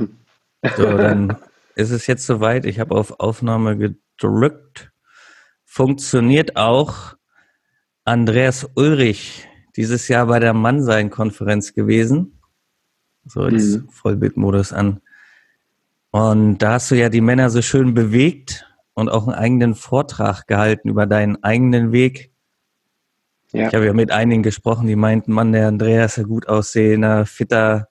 machen. 0.00 0.18
So, 0.76 0.96
dann 0.96 1.36
ist 1.74 1.90
es 1.90 2.06
jetzt 2.06 2.26
soweit. 2.26 2.66
Ich 2.66 2.80
habe 2.80 2.94
auf 2.94 3.20
Aufnahme 3.20 3.76
gedrückt. 3.76 4.92
Funktioniert 5.64 6.56
auch 6.56 7.14
Andreas 8.04 8.68
Ulrich, 8.74 9.48
dieses 9.76 10.08
Jahr 10.08 10.26
bei 10.26 10.40
der 10.40 10.52
Mannsein-Konferenz 10.52 11.74
gewesen. 11.74 12.40
So, 13.24 13.48
jetzt 13.48 13.76
mhm. 13.76 13.88
Vollbildmodus 13.88 14.72
an. 14.72 15.00
Und 16.10 16.58
da 16.58 16.72
hast 16.72 16.90
du 16.90 16.96
ja 16.96 17.08
die 17.08 17.20
Männer 17.20 17.50
so 17.50 17.62
schön 17.62 17.94
bewegt 17.94 18.66
und 18.94 19.08
auch 19.08 19.28
einen 19.28 19.36
eigenen 19.36 19.74
Vortrag 19.74 20.46
gehalten 20.46 20.88
über 20.88 21.06
deinen 21.06 21.42
eigenen 21.44 21.92
Weg. 21.92 22.32
Ja. 23.52 23.68
Ich 23.68 23.74
habe 23.74 23.86
ja 23.86 23.92
mit 23.92 24.10
einigen 24.10 24.42
gesprochen, 24.42 24.86
die 24.86 24.96
meinten, 24.96 25.32
Mann, 25.32 25.52
der 25.52 25.68
Andreas 25.68 26.12
ist 26.12 26.24
ein 26.24 26.28
gut 26.28 26.48
aussehender, 26.48 27.26
fitter 27.26 27.89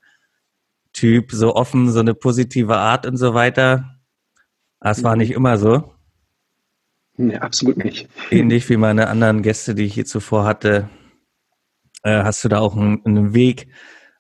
Typ, 0.93 1.31
so 1.31 1.55
offen, 1.55 1.91
so 1.91 1.99
eine 1.99 2.13
positive 2.13 2.77
Art 2.77 3.05
und 3.05 3.17
so 3.17 3.33
weiter. 3.33 3.99
Aber 4.79 4.91
es 4.91 5.03
war 5.03 5.15
nicht 5.15 5.31
immer 5.31 5.57
so. 5.57 5.93
Nee, 7.17 7.37
absolut 7.37 7.77
nicht. 7.77 8.07
Ähnlich 8.31 8.69
wie 8.69 8.77
meine 8.77 9.07
anderen 9.07 9.41
Gäste, 9.41 9.75
die 9.75 9.83
ich 9.85 9.93
hier 9.93 10.05
zuvor 10.05 10.45
hatte, 10.45 10.89
äh, 12.03 12.23
hast 12.23 12.43
du 12.43 12.47
da 12.47 12.59
auch 12.59 12.77
einen, 12.77 13.05
einen 13.05 13.33
Weg, 13.33 13.67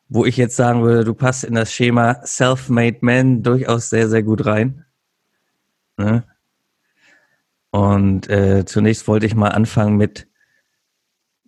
wo 0.09 0.25
ich 0.25 0.35
jetzt 0.37 0.55
sagen 0.55 0.83
würde, 0.83 1.05
du 1.05 1.13
passt 1.13 1.43
in 1.43 1.55
das 1.55 1.71
Schema 1.71 2.25
Self-Made 2.25 2.97
Man 3.01 3.41
durchaus 3.41 3.89
sehr, 3.89 4.09
sehr 4.09 4.23
gut 4.23 4.45
rein. 4.45 4.85
Ne? 5.97 6.25
Und 7.71 8.29
äh, 8.29 8.65
zunächst 8.65 9.07
wollte 9.07 9.27
ich 9.27 9.35
mal 9.35 9.49
anfangen 9.49 9.95
mit, 9.95 10.27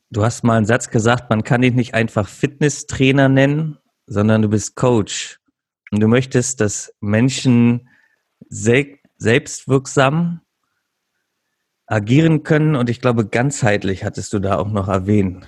du 0.09 0.23
hast 0.23 0.43
mal 0.43 0.57
einen 0.57 0.65
Satz 0.65 0.89
gesagt, 0.89 1.29
man 1.29 1.43
kann 1.43 1.61
dich 1.61 1.73
nicht 1.73 1.95
einfach 1.95 2.29
Fitnesstrainer 2.29 3.27
nennen, 3.27 3.77
sondern 4.11 4.41
du 4.41 4.49
bist 4.49 4.75
Coach. 4.75 5.39
Und 5.91 6.01
du 6.01 6.07
möchtest, 6.07 6.59
dass 6.59 6.93
Menschen 6.99 7.87
sel 8.49 8.97
selbstwirksam 9.17 10.41
agieren 11.85 12.43
können. 12.43 12.75
Und 12.75 12.89
ich 12.89 12.99
glaube, 12.99 13.25
ganzheitlich 13.25 14.03
hattest 14.03 14.33
du 14.33 14.39
da 14.39 14.57
auch 14.57 14.69
noch 14.69 14.89
erwähnt. 14.89 15.47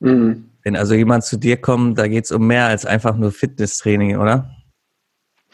Mhm. 0.00 0.50
Wenn 0.62 0.76
also 0.76 0.94
jemand 0.94 1.24
zu 1.24 1.36
dir 1.36 1.58
kommt, 1.58 1.98
da 1.98 2.08
geht 2.08 2.24
es 2.24 2.32
um 2.32 2.46
mehr 2.46 2.66
als 2.66 2.86
einfach 2.86 3.16
nur 3.16 3.32
Fitnesstraining, 3.32 4.16
oder? 4.16 4.50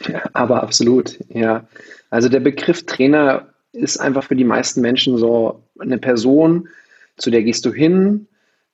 Ja, 0.07 0.23
aber 0.33 0.63
absolut, 0.63 1.19
ja. 1.29 1.67
Also 2.11 2.29
der 2.29 2.41
Begriff 2.41 2.87
Trainer 2.87 3.49
ist 3.73 3.99
einfach 3.99 4.25
für 4.25 4.37
die 4.37 4.45
meisten 4.45 4.81
Menschen 4.81 5.17
so 5.19 5.65
eine 5.79 5.99
Person, 5.99 6.69
zu 7.17 7.31
der 7.31 7.43
gehst 7.43 7.65
du 7.65 7.73
hin, 7.73 8.29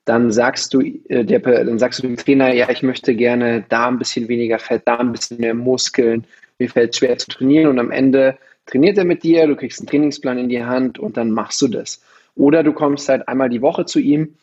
dann 0.09 0.31
sagst 0.31 0.73
du, 0.73 0.81
äh, 0.81 1.23
der, 1.23 1.39
dann 1.39 1.77
sagst 1.77 1.99
du 1.99 2.07
dem 2.07 2.17
Trainer, 2.17 2.51
ja, 2.51 2.67
ich 2.69 2.81
möchte 2.81 3.13
gerne 3.15 3.63
da 3.69 3.87
ein 3.87 3.99
bisschen 3.99 4.27
weniger 4.27 4.57
Fett, 4.57 4.81
da 4.85 4.97
ein 4.97 5.11
bisschen 5.11 5.39
mehr 5.39 5.53
Muskeln, 5.53 6.25
mir 6.57 6.67
fällt 6.67 6.93
es 6.93 6.97
schwer 6.97 7.17
zu 7.19 7.29
trainieren 7.29 7.67
und 7.67 7.77
am 7.77 7.91
Ende 7.91 8.37
trainiert 8.65 8.97
er 8.97 9.05
mit 9.05 9.21
dir, 9.21 9.45
du 9.45 9.55
kriegst 9.55 9.79
einen 9.79 9.87
Trainingsplan 9.87 10.39
in 10.39 10.49
die 10.49 10.63
Hand 10.63 10.97
und 10.97 11.15
dann 11.15 11.29
machst 11.29 11.61
du 11.61 11.67
das. 11.67 12.01
Oder 12.35 12.63
du 12.63 12.73
kommst 12.73 13.07
halt 13.07 13.27
einmal 13.27 13.49
die 13.49 13.61
Woche 13.61 13.85
zu 13.85 13.99
ihm 13.99 14.35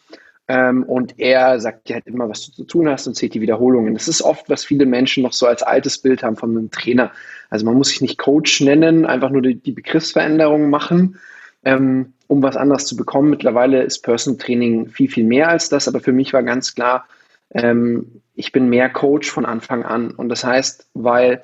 ähm, 0.46 0.84
und 0.84 1.18
er 1.18 1.58
sagt 1.58 1.88
dir 1.88 1.94
halt 1.94 2.06
immer, 2.06 2.28
was 2.28 2.46
du 2.46 2.52
zu 2.52 2.64
tun 2.64 2.88
hast 2.88 3.08
und 3.08 3.14
zählt 3.14 3.34
die 3.34 3.40
Wiederholungen. 3.40 3.94
Das 3.94 4.06
ist 4.06 4.22
oft, 4.22 4.48
was 4.48 4.64
viele 4.64 4.86
Menschen 4.86 5.24
noch 5.24 5.32
so 5.32 5.46
als 5.46 5.64
altes 5.64 5.98
Bild 5.98 6.22
haben 6.22 6.36
von 6.36 6.50
einem 6.50 6.70
Trainer. 6.70 7.10
Also 7.50 7.66
man 7.66 7.74
muss 7.74 7.88
sich 7.88 8.00
nicht 8.00 8.18
Coach 8.18 8.60
nennen, 8.60 9.04
einfach 9.04 9.30
nur 9.30 9.42
die, 9.42 9.56
die 9.56 9.72
Begriffsveränderungen 9.72 10.70
machen, 10.70 11.18
ähm, 11.66 12.14
um 12.28 12.42
was 12.42 12.56
anderes 12.56 12.86
zu 12.86 12.96
bekommen. 12.96 13.28
Mittlerweile 13.28 13.82
ist 13.82 14.04
Personal 14.04 14.38
Training 14.38 14.86
viel, 14.86 15.10
viel 15.10 15.24
mehr 15.24 15.48
als 15.48 15.68
das, 15.68 15.88
aber 15.88 16.00
für 16.00 16.12
mich 16.12 16.32
war 16.32 16.44
ganz 16.44 16.74
klar, 16.74 17.06
ähm, 17.50 18.22
ich 18.36 18.52
bin 18.52 18.68
mehr 18.68 18.88
Coach 18.88 19.28
von 19.28 19.44
Anfang 19.44 19.82
an. 19.84 20.12
Und 20.12 20.28
das 20.28 20.44
heißt, 20.44 20.86
weil 20.94 21.42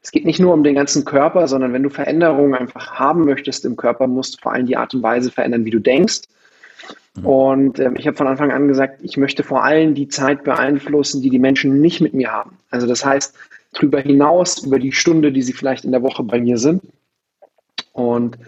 es 0.00 0.12
geht 0.12 0.26
nicht 0.26 0.38
nur 0.38 0.54
um 0.54 0.62
den 0.62 0.76
ganzen 0.76 1.04
Körper, 1.04 1.48
sondern 1.48 1.72
wenn 1.72 1.82
du 1.82 1.90
Veränderungen 1.90 2.54
einfach 2.54 2.94
haben 2.94 3.24
möchtest 3.24 3.64
im 3.64 3.74
Körper, 3.74 4.06
musst 4.06 4.36
du 4.36 4.42
vor 4.42 4.52
allem 4.52 4.66
die 4.66 4.76
Art 4.76 4.94
und 4.94 5.02
Weise 5.02 5.32
verändern, 5.32 5.64
wie 5.64 5.70
du 5.70 5.80
denkst. 5.80 6.22
Mhm. 7.16 7.26
Und 7.26 7.78
ähm, 7.80 7.96
ich 7.98 8.06
habe 8.06 8.16
von 8.16 8.28
Anfang 8.28 8.52
an 8.52 8.68
gesagt, 8.68 9.00
ich 9.02 9.16
möchte 9.16 9.42
vor 9.42 9.64
allem 9.64 9.94
die 9.94 10.08
Zeit 10.08 10.44
beeinflussen, 10.44 11.20
die 11.20 11.30
die 11.30 11.38
Menschen 11.40 11.80
nicht 11.80 12.00
mit 12.00 12.14
mir 12.14 12.30
haben. 12.30 12.58
Also 12.70 12.86
das 12.86 13.04
heißt, 13.04 13.34
darüber 13.72 14.00
hinaus, 14.00 14.64
über 14.64 14.78
die 14.78 14.92
Stunde, 14.92 15.32
die 15.32 15.42
sie 15.42 15.52
vielleicht 15.52 15.84
in 15.84 15.90
der 15.90 16.02
Woche 16.02 16.22
bei 16.22 16.40
mir 16.40 16.58
sind. 16.58 16.82
Und 17.92 18.38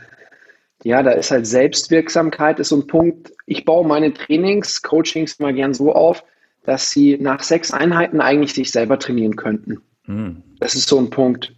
ja, 0.87 1.03
da 1.03 1.11
ist 1.11 1.33
halt 1.33 1.49
Selbstwirksamkeit 1.49 2.61
ist 2.61 2.69
so 2.69 2.77
ein 2.77 2.87
Punkt. 2.87 3.33
Ich 3.45 3.65
baue 3.65 3.85
meine 3.85 4.15
Trainings, 4.15 4.83
Coachings 4.83 5.41
mal 5.41 5.53
gern 5.53 5.75
so 5.75 5.93
auf, 5.93 6.23
dass 6.65 6.93
sie 6.93 7.19
nach 7.19 7.43
sechs 7.43 7.73
Einheiten 7.73 8.21
eigentlich 8.21 8.55
sich 8.55 8.71
selber 8.71 8.97
trainieren 9.01 9.35
könnten. 9.35 9.81
Mhm. 10.07 10.45
Das 10.61 10.77
ist 10.77 10.89
so 10.89 10.99
ein 10.99 11.11
Punkt. 11.11 11.53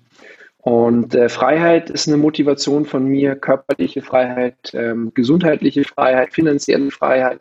Und 0.57 1.15
äh, 1.15 1.29
Freiheit 1.29 1.91
ist 1.91 2.09
eine 2.09 2.17
Motivation 2.17 2.87
von 2.87 3.05
mir, 3.05 3.37
körperliche 3.37 4.01
Freiheit, 4.01 4.57
ähm, 4.73 5.13
gesundheitliche 5.13 5.85
Freiheit, 5.85 6.33
finanzielle 6.33 6.91
Freiheit, 6.91 7.41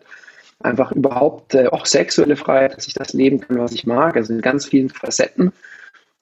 einfach 0.59 0.92
überhaupt 0.92 1.56
äh, 1.56 1.68
auch 1.68 1.86
sexuelle 1.86 2.36
Freiheit, 2.36 2.75
dass 2.75 2.88
ich 2.88 2.96
das 2.96 3.14
leben 3.14 3.40
kann, 3.40 3.59
was 3.59 3.72
ich 3.72 3.88
mag, 3.88 4.18
also 4.18 4.34
in 4.34 4.42
ganz 4.42 4.66
vielen 4.66 4.90
Facetten. 4.90 5.54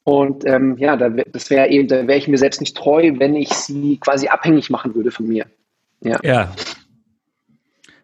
Und 0.04 0.46
ähm, 0.46 0.78
ja, 0.78 0.96
da, 0.96 1.10
das 1.10 1.50
wäre 1.50 1.70
eben, 1.70 1.88
da 1.88 2.08
wäre 2.08 2.20
ich 2.20 2.28
mir 2.28 2.38
selbst 2.38 2.62
nicht 2.62 2.78
treu, 2.78 3.14
wenn 3.18 3.36
ich 3.36 3.50
sie 3.50 3.98
quasi 3.98 4.28
abhängig 4.28 4.70
machen 4.70 4.94
würde 4.94 5.10
von 5.10 5.28
mir. 5.28 5.48
Ja. 6.02 6.20
ja. 6.24 6.56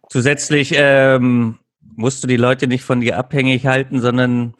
Zusätzlich 0.09 0.73
ähm, 0.75 1.59
musst 1.95 2.23
du 2.23 2.27
die 2.27 2.37
Leute 2.37 2.67
nicht 2.67 2.83
von 2.83 3.01
dir 3.01 3.17
abhängig 3.17 3.65
halten, 3.65 4.01
sondern 4.01 4.55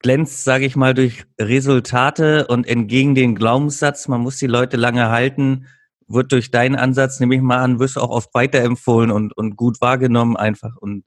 glänzt, 0.00 0.44
sage 0.44 0.64
ich 0.64 0.76
mal, 0.76 0.94
durch 0.94 1.24
Resultate 1.40 2.46
und 2.46 2.66
entgegen 2.66 3.14
den 3.14 3.34
Glaubenssatz, 3.34 4.08
man 4.08 4.20
muss 4.20 4.38
die 4.38 4.46
Leute 4.46 4.76
lange 4.76 5.10
halten, 5.10 5.66
wird 6.08 6.32
durch 6.32 6.50
deinen 6.50 6.76
Ansatz, 6.76 7.20
nehme 7.20 7.34
ich 7.34 7.40
mal 7.40 7.62
an, 7.62 7.78
wirst 7.78 7.96
du 7.96 8.00
auch 8.00 8.10
oft 8.10 8.34
weiterempfohlen 8.34 9.10
und, 9.10 9.36
und 9.36 9.56
gut 9.56 9.80
wahrgenommen 9.80 10.36
einfach. 10.36 10.76
Und 10.76 11.04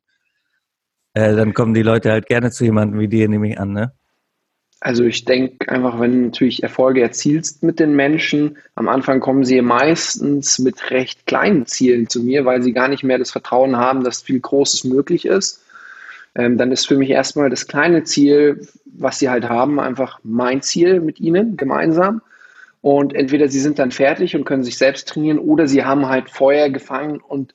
äh, 1.14 1.36
dann 1.36 1.54
kommen 1.54 1.74
die 1.74 1.84
Leute 1.84 2.12
halt 2.12 2.28
gerne 2.28 2.52
zu 2.52 2.64
jemandem 2.64 3.00
wie 3.00 3.08
dir, 3.08 3.28
nehme 3.28 3.50
ich 3.50 3.60
an, 3.60 3.74
ne? 3.74 3.94
Also 4.86 5.06
ich 5.06 5.24
denke 5.24 5.70
einfach, 5.70 5.98
wenn 6.02 6.12
du 6.12 6.18
natürlich 6.26 6.62
Erfolge 6.62 7.02
erzielst 7.02 7.64
mit 7.64 7.80
den 7.80 7.96
Menschen, 7.96 8.58
am 8.76 8.90
Anfang 8.90 9.22
kommen 9.22 9.46
sie 9.46 9.62
meistens 9.62 10.60
mit 10.60 10.92
recht 10.92 11.26
kleinen 11.26 11.66
Zielen 11.66 12.10
zu 12.10 12.22
mir, 12.22 12.44
weil 12.44 12.62
sie 12.62 12.74
gar 12.74 12.90
nicht 12.90 13.02
mehr 13.02 13.18
das 13.18 13.32
Vertrauen 13.32 13.78
haben, 13.78 14.04
dass 14.04 14.24
viel 14.24 14.42
Großes 14.42 14.84
möglich 14.84 15.24
ist. 15.24 15.64
Ähm, 16.36 16.58
dann 16.58 16.74
ist 16.74 16.86
für 16.86 16.98
mich 16.98 17.12
erstmal 17.12 17.50
das 17.50 17.68
kleine 17.68 18.04
Ziel, 18.04 18.68
was 18.84 19.20
sie 19.20 19.30
halt 19.30 19.48
haben, 19.48 19.80
einfach 19.80 20.20
mein 20.22 20.62
Ziel 20.62 21.00
mit 21.00 21.22
ihnen 21.22 21.56
gemeinsam. 21.56 22.22
Und 22.82 23.16
entweder 23.16 23.48
sie 23.48 23.62
sind 23.62 23.80
dann 23.80 23.92
fertig 23.92 24.36
und 24.36 24.44
können 24.44 24.66
sich 24.66 24.78
selbst 24.78 25.08
trainieren 25.08 25.40
oder 25.40 25.66
sie 25.66 25.86
haben 25.86 26.10
halt 26.10 26.30
Feuer 26.30 26.70
gefangen 26.70 27.22
und 27.22 27.54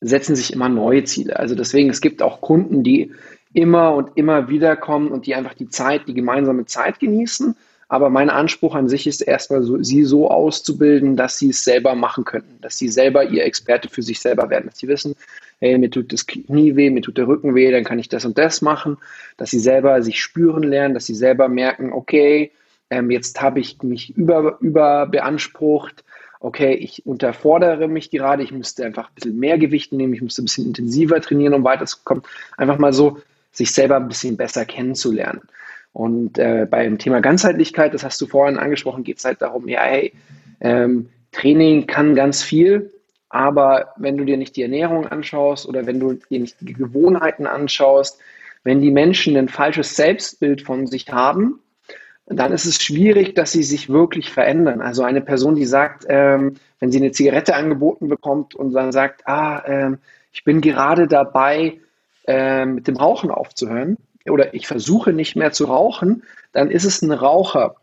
setzen 0.00 0.36
sich 0.36 0.54
immer 0.54 0.70
neue 0.70 1.04
Ziele. 1.04 1.38
Also 1.38 1.54
deswegen, 1.54 1.90
es 1.90 2.00
gibt 2.00 2.22
auch 2.22 2.40
Kunden, 2.40 2.82
die 2.82 3.12
immer 3.54 3.94
und 3.94 4.10
immer 4.16 4.48
wieder 4.48 4.76
kommen 4.76 5.08
und 5.08 5.26
die 5.26 5.34
einfach 5.34 5.54
die 5.54 5.68
Zeit, 5.68 6.08
die 6.08 6.14
gemeinsame 6.14 6.66
Zeit 6.66 6.98
genießen. 7.00 7.54
Aber 7.88 8.08
mein 8.08 8.30
Anspruch 8.30 8.74
an 8.74 8.88
sich 8.88 9.06
ist 9.06 9.20
erstmal, 9.20 9.62
so, 9.62 9.82
sie 9.82 10.04
so 10.04 10.30
auszubilden, 10.30 11.14
dass 11.14 11.38
sie 11.38 11.50
es 11.50 11.62
selber 11.62 11.94
machen 11.94 12.24
könnten, 12.24 12.58
dass 12.62 12.78
sie 12.78 12.88
selber 12.88 13.24
ihr 13.24 13.44
Experte 13.44 13.90
für 13.90 14.00
sich 14.00 14.20
selber 14.20 14.48
werden, 14.48 14.66
dass 14.70 14.78
sie 14.78 14.88
wissen, 14.88 15.14
hey, 15.60 15.76
mir 15.76 15.90
tut 15.90 16.10
das 16.10 16.26
Knie 16.26 16.74
weh, 16.74 16.88
mir 16.88 17.02
tut 17.02 17.18
der 17.18 17.28
Rücken 17.28 17.54
weh, 17.54 17.70
dann 17.70 17.84
kann 17.84 17.98
ich 17.98 18.08
das 18.08 18.24
und 18.24 18.38
das 18.38 18.62
machen, 18.62 18.96
dass 19.36 19.50
sie 19.50 19.58
selber 19.58 20.00
sich 20.02 20.20
spüren 20.20 20.62
lernen, 20.62 20.94
dass 20.94 21.04
sie 21.04 21.14
selber 21.14 21.48
merken, 21.48 21.92
okay, 21.92 22.52
ähm, 22.88 23.10
jetzt 23.10 23.42
habe 23.42 23.60
ich 23.60 23.82
mich 23.82 24.16
über, 24.16 24.56
über 24.60 25.06
beansprucht, 25.06 26.02
okay, 26.40 26.74
ich 26.74 27.06
unterfordere 27.06 27.88
mich 27.88 28.10
gerade, 28.10 28.42
ich 28.42 28.52
müsste 28.52 28.84
einfach 28.84 29.10
ein 29.10 29.14
bisschen 29.14 29.38
mehr 29.38 29.58
Gewicht 29.58 29.92
nehmen, 29.92 30.14
ich 30.14 30.22
müsste 30.22 30.42
ein 30.42 30.46
bisschen 30.46 30.66
intensiver 30.66 31.20
trainieren, 31.20 31.54
um 31.54 31.62
weiterzukommen. 31.62 32.24
Einfach 32.56 32.78
mal 32.78 32.92
so 32.92 33.18
sich 33.52 33.72
selber 33.72 33.96
ein 33.96 34.08
bisschen 34.08 34.36
besser 34.36 34.64
kennenzulernen. 34.64 35.42
Und 35.92 36.38
äh, 36.38 36.66
beim 36.68 36.98
Thema 36.98 37.20
Ganzheitlichkeit, 37.20 37.92
das 37.92 38.02
hast 38.02 38.20
du 38.20 38.26
vorhin 38.26 38.58
angesprochen, 38.58 39.04
geht 39.04 39.18
es 39.18 39.24
halt 39.24 39.42
darum, 39.42 39.68
ja, 39.68 39.82
hey, 39.82 40.12
ähm, 40.60 41.10
Training 41.32 41.86
kann 41.86 42.14
ganz 42.14 42.42
viel, 42.42 42.90
aber 43.28 43.94
wenn 43.96 44.16
du 44.16 44.24
dir 44.24 44.36
nicht 44.36 44.56
die 44.56 44.62
Ernährung 44.62 45.06
anschaust 45.06 45.66
oder 45.66 45.86
wenn 45.86 46.00
du 46.00 46.14
dir 46.14 46.40
nicht 46.40 46.56
die 46.60 46.74
Gewohnheiten 46.74 47.46
anschaust, 47.46 48.18
wenn 48.64 48.80
die 48.80 48.90
Menschen 48.90 49.36
ein 49.36 49.48
falsches 49.48 49.96
Selbstbild 49.96 50.62
von 50.62 50.86
sich 50.86 51.10
haben, 51.10 51.60
dann 52.26 52.52
ist 52.52 52.66
es 52.66 52.80
schwierig, 52.80 53.34
dass 53.34 53.52
sie 53.52 53.62
sich 53.62 53.88
wirklich 53.88 54.30
verändern. 54.30 54.80
Also 54.80 55.02
eine 55.02 55.20
Person, 55.20 55.56
die 55.56 55.64
sagt, 55.64 56.06
ähm, 56.08 56.54
wenn 56.78 56.92
sie 56.92 56.98
eine 56.98 57.10
Zigarette 57.10 57.54
angeboten 57.56 58.08
bekommt 58.08 58.54
und 58.54 58.72
dann 58.72 58.92
sagt, 58.92 59.26
ah, 59.26 59.62
ähm, 59.66 59.98
ich 60.32 60.44
bin 60.44 60.60
gerade 60.60 61.08
dabei, 61.08 61.78
äh, 62.26 62.64
mit 62.64 62.88
dem 62.88 62.96
Rauchen 62.96 63.30
aufzuhören 63.30 63.96
oder 64.28 64.54
ich 64.54 64.66
versuche 64.66 65.12
nicht 65.12 65.36
mehr 65.36 65.52
zu 65.52 65.64
rauchen, 65.64 66.22
dann 66.52 66.70
ist 66.70 66.84
es 66.84 67.02
ein 67.02 67.12
Raucher, 67.12 67.76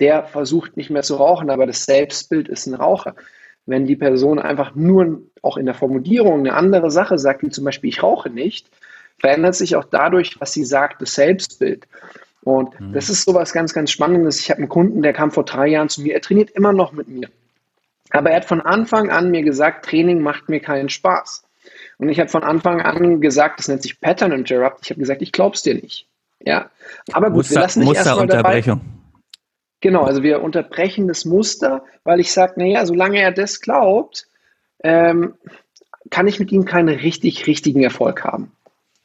der 0.00 0.24
versucht 0.24 0.76
nicht 0.76 0.90
mehr 0.90 1.02
zu 1.02 1.16
rauchen, 1.16 1.50
aber 1.50 1.66
das 1.66 1.84
Selbstbild 1.84 2.48
ist 2.48 2.66
ein 2.66 2.74
Raucher. 2.74 3.14
Wenn 3.66 3.86
die 3.86 3.96
Person 3.96 4.38
einfach 4.38 4.74
nur 4.74 5.22
auch 5.42 5.56
in 5.56 5.66
der 5.66 5.74
Formulierung 5.74 6.40
eine 6.40 6.54
andere 6.54 6.90
Sache 6.90 7.18
sagt, 7.18 7.42
wie 7.42 7.50
zum 7.50 7.64
Beispiel 7.64 7.90
ich 7.90 8.02
rauche 8.02 8.30
nicht, 8.30 8.68
verändert 9.18 9.54
sich 9.54 9.76
auch 9.76 9.84
dadurch, 9.84 10.40
was 10.40 10.52
sie 10.52 10.64
sagt, 10.64 11.00
das 11.00 11.14
Selbstbild. 11.14 11.86
Und 12.42 12.78
mhm. 12.80 12.92
das 12.92 13.08
ist 13.08 13.22
sowas 13.22 13.52
ganz, 13.52 13.72
ganz 13.72 13.92
Spannendes. 13.92 14.40
Ich 14.40 14.50
habe 14.50 14.58
einen 14.58 14.68
Kunden, 14.68 15.02
der 15.02 15.12
kam 15.12 15.30
vor 15.30 15.44
drei 15.44 15.68
Jahren 15.68 15.88
zu 15.88 16.02
mir, 16.02 16.14
er 16.14 16.20
trainiert 16.20 16.50
immer 16.50 16.72
noch 16.72 16.92
mit 16.92 17.08
mir. 17.08 17.28
Aber 18.10 18.30
er 18.30 18.36
hat 18.36 18.44
von 18.44 18.60
Anfang 18.60 19.10
an 19.10 19.30
mir 19.30 19.42
gesagt, 19.42 19.84
Training 19.84 20.20
macht 20.20 20.48
mir 20.48 20.60
keinen 20.60 20.88
Spaß. 20.88 21.44
Und 21.98 22.08
ich 22.08 22.18
habe 22.18 22.28
von 22.28 22.42
Anfang 22.42 22.80
an 22.80 23.20
gesagt, 23.20 23.58
das 23.58 23.68
nennt 23.68 23.82
sich 23.82 24.00
Pattern 24.00 24.32
Interrupt. 24.32 24.80
Ich 24.82 24.90
habe 24.90 25.00
gesagt, 25.00 25.22
ich 25.22 25.32
glaub's 25.32 25.62
dir 25.62 25.74
nicht. 25.74 26.06
Ja. 26.40 26.70
Aber 27.12 27.28
gut, 27.28 27.38
Muster, 27.38 27.54
wir 27.56 27.60
lassen 27.60 27.80
nicht 27.80 27.94
erstmal 27.94 28.26
dabei. 28.26 28.62
Genau, 29.80 30.04
also 30.04 30.22
wir 30.22 30.42
unterbrechen 30.42 31.08
das 31.08 31.24
Muster, 31.24 31.84
weil 32.04 32.20
ich 32.20 32.32
sage, 32.32 32.54
naja, 32.56 32.86
solange 32.86 33.20
er 33.20 33.32
das 33.32 33.60
glaubt, 33.60 34.28
ähm, 34.84 35.34
kann 36.10 36.28
ich 36.28 36.38
mit 36.38 36.52
ihm 36.52 36.64
keinen 36.64 36.88
richtig, 36.88 37.46
richtigen 37.46 37.82
Erfolg 37.82 38.24
haben. 38.24 38.52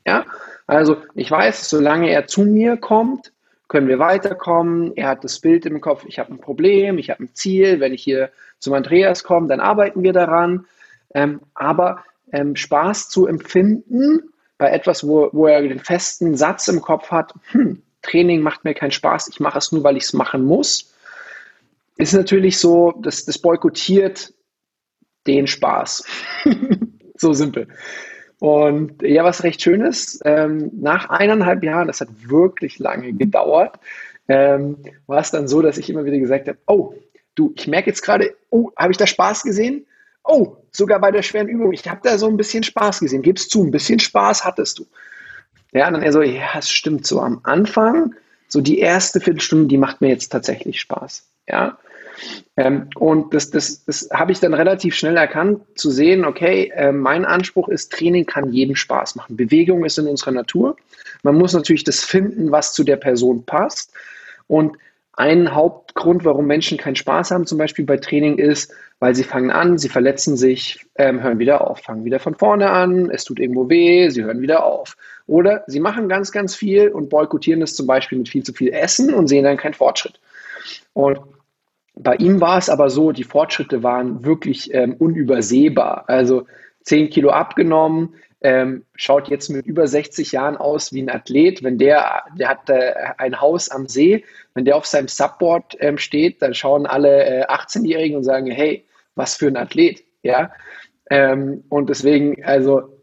Ja, 0.06 0.26
also 0.68 0.98
ich 1.16 1.32
weiß, 1.32 1.70
solange 1.70 2.12
er 2.12 2.28
zu 2.28 2.42
mir 2.42 2.78
kommt, 2.78 3.32
können 3.68 3.88
wir 3.88 4.00
weiterkommen. 4.00 4.96
Er 4.96 5.10
hat 5.10 5.24
das 5.24 5.40
Bild 5.40 5.66
im 5.66 5.82
Kopf, 5.82 6.06
ich 6.08 6.20
habe 6.20 6.34
ein 6.34 6.40
Problem, 6.40 6.98
ich 6.98 7.10
habe 7.10 7.24
ein 7.24 7.34
Ziel. 7.34 7.80
Wenn 7.80 7.94
ich 7.94 8.04
hier 8.04 8.30
zum 8.60 8.74
Andreas 8.74 9.24
komme, 9.24 9.48
dann 9.48 9.60
arbeiten 9.60 10.04
wir 10.04 10.14
daran. 10.14 10.66
Ähm, 11.14 11.42
aber 11.54 12.04
ähm, 12.32 12.56
Spaß 12.56 13.10
zu 13.10 13.28
empfinden 13.28 14.30
bei 14.58 14.72
etwas, 14.72 15.08
wo, 15.08 15.30
wo 15.34 15.48
er 15.48 15.62
den 15.62 15.80
festen 15.80 16.36
Satz 16.36 16.68
im 16.68 16.82
Kopf 16.82 17.12
hat, 17.12 17.34
hm, 17.52 17.82
Training 18.02 18.42
macht 18.42 18.64
mir 18.64 18.74
keinen 18.74 18.92
Spaß, 18.92 19.28
ich 19.30 19.40
mache 19.40 19.58
es 19.58 19.72
nur, 19.72 19.84
weil 19.84 19.98
ich 19.98 20.04
es 20.04 20.14
machen 20.14 20.46
muss, 20.46 20.94
ist 21.98 22.14
natürlich 22.14 22.60
so, 22.60 22.92
dass 22.92 23.26
das 23.26 23.40
boykottiert 23.40 24.34
den 25.26 25.48
Spaß. 25.48 26.06
so 27.16 27.34
simpel. 27.34 27.68
Und 28.40 29.02
ja, 29.02 29.24
was 29.24 29.44
recht 29.44 29.62
schön 29.62 29.82
ist, 29.82 30.22
ähm, 30.24 30.70
nach 30.74 31.10
eineinhalb 31.10 31.64
Jahren, 31.64 31.88
das 31.88 32.02
hat 32.02 32.10
wirklich 32.30 32.78
lange 32.78 33.14
gedauert, 33.14 33.80
ähm, 34.28 34.78
war 35.08 35.20
es 35.20 35.32
dann 35.32 35.48
so, 35.48 35.62
dass 35.62 35.78
ich 35.78 35.90
immer 35.90 36.06
wieder 36.06 36.20
gesagt 36.20 36.48
habe, 36.48 36.60
oh, 36.68 36.94
du, 37.36 37.54
ich 37.56 37.68
merke 37.68 37.90
jetzt 37.90 38.02
gerade, 38.02 38.36
oh, 38.52 38.72
habe 38.78 38.92
ich 38.92 38.98
da 38.98 39.08
Spaß 39.08 39.44
gesehen? 39.44 39.88
Oh, 40.28 40.58
sogar 40.72 41.00
bei 41.00 41.12
der 41.12 41.24
schweren 41.24 41.48
Übung, 41.48 41.74
ich 41.74 41.88
habe 41.88 42.02
da 42.04 42.18
so 42.18 42.28
ein 42.28 42.38
bisschen 42.38 42.64
Spaß 42.64 43.00
gesehen. 43.00 43.22
Gib's 43.22 43.48
zu, 43.48 43.64
ein 43.64 43.72
bisschen 43.72 44.00
Spaß 44.00 44.46
hattest 44.46 44.80
du. 44.80 44.86
Ja, 45.74 45.88
und 45.88 45.94
dann 45.94 46.04
er 46.04 46.14
so, 46.14 46.22
ja, 46.22 46.58
es 46.58 46.70
stimmt 46.70 47.06
so 47.06 47.20
am 47.20 47.42
Anfang, 47.44 48.16
so 48.48 48.62
die 48.62 48.80
erste 48.80 49.20
Viertelstunde, 49.20 49.68
die 49.68 49.78
macht 49.78 50.02
mir 50.02 50.10
jetzt 50.10 50.30
tatsächlich 50.30 50.80
Spaß. 50.80 51.28
Ja. 51.48 51.78
Ähm, 52.56 52.90
und 52.96 53.34
das, 53.34 53.52
das, 53.52 53.86
das 53.86 54.10
habe 54.12 54.32
ich 54.32 54.40
dann 54.40 54.54
relativ 54.54 54.96
schnell 54.96 55.18
erkannt, 55.18 55.62
zu 55.76 55.92
sehen, 55.92 56.26
okay, 56.26 56.72
äh, 56.76 56.92
mein 56.92 57.26
Anspruch 57.26 57.70
ist, 57.70 57.92
Training 57.92 58.26
kann 58.26 58.52
jedem 58.52 58.76
Spaß 58.76 59.16
machen. 59.16 59.38
Bewegung 59.38 59.86
ist 59.86 59.98
in 59.98 60.08
unserer 60.08 60.32
Natur. 60.32 60.78
Man 61.24 61.36
muss 61.36 61.54
natürlich 61.54 61.84
das 61.84 62.04
finden, 62.04 62.52
was 62.52 62.74
zu 62.74 62.84
der 62.84 62.98
Person 62.98 63.46
passt. 63.46 63.94
Und 64.48 64.78
ein 65.14 65.54
Hauptgrund, 65.54 66.26
warum 66.26 66.46
Menschen 66.46 66.78
keinen 66.78 66.96
Spaß 66.96 67.32
haben, 67.32 67.46
zum 67.46 67.58
Beispiel 67.58 67.86
bei 67.86 67.98
Training, 67.98 68.38
ist, 68.38 68.72
weil 69.00 69.14
sie 69.14 69.24
fangen 69.24 69.52
an, 69.52 69.78
sie 69.78 69.90
verletzen 69.90 70.38
sich, 70.38 70.86
ähm, 70.96 71.22
hören 71.22 71.40
wieder 71.40 71.70
auf, 71.70 71.80
fangen 71.80 72.06
wieder 72.06 72.20
von 72.20 72.36
vorne 72.36 72.70
an, 72.72 73.12
es 73.12 73.24
tut 73.24 73.40
irgendwo 73.40 73.70
weh, 73.70 74.10
sie 74.10 74.24
hören 74.24 74.42
wieder 74.42 74.66
auf. 74.66 74.98
Oder 75.28 75.64
sie 75.68 75.80
machen 75.80 76.10
ganz, 76.10 76.32
ganz 76.32 76.56
viel 76.56 76.90
und 76.90 77.10
boykottieren 77.10 77.62
es 77.62 77.76
zum 77.76 77.86
Beispiel 77.86 78.18
mit 78.18 78.30
viel 78.30 78.44
zu 78.44 78.54
viel 78.54 78.70
Essen 78.70 79.14
und 79.14 79.28
sehen 79.28 79.44
dann 79.44 79.58
keinen 79.58 79.76
Fortschritt. 79.76 80.20
Und 80.94 81.20
bei 81.96 82.16
ihm 82.16 82.42
war 82.42 82.58
es 82.58 82.70
aber 82.70 82.90
so, 82.90 83.12
die 83.12 83.24
Fortschritte 83.24 83.84
waren 83.84 84.24
wirklich 84.26 84.74
ähm, 84.74 84.96
unübersehbar. 84.98 86.06
Also 86.08 86.46
10 86.84 87.10
Kilo 87.10 87.30
abgenommen, 87.30 88.16
ähm, 88.42 88.86
schaut 88.96 89.30
jetzt 89.30 89.50
mit 89.50 89.66
über 89.66 89.88
60 89.88 90.32
Jahren 90.32 90.58
aus 90.58 90.94
wie 90.94 91.02
ein 91.02 91.10
Athlet. 91.10 91.64
Wenn 91.64 91.78
der, 91.78 92.24
der 92.38 92.50
hat 92.50 92.70
äh, 92.70 92.94
ein 93.18 93.42
Haus 93.42 93.70
am 93.70 93.88
See, 93.88 94.24
wenn 94.54 94.66
der 94.66 94.76
auf 94.76 94.86
seinem 94.86 95.08
Subboard 95.08 95.76
ähm, 95.80 95.98
steht, 95.98 96.42
dann 96.42 96.54
schauen 96.54 96.86
alle 96.86 97.26
äh, 97.26 97.46
18-Jährigen 97.48 98.18
und 98.18 98.24
sagen, 98.24 98.48
hey, 98.48 98.86
was 99.18 99.36
für 99.36 99.48
ein 99.48 99.58
Athlet, 99.58 100.04
ja. 100.24 100.52
Ähm, 101.10 101.64
und 101.70 101.90
deswegen, 101.90 102.44
also 102.44 102.98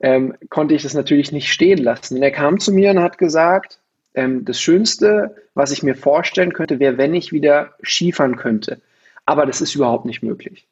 ähm, 0.00 0.36
konnte 0.48 0.74
ich 0.74 0.82
das 0.82 0.94
natürlich 0.94 1.32
nicht 1.32 1.52
stehen 1.52 1.78
lassen. 1.78 2.16
Und 2.16 2.22
er 2.22 2.30
kam 2.30 2.60
zu 2.60 2.72
mir 2.72 2.90
und 2.90 3.00
hat 3.00 3.18
gesagt, 3.18 3.80
ähm, 4.14 4.44
das 4.44 4.60
Schönste, 4.60 5.36
was 5.54 5.70
ich 5.70 5.82
mir 5.82 5.94
vorstellen 5.94 6.52
könnte, 6.52 6.78
wäre, 6.78 6.98
wenn 6.98 7.14
ich 7.14 7.32
wieder 7.32 7.74
Skifahren 7.82 8.36
könnte. 8.36 8.80
Aber 9.26 9.44
das 9.44 9.60
ist 9.60 9.74
überhaupt 9.74 10.06
nicht 10.06 10.22
möglich. 10.22 10.68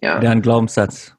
Ja, 0.00 0.22
ja 0.22 0.30
ein 0.30 0.42
Glaubenssatz 0.42 1.16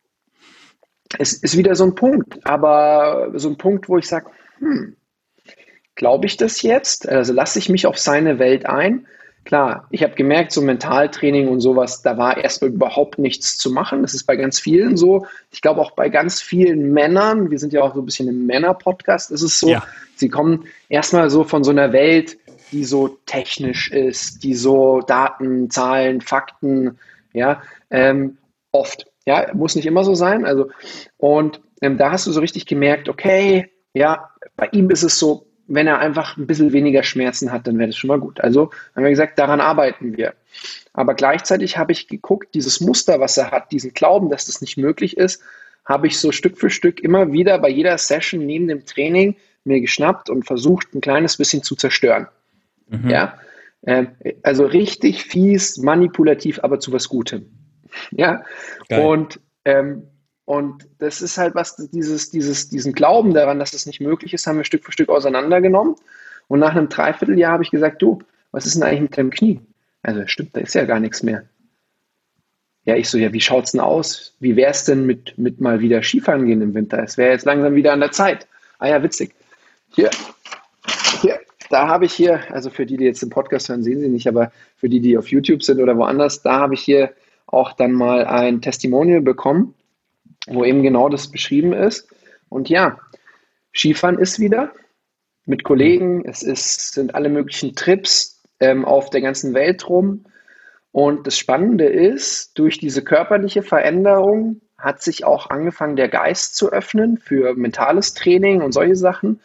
es 1.19 1.33
ist 1.33 1.57
wieder 1.57 1.75
so 1.75 1.83
ein 1.85 1.95
Punkt, 1.95 2.45
aber 2.45 3.31
so 3.35 3.49
ein 3.49 3.57
Punkt, 3.57 3.89
wo 3.89 3.97
ich 3.97 4.07
sage, 4.07 4.27
hm, 4.59 4.95
glaube 5.95 6.25
ich 6.25 6.37
das 6.37 6.61
jetzt? 6.61 7.07
Also 7.07 7.33
lasse 7.33 7.59
ich 7.59 7.69
mich 7.69 7.85
auf 7.85 7.97
seine 7.97 8.39
Welt 8.39 8.65
ein? 8.65 9.07
Klar, 9.43 9.87
ich 9.89 10.03
habe 10.03 10.13
gemerkt, 10.13 10.51
so 10.51 10.61
Mentaltraining 10.61 11.47
und 11.47 11.61
sowas, 11.61 12.01
da 12.03 12.17
war 12.17 12.37
erstmal 12.37 12.69
überhaupt 12.71 13.17
nichts 13.17 13.57
zu 13.57 13.71
machen. 13.71 14.03
Das 14.03 14.13
ist 14.13 14.25
bei 14.25 14.35
ganz 14.35 14.59
vielen 14.59 14.97
so. 14.97 15.25
Ich 15.49 15.61
glaube 15.61 15.81
auch 15.81 15.91
bei 15.91 16.09
ganz 16.09 16.41
vielen 16.41 16.93
Männern, 16.93 17.49
wir 17.49 17.57
sind 17.57 17.73
ja 17.73 17.81
auch 17.81 17.95
so 17.95 18.01
ein 18.01 18.05
bisschen 18.05 18.27
im 18.27 18.45
Männer-Podcast, 18.45 19.31
ist 19.31 19.41
es 19.41 19.59
so, 19.59 19.69
ja. 19.69 19.83
sie 20.15 20.29
kommen 20.29 20.65
erstmal 20.89 21.29
so 21.29 21.43
von 21.43 21.63
so 21.63 21.71
einer 21.71 21.91
Welt, 21.91 22.37
die 22.71 22.85
so 22.85 23.17
technisch 23.25 23.91
ist, 23.91 24.43
die 24.43 24.53
so 24.53 25.01
Daten, 25.01 25.69
Zahlen, 25.69 26.21
Fakten, 26.21 26.99
ja, 27.33 27.61
ähm, 27.89 28.37
oft 28.71 29.07
ja, 29.25 29.47
muss 29.53 29.75
nicht 29.75 29.85
immer 29.85 30.03
so 30.03 30.15
sein. 30.15 30.45
Also, 30.45 30.69
und 31.17 31.61
ähm, 31.81 31.97
da 31.97 32.11
hast 32.11 32.27
du 32.27 32.31
so 32.31 32.39
richtig 32.39 32.65
gemerkt, 32.65 33.09
okay, 33.09 33.71
ja, 33.93 34.29
bei 34.55 34.69
ihm 34.71 34.89
ist 34.89 35.03
es 35.03 35.19
so, 35.19 35.47
wenn 35.67 35.87
er 35.87 35.99
einfach 35.99 36.37
ein 36.37 36.47
bisschen 36.47 36.73
weniger 36.73 37.03
Schmerzen 37.03 37.51
hat, 37.51 37.67
dann 37.67 37.77
wäre 37.77 37.87
das 37.87 37.97
schon 37.97 38.09
mal 38.09 38.19
gut. 38.19 38.41
Also 38.41 38.71
haben 38.95 39.03
wir 39.03 39.09
gesagt, 39.09 39.39
daran 39.39 39.61
arbeiten 39.61 40.17
wir. 40.17 40.33
Aber 40.93 41.13
gleichzeitig 41.13 41.77
habe 41.77 41.91
ich 41.91 42.07
geguckt, 42.07 42.53
dieses 42.53 42.81
Muster, 42.81 43.19
was 43.19 43.37
er 43.37 43.51
hat, 43.51 43.71
diesen 43.71 43.93
Glauben, 43.93 44.29
dass 44.29 44.45
das 44.45 44.61
nicht 44.61 44.77
möglich 44.77 45.17
ist, 45.17 45.41
habe 45.85 46.07
ich 46.07 46.19
so 46.19 46.31
Stück 46.31 46.57
für 46.57 46.69
Stück 46.69 46.99
immer 46.99 47.31
wieder 47.31 47.57
bei 47.59 47.69
jeder 47.69 47.97
Session 47.97 48.45
neben 48.45 48.67
dem 48.67 48.85
Training 48.85 49.37
mir 49.63 49.81
geschnappt 49.81 50.29
und 50.29 50.45
versucht, 50.45 50.93
ein 50.93 51.01
kleines 51.01 51.37
bisschen 51.37 51.63
zu 51.63 51.75
zerstören. 51.75 52.27
Mhm. 52.89 53.09
Ja, 53.09 53.37
äh, 53.83 54.05
also 54.43 54.65
richtig 54.65 55.23
fies, 55.23 55.77
manipulativ, 55.77 56.59
aber 56.63 56.79
zu 56.79 56.91
was 56.91 57.09
Gutem. 57.09 57.45
Ja, 58.11 58.43
Geil. 58.89 59.05
und 59.05 59.39
ähm, 59.65 60.03
und 60.45 60.87
das 60.99 61.21
ist 61.21 61.37
halt 61.37 61.55
was, 61.55 61.75
dieses, 61.75 62.29
dieses, 62.29 62.69
diesen 62.69 62.93
Glauben 62.93 63.33
daran, 63.33 63.59
dass 63.59 63.73
es 63.73 63.85
nicht 63.85 64.01
möglich 64.01 64.33
ist, 64.33 64.47
haben 64.47 64.57
wir 64.57 64.65
Stück 64.65 64.83
für 64.83 64.91
Stück 64.91 65.09
auseinandergenommen. 65.09 65.95
Und 66.47 66.59
nach 66.59 66.75
einem 66.75 66.89
Dreivierteljahr 66.89 67.53
habe 67.53 67.63
ich 67.63 67.71
gesagt, 67.71 68.01
du, 68.01 68.19
was 68.51 68.65
ist 68.65 68.75
denn 68.75 68.83
eigentlich 68.83 69.01
mit 69.01 69.17
deinem 69.17 69.29
Knie? 69.29 69.61
Also 70.01 70.25
stimmt, 70.27 70.55
da 70.55 70.61
ist 70.61 70.75
ja 70.75 70.85
gar 70.85 70.99
nichts 70.99 71.23
mehr. 71.23 71.43
Ja, 72.83 72.95
ich 72.95 73.09
so, 73.09 73.17
ja, 73.17 73.31
wie 73.31 73.41
schaut 73.41 73.65
es 73.65 73.71
denn 73.71 73.79
aus? 73.79 74.35
Wie 74.39 74.55
wäre 74.55 74.71
es 74.71 74.85
denn 74.85 75.05
mit, 75.05 75.37
mit 75.37 75.61
mal 75.61 75.79
wieder 75.79 76.01
Skifahren 76.01 76.47
gehen 76.47 76.61
im 76.61 76.73
Winter? 76.73 77.01
Es 77.03 77.15
wäre 77.17 77.31
jetzt 77.31 77.45
langsam 77.45 77.75
wieder 77.75 77.93
an 77.93 77.99
der 77.99 78.11
Zeit. 78.11 78.47
Ah 78.79 78.87
ja, 78.87 79.03
witzig. 79.03 79.35
Hier, 79.89 80.09
hier, 81.21 81.39
da 81.69 81.87
habe 81.87 82.05
ich 82.05 82.13
hier, 82.13 82.41
also 82.51 82.71
für 82.71 82.87
die, 82.87 82.97
die 82.97 83.05
jetzt 83.05 83.21
den 83.21 83.29
Podcast 83.29 83.69
hören, 83.69 83.83
sehen 83.83 83.99
sie 83.99 84.09
nicht, 84.09 84.27
aber 84.27 84.51
für 84.77 84.89
die, 84.89 84.99
die 84.99 85.17
auf 85.17 85.27
YouTube 85.27 85.61
sind 85.61 85.79
oder 85.79 85.95
woanders, 85.95 86.41
da 86.41 86.59
habe 86.59 86.73
ich 86.73 86.81
hier 86.81 87.13
auch 87.45 87.73
dann 87.73 87.91
mal 87.91 88.25
ein 88.25 88.61
Testimonial 88.61 89.21
bekommen, 89.21 89.75
wo 90.47 90.63
eben 90.63 90.83
genau 90.83 91.09
das 91.09 91.29
beschrieben 91.29 91.73
ist. 91.73 92.09
Und 92.49 92.69
ja, 92.69 92.99
Skifahren 93.73 94.19
ist 94.19 94.39
wieder 94.39 94.71
mit 95.45 95.63
Kollegen, 95.63 96.25
es 96.25 96.43
ist, 96.43 96.93
sind 96.93 97.15
alle 97.15 97.29
möglichen 97.29 97.75
Trips 97.75 98.41
ähm, 98.59 98.85
auf 98.85 99.09
der 99.09 99.21
ganzen 99.21 99.53
Welt 99.53 99.87
rum. 99.87 100.25
Und 100.91 101.25
das 101.25 101.37
Spannende 101.37 101.85
ist, 101.85 102.57
durch 102.57 102.77
diese 102.79 103.03
körperliche 103.03 103.63
Veränderung 103.63 104.61
hat 104.77 105.01
sich 105.01 105.23
auch 105.23 105.49
angefangen, 105.49 105.95
der 105.95 106.09
Geist 106.09 106.55
zu 106.55 106.71
öffnen 106.71 107.17
für 107.17 107.53
mentales 107.55 108.13
Training 108.13 108.61
und 108.61 108.73
solche 108.73 108.95
Sachen. 108.95 109.39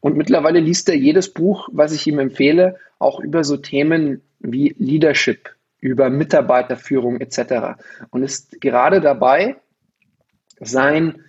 Und 0.00 0.16
mittlerweile 0.16 0.60
liest 0.60 0.88
er 0.88 0.96
jedes 0.96 1.32
Buch, 1.32 1.68
was 1.72 1.92
ich 1.92 2.06
ihm 2.06 2.18
empfehle, 2.18 2.78
auch 2.98 3.20
über 3.20 3.44
so 3.44 3.56
Themen 3.56 4.22
wie 4.40 4.74
Leadership, 4.78 5.50
über 5.80 6.10
Mitarbeiterführung 6.10 7.20
etc. 7.20 7.80
Und 8.10 8.22
ist 8.22 8.60
gerade 8.60 9.00
dabei, 9.00 9.56
sein 10.60 11.24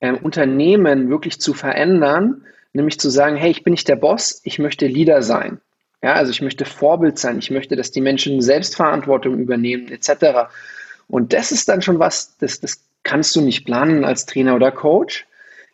äh, 0.00 0.12
Unternehmen 0.12 1.10
wirklich 1.10 1.40
zu 1.40 1.54
verändern, 1.54 2.44
nämlich 2.72 3.00
zu 3.00 3.08
sagen, 3.10 3.36
hey, 3.36 3.50
ich 3.50 3.64
bin 3.64 3.72
nicht 3.72 3.88
der 3.88 3.96
Boss, 3.96 4.40
ich 4.44 4.58
möchte 4.58 4.86
Leader 4.86 5.22
sein. 5.22 5.60
Ja, 6.02 6.12
also 6.12 6.30
ich 6.30 6.42
möchte 6.42 6.66
Vorbild 6.66 7.18
sein, 7.18 7.38
ich 7.38 7.50
möchte, 7.50 7.76
dass 7.76 7.90
die 7.90 8.02
Menschen 8.02 8.42
Selbstverantwortung 8.42 9.38
übernehmen 9.38 9.88
etc. 9.88 10.50
Und 11.08 11.32
das 11.32 11.50
ist 11.50 11.68
dann 11.68 11.80
schon 11.80 11.98
was, 11.98 12.36
das, 12.36 12.60
das 12.60 12.84
kannst 13.04 13.34
du 13.36 13.40
nicht 13.40 13.64
planen 13.64 14.04
als 14.04 14.26
Trainer 14.26 14.54
oder 14.54 14.70
Coach, 14.70 15.26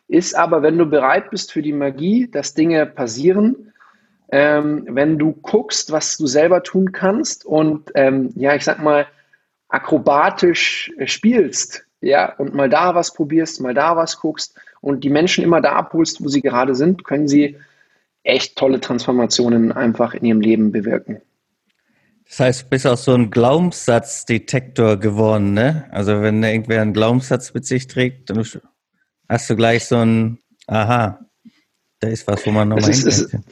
ist 0.07 0.35
aber, 0.35 0.61
wenn 0.61 0.77
du 0.77 0.85
bereit 0.85 1.31
bist 1.31 1.51
für 1.51 1.61
die 1.61 1.73
Magie, 1.73 2.29
dass 2.29 2.53
Dinge 2.53 2.85
passieren, 2.85 3.73
ähm, 4.31 4.85
wenn 4.89 5.17
du 5.17 5.33
guckst, 5.33 5.91
was 5.91 6.17
du 6.17 6.27
selber 6.27 6.63
tun 6.63 6.91
kannst 6.93 7.45
und 7.45 7.91
ähm, 7.95 8.31
ja, 8.35 8.55
ich 8.55 8.63
sag 8.63 8.79
mal, 8.79 9.07
akrobatisch 9.67 10.91
äh, 10.97 11.07
spielst, 11.07 11.85
ja, 12.01 12.33
und 12.37 12.53
mal 12.53 12.69
da 12.69 12.95
was 12.95 13.13
probierst, 13.13 13.61
mal 13.61 13.73
da 13.73 13.95
was 13.95 14.19
guckst 14.19 14.59
und 14.81 15.03
die 15.03 15.09
Menschen 15.09 15.43
immer 15.43 15.61
da 15.61 15.73
abholst, 15.73 16.23
wo 16.23 16.27
sie 16.27 16.41
gerade 16.41 16.75
sind, 16.75 17.03
können 17.03 17.27
sie 17.27 17.57
echt 18.23 18.57
tolle 18.57 18.79
Transformationen 18.79 19.71
einfach 19.71 20.13
in 20.13 20.25
ihrem 20.25 20.41
Leben 20.41 20.71
bewirken. 20.71 21.21
Das 22.27 22.39
heißt, 22.39 22.63
du 22.63 22.69
bist 22.69 22.87
auch 22.87 22.97
so 22.97 23.13
ein 23.13 23.29
Glaubenssatzdetektor 23.29 24.97
geworden, 24.97 25.53
ne? 25.53 25.85
Also 25.91 26.21
wenn 26.21 26.41
irgendwer 26.43 26.81
einen 26.81 26.93
Glaubenssatz 26.93 27.53
mit 27.53 27.65
sich 27.65 27.87
trägt, 27.87 28.29
dann 28.29 28.45
hast 29.27 29.49
du 29.49 29.55
gleich 29.55 29.85
so 29.85 29.97
ein, 29.97 30.39
aha, 30.67 31.19
da 31.99 32.07
ist 32.07 32.27
was, 32.27 32.45
wo 32.45 32.51
man 32.51 32.69
nochmal 32.69 32.93
hinkommt. 32.93 33.43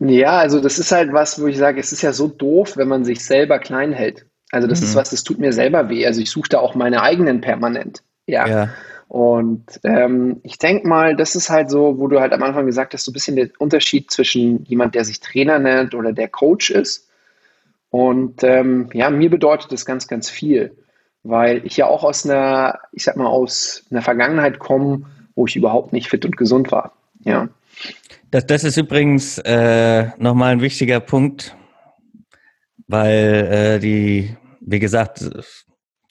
Ja, 0.00 0.38
also 0.38 0.60
das 0.60 0.78
ist 0.78 0.92
halt 0.92 1.12
was, 1.12 1.40
wo 1.40 1.46
ich 1.46 1.56
sage, 1.56 1.80
es 1.80 1.92
ist 1.92 2.02
ja 2.02 2.12
so 2.12 2.28
doof, 2.28 2.76
wenn 2.76 2.88
man 2.88 3.04
sich 3.04 3.24
selber 3.24 3.58
klein 3.58 3.92
hält. 3.92 4.26
Also 4.54 4.68
das 4.68 4.80
mhm. 4.80 4.86
ist 4.86 4.94
was, 4.94 5.10
das 5.10 5.24
tut 5.24 5.38
mir 5.38 5.52
selber 5.52 5.88
weh. 5.88 6.06
Also 6.06 6.20
ich 6.20 6.30
suche 6.30 6.48
da 6.48 6.60
auch 6.60 6.74
meine 6.74 7.02
eigenen 7.02 7.40
permanent. 7.40 8.02
Ja. 8.26 8.46
ja. 8.46 8.68
Und 9.08 9.80
ähm, 9.82 10.40
ich 10.44 10.58
denke 10.58 10.86
mal, 10.86 11.16
das 11.16 11.34
ist 11.34 11.50
halt 11.50 11.70
so, 11.70 11.98
wo 11.98 12.06
du 12.06 12.20
halt 12.20 12.32
am 12.32 12.42
Anfang 12.42 12.66
gesagt 12.66 12.94
hast, 12.94 13.04
so 13.04 13.10
ein 13.10 13.14
bisschen 13.14 13.36
der 13.36 13.50
Unterschied 13.58 14.10
zwischen 14.10 14.64
jemand, 14.64 14.94
der 14.94 15.04
sich 15.04 15.20
Trainer 15.20 15.58
nennt 15.58 15.94
oder 15.94 16.12
der 16.12 16.28
Coach 16.28 16.70
ist. 16.70 17.08
Und 17.90 18.42
ähm, 18.44 18.88
ja, 18.92 19.10
mir 19.10 19.28
bedeutet 19.28 19.72
das 19.72 19.84
ganz, 19.84 20.06
ganz 20.06 20.30
viel, 20.30 20.76
weil 21.22 21.66
ich 21.66 21.76
ja 21.76 21.86
auch 21.86 22.04
aus 22.04 22.24
einer, 22.24 22.78
ich 22.92 23.04
sag 23.04 23.16
mal, 23.16 23.26
aus 23.26 23.84
einer 23.90 24.02
Vergangenheit 24.02 24.58
komme, 24.58 25.06
wo 25.34 25.46
ich 25.46 25.56
überhaupt 25.56 25.92
nicht 25.92 26.08
fit 26.08 26.24
und 26.24 26.36
gesund 26.36 26.70
war. 26.70 26.92
Ja. 27.24 27.48
Das, 28.30 28.46
das 28.46 28.64
ist 28.64 28.76
übrigens 28.76 29.38
äh, 29.38 30.08
nochmal 30.18 30.52
ein 30.52 30.60
wichtiger 30.60 31.00
Punkt, 31.00 31.56
weil 32.86 33.48
äh, 33.50 33.78
die, 33.78 34.36
wie 34.66 34.78
gesagt, 34.78 35.20
es 35.20 35.66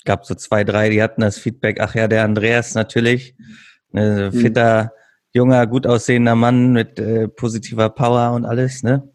gab 0.06 0.26
so 0.26 0.36
zwei, 0.36 0.64
drei, 0.64 0.90
die 0.90 1.02
hatten 1.02 1.22
das 1.22 1.38
Feedback, 1.38 1.80
ach 1.80 1.96
ja, 1.96 2.08
der 2.08 2.24
Andreas 2.24 2.76
natürlich, 2.76 3.36
ein 3.94 4.28
mhm. 4.28 4.32
fitter, 4.32 4.94
junger, 5.34 5.66
gut 5.68 5.88
aussehender 5.88 6.36
Mann 6.36 6.74
mit 6.74 7.00
äh, 7.00 7.28
positiver 7.28 7.90
Power 7.90 8.34
und 8.34 8.46
alles, 8.46 8.84
ne? 8.84 9.10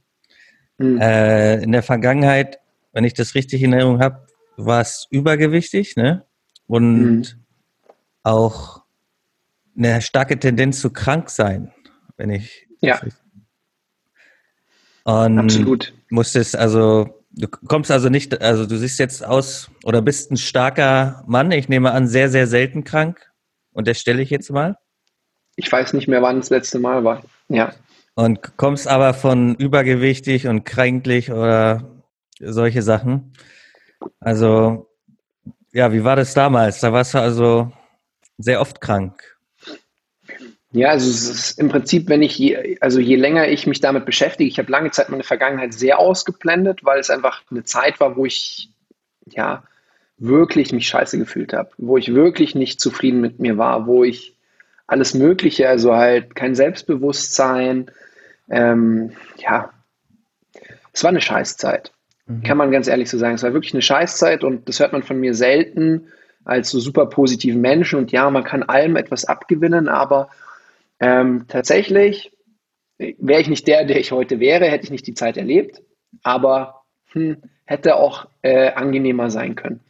Mhm. 0.78 1.00
Äh, 1.00 1.62
in 1.62 1.72
der 1.72 1.82
Vergangenheit, 1.82 2.58
wenn 2.92 3.04
ich 3.04 3.14
das 3.14 3.34
richtig 3.34 3.62
in 3.62 3.72
Erinnerung 3.72 4.00
habe, 4.00 4.26
war 4.56 4.80
es 4.80 5.06
übergewichtig, 5.10 5.96
ne? 5.96 6.24
Und 6.66 7.18
mhm. 7.18 7.24
auch 8.22 8.82
eine 9.76 10.02
starke 10.02 10.38
Tendenz 10.38 10.80
zu 10.80 10.90
krank 10.90 11.30
sein, 11.30 11.72
wenn 12.16 12.30
ich 12.30 12.66
ja. 12.80 13.00
Und 15.04 15.38
Absolut. 15.38 15.94
musstest 16.10 16.54
also, 16.54 17.17
du 17.38 17.48
kommst 17.48 17.90
also 17.90 18.08
nicht, 18.08 18.40
also 18.42 18.66
du 18.66 18.76
siehst 18.76 18.98
jetzt 18.98 19.24
aus 19.24 19.70
oder 19.84 20.02
bist 20.02 20.30
ein 20.30 20.36
starker 20.36 21.24
Mann, 21.26 21.50
ich 21.52 21.68
nehme 21.68 21.92
an, 21.92 22.08
sehr, 22.08 22.28
sehr 22.28 22.46
selten 22.46 22.84
krank. 22.84 23.30
Und 23.72 23.86
das 23.86 24.00
stelle 24.00 24.22
ich 24.22 24.30
jetzt 24.30 24.50
mal. 24.50 24.76
Ich 25.56 25.70
weiß 25.70 25.92
nicht 25.92 26.08
mehr, 26.08 26.20
wann 26.22 26.36
das 26.36 26.50
letzte 26.50 26.78
Mal 26.78 27.04
war. 27.04 27.22
Ja. 27.48 27.72
Und 28.14 28.56
kommst 28.56 28.88
aber 28.88 29.14
von 29.14 29.54
übergewichtig 29.54 30.48
und 30.48 30.64
kränklich 30.64 31.30
oder 31.30 32.02
solche 32.40 32.82
Sachen. 32.82 33.32
Also, 34.18 34.90
ja, 35.72 35.92
wie 35.92 36.04
war 36.04 36.16
das 36.16 36.34
damals? 36.34 36.80
Da 36.80 36.92
warst 36.92 37.14
du 37.14 37.18
also 37.18 37.72
sehr 38.36 38.60
oft 38.60 38.80
krank. 38.80 39.37
Ja, 40.72 40.90
also 40.90 41.08
es 41.08 41.28
ist 41.28 41.58
im 41.58 41.68
Prinzip, 41.70 42.08
wenn 42.08 42.22
ich 42.22 42.38
je, 42.38 42.76
also 42.80 43.00
je 43.00 43.16
länger 43.16 43.48
ich 43.48 43.66
mich 43.66 43.80
damit 43.80 44.04
beschäftige, 44.04 44.48
ich 44.48 44.58
habe 44.58 44.70
lange 44.70 44.90
Zeit 44.90 45.08
meine 45.08 45.22
Vergangenheit 45.22 45.72
sehr 45.72 45.98
ausgeblendet, 45.98 46.84
weil 46.84 47.00
es 47.00 47.08
einfach 47.08 47.42
eine 47.50 47.64
Zeit 47.64 48.00
war, 48.00 48.16
wo 48.16 48.26
ich 48.26 48.70
ja 49.26 49.62
wirklich 50.18 50.72
mich 50.72 50.88
scheiße 50.88 51.18
gefühlt 51.18 51.52
habe, 51.54 51.70
wo 51.78 51.96
ich 51.96 52.14
wirklich 52.14 52.54
nicht 52.54 52.80
zufrieden 52.80 53.20
mit 53.20 53.38
mir 53.38 53.56
war, 53.56 53.86
wo 53.86 54.04
ich 54.04 54.36
alles 54.86 55.14
Mögliche, 55.14 55.68
also 55.68 55.94
halt 55.94 56.34
kein 56.34 56.54
Selbstbewusstsein, 56.54 57.90
ähm, 58.50 59.12
ja, 59.38 59.70
es 60.92 61.02
war 61.02 61.10
eine 61.10 61.20
Scheißzeit. 61.20 61.92
Mhm. 62.26 62.42
Kann 62.42 62.58
man 62.58 62.70
ganz 62.70 62.88
ehrlich 62.88 63.08
so 63.08 63.18
sagen. 63.18 63.34
Es 63.34 63.42
war 63.42 63.52
wirklich 63.52 63.74
eine 63.74 63.82
Scheißzeit 63.82 64.44
und 64.44 64.68
das 64.68 64.80
hört 64.80 64.92
man 64.92 65.02
von 65.02 65.18
mir 65.18 65.34
selten 65.34 66.08
als 66.44 66.70
so 66.70 66.80
super 66.80 67.06
positiven 67.06 67.60
Menschen. 67.60 67.98
Und 67.98 68.12
ja, 68.12 68.28
man 68.30 68.44
kann 68.44 68.62
allem 68.62 68.96
etwas 68.96 69.24
abgewinnen, 69.24 69.88
aber 69.88 70.28
ähm, 71.00 71.44
tatsächlich 71.48 72.32
wäre 72.98 73.40
ich 73.40 73.48
nicht 73.48 73.66
der, 73.68 73.84
der 73.84 74.00
ich 74.00 74.12
heute 74.12 74.40
wäre, 74.40 74.66
hätte 74.66 74.84
ich 74.84 74.90
nicht 74.90 75.06
die 75.06 75.14
Zeit 75.14 75.36
erlebt, 75.36 75.82
aber 76.22 76.82
hm, 77.12 77.38
hätte 77.64 77.96
auch 77.96 78.26
äh, 78.42 78.72
angenehmer 78.72 79.30
sein 79.30 79.54
können. 79.54 79.80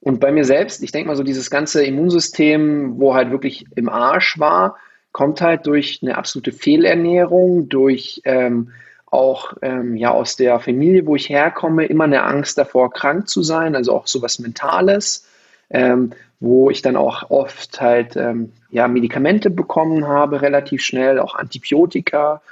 Und 0.00 0.20
bei 0.20 0.32
mir 0.32 0.44
selbst, 0.44 0.82
ich 0.82 0.92
denke 0.92 1.08
mal 1.08 1.16
so, 1.16 1.22
dieses 1.22 1.50
ganze 1.50 1.84
Immunsystem, 1.84 2.98
wo 2.98 3.14
halt 3.14 3.30
wirklich 3.30 3.66
im 3.74 3.88
Arsch 3.88 4.38
war, 4.38 4.76
kommt 5.12 5.40
halt 5.40 5.66
durch 5.66 6.00
eine 6.02 6.16
absolute 6.16 6.52
Fehlernährung, 6.52 7.68
durch 7.68 8.20
ähm, 8.24 8.70
auch 9.06 9.54
ähm, 9.62 9.96
ja 9.96 10.10
aus 10.10 10.36
der 10.36 10.60
Familie, 10.60 11.06
wo 11.06 11.16
ich 11.16 11.28
herkomme, 11.28 11.86
immer 11.86 12.04
eine 12.04 12.22
Angst 12.22 12.58
davor, 12.58 12.92
krank 12.92 13.28
zu 13.28 13.42
sein, 13.42 13.74
also 13.74 13.94
auch 13.94 14.06
sowas 14.06 14.38
Mentales 14.38 15.28
ähm, 15.70 16.12
wo 16.40 16.70
ich 16.70 16.82
dann 16.82 16.96
auch 16.96 17.30
oft 17.30 17.80
halt 17.80 18.16
ähm, 18.16 18.52
ja, 18.70 18.88
Medikamente 18.88 19.50
bekommen 19.50 20.06
habe, 20.06 20.42
relativ 20.42 20.82
schnell, 20.82 21.18
auch 21.18 21.34
Antibiotika 21.34 22.42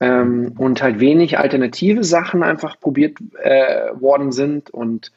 ähm, 0.00 0.54
und 0.56 0.82
halt 0.82 1.00
wenig 1.00 1.38
alternative 1.38 2.04
Sachen 2.04 2.42
einfach 2.42 2.78
probiert 2.80 3.18
äh, 3.42 3.90
worden 4.00 4.32
sind 4.32 4.70
und 4.70 5.12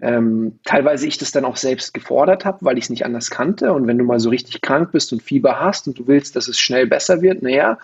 ähm, 0.00 0.58
teilweise 0.64 1.06
ich 1.06 1.18
das 1.18 1.32
dann 1.32 1.44
auch 1.44 1.56
selbst 1.56 1.94
gefordert 1.94 2.44
habe, 2.44 2.58
weil 2.62 2.76
ich 2.76 2.84
es 2.84 2.90
nicht 2.90 3.06
anders 3.06 3.30
kannte. 3.30 3.72
Und 3.72 3.86
wenn 3.86 3.96
du 3.96 4.04
mal 4.04 4.18
so 4.20 4.28
richtig 4.28 4.60
krank 4.60 4.90
bist 4.92 5.12
und 5.12 5.22
Fieber 5.22 5.60
hast 5.60 5.86
und 5.86 5.98
du 5.98 6.06
willst, 6.06 6.36
dass 6.36 6.48
es 6.48 6.58
schnell 6.58 6.86
besser 6.86 7.22
wird, 7.22 7.42
naja, 7.42 7.78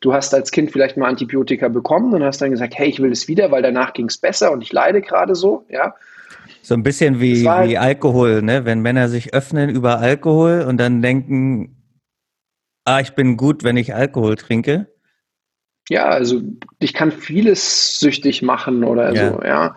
du 0.00 0.12
hast 0.12 0.32
als 0.34 0.52
Kind 0.52 0.70
vielleicht 0.70 0.96
mal 0.96 1.08
Antibiotika 1.08 1.68
bekommen 1.68 2.14
und 2.14 2.22
hast 2.22 2.40
dann 2.40 2.52
gesagt, 2.52 2.78
hey, 2.78 2.88
ich 2.88 3.00
will 3.00 3.10
es 3.10 3.26
wieder, 3.28 3.50
weil 3.50 3.62
danach 3.62 3.92
ging 3.92 4.06
es 4.06 4.18
besser 4.18 4.52
und 4.52 4.62
ich 4.62 4.72
leide 4.72 5.02
gerade 5.02 5.34
so, 5.34 5.66
ja. 5.68 5.94
So 6.62 6.74
ein 6.74 6.82
bisschen 6.82 7.20
wie, 7.20 7.42
wie 7.42 7.48
halt 7.48 7.76
Alkohol, 7.78 8.42
ne? 8.42 8.64
Wenn 8.64 8.80
Männer 8.80 9.08
sich 9.08 9.32
öffnen 9.32 9.70
über 9.70 9.98
Alkohol 9.98 10.66
und 10.68 10.78
dann 10.78 11.00
denken, 11.00 11.76
ah, 12.84 13.00
ich 13.00 13.12
bin 13.12 13.36
gut, 13.36 13.64
wenn 13.64 13.76
ich 13.76 13.94
Alkohol 13.94 14.36
trinke. 14.36 14.86
Ja, 15.88 16.06
also 16.06 16.42
ich 16.78 16.92
kann 16.92 17.10
vieles 17.10 17.98
süchtig 17.98 18.42
machen 18.42 18.84
oder 18.84 19.14
ja. 19.14 19.32
so, 19.32 19.42
ja. 19.42 19.76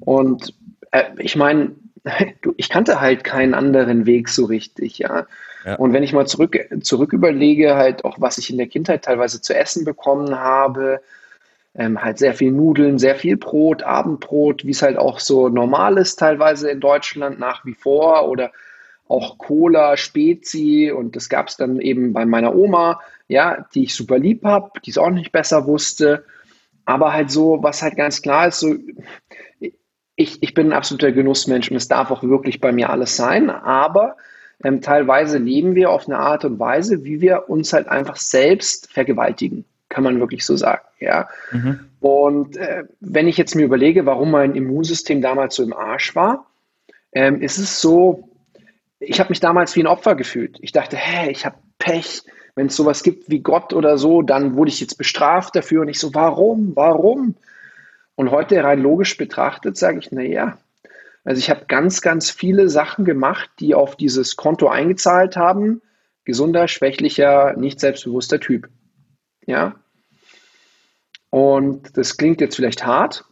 Und 0.00 0.54
äh, 0.92 1.04
ich 1.18 1.36
meine, 1.36 1.72
ich 2.56 2.68
kannte 2.68 3.00
halt 3.00 3.24
keinen 3.24 3.54
anderen 3.54 4.06
Weg 4.06 4.28
so 4.28 4.46
richtig, 4.46 4.98
ja. 4.98 5.26
ja. 5.64 5.74
Und 5.76 5.92
wenn 5.92 6.02
ich 6.02 6.12
mal 6.12 6.26
zurück, 6.26 6.58
zurück 6.80 7.12
überlege, 7.12 7.76
halt 7.76 8.04
auch, 8.04 8.20
was 8.20 8.38
ich 8.38 8.50
in 8.50 8.58
der 8.58 8.68
Kindheit 8.68 9.04
teilweise 9.04 9.40
zu 9.40 9.54
essen 9.54 9.84
bekommen 9.84 10.34
habe, 10.34 11.00
ähm, 11.74 12.02
halt 12.02 12.18
sehr 12.18 12.34
viel 12.34 12.52
Nudeln, 12.52 12.98
sehr 12.98 13.16
viel 13.16 13.36
Brot, 13.36 13.82
Abendbrot, 13.82 14.64
wie 14.64 14.70
es 14.70 14.82
halt 14.82 14.98
auch 14.98 15.20
so 15.20 15.48
normal 15.48 15.98
ist 15.98 16.16
teilweise 16.16 16.70
in 16.70 16.80
Deutschland 16.80 17.38
nach 17.38 17.64
wie 17.64 17.74
vor 17.74 18.28
oder 18.28 18.52
auch 19.08 19.38
Cola, 19.38 19.96
Spezi 19.96 20.92
und 20.94 21.16
das 21.16 21.28
gab 21.28 21.48
es 21.48 21.56
dann 21.56 21.80
eben 21.80 22.12
bei 22.12 22.24
meiner 22.24 22.54
Oma, 22.54 23.00
ja, 23.28 23.66
die 23.74 23.84
ich 23.84 23.94
super 23.94 24.18
lieb 24.18 24.44
habe, 24.44 24.70
die 24.84 24.90
es 24.90 24.98
auch 24.98 25.10
nicht 25.10 25.32
besser 25.32 25.66
wusste, 25.66 26.24
aber 26.84 27.12
halt 27.12 27.30
so, 27.30 27.62
was 27.62 27.82
halt 27.82 27.96
ganz 27.96 28.22
klar 28.22 28.48
ist, 28.48 28.60
so 28.60 28.74
ich, 30.14 30.42
ich 30.42 30.54
bin 30.54 30.68
ein 30.68 30.72
absoluter 30.72 31.12
Genussmensch 31.12 31.70
und 31.70 31.76
es 31.76 31.88
darf 31.88 32.10
auch 32.10 32.22
wirklich 32.22 32.60
bei 32.60 32.70
mir 32.72 32.90
alles 32.90 33.16
sein, 33.16 33.48
aber 33.50 34.16
ähm, 34.62 34.82
teilweise 34.82 35.38
leben 35.38 35.74
wir 35.74 35.90
auf 35.90 36.06
eine 36.06 36.18
Art 36.18 36.44
und 36.44 36.58
Weise, 36.58 37.04
wie 37.04 37.20
wir 37.20 37.48
uns 37.48 37.72
halt 37.72 37.88
einfach 37.88 38.16
selbst 38.16 38.92
vergewaltigen 38.92 39.64
kann 39.92 40.04
man 40.04 40.18
wirklich 40.18 40.44
so 40.44 40.56
sagen. 40.56 40.82
Ja. 41.00 41.28
Mhm. 41.52 41.80
Und 42.00 42.56
äh, 42.56 42.84
wenn 43.00 43.28
ich 43.28 43.36
jetzt 43.36 43.54
mir 43.54 43.64
überlege, 43.64 44.06
warum 44.06 44.30
mein 44.30 44.54
Immunsystem 44.54 45.20
damals 45.20 45.54
so 45.54 45.62
im 45.62 45.74
Arsch 45.74 46.16
war, 46.16 46.46
ähm, 47.12 47.42
ist 47.42 47.58
es 47.58 47.80
so, 47.80 48.30
ich 48.98 49.20
habe 49.20 49.30
mich 49.30 49.40
damals 49.40 49.76
wie 49.76 49.82
ein 49.82 49.86
Opfer 49.86 50.14
gefühlt. 50.14 50.58
Ich 50.62 50.72
dachte, 50.72 50.96
hä, 50.96 51.30
ich 51.30 51.44
habe 51.44 51.56
Pech. 51.78 52.22
Wenn 52.54 52.66
es 52.66 52.76
sowas 52.76 53.02
gibt 53.02 53.30
wie 53.30 53.40
Gott 53.40 53.72
oder 53.72 53.96
so, 53.96 54.22
dann 54.22 54.56
wurde 54.56 54.70
ich 54.70 54.80
jetzt 54.80 54.98
bestraft 54.98 55.56
dafür. 55.56 55.82
Und 55.82 55.88
ich 55.88 55.98
so, 55.98 56.14
warum? 56.14 56.72
Warum? 56.74 57.34
Und 58.14 58.30
heute 58.30 58.62
rein 58.62 58.80
logisch 58.80 59.16
betrachtet 59.16 59.76
sage 59.76 59.98
ich, 59.98 60.12
naja, 60.12 60.58
also 61.24 61.38
ich 61.38 61.50
habe 61.50 61.66
ganz, 61.66 62.00
ganz 62.00 62.30
viele 62.30 62.68
Sachen 62.68 63.04
gemacht, 63.04 63.50
die 63.60 63.74
auf 63.74 63.96
dieses 63.96 64.36
Konto 64.36 64.68
eingezahlt 64.68 65.36
haben. 65.36 65.80
Gesunder, 66.24 66.68
schwächlicher, 66.68 67.54
nicht 67.56 67.80
selbstbewusster 67.80 68.40
Typ. 68.40 68.68
Ja. 69.46 69.74
Und 71.32 71.96
das 71.96 72.18
klingt 72.18 72.42
jetzt 72.42 72.56
vielleicht 72.56 72.84
hart, 72.84 73.24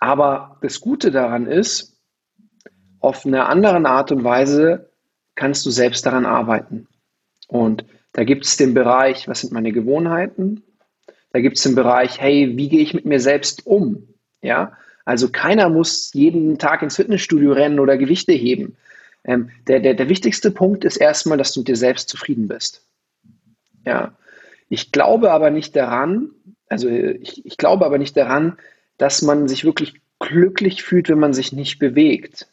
aber 0.00 0.56
das 0.62 0.80
Gute 0.80 1.10
daran 1.10 1.46
ist, 1.46 2.00
auf 3.00 3.26
eine 3.26 3.44
andere 3.46 3.84
Art 3.86 4.10
und 4.12 4.24
Weise 4.24 4.88
kannst 5.34 5.66
du 5.66 5.70
selbst 5.70 6.06
daran 6.06 6.24
arbeiten. 6.24 6.88
Und 7.48 7.84
da 8.14 8.24
gibt 8.24 8.46
es 8.46 8.56
den 8.56 8.72
Bereich, 8.72 9.28
was 9.28 9.42
sind 9.42 9.52
meine 9.52 9.72
Gewohnheiten? 9.72 10.62
Da 11.32 11.40
gibt 11.40 11.58
es 11.58 11.64
den 11.64 11.74
Bereich, 11.74 12.18
hey, 12.18 12.56
wie 12.56 12.70
gehe 12.70 12.80
ich 12.80 12.94
mit 12.94 13.04
mir 13.04 13.20
selbst 13.20 13.66
um? 13.66 14.08
Ja, 14.40 14.72
also 15.04 15.28
keiner 15.28 15.68
muss 15.68 16.14
jeden 16.14 16.56
Tag 16.56 16.80
ins 16.80 16.96
Fitnessstudio 16.96 17.52
rennen 17.52 17.78
oder 17.78 17.98
Gewichte 17.98 18.32
heben. 18.32 18.78
Ähm, 19.24 19.50
der, 19.68 19.80
der, 19.80 19.92
der 19.92 20.08
wichtigste 20.08 20.50
Punkt 20.50 20.82
ist 20.86 20.96
erstmal, 20.96 21.36
dass 21.36 21.52
du 21.52 21.60
mit 21.60 21.68
dir 21.68 21.76
selbst 21.76 22.08
zufrieden 22.08 22.48
bist. 22.48 22.86
Ja, 23.84 24.16
Ich 24.70 24.92
glaube 24.92 25.30
aber 25.30 25.50
nicht 25.50 25.76
daran, 25.76 26.30
also 26.72 26.88
ich, 26.88 27.44
ich 27.44 27.56
glaube 27.56 27.84
aber 27.84 27.98
nicht 27.98 28.16
daran, 28.16 28.58
dass 28.96 29.22
man 29.22 29.46
sich 29.46 29.64
wirklich 29.64 29.94
glücklich 30.18 30.82
fühlt, 30.82 31.08
wenn 31.08 31.18
man 31.18 31.34
sich 31.34 31.52
nicht 31.52 31.78
bewegt. 31.78 32.48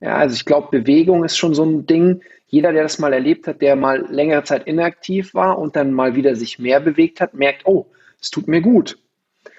Ja, 0.00 0.16
also 0.16 0.34
ich 0.34 0.46
glaube, 0.46 0.68
Bewegung 0.70 1.24
ist 1.24 1.36
schon 1.36 1.54
so 1.54 1.64
ein 1.64 1.86
Ding. 1.86 2.22
Jeder, 2.46 2.72
der 2.72 2.82
das 2.82 2.98
mal 2.98 3.12
erlebt 3.12 3.46
hat, 3.46 3.60
der 3.60 3.76
mal 3.76 4.06
längere 4.10 4.42
Zeit 4.44 4.66
inaktiv 4.66 5.34
war 5.34 5.58
und 5.58 5.76
dann 5.76 5.92
mal 5.92 6.16
wieder 6.16 6.34
sich 6.34 6.58
mehr 6.58 6.80
bewegt 6.80 7.20
hat, 7.20 7.34
merkt, 7.34 7.66
oh, 7.66 7.86
es 8.20 8.30
tut 8.30 8.48
mir 8.48 8.62
gut. 8.62 8.98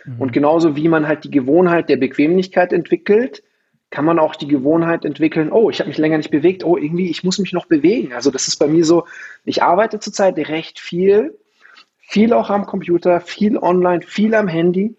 Mhm. 0.06 0.20
Und 0.20 0.34
genauso 0.34 0.76
wie 0.76 0.88
man 0.88 1.08
halt 1.08 1.24
die 1.24 1.32
Gewohnheit 1.32 1.90
der 1.90 1.98
Bequemlichkeit 1.98 2.74
entwickelt, 2.74 3.44
kann 3.92 4.06
man 4.06 4.20
auch 4.20 4.36
die 4.36 4.48
Gewohnheit 4.48 5.06
entwickeln, 5.06 5.52
oh, 5.52 5.70
ich 5.70 5.80
habe 5.80 5.90
mich 5.90 5.98
länger 5.98 6.18
nicht 6.18 6.32
bewegt, 6.32 6.64
oh, 6.64 6.78
irgendwie, 6.78 7.10
ich 7.10 7.24
muss 7.24 7.38
mich 7.38 7.54
noch 7.54 7.68
bewegen. 7.68 8.14
Also 8.14 8.32
das 8.32 8.48
ist 8.48 8.56
bei 8.56 8.68
mir 8.68 8.86
so, 8.86 9.06
ich 9.44 9.62
arbeite 9.62 10.00
zurzeit 10.00 10.38
recht 10.38 10.80
viel, 10.80 11.38
viel 12.12 12.34
auch 12.34 12.50
am 12.50 12.66
Computer, 12.66 13.22
viel 13.22 13.58
online, 13.58 14.02
viel 14.02 14.36
am 14.36 14.48
Handy 14.48 14.96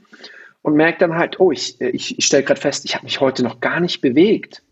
und 0.62 0.74
merke 0.74 0.98
dann 0.98 1.14
halt, 1.14 1.40
oh, 1.40 1.52
ich, 1.52 1.80
ich, 1.80 2.18
ich 2.18 2.24
stelle 2.24 2.42
gerade 2.42 2.60
fest, 2.60 2.84
ich 2.84 2.94
habe 2.94 3.04
mich 3.04 3.20
heute 3.20 3.42
noch 3.42 3.60
gar 3.60 3.80
nicht 3.80 4.00
bewegt. 4.00 4.62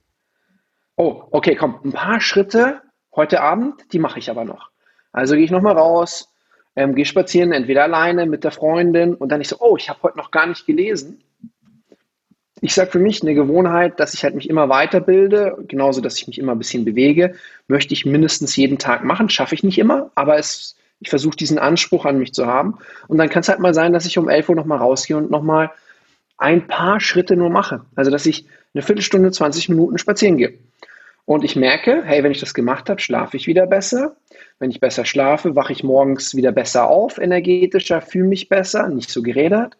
Oh, 0.96 1.24
okay, 1.30 1.54
komm, 1.54 1.78
ein 1.84 1.92
paar 1.92 2.20
Schritte 2.20 2.80
heute 3.14 3.40
Abend, 3.42 3.74
die 3.92 3.98
mache 3.98 4.18
ich 4.18 4.30
aber 4.30 4.44
noch. 4.44 4.70
Also 5.12 5.34
gehe 5.34 5.44
ich 5.44 5.50
nochmal 5.50 5.76
raus, 5.76 6.32
ähm, 6.76 6.94
gehe 6.94 7.04
spazieren, 7.04 7.52
entweder 7.52 7.84
alleine 7.84 8.26
mit 8.26 8.44
der 8.44 8.52
Freundin 8.52 9.14
und 9.14 9.30
dann 9.30 9.40
ich 9.40 9.48
so, 9.48 9.56
oh, 9.60 9.76
ich 9.76 9.88
habe 9.90 10.02
heute 10.02 10.18
noch 10.18 10.30
gar 10.30 10.46
nicht 10.46 10.66
gelesen 10.66 11.22
ich 12.60 12.74
sage 12.74 12.90
für 12.90 12.98
mich 12.98 13.22
eine 13.22 13.34
Gewohnheit, 13.34 13.98
dass 14.00 14.14
ich 14.14 14.22
halt 14.22 14.34
mich 14.34 14.48
immer 14.48 14.68
weiterbilde, 14.68 15.64
genauso, 15.66 16.00
dass 16.00 16.18
ich 16.18 16.26
mich 16.26 16.38
immer 16.38 16.52
ein 16.52 16.58
bisschen 16.58 16.84
bewege, 16.84 17.34
möchte 17.68 17.94
ich 17.94 18.04
mindestens 18.04 18.54
jeden 18.56 18.78
Tag 18.78 19.04
machen. 19.04 19.30
Schaffe 19.30 19.54
ich 19.54 19.62
nicht 19.62 19.78
immer, 19.78 20.10
aber 20.14 20.38
es, 20.38 20.76
ich 21.00 21.08
versuche 21.08 21.36
diesen 21.36 21.58
Anspruch 21.58 22.04
an 22.04 22.18
mich 22.18 22.32
zu 22.32 22.46
haben. 22.46 22.78
Und 23.08 23.18
dann 23.18 23.28
kann 23.28 23.40
es 23.40 23.48
halt 23.48 23.58
mal 23.58 23.74
sein, 23.74 23.92
dass 23.92 24.06
ich 24.06 24.18
um 24.18 24.28
11 24.28 24.50
Uhr 24.50 24.54
nochmal 24.54 24.78
rausgehe 24.78 25.16
und 25.16 25.30
nochmal 25.30 25.70
ein 26.36 26.66
paar 26.66 27.00
Schritte 27.00 27.36
nur 27.36 27.50
mache. 27.50 27.82
Also, 27.96 28.10
dass 28.10 28.26
ich 28.26 28.46
eine 28.74 28.82
Viertelstunde, 28.82 29.30
20 29.30 29.70
Minuten 29.70 29.98
spazieren 29.98 30.36
gehe. 30.36 30.54
Und 31.24 31.44
ich 31.44 31.56
merke, 31.56 32.02
hey, 32.04 32.22
wenn 32.22 32.32
ich 32.32 32.40
das 32.40 32.54
gemacht 32.54 32.90
habe, 32.90 33.00
schlafe 33.00 33.36
ich 33.36 33.46
wieder 33.46 33.66
besser. 33.66 34.16
Wenn 34.58 34.70
ich 34.70 34.80
besser 34.80 35.04
schlafe, 35.04 35.54
wache 35.54 35.72
ich 35.72 35.82
morgens 35.82 36.34
wieder 36.34 36.52
besser 36.52 36.88
auf, 36.88 37.18
energetischer, 37.18 38.00
fühle 38.02 38.28
mich 38.28 38.48
besser, 38.48 38.88
nicht 38.88 39.10
so 39.10 39.22
gerädert. 39.22 39.76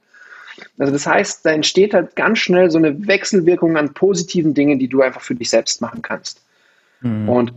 Also 0.79 0.93
das 0.93 1.07
heißt, 1.07 1.45
da 1.45 1.51
entsteht 1.51 1.95
halt 1.95 2.17
ganz 2.17 2.39
schnell 2.39 2.71
so 2.71 2.79
eine 2.79 3.07
Wechselwirkung 3.07 3.77
an 3.77 3.95
positiven 3.95 4.55
Dingen, 4.55 4.79
die 4.79 4.89
du 4.89 5.03
einfach 5.03 5.21
für 5.21 5.35
dich 5.35 5.51
selbst 5.51 5.81
machen 5.81 6.03
kannst. 6.03 6.43
Mhm. 7.01 7.29
Und, 7.29 7.53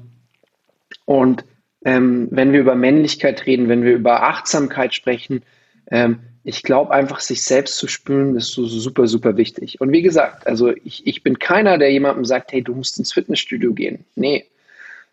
und 1.06 1.46
ähm, 1.86 2.28
wenn 2.32 2.52
wir 2.54 2.60
über 2.60 2.76
Männlichkeit 2.76 3.46
reden, 3.46 3.70
wenn 3.70 3.84
wir 3.84 3.94
über 3.94 4.24
Achtsamkeit 4.24 4.94
sprechen, 4.94 5.44
ähm, 5.92 6.20
ich 6.44 6.64
glaube 6.64 6.92
einfach, 6.92 7.22
sich 7.22 7.44
selbst 7.44 7.78
zu 7.78 7.88
spüren, 7.88 8.36
ist 8.36 8.52
so, 8.52 8.66
super, 8.66 9.08
super 9.08 9.38
wichtig. 9.38 9.80
Und 9.80 9.92
wie 9.92 10.02
gesagt, 10.02 10.46
also 10.46 10.72
ich, 10.84 11.08
ich 11.08 11.24
bin 11.24 11.40
keiner, 11.40 11.78
der 11.78 11.92
jemandem 11.92 12.26
sagt, 12.26 12.52
hey, 12.52 12.62
du 12.62 12.76
musst 12.76 13.00
ins 13.00 13.14
Fitnessstudio 13.14 13.74
gehen. 13.74 14.06
Nee. 14.16 14.46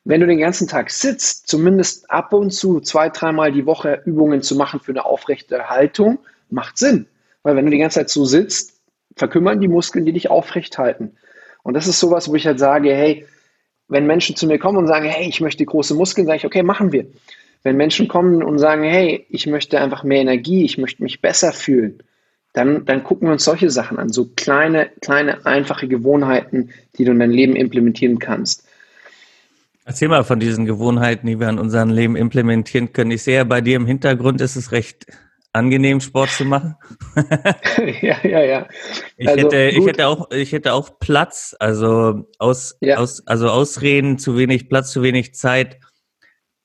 Wenn 0.04 0.20
du 0.20 0.26
den 0.26 0.38
ganzen 0.38 0.66
Tag 0.66 0.90
sitzt, 0.90 1.46
zumindest 1.46 2.10
ab 2.10 2.32
und 2.32 2.50
zu 2.50 2.80
zwei, 2.80 3.10
dreimal 3.10 3.52
die 3.52 3.66
Woche 3.66 4.02
Übungen 4.06 4.42
zu 4.42 4.56
machen 4.56 4.80
für 4.80 4.92
eine 4.92 5.04
aufrechte 5.04 5.68
Haltung, 5.68 6.18
macht 6.48 6.78
Sinn. 6.78 7.06
Weil 7.42 7.54
wenn 7.54 7.66
du 7.66 7.70
die 7.70 7.78
ganze 7.78 8.00
Zeit 8.00 8.10
so 8.10 8.24
sitzt, 8.24 8.80
verkümmern 9.14 9.60
die 9.60 9.68
Muskeln, 9.68 10.06
die 10.06 10.12
dich 10.12 10.30
aufrecht 10.30 10.78
halten. 10.78 11.12
Und 11.62 11.74
das 11.74 11.86
ist 11.86 12.00
sowas, 12.00 12.28
wo 12.28 12.34
ich 12.34 12.46
halt 12.46 12.58
sage, 12.58 12.92
hey, 12.92 13.26
wenn 13.90 14.06
Menschen 14.06 14.36
zu 14.36 14.46
mir 14.46 14.58
kommen 14.58 14.78
und 14.78 14.86
sagen, 14.86 15.06
hey, 15.08 15.28
ich 15.28 15.40
möchte 15.40 15.64
große 15.64 15.94
Muskeln, 15.94 16.26
sage 16.26 16.38
ich, 16.38 16.46
okay, 16.46 16.62
machen 16.62 16.92
wir. 16.92 17.06
Wenn 17.62 17.76
Menschen 17.76 18.08
kommen 18.08 18.42
und 18.42 18.58
sagen, 18.58 18.84
hey, 18.84 19.26
ich 19.28 19.46
möchte 19.46 19.80
einfach 19.80 20.02
mehr 20.02 20.20
Energie, 20.20 20.64
ich 20.64 20.78
möchte 20.78 21.02
mich 21.02 21.20
besser 21.20 21.52
fühlen, 21.52 22.02
dann, 22.52 22.84
dann 22.86 23.04
gucken 23.04 23.28
wir 23.28 23.32
uns 23.32 23.44
solche 23.44 23.70
Sachen 23.70 23.98
an, 23.98 24.08
so 24.08 24.30
kleine, 24.36 24.90
kleine, 25.02 25.44
einfache 25.44 25.86
Gewohnheiten, 25.86 26.70
die 26.96 27.04
du 27.04 27.12
in 27.12 27.18
dein 27.18 27.30
Leben 27.30 27.54
implementieren 27.54 28.18
kannst. 28.18 28.64
Erzähl 29.84 30.08
mal 30.08 30.24
von 30.24 30.40
diesen 30.40 30.66
Gewohnheiten, 30.66 31.26
die 31.26 31.38
wir 31.38 31.48
in 31.48 31.58
unserem 31.58 31.90
Leben 31.90 32.16
implementieren 32.16 32.92
können. 32.92 33.10
Ich 33.10 33.22
sehe 33.22 33.36
ja 33.36 33.44
bei 33.44 33.60
dir 33.60 33.76
im 33.76 33.86
Hintergrund 33.86 34.40
ist 34.40 34.56
es 34.56 34.72
recht 34.72 35.06
angenehm, 35.52 36.00
Sport 36.00 36.30
zu 36.30 36.44
machen? 36.44 36.76
ja, 38.00 38.16
ja, 38.22 38.42
ja. 38.42 38.68
Ich, 39.16 39.28
also, 39.28 39.46
hätte, 39.46 39.76
ich, 39.76 39.86
hätte 39.86 40.06
auch, 40.06 40.30
ich 40.30 40.52
hätte 40.52 40.72
auch 40.72 40.98
Platz, 40.98 41.54
also, 41.58 42.28
aus, 42.38 42.76
ja. 42.80 42.98
aus, 42.98 43.26
also 43.26 43.48
Ausreden, 43.48 44.18
zu 44.18 44.36
wenig 44.36 44.68
Platz, 44.68 44.92
zu 44.92 45.02
wenig 45.02 45.34
Zeit. 45.34 45.80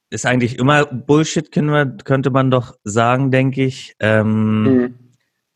Ist 0.10 0.26
eigentlich 0.26 0.60
immer 0.60 0.86
Bullshit, 0.86 1.52
könnte 1.52 2.30
man 2.30 2.52
doch 2.52 2.76
sagen, 2.84 3.32
denke 3.32 3.64
ich. 3.64 3.96
Ähm, 4.00 4.64
mhm. 4.64 4.96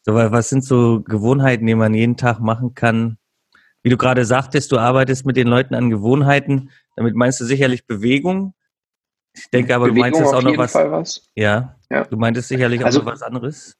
so, 0.01 0.15
was 0.15 0.49
sind 0.49 0.63
so 0.63 1.01
Gewohnheiten, 1.01 1.65
die 1.65 1.75
man 1.75 1.93
jeden 1.93 2.17
Tag 2.17 2.39
machen 2.39 2.73
kann? 2.73 3.17
Wie 3.83 3.89
du 3.89 3.97
gerade 3.97 4.25
sagtest, 4.25 4.71
du 4.71 4.77
arbeitest 4.77 5.25
mit 5.25 5.37
den 5.37 5.47
Leuten 5.47 5.75
an 5.75 5.89
Gewohnheiten. 5.89 6.71
Damit 6.95 7.15
meinst 7.15 7.39
du 7.39 7.45
sicherlich 7.45 7.87
Bewegung. 7.87 8.53
Ich 9.33 9.49
denke 9.51 9.75
aber, 9.75 9.85
Bewegung 9.85 10.11
du 10.11 10.17
meinst 10.17 10.21
das 10.21 10.33
auch 10.33 10.43
noch 10.43 10.57
was, 10.57 10.75
was. 10.75 11.29
Ja. 11.35 11.78
Ja. 11.89 12.03
Du 12.05 12.17
meintest 12.17 12.49
sicherlich 12.49 12.81
auch 12.81 12.85
also, 12.85 13.05
was 13.05 13.21
anderes. 13.21 13.75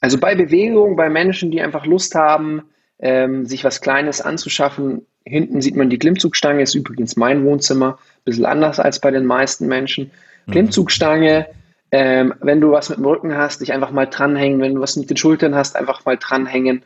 Also 0.00 0.18
bei 0.18 0.34
Bewegung, 0.34 0.96
bei 0.96 1.08
Menschen, 1.08 1.50
die 1.50 1.60
einfach 1.60 1.86
Lust 1.86 2.14
haben, 2.14 2.62
ähm, 2.98 3.46
sich 3.46 3.64
was 3.64 3.80
Kleines 3.80 4.20
anzuschaffen, 4.20 5.06
hinten 5.24 5.60
sieht 5.60 5.76
man 5.76 5.90
die 5.90 5.98
Klimmzugstange, 5.98 6.62
ist 6.62 6.74
übrigens 6.74 7.16
mein 7.16 7.44
Wohnzimmer, 7.44 7.98
ein 7.98 8.24
bisschen 8.24 8.46
anders 8.46 8.80
als 8.80 9.00
bei 9.00 9.10
den 9.10 9.26
meisten 9.26 9.66
Menschen. 9.66 10.10
Mhm. 10.46 10.52
Klimmzugstange, 10.52 11.46
ähm, 11.92 12.34
wenn 12.40 12.60
du 12.60 12.72
was 12.72 12.88
mit 12.88 12.98
dem 12.98 13.04
Rücken 13.04 13.36
hast, 13.36 13.60
dich 13.60 13.72
einfach 13.72 13.90
mal 13.90 14.06
dranhängen, 14.06 14.60
wenn 14.60 14.74
du 14.74 14.80
was 14.80 14.96
mit 14.96 15.10
den 15.10 15.16
Schultern 15.16 15.54
hast, 15.54 15.76
einfach 15.76 16.04
mal 16.04 16.16
dranhängen. 16.16 16.82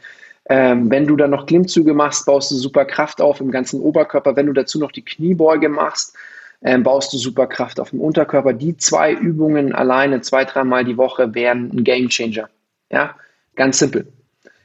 Ähm, 0.46 0.90
wenn 0.90 1.06
du 1.06 1.16
dann 1.16 1.30
noch 1.30 1.46
Klimmzüge 1.46 1.94
machst, 1.94 2.26
baust 2.26 2.50
du 2.50 2.56
super 2.56 2.84
Kraft 2.84 3.20
auf 3.20 3.40
im 3.40 3.50
ganzen 3.50 3.80
Oberkörper. 3.80 4.36
Wenn 4.36 4.46
du 4.46 4.52
dazu 4.52 4.78
noch 4.78 4.92
die 4.92 5.04
Kniebeuge 5.04 5.68
machst, 5.68 6.16
ähm, 6.64 6.82
baust 6.82 7.12
du 7.12 7.18
super 7.18 7.46
Kraft 7.46 7.78
auf 7.78 7.90
dem 7.90 8.00
Unterkörper. 8.00 8.54
Die 8.54 8.76
zwei 8.76 9.12
Übungen 9.12 9.74
alleine 9.74 10.22
zwei, 10.22 10.44
dreimal 10.44 10.84
die 10.84 10.96
Woche 10.96 11.34
wären 11.34 11.70
ein 11.70 11.84
Game 11.84 12.08
Changer. 12.08 12.48
Ja, 12.90 13.14
ganz 13.54 13.78
simpel. 13.78 14.08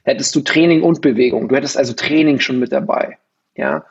Hättest 0.04 0.34
du 0.34 0.42
Training 0.42 0.82
und 0.82 1.02
Bewegung. 1.02 1.50
Du 1.50 1.56
hättest 1.56 1.78
also 1.78 1.94
Training 1.94 2.40
schon 2.40 2.58
mit 2.58 2.72
dabei. 2.72 3.18
Ja, 3.56 3.86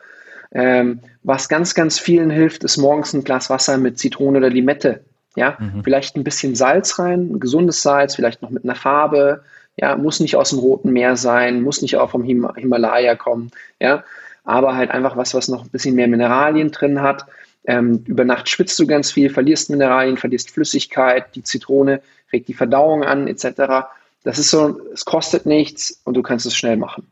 ähm, 0.51 1.01
was 1.21 1.47
ganz, 1.47 1.75
ganz 1.75 1.99
vielen 1.99 2.31
hilft, 2.31 2.63
ist 2.63 2.77
morgens 2.77 3.13
ein 3.13 3.23
Glas 3.23 3.51
Wasser 3.51 3.77
mit 3.77 3.99
Zitrone 3.99 4.39
oder 4.39 4.49
Limette. 4.49 5.03
Ja, 5.35 5.57
mhm. 5.59 5.83
vielleicht 5.83 6.15
ein 6.15 6.23
bisschen 6.23 6.55
Salz 6.55 6.97
rein, 6.97 7.33
ein 7.33 7.39
gesundes 7.39 7.83
Salz, 7.83 8.15
vielleicht 8.15 8.41
noch 8.41 8.49
mit 8.49 8.63
einer 8.63 8.75
Farbe. 8.75 9.43
Ja, 9.77 9.95
muss 9.95 10.19
nicht 10.19 10.35
aus 10.35 10.49
dem 10.49 10.59
Roten 10.59 10.91
Meer 10.91 11.15
sein, 11.15 11.61
muss 11.61 11.83
nicht 11.83 11.95
auch 11.97 12.09
vom 12.09 12.23
Him 12.23 12.49
Himalaya 12.55 13.15
kommen. 13.15 13.51
Ja, 13.79 14.03
aber 14.43 14.75
halt 14.75 14.89
einfach 14.89 15.15
was, 15.15 15.35
was 15.35 15.47
noch 15.47 15.63
ein 15.63 15.69
bisschen 15.69 15.95
mehr 15.95 16.07
Mineralien 16.07 16.71
drin 16.71 17.01
hat. 17.01 17.27
Ähm, 17.69 18.03
über 18.07 18.25
Nacht 18.25 18.49
schwitzt 18.49 18.79
du 18.79 18.87
ganz 18.87 19.11
viel, 19.11 19.29
verlierst 19.29 19.69
Mineralien, 19.69 20.17
verlierst 20.17 20.49
Flüssigkeit, 20.49 21.35
die 21.35 21.43
Zitrone 21.43 22.01
regt 22.33 22.47
die 22.47 22.55
Verdauung 22.55 23.03
an, 23.03 23.27
etc. 23.27 23.85
Das 24.23 24.39
ist 24.39 24.49
so, 24.49 24.81
es 24.91 25.05
kostet 25.05 25.45
nichts 25.45 26.01
und 26.03 26.15
du 26.15 26.23
kannst 26.23 26.47
es 26.47 26.55
schnell 26.55 26.77
machen. 26.77 27.11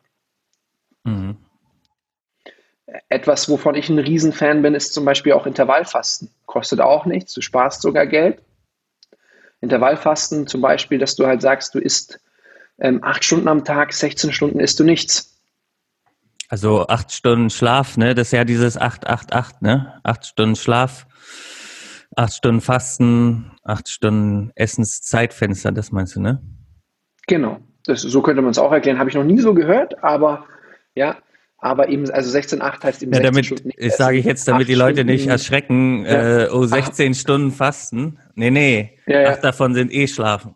Mhm. 1.04 1.38
Etwas, 3.08 3.48
wovon 3.50 3.76
ich 3.76 3.88
ein 3.90 4.00
Riesenfan 4.00 4.64
bin, 4.64 4.74
ist 4.74 4.96
zum 4.96 5.06
Beispiel 5.06 5.34
auch 5.34 5.46
Intervallfasten. 5.46 6.32
Kostet 6.48 6.82
auch 6.82 7.06
nichts, 7.06 7.36
du 7.36 7.42
sparst 7.42 7.84
sogar 7.84 8.08
Geld. 8.08 8.42
Intervallfasten 9.62 10.48
zum 10.48 10.62
Beispiel, 10.62 10.98
dass 10.98 11.16
du 11.16 11.28
halt 11.28 11.44
sagst, 11.44 11.76
du 11.76 11.80
isst 11.80 12.20
ähm, 12.80 13.04
acht 13.04 13.24
Stunden 13.24 13.48
am 13.48 13.64
Tag, 13.64 13.94
16 13.94 14.34
Stunden 14.34 14.60
isst 14.60 14.80
du 14.80 14.84
nichts. 14.84 15.37
Also 16.50 16.88
acht 16.88 17.12
Stunden 17.12 17.50
Schlaf, 17.50 17.98
ne? 17.98 18.16
Das 18.16 18.28
ist 18.28 18.32
ja 18.32 18.46
dieses 18.46 18.78
888, 18.78 19.62
ne? 19.62 20.00
Acht 20.04 20.26
Stunden 20.26 20.56
Schlaf, 20.56 21.06
acht 22.16 22.34
Stunden 22.34 22.62
Fasten, 22.62 23.52
acht 23.64 23.90
Stunden 23.90 24.52
Essenszeitfenster, 24.56 25.72
das 25.72 25.92
meinst 25.92 26.16
du, 26.16 26.22
ne? 26.22 26.42
Genau. 27.28 27.60
Das, 27.86 28.02
so 28.02 28.22
könnte 28.22 28.42
man 28.42 28.52
es 28.52 28.58
auch 28.58 28.72
erklären. 28.72 28.98
Habe 28.98 29.10
ich 29.10 29.16
noch 29.16 29.24
nie 29.24 29.40
so 29.40 29.54
gehört, 29.54 30.02
aber 30.04 30.46
ja, 30.96 31.18
aber 31.58 31.90
eben, 31.90 32.10
also 32.12 32.38
16,8 32.38 32.84
heißt 32.84 33.04
eben 33.04 33.14
ja, 33.14 33.20
damit, 33.20 33.46
Stunden 33.46 33.72
Ich 33.76 33.94
sage 33.94 34.18
ich 34.18 34.26
jetzt, 34.26 34.48
damit 34.48 34.68
die 34.68 34.76
Leute 34.76 35.00
Stunden, 35.00 35.12
nicht 35.12 35.28
erschrecken, 35.28 36.06
ja. 36.06 36.46
äh, 36.46 36.50
oh, 36.50 36.64
16 36.66 37.12
Ach. 37.12 37.20
Stunden 37.20 37.52
Fasten. 37.52 38.20
Nee, 38.36 38.52
nee, 38.52 39.00
ja, 39.06 39.22
ja. 39.22 39.30
acht 39.32 39.44
davon 39.44 39.74
sind 39.74 39.92
eh 39.92 40.08
schlafen. 40.08 40.56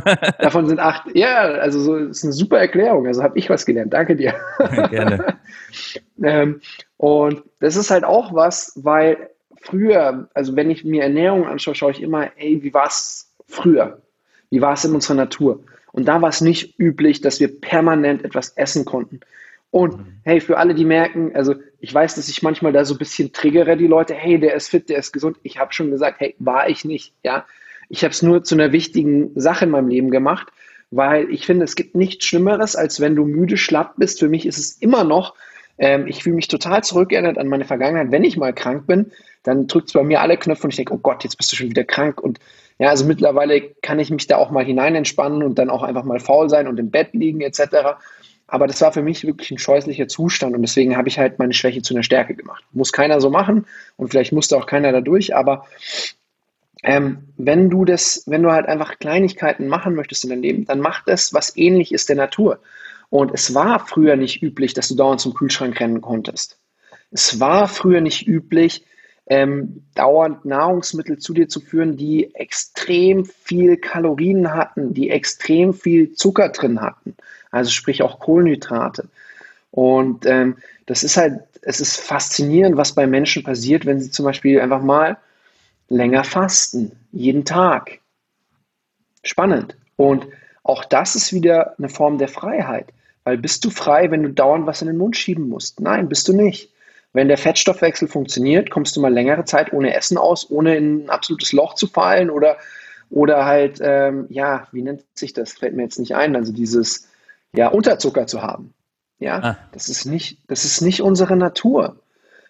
Davon 0.38 0.66
sind 0.66 0.80
acht. 0.80 1.14
Ja, 1.14 1.42
also 1.42 1.80
so 1.80 1.96
ist 1.96 2.24
eine 2.24 2.32
super 2.32 2.58
Erklärung. 2.58 3.06
Also 3.06 3.22
habe 3.22 3.38
ich 3.38 3.50
was 3.50 3.66
gelernt. 3.66 3.92
Danke 3.92 4.16
dir. 4.16 4.34
Gerne. 4.90 5.38
ähm, 6.22 6.60
und 6.96 7.42
das 7.60 7.76
ist 7.76 7.90
halt 7.90 8.04
auch 8.04 8.34
was, 8.34 8.72
weil 8.76 9.30
früher, 9.60 10.28
also 10.34 10.56
wenn 10.56 10.70
ich 10.70 10.84
mir 10.84 11.02
Ernährung 11.02 11.46
anschaue, 11.46 11.74
schaue 11.74 11.90
ich 11.92 12.02
immer, 12.02 12.30
ey, 12.36 12.62
wie 12.62 12.74
war 12.74 12.86
es 12.86 13.32
früher? 13.46 14.00
Wie 14.50 14.60
war 14.60 14.74
es 14.74 14.84
in 14.84 14.94
unserer 14.94 15.16
Natur? 15.16 15.62
Und 15.92 16.06
da 16.06 16.22
war 16.22 16.28
es 16.28 16.40
nicht 16.40 16.78
üblich, 16.78 17.20
dass 17.20 17.40
wir 17.40 17.60
permanent 17.60 18.24
etwas 18.24 18.50
essen 18.50 18.84
konnten. 18.84 19.20
Und 19.70 19.98
mhm. 19.98 20.06
hey, 20.24 20.40
für 20.40 20.58
alle, 20.58 20.74
die 20.74 20.84
merken, 20.84 21.34
also 21.34 21.54
ich 21.80 21.92
weiß, 21.92 22.14
dass 22.14 22.28
ich 22.28 22.42
manchmal 22.42 22.72
da 22.72 22.84
so 22.84 22.94
ein 22.94 22.98
bisschen 22.98 23.32
triggere, 23.32 23.76
die 23.76 23.86
Leute, 23.86 24.14
hey, 24.14 24.38
der 24.38 24.54
ist 24.54 24.68
fit, 24.68 24.88
der 24.88 24.98
ist 24.98 25.12
gesund. 25.12 25.38
Ich 25.42 25.58
habe 25.58 25.72
schon 25.72 25.90
gesagt, 25.90 26.20
hey, 26.20 26.34
war 26.38 26.68
ich 26.68 26.84
nicht, 26.84 27.14
ja 27.22 27.46
Ich 27.92 28.04
habe 28.04 28.12
es 28.12 28.22
nur 28.22 28.42
zu 28.42 28.54
einer 28.54 28.72
wichtigen 28.72 29.38
Sache 29.38 29.66
in 29.66 29.70
meinem 29.70 29.88
Leben 29.88 30.10
gemacht, 30.10 30.48
weil 30.90 31.30
ich 31.30 31.44
finde, 31.44 31.64
es 31.64 31.76
gibt 31.76 31.94
nichts 31.94 32.24
Schlimmeres, 32.24 32.74
als 32.74 33.00
wenn 33.00 33.14
du 33.14 33.26
müde, 33.26 33.58
schlapp 33.58 33.96
bist. 33.98 34.20
Für 34.20 34.30
mich 34.30 34.46
ist 34.46 34.56
es 34.56 34.78
immer 34.80 35.04
noch, 35.04 35.34
ähm, 35.76 36.06
ich 36.06 36.22
fühle 36.22 36.36
mich 36.36 36.48
total 36.48 36.82
zurückerinnert 36.82 37.36
an 37.36 37.48
meine 37.48 37.66
Vergangenheit. 37.66 38.10
Wenn 38.10 38.24
ich 38.24 38.38
mal 38.38 38.54
krank 38.54 38.86
bin, 38.86 39.12
dann 39.42 39.66
drückt 39.66 39.88
es 39.88 39.92
bei 39.92 40.02
mir 40.02 40.22
alle 40.22 40.38
Knöpfe 40.38 40.64
und 40.64 40.70
ich 40.70 40.76
denke, 40.76 40.94
oh 40.94 40.98
Gott, 40.98 41.22
jetzt 41.22 41.36
bist 41.36 41.52
du 41.52 41.56
schon 41.56 41.68
wieder 41.68 41.84
krank. 41.84 42.18
Und 42.18 42.40
ja, 42.78 42.88
also 42.88 43.04
mittlerweile 43.04 43.60
kann 43.82 43.98
ich 43.98 44.10
mich 44.10 44.26
da 44.26 44.38
auch 44.38 44.50
mal 44.50 44.64
hinein 44.64 44.94
entspannen 44.94 45.42
und 45.42 45.58
dann 45.58 45.68
auch 45.68 45.82
einfach 45.82 46.04
mal 46.04 46.18
faul 46.18 46.48
sein 46.48 46.68
und 46.68 46.80
im 46.80 46.90
Bett 46.90 47.10
liegen 47.12 47.42
etc. 47.42 47.98
Aber 48.46 48.66
das 48.66 48.80
war 48.80 48.92
für 48.92 49.02
mich 49.02 49.26
wirklich 49.26 49.50
ein 49.50 49.58
scheußlicher 49.58 50.08
Zustand 50.08 50.54
und 50.56 50.62
deswegen 50.62 50.96
habe 50.96 51.08
ich 51.08 51.18
halt 51.18 51.38
meine 51.38 51.52
Schwäche 51.52 51.82
zu 51.82 51.92
einer 51.92 52.02
Stärke 52.02 52.34
gemacht. 52.34 52.64
Muss 52.72 52.90
keiner 52.90 53.20
so 53.20 53.28
machen 53.28 53.66
und 53.98 54.08
vielleicht 54.08 54.32
musste 54.32 54.56
auch 54.56 54.66
keiner 54.66 54.92
dadurch, 54.92 55.36
aber 55.36 55.66
ähm, 56.82 57.28
wenn 57.36 57.70
du 57.70 57.84
das, 57.84 58.24
wenn 58.26 58.42
du 58.42 58.50
halt 58.50 58.66
einfach 58.66 58.98
Kleinigkeiten 58.98 59.68
machen 59.68 59.94
möchtest 59.94 60.24
in 60.24 60.30
deinem 60.30 60.42
Leben, 60.42 60.64
dann 60.64 60.80
mach 60.80 61.04
das, 61.04 61.32
was 61.32 61.56
ähnlich 61.56 61.92
ist 61.92 62.08
der 62.08 62.16
Natur. 62.16 62.58
Und 63.08 63.32
es 63.32 63.54
war 63.54 63.86
früher 63.86 64.16
nicht 64.16 64.42
üblich, 64.42 64.74
dass 64.74 64.88
du 64.88 64.96
dauernd 64.96 65.20
zum 65.20 65.34
Kühlschrank 65.34 65.78
rennen 65.80 66.00
konntest. 66.00 66.58
Es 67.10 67.38
war 67.38 67.68
früher 67.68 68.00
nicht 68.00 68.26
üblich, 68.26 68.84
ähm, 69.26 69.84
dauernd 69.94 70.44
Nahrungsmittel 70.44 71.18
zu 71.18 71.32
dir 71.32 71.48
zu 71.48 71.60
führen, 71.60 71.96
die 71.96 72.34
extrem 72.34 73.24
viel 73.24 73.76
Kalorien 73.76 74.52
hatten, 74.52 74.94
die 74.94 75.10
extrem 75.10 75.74
viel 75.74 76.14
Zucker 76.14 76.48
drin 76.48 76.80
hatten. 76.80 77.14
Also 77.50 77.70
sprich 77.70 78.02
auch 78.02 78.18
Kohlenhydrate. 78.18 79.08
Und 79.70 80.26
ähm, 80.26 80.56
das 80.86 81.04
ist 81.04 81.16
halt, 81.16 81.40
es 81.60 81.80
ist 81.80 81.98
faszinierend, 81.98 82.76
was 82.76 82.94
bei 82.94 83.06
Menschen 83.06 83.44
passiert, 83.44 83.86
wenn 83.86 84.00
sie 84.00 84.10
zum 84.10 84.24
Beispiel 84.24 84.60
einfach 84.60 84.82
mal 84.82 85.18
länger 85.92 86.24
fasten, 86.24 86.92
jeden 87.12 87.44
Tag. 87.44 88.00
Spannend. 89.22 89.76
Und 89.96 90.26
auch 90.64 90.84
das 90.84 91.14
ist 91.14 91.32
wieder 91.32 91.78
eine 91.78 91.88
Form 91.88 92.18
der 92.18 92.28
Freiheit. 92.28 92.92
Weil 93.24 93.38
bist 93.38 93.64
du 93.64 93.70
frei, 93.70 94.10
wenn 94.10 94.22
du 94.22 94.30
dauernd 94.30 94.66
was 94.66 94.82
in 94.82 94.88
den 94.88 94.96
Mund 94.96 95.16
schieben 95.16 95.48
musst? 95.48 95.80
Nein, 95.80 96.08
bist 96.08 96.26
du 96.28 96.32
nicht. 96.32 96.72
Wenn 97.12 97.28
der 97.28 97.38
Fettstoffwechsel 97.38 98.08
funktioniert, 98.08 98.70
kommst 98.70 98.96
du 98.96 99.00
mal 99.00 99.12
längere 99.12 99.44
Zeit 99.44 99.72
ohne 99.72 99.94
Essen 99.94 100.16
aus, 100.16 100.50
ohne 100.50 100.76
in 100.76 101.04
ein 101.04 101.10
absolutes 101.10 101.52
Loch 101.52 101.74
zu 101.74 101.86
fallen 101.86 102.30
oder, 102.30 102.56
oder 103.10 103.44
halt, 103.44 103.78
ähm, 103.82 104.26
ja, 104.30 104.66
wie 104.72 104.82
nennt 104.82 105.04
sich 105.14 105.34
das? 105.34 105.52
Fällt 105.52 105.74
mir 105.74 105.82
jetzt 105.82 105.98
nicht 105.98 106.16
ein. 106.16 106.34
Also 106.34 106.52
dieses, 106.52 107.08
ja, 107.54 107.68
Unterzucker 107.68 108.26
zu 108.26 108.42
haben. 108.42 108.72
Ja, 109.18 109.38
ah. 109.38 109.58
das 109.72 109.88
ist 109.88 110.06
nicht, 110.06 110.38
das 110.48 110.64
ist 110.64 110.80
nicht 110.80 111.02
unsere 111.02 111.36
Natur. 111.36 111.96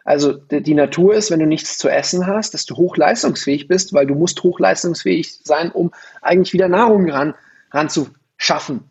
Also 0.05 0.33
die 0.33 0.75
Natur 0.75 1.15
ist, 1.15 1.31
wenn 1.31 1.41
du 1.41 1.47
nichts 1.47 1.79
zu 1.79 1.89
essen 1.89 2.27
hast, 2.27 2.55
dass 2.55 2.67
du 2.67 2.77
hochleistungsfähig 2.77 3.69
bist, 3.69 3.93
weil 3.93 4.07
du 4.07 4.15
musst 4.15 4.43
hochleistungsfähig 4.43 5.41
sein, 5.45 5.71
um 5.71 5.93
eigentlich 6.21 6.53
wieder 6.53 6.69
Nahrung 6.69 7.09
ran, 7.09 7.35
ran 7.71 7.89
zu 7.89 8.09
schaffen. 8.37 8.85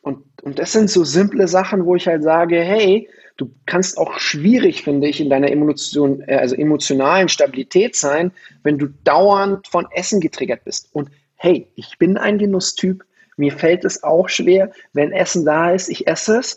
Und, 0.00 0.24
und 0.42 0.58
das 0.58 0.72
sind 0.72 0.90
so 0.90 1.04
simple 1.04 1.48
Sachen, 1.48 1.84
wo 1.84 1.96
ich 1.96 2.06
halt 2.06 2.22
sage, 2.22 2.60
hey, 2.60 3.08
du 3.36 3.50
kannst 3.66 3.98
auch 3.98 4.18
schwierig, 4.18 4.82
finde 4.82 5.08
ich, 5.08 5.20
in 5.20 5.30
deiner 5.30 5.50
Emotion, 5.50 6.22
äh, 6.26 6.36
also 6.36 6.54
emotionalen 6.54 7.28
Stabilität 7.28 7.96
sein, 7.96 8.32
wenn 8.62 8.78
du 8.78 8.88
dauernd 9.04 9.66
von 9.66 9.86
Essen 9.92 10.20
getriggert 10.20 10.64
bist. 10.64 10.88
Und 10.92 11.10
hey, 11.36 11.68
ich 11.74 11.98
bin 11.98 12.16
ein 12.16 12.38
Genusstyp. 12.38 13.04
Mir 13.36 13.52
fällt 13.52 13.84
es 13.84 14.02
auch 14.02 14.28
schwer, 14.28 14.70
wenn 14.92 15.10
Essen 15.10 15.44
da 15.44 15.72
ist, 15.72 15.88
ich 15.88 16.06
esse 16.06 16.38
es. 16.38 16.56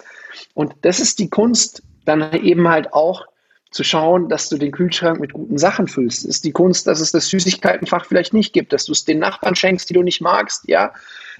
Und 0.54 0.76
das 0.82 1.00
ist 1.00 1.18
die 1.20 1.30
Kunst, 1.30 1.82
dann 2.08 2.34
eben 2.34 2.68
halt 2.68 2.94
auch 2.94 3.28
zu 3.72 3.84
schauen, 3.84 4.30
dass 4.30 4.50
du 4.50 4.58
den 4.58 4.72
Kühlschrank 4.72 5.20
mit 5.20 5.34
guten 5.34 5.58
Sachen 5.58 5.88
füllst. 5.88 6.26
Ist 6.26 6.46
die 6.46 6.52
Kunst, 6.52 6.88
dass 6.88 7.02
es 7.02 7.12
das 7.12 7.28
Süßigkeitenfach 7.28 8.06
vielleicht 8.06 8.34
nicht 8.34 8.54
gibt, 8.54 8.72
dass 8.74 8.86
du 8.86 8.94
es 8.94 9.06
den 9.06 9.20
Nachbarn 9.20 9.56
schenkst, 9.56 9.90
die 9.90 9.94
du 9.94 10.04
nicht 10.04 10.22
magst, 10.22 10.68
ja, 10.68 10.94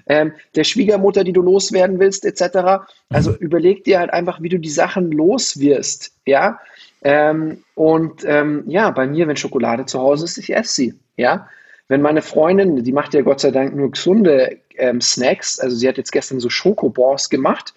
ähm, 0.08 0.34
der 0.56 0.64
Schwiegermutter, 0.64 1.24
die 1.24 1.34
du 1.34 1.42
loswerden 1.42 2.00
willst, 2.00 2.26
etc. 2.26 2.86
Also 3.10 3.32
mhm. 3.32 3.38
überleg 3.40 3.84
dir 3.86 4.00
halt 4.00 4.12
einfach, 4.12 4.42
wie 4.42 4.50
du 4.50 4.60
die 4.60 4.70
Sachen 4.70 5.12
loswirst, 5.12 6.12
ja. 6.26 6.60
Ähm, 7.04 7.64
und 7.76 8.24
ähm, 8.26 8.64
ja, 8.68 8.90
bei 8.92 9.08
mir, 9.08 9.28
wenn 9.28 9.38
Schokolade 9.38 9.86
zu 9.86 10.00
Hause 10.00 10.26
ist, 10.26 10.38
ich 10.38 10.54
esse 10.54 10.74
sie, 10.74 10.94
ja. 11.16 11.48
Wenn 11.88 12.02
meine 12.02 12.22
Freundin, 12.22 12.84
die 12.84 12.92
macht 12.92 13.14
ja 13.14 13.22
Gott 13.22 13.40
sei 13.40 13.52
Dank 13.52 13.74
nur 13.74 13.92
gesunde 13.92 14.58
ähm, 14.76 15.00
Snacks, 15.00 15.60
also 15.60 15.76
sie 15.76 15.88
hat 15.88 15.98
jetzt 15.98 16.12
gestern 16.12 16.42
so 16.42 16.50
Schokobons 16.50 17.30
gemacht, 17.30 17.74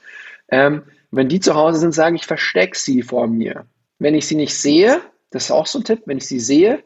ähm, 0.50 0.82
wenn 1.10 1.28
die 1.28 1.40
zu 1.40 1.54
Hause 1.54 1.80
sind, 1.80 1.92
sage 1.92 2.16
ich, 2.16 2.26
versteck 2.26 2.76
sie 2.76 3.02
vor 3.02 3.26
mir. 3.26 3.66
Wenn 3.98 4.14
ich 4.14 4.26
sie 4.26 4.36
nicht 4.36 4.54
sehe, 4.54 5.00
das 5.30 5.44
ist 5.44 5.50
auch 5.50 5.66
so 5.66 5.78
ein 5.78 5.84
Tipp, 5.84 6.02
wenn 6.06 6.18
ich 6.18 6.26
sie 6.26 6.40
sehe, 6.40 6.82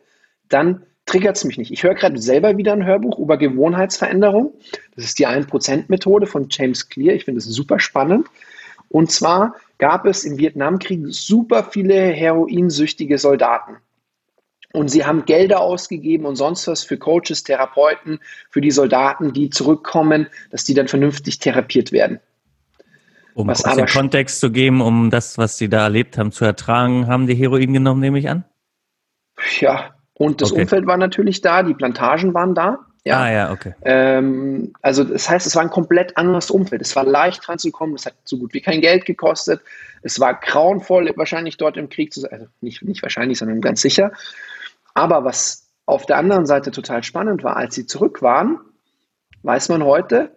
dann 0.48 0.84
triggert 1.06 1.36
es 1.36 1.44
mich 1.44 1.58
nicht. 1.58 1.70
Ich 1.70 1.82
höre 1.82 1.94
gerade 1.94 2.18
selber 2.18 2.56
wieder 2.56 2.72
ein 2.72 2.86
Hörbuch 2.86 3.18
über 3.18 3.36
Gewohnheitsveränderung. 3.36 4.54
Das 4.96 5.04
ist 5.04 5.18
die 5.18 5.26
1%-Methode 5.26 6.26
von 6.26 6.48
James 6.50 6.88
Clear. 6.88 7.14
Ich 7.14 7.24
finde 7.24 7.38
es 7.38 7.44
super 7.44 7.78
spannend. 7.78 8.28
Und 8.88 9.10
zwar 9.10 9.54
gab 9.78 10.06
es 10.06 10.24
im 10.24 10.38
Vietnamkrieg 10.38 11.02
super 11.08 11.64
viele 11.64 11.94
heroinsüchtige 11.94 13.18
Soldaten. 13.18 13.76
Und 14.72 14.88
sie 14.88 15.04
haben 15.04 15.24
Gelder 15.24 15.60
ausgegeben 15.60 16.26
und 16.26 16.36
sonst 16.36 16.66
was 16.66 16.82
für 16.82 16.96
Coaches, 16.96 17.44
Therapeuten, 17.44 18.18
für 18.50 18.60
die 18.60 18.72
Soldaten, 18.72 19.32
die 19.32 19.50
zurückkommen, 19.50 20.26
dass 20.50 20.64
die 20.64 20.74
dann 20.74 20.88
vernünftig 20.88 21.38
therapiert 21.38 21.92
werden. 21.92 22.18
Um 23.34 23.48
was 23.48 23.62
den 23.62 23.86
Kontext 23.86 24.40
zu 24.40 24.50
geben, 24.50 24.80
um 24.80 25.10
das, 25.10 25.38
was 25.38 25.58
sie 25.58 25.68
da 25.68 25.82
erlebt 25.82 26.18
haben, 26.18 26.30
zu 26.30 26.44
ertragen, 26.44 27.08
haben 27.08 27.26
die 27.26 27.34
Heroin 27.34 27.72
genommen, 27.72 28.00
nehme 28.00 28.18
ich 28.18 28.28
an? 28.28 28.44
Ja, 29.60 29.94
und 30.14 30.40
das 30.40 30.52
okay. 30.52 30.62
Umfeld 30.62 30.86
war 30.86 30.96
natürlich 30.96 31.40
da, 31.40 31.62
die 31.62 31.74
Plantagen 31.74 32.32
waren 32.34 32.54
da. 32.54 32.78
Ja. 33.04 33.20
Ah 33.20 33.30
ja, 33.30 33.50
okay. 33.52 33.74
Ähm, 33.82 34.72
also 34.80 35.04
das 35.04 35.28
heißt, 35.28 35.46
es 35.46 35.54
war 35.56 35.62
ein 35.62 35.70
komplett 35.70 36.16
anderes 36.16 36.50
Umfeld. 36.50 36.80
Es 36.80 36.96
war 36.96 37.04
leicht 37.04 37.46
ranzukommen, 37.48 37.96
es 37.96 38.06
hat 38.06 38.14
so 38.24 38.38
gut 38.38 38.54
wie 38.54 38.62
kein 38.62 38.80
Geld 38.80 39.04
gekostet. 39.04 39.60
Es 40.02 40.20
war 40.20 40.34
grauenvoll, 40.34 41.12
wahrscheinlich 41.16 41.58
dort 41.58 41.76
im 41.76 41.90
Krieg 41.90 42.14
zu 42.14 42.20
sein. 42.20 42.32
Also 42.32 42.46
nicht, 42.60 42.82
nicht 42.82 43.02
wahrscheinlich, 43.02 43.38
sondern 43.38 43.60
ganz 43.60 43.82
sicher. 43.82 44.12
Aber 44.94 45.24
was 45.24 45.66
auf 45.84 46.06
der 46.06 46.16
anderen 46.16 46.46
Seite 46.46 46.70
total 46.70 47.02
spannend 47.02 47.42
war, 47.44 47.56
als 47.56 47.74
sie 47.74 47.84
zurück 47.84 48.22
waren, 48.22 48.58
weiß 49.42 49.68
man 49.68 49.84
heute, 49.84 50.30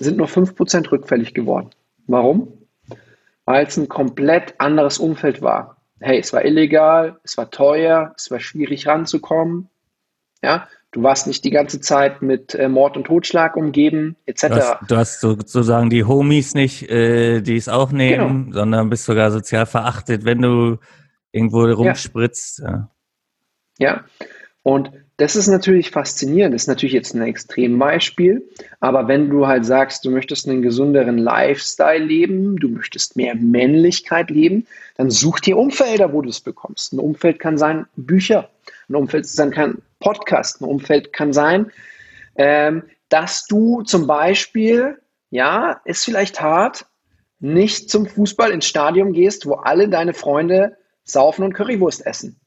sind 0.00 0.16
nur 0.16 0.26
5% 0.26 0.90
rückfällig 0.90 1.34
geworden. 1.34 1.70
Warum? 2.10 2.66
Weil 3.44 3.66
es 3.66 3.76
ein 3.76 3.88
komplett 3.88 4.54
anderes 4.58 4.98
Umfeld 4.98 5.42
war. 5.42 5.76
Hey, 6.00 6.18
es 6.18 6.32
war 6.32 6.44
illegal, 6.44 7.20
es 7.22 7.36
war 7.36 7.50
teuer, 7.50 8.12
es 8.16 8.30
war 8.32 8.40
schwierig 8.40 8.88
ranzukommen. 8.88 9.68
Ja, 10.42 10.66
du 10.90 11.04
warst 11.04 11.28
nicht 11.28 11.44
die 11.44 11.50
ganze 11.50 11.80
Zeit 11.80 12.20
mit 12.20 12.54
äh, 12.56 12.68
Mord 12.68 12.96
und 12.96 13.04
Totschlag 13.04 13.56
umgeben, 13.56 14.16
etc. 14.26 14.48
Du 14.48 14.54
hast, 14.56 14.90
du 14.90 14.96
hast 14.96 15.20
sozusagen 15.20 15.88
die 15.88 16.02
Homies 16.02 16.54
nicht, 16.54 16.90
äh, 16.90 17.42
die 17.42 17.56
es 17.56 17.68
auch 17.68 17.92
nehmen, 17.92 18.46
genau. 18.46 18.58
sondern 18.58 18.90
bist 18.90 19.04
sogar 19.04 19.30
sozial 19.30 19.66
verachtet, 19.66 20.24
wenn 20.24 20.42
du 20.42 20.78
irgendwo 21.30 21.64
rumspritzt. 21.64 22.58
Ja. 22.60 22.90
ja. 23.78 23.88
ja. 23.88 24.04
Und 24.64 24.90
das 25.20 25.36
ist 25.36 25.48
natürlich 25.48 25.90
faszinierend. 25.90 26.54
Das 26.54 26.62
ist 26.62 26.68
natürlich 26.68 26.94
jetzt 26.94 27.14
ein 27.14 27.20
Extrembeispiel. 27.20 28.48
Aber 28.80 29.06
wenn 29.06 29.28
du 29.28 29.46
halt 29.46 29.66
sagst, 29.66 30.06
du 30.06 30.10
möchtest 30.10 30.48
einen 30.48 30.62
gesünderen 30.62 31.18
Lifestyle 31.18 32.02
leben, 32.02 32.56
du 32.56 32.68
möchtest 32.68 33.16
mehr 33.16 33.34
Männlichkeit 33.34 34.30
leben, 34.30 34.66
dann 34.96 35.10
such 35.10 35.40
dir 35.40 35.58
Umfelder, 35.58 36.14
wo 36.14 36.22
du 36.22 36.30
es 36.30 36.40
bekommst. 36.40 36.94
Ein 36.94 37.00
Umfeld 37.00 37.38
kann 37.38 37.58
sein 37.58 37.84
Bücher, 37.96 38.48
ein 38.88 38.94
Umfeld 38.94 39.26
kann 39.52 39.82
Podcast, 39.98 40.62
ein 40.62 40.64
Umfeld 40.64 41.12
kann 41.12 41.34
sein, 41.34 41.70
ähm, 42.36 42.84
dass 43.10 43.44
du 43.44 43.82
zum 43.82 44.06
Beispiel, 44.06 44.96
ja, 45.28 45.82
ist 45.84 46.02
vielleicht 46.02 46.40
hart, 46.40 46.86
nicht 47.40 47.90
zum 47.90 48.06
Fußball 48.06 48.52
ins 48.52 48.64
Stadion 48.64 49.12
gehst, 49.12 49.44
wo 49.44 49.56
alle 49.56 49.90
deine 49.90 50.14
Freunde 50.14 50.78
saufen 51.04 51.44
und 51.44 51.52
Currywurst 51.52 52.06
essen. 52.06 52.40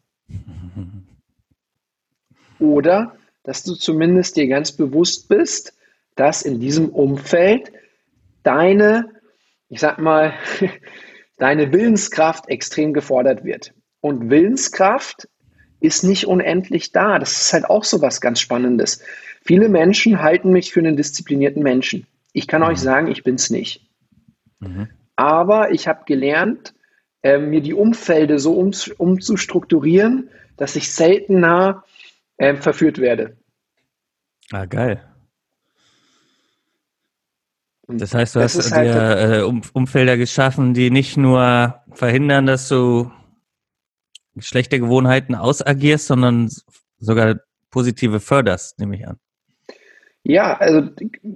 Oder 2.63 3.17
dass 3.43 3.63
du 3.63 3.75
zumindest 3.75 4.37
dir 4.37 4.47
ganz 4.47 4.71
bewusst 4.71 5.27
bist, 5.27 5.73
dass 6.15 6.43
in 6.43 6.61
diesem 6.61 6.89
Umfeld 6.89 7.73
deine, 8.41 9.09
ich 9.67 9.81
sag 9.81 9.99
mal, 9.99 10.33
deine 11.37 11.73
Willenskraft 11.73 12.47
extrem 12.47 12.93
gefordert 12.93 13.43
wird. 13.43 13.73
Und 13.99 14.29
Willenskraft 14.29 15.27
ist 15.81 16.05
nicht 16.05 16.25
unendlich 16.25 16.93
da. 16.93 17.19
Das 17.19 17.41
ist 17.41 17.51
halt 17.51 17.65
auch 17.65 17.83
so 17.83 18.01
was 18.01 18.21
ganz 18.21 18.39
Spannendes. 18.39 19.03
Viele 19.41 19.67
Menschen 19.67 20.21
halten 20.21 20.53
mich 20.53 20.71
für 20.71 20.79
einen 20.79 20.95
disziplinierten 20.95 21.61
Menschen. 21.61 22.07
Ich 22.31 22.47
kann 22.47 22.61
mhm. 22.61 22.69
euch 22.69 22.77
sagen, 22.77 23.11
ich 23.11 23.23
bin 23.23 23.35
es 23.35 23.49
nicht. 23.49 23.85
Mhm. 24.61 24.87
Aber 25.17 25.71
ich 25.71 25.89
habe 25.89 26.05
gelernt, 26.05 26.73
äh, 27.23 27.39
mir 27.39 27.59
die 27.59 27.73
Umfelder 27.73 28.39
so 28.39 28.53
um, 28.53 28.71
umzustrukturieren, 28.97 30.29
dass 30.55 30.77
ich 30.77 30.93
seltener 30.93 31.83
äh, 32.43 32.55
verführt 32.55 32.99
werde. 32.99 33.37
Ah, 34.51 34.65
geil. 34.65 35.01
Das 37.87 38.13
heißt, 38.13 38.35
du 38.35 38.39
das 38.39 38.57
hast 38.57 38.71
dir 38.71 38.93
halt 38.93 39.41
äh, 39.41 39.41
um, 39.41 39.61
Umfelder 39.73 40.17
geschaffen, 40.17 40.73
die 40.73 40.89
nicht 40.89 41.17
nur 41.17 41.81
verhindern, 41.91 42.45
dass 42.45 42.69
du 42.69 43.11
schlechte 44.39 44.79
Gewohnheiten 44.79 45.35
ausagierst, 45.35 46.07
sondern 46.07 46.49
sogar 46.99 47.39
Positive 47.69 48.19
förderst, 48.19 48.79
nehme 48.79 48.95
ich 48.95 49.07
an. 49.07 49.19
Ja, 50.23 50.57
also 50.57 50.89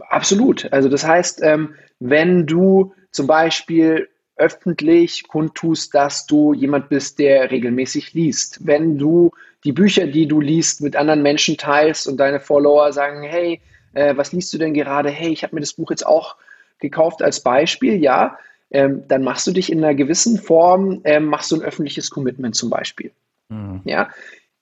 absolut. 0.08 0.72
Also 0.72 0.88
das 0.88 1.06
heißt, 1.06 1.42
ähm, 1.44 1.76
wenn 2.00 2.46
du 2.46 2.94
zum 3.12 3.28
Beispiel 3.28 4.08
öffentlich 4.38 5.28
kundtust, 5.28 5.94
dass 5.94 6.26
du 6.28 6.54
jemand 6.54 6.90
bist, 6.90 7.20
der 7.20 7.52
regelmäßig 7.52 8.14
liest, 8.14 8.66
wenn 8.66 8.98
du 8.98 9.32
die 9.68 9.74
Bücher, 9.74 10.08
die 10.08 10.30
du 10.30 10.40
liest, 10.40 10.80
mit 10.82 10.96
anderen 10.96 11.22
Menschen 11.22 11.58
teilst 11.58 12.08
und 12.08 12.18
deine 12.18 12.40
Follower 12.40 12.94
sagen, 12.94 13.22
hey, 13.24 13.60
äh, 13.92 14.16
was 14.16 14.32
liest 14.32 14.54
du 14.54 14.58
denn 14.58 14.74
gerade? 14.74 15.10
Hey, 15.10 15.34
ich 15.34 15.44
habe 15.44 15.56
mir 15.56 15.60
das 15.60 15.74
Buch 15.74 15.90
jetzt 15.90 16.08
auch 16.08 16.38
gekauft 16.80 17.22
als 17.22 17.44
Beispiel, 17.44 18.02
ja, 18.02 18.38
ähm, 18.72 19.04
dann 19.10 19.24
machst 19.24 19.46
du 19.46 19.52
dich 19.52 19.70
in 19.70 19.84
einer 19.84 19.94
gewissen 19.94 20.38
Form, 20.38 21.02
ähm, 21.04 21.26
machst 21.26 21.52
du 21.52 21.58
ein 21.58 21.64
öffentliches 21.64 22.10
Commitment 22.10 22.56
zum 22.56 22.70
Beispiel. 22.70 23.12
Mhm. 23.50 23.82
Ja, 23.84 24.08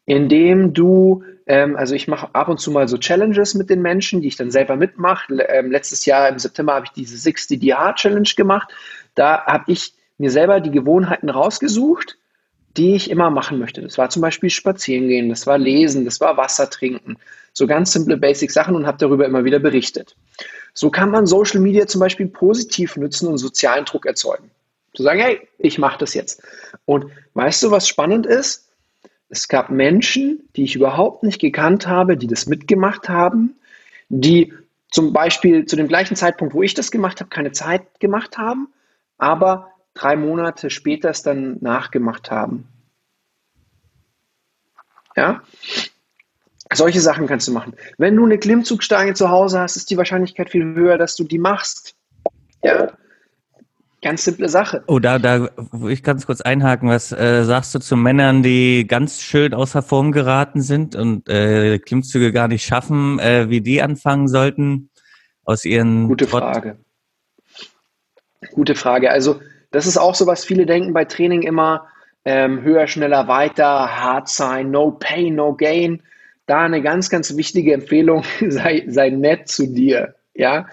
indem 0.08 0.74
du, 0.74 1.24
ähm, 1.46 1.76
also 1.76 1.94
ich 1.94 2.08
mache 2.08 2.34
ab 2.34 2.48
und 2.48 2.60
zu 2.60 2.72
mal 2.72 2.88
so 2.88 2.98
Challenges 2.98 3.54
mit 3.54 3.70
den 3.70 3.84
Menschen, 3.84 4.22
die 4.22 4.30
ich 4.30 4.38
dann 4.38 4.50
selber 4.50 4.76
mitmache. 4.76 5.36
Ähm, 5.50 5.70
letztes 5.70 6.06
Jahr 6.06 6.30
im 6.30 6.40
September 6.40 6.74
habe 6.74 6.86
ich 6.86 6.94
diese 6.94 7.16
60 7.16 7.60
DR 7.60 7.94
Challenge 7.94 8.30
gemacht. 8.36 8.74
Da 9.14 9.46
habe 9.46 9.72
ich 9.72 9.94
mir 10.18 10.32
selber 10.32 10.62
die 10.62 10.72
Gewohnheiten 10.72 11.30
rausgesucht, 11.30 12.18
die 12.78 12.96
ich 12.96 13.10
immer 13.10 13.30
machen 13.30 13.60
möchte. 13.60 13.82
Das 13.82 13.98
war 13.98 14.10
zum 14.10 14.22
Beispiel 14.22 14.50
spazieren 14.50 15.08
gehen, 15.08 15.30
das 15.30 15.48
war 15.48 15.58
lesen, 15.58 16.06
das 16.06 16.20
war 16.20 16.38
Wasser 16.38 16.70
trinken. 16.70 17.18
So 17.54 17.68
ganz 17.68 17.94
simple 17.94 18.18
Basic 18.18 18.52
Sachen 18.52 18.76
und 18.76 18.86
habe 18.86 18.98
darüber 18.98 19.26
immer 19.26 19.46
wieder 19.46 19.60
berichtet. 19.60 20.16
So 20.74 20.90
kann 20.90 21.10
man 21.10 21.26
Social 21.26 21.62
Media 21.62 21.88
zum 21.88 22.02
Beispiel 22.02 22.28
positiv 22.28 22.98
nutzen 22.98 23.30
und 23.30 23.38
sozialen 23.38 23.86
Druck 23.86 24.06
erzeugen. 24.06 24.52
Zu 24.94 25.04
sagen, 25.04 25.20
hey, 25.20 25.48
ich 25.58 25.78
mache 25.78 26.00
das 26.00 26.14
jetzt. 26.14 26.44
Und 26.86 27.06
weißt 27.34 27.64
du, 27.64 27.72
was 27.72 27.88
spannend 27.88 28.26
ist? 28.26 28.70
Es 29.30 29.48
gab 29.48 29.70
Menschen, 29.70 30.50
die 30.56 30.64
ich 30.64 30.76
überhaupt 30.76 31.24
nicht 31.24 31.40
gekannt 31.40 31.88
habe, 31.88 32.18
die 32.18 32.28
das 32.28 32.46
mitgemacht 32.46 33.10
haben, 33.10 33.56
die 34.10 34.54
zum 34.92 35.14
Beispiel 35.14 35.66
zu 35.66 35.76
dem 35.76 35.88
gleichen 35.88 36.16
Zeitpunkt, 36.16 36.54
wo 36.54 36.62
ich 36.62 36.74
das 36.74 36.92
gemacht 36.92 37.20
habe, 37.20 37.30
keine 37.30 37.52
Zeit 37.52 38.00
gemacht 38.00 38.38
haben, 38.38 38.68
aber 39.18 39.72
drei 39.96 40.16
Monate 40.16 40.70
später 40.70 41.10
es 41.10 41.24
dann 41.24 41.58
nachgemacht 41.62 42.30
haben. 42.30 42.68
Ja? 45.16 45.42
Solche 46.74 47.00
Sachen 47.00 47.26
kannst 47.26 47.48
du 47.48 47.52
machen. 47.52 47.74
Wenn 47.98 48.16
du 48.16 48.26
eine 48.26 48.38
Klimmzugstange 48.38 49.14
zu 49.14 49.30
Hause 49.30 49.60
hast, 49.60 49.78
ist 49.78 49.90
die 49.90 49.98
Wahrscheinlichkeit 49.98 50.50
viel 50.50 50.64
höher, 50.76 50.98
dass 50.98 51.16
du 51.16 51.24
die 51.24 51.40
machst. 51.40 51.96
Ja. 52.64 52.92
Ganz 54.02 54.26
simple 54.26 54.50
Sache. 54.50 54.84
Oh, 54.88 55.00
da, 55.00 55.18
da 55.18 55.50
wo 55.72 55.88
ich 55.88 56.04
ganz 56.04 56.26
kurz 56.26 56.42
einhaken. 56.42 56.90
Was 56.90 57.12
äh, 57.12 57.44
sagst 57.44 57.74
du 57.74 57.80
zu 57.80 57.96
Männern, 57.96 58.44
die 58.44 58.86
ganz 58.88 59.22
schön 59.22 59.54
außer 59.54 59.82
Form 59.82 60.12
geraten 60.12 60.62
sind 60.62 60.96
und 60.96 61.28
äh, 61.30 61.80
Klimmzüge 61.80 62.32
gar 62.32 62.48
nicht 62.48 62.66
schaffen, 62.66 63.20
äh, 63.20 63.50
wie 63.50 63.62
die 63.62 63.82
anfangen 63.82 64.28
sollten 64.28 64.90
aus 65.44 65.66
ihren 65.66 66.08
Gute 66.08 66.28
Frage. 66.28 66.78
Gute 68.52 68.76
Frage. 68.76 69.10
Also 69.10 69.40
das 69.76 69.86
ist 69.86 69.98
auch 69.98 70.16
so, 70.16 70.26
was 70.26 70.46
viele 70.46 70.66
denken 70.66 70.94
bei 70.94 71.06
Training 71.06 71.42
immer, 71.42 71.88
ähm, 72.24 72.64
höher, 72.64 72.88
schneller, 72.88 73.28
weiter, 73.28 74.02
hart 74.02 74.30
sein, 74.30 74.72
no 74.72 74.92
pain, 74.92 75.36
no 75.36 75.54
gain. 75.54 76.02
Da 76.48 76.62
eine 76.62 76.82
ganz, 76.82 77.10
ganz 77.10 77.36
wichtige 77.36 77.74
Empfehlung, 77.74 78.24
sei, 78.48 78.86
sei 78.88 79.10
nett 79.10 79.48
zu 79.48 79.68
dir. 79.68 80.16
Ja, 80.34 80.68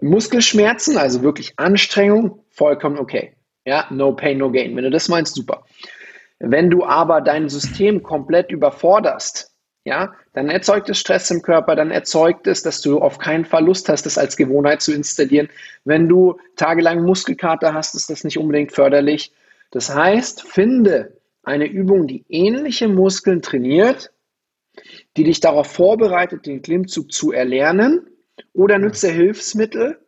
Muskelschmerzen, 0.00 0.98
also 0.98 1.22
wirklich 1.22 1.54
Anstrengung, 1.56 2.40
vollkommen 2.50 2.98
okay. 2.98 3.32
Ja, 3.64 3.86
no 3.90 4.12
pain, 4.12 4.38
no 4.38 4.50
gain. 4.50 4.76
Wenn 4.76 4.84
du 4.84 4.90
das 4.90 5.08
meinst, 5.08 5.34
super. 5.34 5.64
Wenn 6.38 6.70
du 6.70 6.84
aber 6.84 7.20
dein 7.20 7.48
System 7.48 8.02
komplett 8.02 8.52
überforderst, 8.52 9.47
ja, 9.88 10.12
dann 10.34 10.50
erzeugt 10.50 10.88
es 10.90 10.98
Stress 10.98 11.30
im 11.30 11.42
Körper, 11.42 11.74
dann 11.74 11.90
erzeugt 11.90 12.46
es, 12.46 12.62
dass 12.62 12.80
du 12.80 12.98
auf 12.98 13.18
keinen 13.18 13.44
Fall 13.44 13.64
Lust 13.64 13.88
hast, 13.88 14.04
das 14.04 14.18
als 14.18 14.36
Gewohnheit 14.36 14.82
zu 14.82 14.92
installieren. 14.92 15.48
Wenn 15.84 16.08
du 16.08 16.38
tagelang 16.56 17.02
Muskelkater 17.02 17.74
hast, 17.74 17.94
ist 17.94 18.10
das 18.10 18.22
nicht 18.22 18.38
unbedingt 18.38 18.72
förderlich. 18.72 19.32
Das 19.70 19.94
heißt, 19.94 20.42
finde 20.42 21.16
eine 21.42 21.66
Übung, 21.66 22.06
die 22.06 22.24
ähnliche 22.28 22.88
Muskeln 22.88 23.42
trainiert, 23.42 24.12
die 25.16 25.24
dich 25.24 25.40
darauf 25.40 25.66
vorbereitet, 25.72 26.46
den 26.46 26.62
Klimmzug 26.62 27.10
zu 27.10 27.32
erlernen 27.32 28.06
oder 28.52 28.78
nütze 28.78 29.08
Hilfsmittel, 29.08 29.98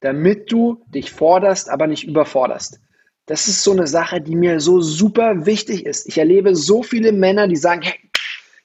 damit 0.00 0.50
du 0.52 0.84
dich 0.88 1.12
forderst, 1.12 1.70
aber 1.70 1.86
nicht 1.86 2.04
überforderst. 2.04 2.80
Das 3.26 3.48
ist 3.48 3.62
so 3.62 3.72
eine 3.72 3.86
Sache, 3.86 4.20
die 4.20 4.36
mir 4.36 4.60
so 4.60 4.80
super 4.80 5.46
wichtig 5.46 5.86
ist. 5.86 6.06
Ich 6.06 6.18
erlebe 6.18 6.54
so 6.54 6.82
viele 6.82 7.12
Männer, 7.12 7.48
die 7.48 7.56
sagen, 7.56 7.82
hey, 7.82 8.03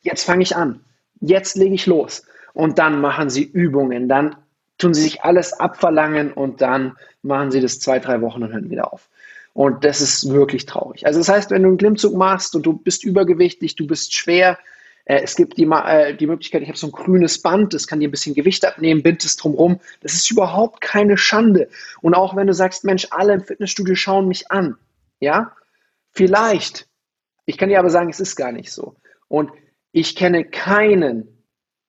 jetzt 0.01 0.23
fange 0.23 0.43
ich 0.43 0.55
an, 0.55 0.81
jetzt 1.19 1.55
lege 1.55 1.75
ich 1.75 1.85
los. 1.85 2.23
Und 2.53 2.79
dann 2.79 2.99
machen 3.01 3.29
sie 3.29 3.43
Übungen, 3.43 4.09
dann 4.09 4.35
tun 4.77 4.93
sie 4.93 5.01
sich 5.01 5.23
alles 5.23 5.53
abverlangen 5.53 6.33
und 6.33 6.61
dann 6.61 6.97
machen 7.21 7.51
sie 7.51 7.61
das 7.61 7.79
zwei, 7.79 7.99
drei 7.99 8.21
Wochen 8.21 8.43
und 8.43 8.51
hören 8.51 8.69
wieder 8.69 8.91
auf. 8.91 9.09
Und 9.53 9.83
das 9.83 10.01
ist 10.01 10.29
wirklich 10.29 10.65
traurig. 10.65 11.05
Also 11.05 11.19
das 11.19 11.29
heißt, 11.29 11.51
wenn 11.51 11.63
du 11.63 11.69
einen 11.69 11.77
Klimmzug 11.77 12.15
machst 12.15 12.55
und 12.55 12.65
du 12.65 12.73
bist 12.73 13.03
übergewichtig, 13.03 13.75
du 13.75 13.85
bist 13.85 14.15
schwer, 14.15 14.57
äh, 15.05 15.21
es 15.23 15.35
gibt 15.35 15.57
die, 15.57 15.65
äh, 15.65 16.15
die 16.15 16.27
Möglichkeit, 16.27 16.61
ich 16.61 16.69
habe 16.69 16.77
so 16.77 16.87
ein 16.87 16.91
grünes 16.91 17.41
Band, 17.41 17.73
das 17.73 17.87
kann 17.87 17.99
dir 17.99 18.07
ein 18.07 18.11
bisschen 18.11 18.35
Gewicht 18.35 18.65
abnehmen, 18.65 19.03
bind 19.03 19.25
es 19.25 19.35
drumherum. 19.35 19.79
Das 20.01 20.13
ist 20.13 20.31
überhaupt 20.31 20.81
keine 20.81 21.17
Schande. 21.17 21.67
Und 22.01 22.13
auch 22.13 22.35
wenn 22.35 22.47
du 22.47 22.53
sagst, 22.53 22.85
Mensch, 22.85 23.07
alle 23.11 23.33
im 23.33 23.41
Fitnessstudio 23.41 23.95
schauen 23.95 24.27
mich 24.27 24.49
an, 24.51 24.77
ja, 25.19 25.51
vielleicht. 26.11 26.87
Ich 27.45 27.57
kann 27.57 27.69
dir 27.69 27.79
aber 27.79 27.89
sagen, 27.89 28.09
es 28.09 28.19
ist 28.19 28.35
gar 28.35 28.51
nicht 28.51 28.71
so. 28.71 28.95
Und 29.27 29.51
ich 29.91 30.15
kenne 30.15 30.45
keinen, 30.45 31.45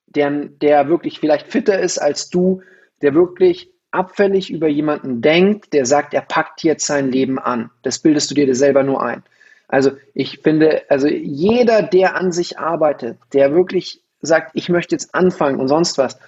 der, 0.06 0.30
der 0.30 0.88
wirklich 0.88 1.20
vielleicht 1.20 1.46
fitter 1.46 1.78
ist 1.78 1.98
als 1.98 2.30
du, 2.30 2.62
der 3.02 3.14
wirklich 3.14 3.70
abfällig 3.90 4.50
über 4.50 4.68
jemanden 4.68 5.20
denkt, 5.20 5.72
der 5.72 5.84
sagt, 5.84 6.14
er 6.14 6.20
packt 6.22 6.62
jetzt 6.62 6.86
sein 6.86 7.10
Leben 7.10 7.38
an. 7.38 7.70
Das 7.82 7.98
bildest 7.98 8.30
du 8.30 8.34
dir 8.34 8.54
selber 8.54 8.82
nur 8.82 9.02
ein. 9.02 9.22
Also 9.68 9.92
ich 10.14 10.40
finde, 10.40 10.82
also 10.88 11.06
jeder, 11.08 11.82
der 11.82 12.16
an 12.16 12.32
sich 12.32 12.58
arbeitet, 12.58 13.18
der 13.32 13.54
wirklich 13.54 14.02
sagt, 14.20 14.50
ich 14.54 14.68
möchte 14.68 14.94
jetzt 14.94 15.14
anfangen 15.14 15.60
und 15.60 15.68
sonst 15.68 15.96
was, 15.98 16.18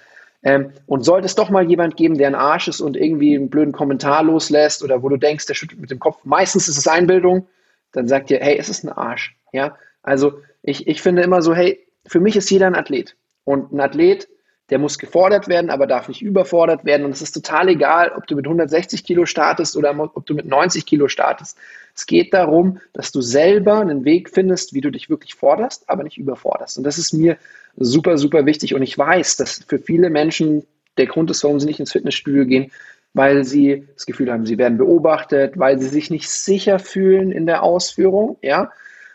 ähm, 0.43 0.71
und 0.87 1.03
sollte 1.03 1.25
es 1.25 1.35
doch 1.35 1.49
mal 1.49 1.69
jemand 1.69 1.95
geben, 1.95 2.17
der 2.17 2.27
ein 2.27 2.35
Arsch 2.35 2.67
ist 2.67 2.81
und 2.81 2.97
irgendwie 2.97 3.35
einen 3.35 3.49
blöden 3.49 3.71
Kommentar 3.71 4.23
loslässt 4.23 4.83
oder 4.83 5.01
wo 5.01 5.09
du 5.09 5.17
denkst, 5.17 5.45
der 5.45 5.53
schüttelt 5.53 5.79
mit 5.79 5.91
dem 5.91 5.99
Kopf, 5.99 6.19
meistens 6.23 6.67
ist 6.67 6.77
es 6.77 6.87
Einbildung, 6.87 7.47
dann 7.93 8.07
sagt 8.07 8.29
dir, 8.29 8.39
hey, 8.39 8.57
es 8.57 8.69
ist 8.69 8.83
ein 8.83 8.91
Arsch. 8.91 9.35
Ja, 9.53 9.77
also 10.03 10.39
ich, 10.61 10.87
ich 10.87 11.01
finde 11.01 11.23
immer 11.23 11.41
so, 11.41 11.55
hey, 11.55 11.85
für 12.05 12.19
mich 12.19 12.35
ist 12.35 12.49
jeder 12.49 12.67
ein 12.67 12.75
Athlet. 12.75 13.15
Und 13.45 13.73
ein 13.73 13.79
Athlet 13.79 14.27
der 14.69 14.79
muss 14.79 14.97
gefordert 14.97 15.47
werden, 15.47 15.69
aber 15.69 15.87
darf 15.87 16.07
nicht 16.07 16.21
überfordert 16.21 16.85
werden. 16.85 17.05
Und 17.05 17.11
es 17.11 17.21
ist 17.21 17.33
total 17.33 17.69
egal, 17.69 18.11
ob 18.15 18.27
du 18.27 18.35
mit 18.35 18.45
160 18.45 19.03
Kilo 19.03 19.25
startest 19.25 19.75
oder 19.75 19.95
ob 20.15 20.25
du 20.25 20.33
mit 20.33 20.45
90 20.45 20.85
Kilo 20.85 21.07
startest. 21.07 21.57
Es 21.95 22.05
geht 22.05 22.33
darum, 22.33 22.79
dass 22.93 23.11
du 23.11 23.21
selber 23.21 23.79
einen 23.79 24.05
Weg 24.05 24.29
findest, 24.29 24.73
wie 24.73 24.81
du 24.81 24.89
dich 24.89 25.09
wirklich 25.09 25.35
forderst, 25.35 25.89
aber 25.89 26.03
nicht 26.03 26.17
überforderst. 26.17 26.77
Und 26.77 26.85
das 26.85 26.97
ist 26.97 27.13
mir 27.13 27.37
super, 27.77 28.17
super 28.17 28.45
wichtig. 28.45 28.73
Und 28.73 28.81
ich 28.81 28.97
weiß, 28.97 29.37
dass 29.37 29.63
für 29.67 29.79
viele 29.79 30.09
Menschen 30.09 30.65
der 30.97 31.07
Grund 31.07 31.29
ist, 31.29 31.43
warum 31.43 31.59
sie 31.59 31.67
nicht 31.67 31.79
ins 31.79 31.91
Fitnessstudio 31.91 32.45
gehen, 32.45 32.71
weil 33.13 33.43
sie 33.43 33.87
das 33.93 34.05
Gefühl 34.05 34.31
haben, 34.31 34.45
sie 34.45 34.57
werden 34.57 34.77
beobachtet, 34.77 35.59
weil 35.59 35.77
sie 35.79 35.89
sich 35.89 36.09
nicht 36.09 36.29
sicher 36.29 36.79
fühlen 36.79 37.31
in 37.31 37.45
der 37.45 37.61
Ausführung. 37.61 38.37
Ja? 38.41 38.71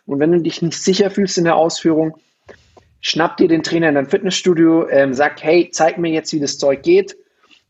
Und 0.09 0.21
wenn 0.21 0.33
du 0.33 0.41
dich 0.41 0.63
nicht 0.63 0.83
sicher 0.83 1.11
fühlst 1.11 1.37
in 1.37 1.45
der 1.45 1.57
Ausführung, 1.57 2.17
schnapp 3.01 3.37
dir 3.37 3.47
den 3.47 3.63
Trainer 3.63 3.91
in 3.91 3.95
deinem 3.95 4.09
Fitnessstudio, 4.09 4.89
ähm, 4.89 5.13
sag, 5.13 5.43
hey, 5.43 5.69
zeig 5.71 5.99
mir 5.99 6.11
jetzt, 6.11 6.33
wie 6.33 6.41
das 6.41 6.57
Zeug 6.57 6.83
geht, 6.83 7.17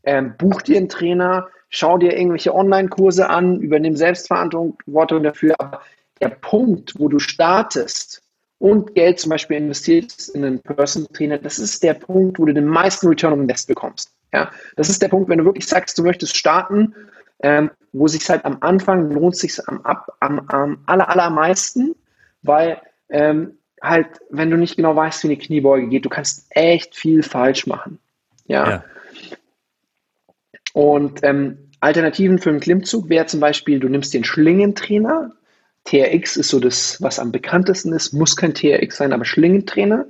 ähm, 0.04 0.34
buch 0.38 0.62
dir 0.62 0.76
einen 0.76 0.88
Trainer, 0.88 1.48
schau 1.68 1.98
dir 1.98 2.16
irgendwelche 2.16 2.54
Online-Kurse 2.54 3.28
an, 3.28 3.60
übernimm 3.60 3.96
Selbstverantwortung 3.96 5.22
dafür. 5.24 5.56
Aber 5.58 5.82
der 6.20 6.28
Punkt, 6.28 6.94
wo 6.96 7.08
du 7.08 7.18
startest 7.18 8.22
und 8.58 8.94
Geld 8.94 9.18
zum 9.18 9.30
Beispiel 9.30 9.56
investierst 9.56 10.28
in 10.28 10.44
einen 10.44 10.60
Person-Trainer, 10.60 11.38
das 11.38 11.58
ist 11.58 11.82
der 11.82 11.94
Punkt, 11.94 12.38
wo 12.38 12.44
du 12.44 12.54
den 12.54 12.66
meisten 12.66 13.08
Return 13.08 13.32
on 13.32 13.40
Invest 13.42 13.66
bekommst. 13.66 14.12
Ja, 14.32 14.52
das 14.76 14.88
ist 14.90 15.02
der 15.02 15.08
Punkt, 15.08 15.28
wenn 15.28 15.38
du 15.38 15.44
wirklich 15.44 15.66
sagst, 15.66 15.98
du 15.98 16.04
möchtest 16.04 16.36
starten, 16.36 16.94
ähm, 17.42 17.70
wo 17.92 18.06
sich 18.06 18.28
halt 18.30 18.44
am 18.44 18.58
Anfang 18.60 19.10
lohnt 19.10 19.34
sich 19.34 19.58
am, 19.66 19.80
am, 20.20 20.40
am 20.48 20.78
aller, 20.86 21.08
allermeisten, 21.08 21.96
weil 22.42 22.80
ähm, 23.08 23.58
halt, 23.82 24.06
wenn 24.30 24.50
du 24.50 24.56
nicht 24.56 24.76
genau 24.76 24.94
weißt, 24.94 25.24
wie 25.24 25.28
eine 25.28 25.36
Kniebeuge 25.36 25.88
geht, 25.88 26.04
du 26.04 26.08
kannst 26.08 26.46
echt 26.50 26.96
viel 26.96 27.22
falsch 27.22 27.66
machen. 27.66 27.98
Ja. 28.46 28.70
ja. 28.70 28.84
Und 30.72 31.20
ähm, 31.22 31.70
Alternativen 31.80 32.38
für 32.38 32.50
einen 32.50 32.60
Klimmzug 32.60 33.08
wäre 33.08 33.26
zum 33.26 33.40
Beispiel, 33.40 33.80
du 33.80 33.88
nimmst 33.88 34.14
den 34.14 34.24
Schlingentrainer. 34.24 35.32
TRX 35.84 36.36
ist 36.36 36.48
so 36.48 36.60
das, 36.60 37.00
was 37.00 37.18
am 37.18 37.32
bekanntesten 37.32 37.92
ist, 37.92 38.12
muss 38.12 38.36
kein 38.36 38.54
TRX 38.54 38.96
sein, 38.96 39.12
aber 39.12 39.24
Schlingentrainer. 39.24 40.06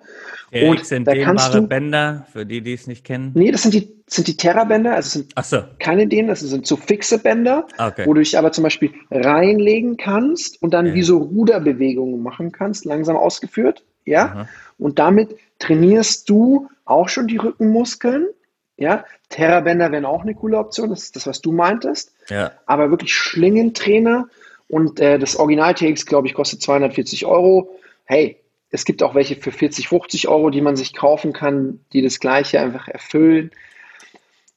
TRX 0.50 0.68
und 0.68 0.86
sind 0.86 1.08
kannst 1.22 1.54
du, 1.54 1.62
Bänder, 1.62 2.26
für 2.32 2.46
die, 2.46 2.60
die 2.60 2.72
es 2.72 2.86
nicht 2.86 3.04
kennen. 3.04 3.32
Nee, 3.34 3.50
das 3.50 3.62
sind 3.62 3.74
die, 3.74 3.96
sind 4.06 4.28
die 4.28 4.36
Terra-Bänder, 4.36 4.94
also 4.94 5.20
sind 5.20 5.32
so. 5.42 5.62
keine 5.78 6.06
denen, 6.06 6.28
das 6.28 6.40
sind 6.40 6.66
so 6.66 6.76
fixe 6.76 7.18
Bänder, 7.18 7.66
okay. 7.78 8.06
wo 8.06 8.14
du 8.14 8.20
dich 8.20 8.38
aber 8.38 8.52
zum 8.52 8.64
Beispiel 8.64 8.92
reinlegen 9.10 9.96
kannst 9.96 10.62
und 10.62 10.72
dann 10.72 10.86
okay. 10.86 10.94
wie 10.94 11.02
so 11.02 11.18
Ruderbewegungen 11.18 12.22
machen 12.22 12.52
kannst, 12.52 12.84
langsam 12.84 13.16
ausgeführt. 13.16 13.84
ja. 14.04 14.24
Aha. 14.24 14.48
Und 14.78 15.00
damit 15.00 15.36
trainierst 15.58 16.30
du 16.30 16.68
auch 16.84 17.08
schon 17.08 17.26
die 17.26 17.36
Rückenmuskeln, 17.36 18.28
ja. 18.76 19.04
Terrabänder 19.28 19.90
wären 19.90 20.04
auch 20.04 20.22
eine 20.22 20.34
coole 20.34 20.56
Option, 20.56 20.88
das 20.90 21.02
ist 21.02 21.16
das, 21.16 21.26
was 21.26 21.40
du 21.40 21.52
meintest. 21.52 22.12
Ja. 22.28 22.52
Aber 22.64 22.90
wirklich 22.90 23.12
Schlingentrainer 23.12 24.28
und 24.68 25.00
äh, 25.00 25.18
das 25.18 25.36
Original 25.36 25.74
TX, 25.74 26.06
glaube 26.06 26.28
ich, 26.28 26.34
kostet 26.34 26.62
240 26.62 27.26
Euro. 27.26 27.70
Hey, 28.04 28.40
es 28.70 28.84
gibt 28.84 29.02
auch 29.02 29.14
welche 29.14 29.36
für 29.36 29.52
40, 29.52 29.88
50 29.88 30.28
Euro, 30.28 30.50
die 30.50 30.60
man 30.60 30.76
sich 30.76 30.94
kaufen 30.94 31.32
kann, 31.32 31.80
die 31.92 32.02
das 32.02 32.20
Gleiche 32.20 32.60
einfach 32.60 32.88
erfüllen. 32.88 33.50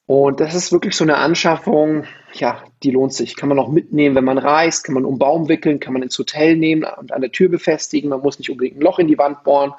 Und 0.06 0.42
das 0.42 0.56
ist 0.56 0.74
wirklich 0.74 0.96
so 0.96 1.06
eine 1.06 1.18
Anschaffung, 1.18 2.04
ja, 2.34 2.62
die 2.84 2.92
lohnt 2.92 3.14
sich. 3.14 3.38
Kann 3.38 3.48
man 3.48 3.60
auch 3.60 3.70
mitnehmen, 3.70 4.16
wenn 4.16 4.26
man 4.26 4.38
reist, 4.38 4.84
kann 4.84 4.96
man 4.96 5.06
um 5.06 5.18
Baum 5.18 5.48
wickeln, 5.48 5.80
kann 5.80 5.94
man 5.94 6.04
ins 6.04 6.20
Hotel 6.20 6.58
nehmen 6.58 6.84
und 6.84 7.14
an 7.14 7.22
der 7.22 7.32
Tür 7.32 7.48
befestigen. 7.48 8.10
Man 8.10 8.20
muss 8.20 8.38
nicht 8.38 8.50
unbedingt 8.50 8.78
ein 8.78 8.82
Loch 8.82 9.00
in 9.00 9.08
die 9.08 9.18
Wand 9.18 9.44
bohren. 9.44 9.74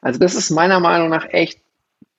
Also 0.00 0.18
das 0.18 0.34
ist 0.34 0.50
meiner 0.50 0.80
Meinung 0.80 1.08
nach 1.08 1.26
echt 1.30 1.60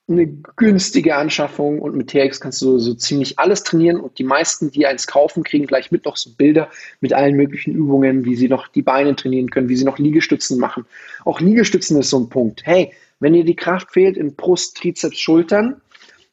eine 0.08 0.26
günstige 0.56 1.16
Anschaffung 1.16 1.80
und 1.80 1.94
mit 1.94 2.08
TX 2.08 2.40
kannst 2.40 2.60
du 2.60 2.78
so 2.78 2.94
ziemlich 2.94 3.38
alles 3.38 3.62
trainieren 3.62 4.00
und 4.00 4.18
die 4.18 4.24
meisten, 4.24 4.70
die 4.70 4.86
eins 4.86 5.06
kaufen, 5.06 5.44
kriegen 5.44 5.66
gleich 5.66 5.92
mit 5.92 6.04
noch 6.04 6.16
so 6.16 6.30
Bilder 6.36 6.68
mit 7.00 7.12
allen 7.12 7.36
möglichen 7.36 7.74
Übungen, 7.74 8.24
wie 8.24 8.34
sie 8.34 8.48
noch 8.48 8.68
die 8.68 8.82
Beine 8.82 9.14
trainieren 9.14 9.50
können, 9.50 9.68
wie 9.68 9.76
sie 9.76 9.84
noch 9.84 9.98
Liegestützen 9.98 10.58
machen. 10.58 10.84
Auch 11.24 11.40
Liegestützen 11.40 11.98
ist 11.98 12.10
so 12.10 12.18
ein 12.18 12.28
Punkt. 12.28 12.62
Hey, 12.64 12.92
wenn 13.20 13.32
dir 13.32 13.44
die 13.44 13.56
Kraft 13.56 13.92
fehlt 13.92 14.16
in 14.16 14.34
Brust, 14.34 14.76
Trizeps, 14.76 15.18
Schultern, 15.18 15.80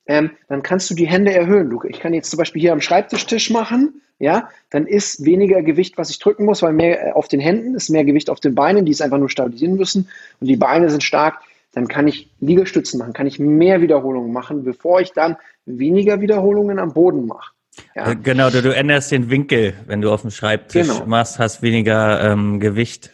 ähm, 0.08 0.32
dann 0.47 0.63
kannst 0.63 0.89
du 0.89 0.95
die 0.95 1.08
Hände 1.08 1.32
erhöhen. 1.32 1.71
Ich 1.88 1.99
kann 1.99 2.15
jetzt 2.15 2.32
zum 2.32 2.39
Beispiel 2.39 2.62
hier 2.62 2.73
am 2.73 2.82
Schreibtischtisch 2.82 3.51
machen, 3.51 4.01
ja, 4.17 4.49
dann 4.69 4.86
ist 4.86 5.23
weniger 5.23 5.62
Gewicht, 5.62 5.97
was 5.97 6.10
ich 6.10 6.19
drücken 6.19 6.43
muss, 6.43 6.62
weil 6.62 6.73
mehr 6.73 7.08
äh, 7.08 7.12
auf 7.13 7.27
den 7.29 7.39
Händen 7.39 7.75
ist 7.75 7.89
mehr 7.89 8.03
Gewicht 8.03 8.29
auf 8.29 8.39
den 8.41 8.53
Beinen, 8.53 8.86
die 8.86 8.91
es 8.91 9.01
einfach 9.01 9.17
nur 9.17 9.29
stabilisieren 9.29 9.77
müssen 9.77 10.10
und 10.41 10.47
die 10.47 10.58
Beine 10.58 10.89
sind 10.89 11.03
stark. 11.03 11.41
Dann 11.73 11.88
kann 11.88 12.08
ich 12.08 12.32
Liegestützen 12.39 12.99
machen, 12.99 13.13
kann 13.13 13.27
ich 13.27 13.39
mehr 13.39 13.82
Wiederholungen 13.82 14.34
machen, 14.34 14.63
bevor 14.63 15.01
ich 15.01 15.12
dann 15.13 15.38
weniger 15.65 16.19
Wiederholungen 16.21 16.79
am 16.79 16.93
Boden 16.93 17.27
mache. 17.27 17.53
Ja. 17.95 18.12
Äh, 18.12 18.15
genau, 18.15 18.49
du, 18.49 18.62
du, 18.62 18.75
änderst 18.75 19.12
den 19.12 19.29
Winkel, 19.29 19.73
wenn 19.86 20.01
du 20.01 20.12
auf 20.12 20.21
dem 20.21 20.32
Schreibtisch 20.32 20.88
genau. 20.88 21.05
machst, 21.05 21.39
hast 21.39 21.62
weniger 21.62 22.21
ähm, 22.21 22.60
Gewicht 22.60 23.12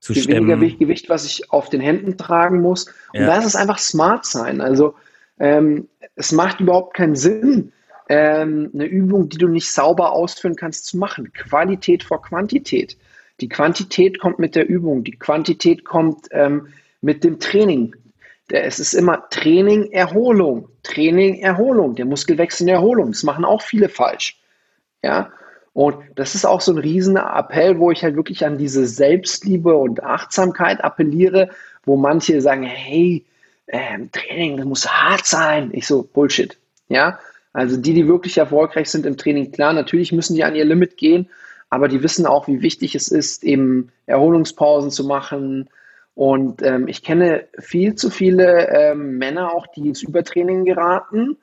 zu 0.00 0.14
stemmen. 0.14 0.48
Weniger 0.48 0.78
Gewicht, 0.78 1.08
was 1.08 1.24
ich 1.24 1.50
auf 1.50 1.70
den 1.70 1.80
Händen 1.80 2.16
tragen 2.18 2.60
muss. 2.60 2.86
Und 3.12 3.20
ja. 3.20 3.26
da 3.26 3.38
ist 3.38 3.46
es 3.46 3.56
einfach 3.56 3.78
smart 3.78 4.26
sein. 4.26 4.60
Also 4.60 4.94
ähm, 5.38 5.88
es 6.16 6.32
macht 6.32 6.60
überhaupt 6.60 6.94
keinen 6.94 7.16
Sinn, 7.16 7.72
ähm, 8.08 8.70
eine 8.74 8.84
Übung, 8.84 9.28
die 9.28 9.38
du 9.38 9.48
nicht 9.48 9.70
sauber 9.70 10.12
ausführen 10.12 10.56
kannst, 10.56 10.86
zu 10.86 10.98
machen. 10.98 11.32
Qualität 11.32 12.02
vor 12.02 12.22
Quantität. 12.22 12.98
Die 13.40 13.48
Quantität 13.48 14.20
kommt 14.20 14.38
mit 14.38 14.54
der 14.54 14.68
Übung, 14.68 15.02
die 15.02 15.12
Quantität 15.18 15.84
kommt 15.84 16.28
ähm, 16.30 16.68
mit 17.04 17.22
dem 17.22 17.38
Training. 17.38 17.94
Es 18.48 18.80
ist 18.80 18.94
immer 18.94 19.28
Training, 19.28 19.92
Erholung, 19.92 20.68
Training, 20.82 21.40
Erholung, 21.40 21.94
der 21.94 22.06
Muskelwechsel 22.06 22.66
in 22.66 22.74
Erholung. 22.74 23.12
Das 23.12 23.22
machen 23.22 23.44
auch 23.44 23.62
viele 23.62 23.88
falsch. 23.88 24.40
Ja, 25.02 25.30
und 25.74 25.96
das 26.14 26.34
ist 26.34 26.46
auch 26.46 26.60
so 26.60 26.72
ein 26.72 26.78
riesiger 26.78 27.30
Appell, 27.36 27.78
wo 27.78 27.90
ich 27.90 28.02
halt 28.02 28.16
wirklich 28.16 28.44
an 28.46 28.58
diese 28.58 28.86
Selbstliebe 28.86 29.74
und 29.74 30.02
Achtsamkeit 30.02 30.82
appelliere, 30.82 31.50
wo 31.84 31.96
manche 31.96 32.40
sagen, 32.40 32.62
hey, 32.62 33.24
ähm, 33.68 34.10
Training, 34.10 34.56
das 34.56 34.66
muss 34.66 34.88
hart 34.88 35.26
sein. 35.26 35.70
Ich 35.72 35.86
so, 35.86 36.02
Bullshit. 36.02 36.56
Ja, 36.88 37.18
also 37.52 37.76
die, 37.76 37.92
die 37.92 38.08
wirklich 38.08 38.38
erfolgreich 38.38 38.88
sind 38.88 39.04
im 39.04 39.16
Training, 39.16 39.52
klar, 39.52 39.72
natürlich 39.72 40.12
müssen 40.12 40.34
die 40.34 40.44
an 40.44 40.54
ihr 40.54 40.64
Limit 40.64 40.96
gehen, 40.96 41.28
aber 41.70 41.88
die 41.88 42.02
wissen 42.02 42.26
auch, 42.26 42.46
wie 42.46 42.62
wichtig 42.62 42.94
es 42.94 43.08
ist, 43.08 43.44
eben 43.44 43.90
Erholungspausen 44.06 44.90
zu 44.90 45.04
machen. 45.04 45.68
Und 46.14 46.62
ähm, 46.62 46.86
ich 46.86 47.02
kenne 47.02 47.44
viel 47.58 47.96
zu 47.96 48.08
viele 48.08 48.68
ähm, 48.68 49.18
Männer 49.18 49.52
auch, 49.52 49.66
die 49.68 49.88
ins 49.88 50.02
Übertraining 50.02 50.64
geraten, 50.64 51.36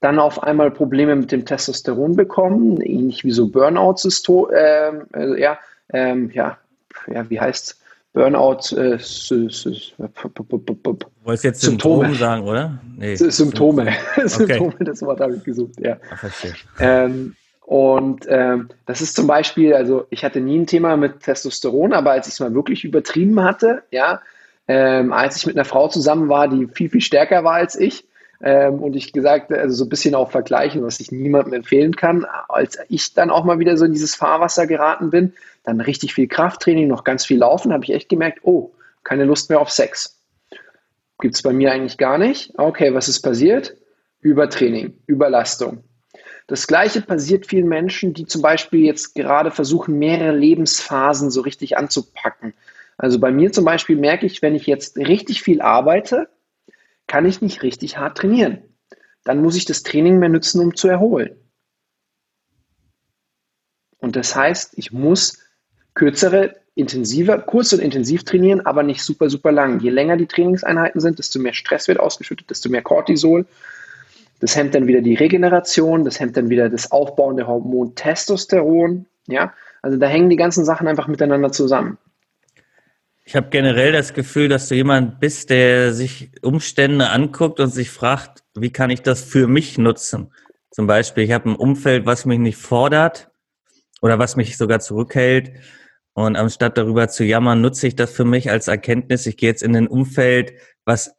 dann 0.00 0.18
auf 0.18 0.42
einmal 0.42 0.70
Probleme 0.70 1.16
mit 1.16 1.32
dem 1.32 1.44
Testosteron 1.44 2.16
bekommen, 2.16 2.80
ähnlich 2.80 3.24
wie 3.24 3.32
so 3.32 3.48
Burnouts 3.48 4.04
ist, 4.04 4.28
äh, 4.28 5.40
ja, 5.40 5.58
ähm, 5.92 6.30
ja, 6.32 6.58
ja, 7.12 7.28
wie 7.30 7.40
heißt 7.40 7.82
Burnout, 8.12 8.76
äh, 8.76 8.98
Wolltest 11.24 11.44
jetzt 11.44 11.60
Symptome 11.62 12.04
Symptome 12.08 12.14
sagen, 12.14 12.42
oder? 12.46 12.78
Nee. 12.98 13.14
Symptome. 13.16 13.82
Okay. 13.82 14.26
Symptome, 14.28 14.74
das 14.80 15.02
Wort 15.02 15.20
habe 15.20 15.36
ich 15.36 15.44
gesucht, 15.44 15.80
ja. 15.80 15.96
Ach, 16.10 16.22
ähm, 16.78 17.34
und 17.72 18.26
ähm, 18.28 18.68
das 18.84 19.00
ist 19.00 19.16
zum 19.16 19.26
Beispiel, 19.26 19.72
also 19.72 20.04
ich 20.10 20.26
hatte 20.26 20.42
nie 20.42 20.58
ein 20.58 20.66
Thema 20.66 20.98
mit 20.98 21.20
Testosteron, 21.20 21.94
aber 21.94 22.10
als 22.10 22.26
ich 22.26 22.34
es 22.34 22.40
mal 22.40 22.52
wirklich 22.52 22.84
übertrieben 22.84 23.42
hatte, 23.42 23.82
ja, 23.90 24.20
ähm, 24.68 25.10
als 25.10 25.38
ich 25.38 25.46
mit 25.46 25.56
einer 25.56 25.64
Frau 25.64 25.88
zusammen 25.88 26.28
war, 26.28 26.48
die 26.48 26.66
viel, 26.66 26.90
viel 26.90 27.00
stärker 27.00 27.44
war 27.44 27.54
als 27.54 27.74
ich, 27.74 28.06
ähm, 28.42 28.82
und 28.82 28.94
ich 28.94 29.14
gesagt, 29.14 29.50
also 29.50 29.74
so 29.74 29.86
ein 29.86 29.88
bisschen 29.88 30.14
auch 30.14 30.30
vergleichen, 30.30 30.82
was 30.82 31.00
ich 31.00 31.12
niemandem 31.12 31.54
empfehlen 31.54 31.96
kann, 31.96 32.26
als 32.50 32.78
ich 32.90 33.14
dann 33.14 33.30
auch 33.30 33.44
mal 33.44 33.58
wieder 33.58 33.78
so 33.78 33.86
in 33.86 33.92
dieses 33.92 34.14
Fahrwasser 34.16 34.66
geraten 34.66 35.08
bin, 35.08 35.32
dann 35.64 35.80
richtig 35.80 36.12
viel 36.12 36.28
Krafttraining, 36.28 36.88
noch 36.88 37.04
ganz 37.04 37.24
viel 37.24 37.38
Laufen, 37.38 37.72
habe 37.72 37.84
ich 37.84 37.94
echt 37.94 38.10
gemerkt, 38.10 38.40
oh, 38.42 38.70
keine 39.02 39.24
Lust 39.24 39.48
mehr 39.48 39.60
auf 39.60 39.70
Sex. 39.70 40.20
Gibt 41.20 41.36
es 41.36 41.42
bei 41.42 41.54
mir 41.54 41.72
eigentlich 41.72 41.96
gar 41.96 42.18
nicht. 42.18 42.52
Okay, 42.58 42.92
was 42.92 43.08
ist 43.08 43.22
passiert? 43.22 43.78
Übertraining, 44.20 44.92
Überlastung. 45.06 45.84
Das 46.46 46.66
gleiche 46.66 47.00
passiert 47.00 47.46
vielen 47.46 47.68
Menschen, 47.68 48.14
die 48.14 48.26
zum 48.26 48.42
Beispiel 48.42 48.80
jetzt 48.84 49.14
gerade 49.14 49.50
versuchen, 49.50 49.98
mehrere 49.98 50.36
Lebensphasen 50.36 51.30
so 51.30 51.40
richtig 51.40 51.78
anzupacken. 51.78 52.54
Also 52.98 53.18
bei 53.18 53.30
mir 53.30 53.52
zum 53.52 53.64
Beispiel 53.64 53.96
merke 53.96 54.26
ich, 54.26 54.42
wenn 54.42 54.54
ich 54.54 54.66
jetzt 54.66 54.96
richtig 54.96 55.42
viel 55.42 55.60
arbeite, 55.60 56.28
kann 57.06 57.26
ich 57.26 57.40
nicht 57.40 57.62
richtig 57.62 57.98
hart 57.98 58.18
trainieren. 58.18 58.62
Dann 59.24 59.40
muss 59.40 59.56
ich 59.56 59.64
das 59.64 59.82
Training 59.82 60.18
mehr 60.18 60.28
nutzen, 60.28 60.60
um 60.60 60.74
zu 60.74 60.88
erholen. 60.88 61.36
Und 63.98 64.16
das 64.16 64.34
heißt, 64.34 64.76
ich 64.76 64.92
muss 64.92 65.38
kürzere, 65.94 66.56
intensiver, 66.74 67.38
kurz 67.38 67.72
und 67.72 67.80
intensiv 67.80 68.24
trainieren, 68.24 68.66
aber 68.66 68.82
nicht 68.82 69.02
super, 69.02 69.30
super 69.30 69.52
lang. 69.52 69.80
Je 69.80 69.90
länger 69.90 70.16
die 70.16 70.26
Trainingseinheiten 70.26 71.00
sind, 71.00 71.18
desto 71.18 71.38
mehr 71.38 71.52
Stress 71.52 71.86
wird 71.86 72.00
ausgeschüttet, 72.00 72.50
desto 72.50 72.68
mehr 72.68 72.82
Cortisol. 72.82 73.46
Das 74.42 74.56
hemmt 74.56 74.74
dann 74.74 74.88
wieder 74.88 75.00
die 75.02 75.14
Regeneration, 75.14 76.04
das 76.04 76.18
hemmt 76.18 76.36
dann 76.36 76.50
wieder 76.50 76.68
das 76.68 76.90
Aufbauen 76.90 77.36
der 77.36 77.46
Hormon 77.46 77.94
Testosteron. 77.94 79.06
Ja, 79.28 79.54
also 79.82 79.98
da 79.98 80.08
hängen 80.08 80.30
die 80.30 80.36
ganzen 80.36 80.64
Sachen 80.64 80.88
einfach 80.88 81.06
miteinander 81.06 81.52
zusammen. 81.52 81.96
Ich 83.24 83.36
habe 83.36 83.50
generell 83.50 83.92
das 83.92 84.14
Gefühl, 84.14 84.48
dass 84.48 84.68
du 84.68 84.74
jemand 84.74 85.20
bist, 85.20 85.50
der 85.50 85.92
sich 85.92 86.32
Umstände 86.42 87.10
anguckt 87.10 87.60
und 87.60 87.68
sich 87.68 87.90
fragt, 87.90 88.42
wie 88.56 88.72
kann 88.72 88.90
ich 88.90 89.02
das 89.02 89.22
für 89.22 89.46
mich 89.46 89.78
nutzen? 89.78 90.32
Zum 90.72 90.88
Beispiel, 90.88 91.22
ich 91.22 91.30
habe 91.30 91.50
ein 91.50 91.54
Umfeld, 91.54 92.04
was 92.04 92.24
mich 92.24 92.40
nicht 92.40 92.58
fordert 92.58 93.30
oder 94.00 94.18
was 94.18 94.34
mich 94.34 94.56
sogar 94.56 94.80
zurückhält. 94.80 95.52
Und 96.14 96.34
anstatt 96.34 96.76
darüber 96.76 97.06
zu 97.06 97.22
jammern, 97.22 97.60
nutze 97.60 97.86
ich 97.86 97.94
das 97.94 98.10
für 98.10 98.24
mich 98.24 98.50
als 98.50 98.66
Erkenntnis. 98.66 99.24
Ich 99.26 99.36
gehe 99.36 99.50
jetzt 99.50 99.62
in 99.62 99.76
ein 99.76 99.86
Umfeld, 99.86 100.54
was 100.84 101.14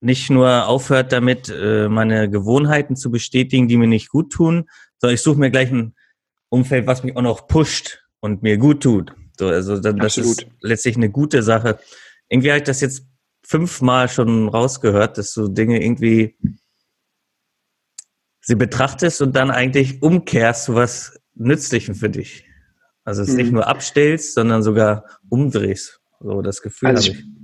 nicht 0.00 0.30
nur 0.30 0.66
aufhört 0.66 1.12
damit, 1.12 1.48
äh, 1.48 1.88
meine 1.88 2.30
Gewohnheiten 2.30 2.96
zu 2.96 3.10
bestätigen, 3.10 3.68
die 3.68 3.76
mir 3.76 3.86
nicht 3.86 4.08
gut 4.08 4.32
tun, 4.32 4.68
sondern 4.98 5.14
ich 5.14 5.22
suche 5.22 5.38
mir 5.38 5.50
gleich 5.50 5.70
ein 5.70 5.94
Umfeld, 6.48 6.86
was 6.86 7.04
mich 7.04 7.16
auch 7.16 7.22
noch 7.22 7.46
pusht 7.46 8.02
und 8.20 8.42
mir 8.42 8.56
gut 8.58 8.82
tut. 8.82 9.12
So, 9.38 9.48
also 9.48 9.78
das 9.78 9.94
Absolut. 9.94 10.42
ist 10.42 10.46
letztlich 10.60 10.96
eine 10.96 11.10
gute 11.10 11.42
Sache. 11.42 11.78
Irgendwie 12.28 12.50
habe 12.50 12.58
ich 12.58 12.64
das 12.64 12.80
jetzt 12.80 13.06
fünfmal 13.42 14.08
schon 14.08 14.48
rausgehört, 14.48 15.18
dass 15.18 15.32
du 15.32 15.48
Dinge 15.48 15.82
irgendwie 15.82 16.36
sie 18.40 18.54
betrachtest 18.54 19.22
und 19.22 19.36
dann 19.36 19.50
eigentlich 19.50 20.02
umkehrst 20.02 20.64
zu 20.64 20.74
was 20.74 21.18
Nützlichen 21.34 21.94
für 21.94 22.10
dich. 22.10 22.46
Also 23.04 23.22
es 23.22 23.30
mhm. 23.30 23.36
nicht 23.36 23.52
nur 23.52 23.66
abstellst, 23.66 24.34
sondern 24.34 24.62
sogar 24.62 25.04
umdrehst. 25.28 26.00
So 26.20 26.42
das 26.42 26.62
Gefühl 26.62 26.88
also 26.88 27.12
habe 27.12 27.18
ich. 27.18 27.39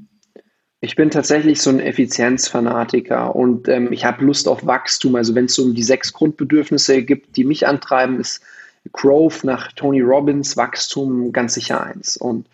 Ich 0.81 0.95
bin 0.95 1.11
tatsächlich 1.11 1.63
so 1.63 1.71
ein 1.71 1.81
Effizienzfanatiker 1.81 3.35
und 3.35 3.67
ähm, 3.69 3.93
ich 3.93 4.05
habe 4.05 4.25
Lust 4.25 4.47
auf 4.47 4.67
Wachstum. 4.67 5.17
Also 5.17 5.35
wenn 5.35 5.47
es 5.47 5.55
so 5.55 5.63
um 5.63 5.75
die 5.75 5.83
sechs 5.83 6.13
Grundbedürfnisse 6.13 7.03
gibt, 7.03 7.37
die 7.37 7.45
mich 7.45 7.67
antreiben, 7.67 8.21
ist 8.21 8.43
Growth 8.93 9.43
nach 9.43 9.73
Tony 9.73 10.01
Robbins, 10.01 10.57
Wachstum 10.57 11.33
ganz 11.33 11.55
sicher 11.55 11.83
eins. 11.83 12.17
Und 12.17 12.47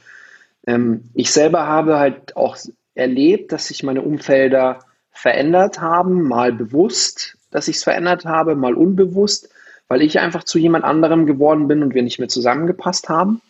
ähm, 0.66 1.03
ich 1.14 1.33
selber 1.33 1.66
habe 1.66 1.99
halt 1.99 2.37
auch 2.37 2.57
erlebt, 2.95 3.53
dass 3.53 3.68
sich 3.68 3.83
meine 3.83 4.03
Umfelder 4.03 4.79
verändert 5.11 5.81
haben, 5.81 6.23
mal 6.23 6.53
bewusst, 6.53 7.37
dass 7.51 7.68
ich 7.68 7.77
es 7.77 7.85
verändert 7.85 8.25
habe, 8.25 8.55
mal 8.55 8.75
unbewusst, 8.75 9.51
weil 9.89 10.01
ich 10.01 10.20
einfach 10.20 10.45
zu 10.45 10.59
jemand 10.59 10.85
anderem 10.85 11.27
geworden 11.27 11.68
bin 11.68 11.83
und 11.83 11.95
wir 11.95 12.03
nicht 12.03 12.18
mehr 12.18 12.29
zusammengepasst 12.29 13.09
haben. 13.09 13.41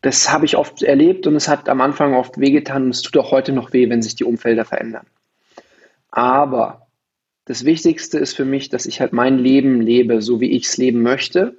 Das 0.00 0.30
habe 0.32 0.44
ich 0.44 0.56
oft 0.56 0.82
erlebt 0.82 1.26
und 1.26 1.34
es 1.34 1.48
hat 1.48 1.68
am 1.68 1.80
Anfang 1.80 2.14
oft 2.14 2.38
wehgetan 2.38 2.84
und 2.84 2.90
es 2.90 3.02
tut 3.02 3.16
auch 3.16 3.32
heute 3.32 3.52
noch 3.52 3.72
weh, 3.72 3.88
wenn 3.90 4.02
sich 4.02 4.14
die 4.14 4.24
Umfelder 4.24 4.64
verändern. 4.64 5.06
Aber 6.10 6.86
das 7.44 7.64
Wichtigste 7.64 8.18
ist 8.18 8.34
für 8.34 8.44
mich, 8.44 8.68
dass 8.68 8.86
ich 8.86 9.00
halt 9.00 9.12
mein 9.12 9.38
Leben 9.38 9.80
lebe, 9.80 10.22
so 10.22 10.40
wie 10.40 10.52
ich 10.52 10.66
es 10.66 10.76
leben 10.76 11.02
möchte. 11.02 11.56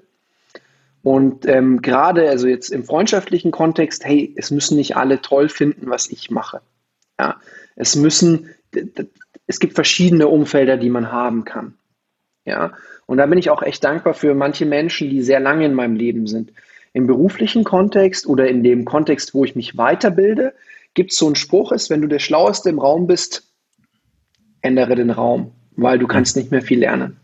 Und 1.02 1.46
ähm, 1.48 1.82
gerade, 1.82 2.30
also 2.30 2.48
jetzt 2.48 2.70
im 2.70 2.84
freundschaftlichen 2.84 3.52
Kontext, 3.52 4.06
hey, 4.06 4.34
es 4.38 4.52
müssen 4.52 4.78
nicht 4.78 4.96
alle 4.96 5.22
toll 5.22 5.50
finden, 5.50 5.90
was 5.90 6.10
ich 6.10 6.30
mache. 6.30 6.62
Ja, 7.20 7.38
es 7.76 7.96
müssen, 7.96 8.50
es 9.48 9.60
gibt 9.60 9.76
verschiedene 9.76 10.28
Umfelder, 10.28 10.78
die 10.78 10.90
man 10.90 11.12
haben 11.12 11.44
kann. 11.44 11.74
Ja, 12.46 12.74
und 13.06 13.18
da 13.18 13.26
bin 13.26 13.40
ich 13.40 13.50
auch 13.50 13.64
echt 13.64 13.84
dankbar 13.84 14.14
für 14.14 14.36
manche 14.36 14.66
Menschen, 14.66 15.10
die 15.10 15.22
sehr 15.22 15.40
lange 15.40 15.66
in 15.66 15.74
meinem 15.74 15.96
Leben 15.96 16.28
sind. 16.28 16.52
Im 16.94 17.08
beruflichen 17.08 17.64
Kontext 17.64 18.28
oder 18.28 18.48
in 18.48 18.64
dem 18.64 18.86
Kontext, 18.86 19.34
wo 19.34 19.46
ich 19.46 19.56
mich 19.56 19.78
weiterbilde, 19.78 20.54
gibt 20.94 21.12
es 21.12 21.18
so 21.18 21.28
einen 21.28 21.36
Spruch, 21.36 21.72
ist, 21.72 21.90
wenn 21.90 22.02
du 22.02 22.08
der 22.08 22.20
Schlaueste 22.20 22.70
im 22.70 22.80
Raum 22.80 23.08
bist, 23.08 23.48
ändere 24.62 24.96
den 24.96 25.12
Raum, 25.12 25.52
weil 25.76 26.00
du 26.00 26.08
kannst 26.08 26.36
nicht 26.36 26.52
mehr 26.52 26.62
viel 26.62 26.80
lernen. 26.80 27.18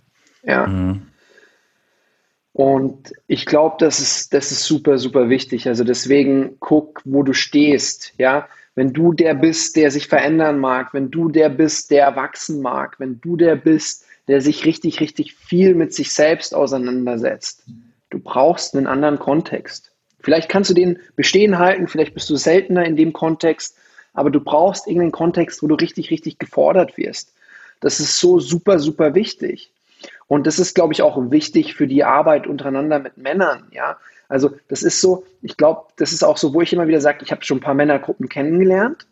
Ja. 0.43 0.67
Mhm. 0.67 1.01
Und 2.53 3.11
ich 3.27 3.45
glaube, 3.45 3.75
das 3.79 3.99
ist, 3.99 4.33
das 4.33 4.51
ist 4.51 4.63
super, 4.63 4.97
super 4.97 5.27
wichtig. 5.27 5.67
Also 5.67 5.83
deswegen 5.83 6.55
guck, 6.59 7.01
wo 7.03 7.21
du 7.21 7.33
stehst. 7.33 8.13
Ja, 8.17 8.47
wenn 8.75 8.93
du 8.93 9.11
der 9.11 9.33
bist, 9.33 9.75
der 9.75 9.91
sich 9.91 10.07
verändern 10.07 10.59
mag, 10.59 10.93
wenn 10.93 11.11
du 11.11 11.27
der 11.27 11.49
bist, 11.49 11.91
der 11.91 12.15
wachsen 12.15 12.61
mag, 12.61 12.97
wenn 12.99 13.19
du 13.19 13.35
der 13.35 13.57
bist, 13.57 14.05
der 14.29 14.39
sich 14.39 14.65
richtig, 14.65 15.01
richtig 15.01 15.33
viel 15.33 15.75
mit 15.75 15.93
sich 15.93 16.13
selbst 16.13 16.55
auseinandersetzt. 16.55 17.63
Du 18.15 18.21
brauchst 18.21 18.77
einen 18.77 18.87
anderen 18.87 19.19
Kontext. 19.19 19.91
Vielleicht 20.21 20.47
kannst 20.47 20.69
du 20.69 20.73
den 20.73 20.99
bestehen 21.17 21.59
halten, 21.59 21.89
vielleicht 21.89 22.13
bist 22.13 22.29
du 22.29 22.37
seltener 22.37 22.85
in 22.85 22.95
dem 22.95 23.11
Kontext, 23.11 23.75
aber 24.13 24.29
du 24.29 24.39
brauchst 24.39 24.87
irgendeinen 24.87 25.11
Kontext, 25.11 25.61
wo 25.61 25.67
du 25.67 25.75
richtig, 25.75 26.11
richtig 26.11 26.39
gefordert 26.39 26.95
wirst. 26.95 27.33
Das 27.81 27.99
ist 27.99 28.17
so 28.17 28.39
super, 28.39 28.79
super 28.79 29.15
wichtig. 29.15 29.73
Und 30.27 30.47
das 30.47 30.59
ist, 30.59 30.75
glaube 30.75 30.93
ich, 30.93 31.01
auch 31.01 31.29
wichtig 31.29 31.75
für 31.75 31.87
die 31.87 32.05
Arbeit 32.05 32.47
untereinander 32.47 32.99
mit 32.99 33.17
Männern. 33.17 33.67
Ja, 33.73 33.97
also 34.29 34.51
das 34.69 34.81
ist 34.81 35.01
so, 35.01 35.25
ich 35.41 35.57
glaube, 35.57 35.87
das 35.97 36.13
ist 36.13 36.23
auch 36.23 36.37
so, 36.37 36.53
wo 36.53 36.61
ich 36.61 36.71
immer 36.71 36.87
wieder 36.87 37.01
sage, 37.01 37.17
ich 37.21 37.33
habe 37.33 37.43
schon 37.43 37.57
ein 37.57 37.63
paar 37.63 37.73
Männergruppen 37.73 38.29
kennengelernt 38.29 39.07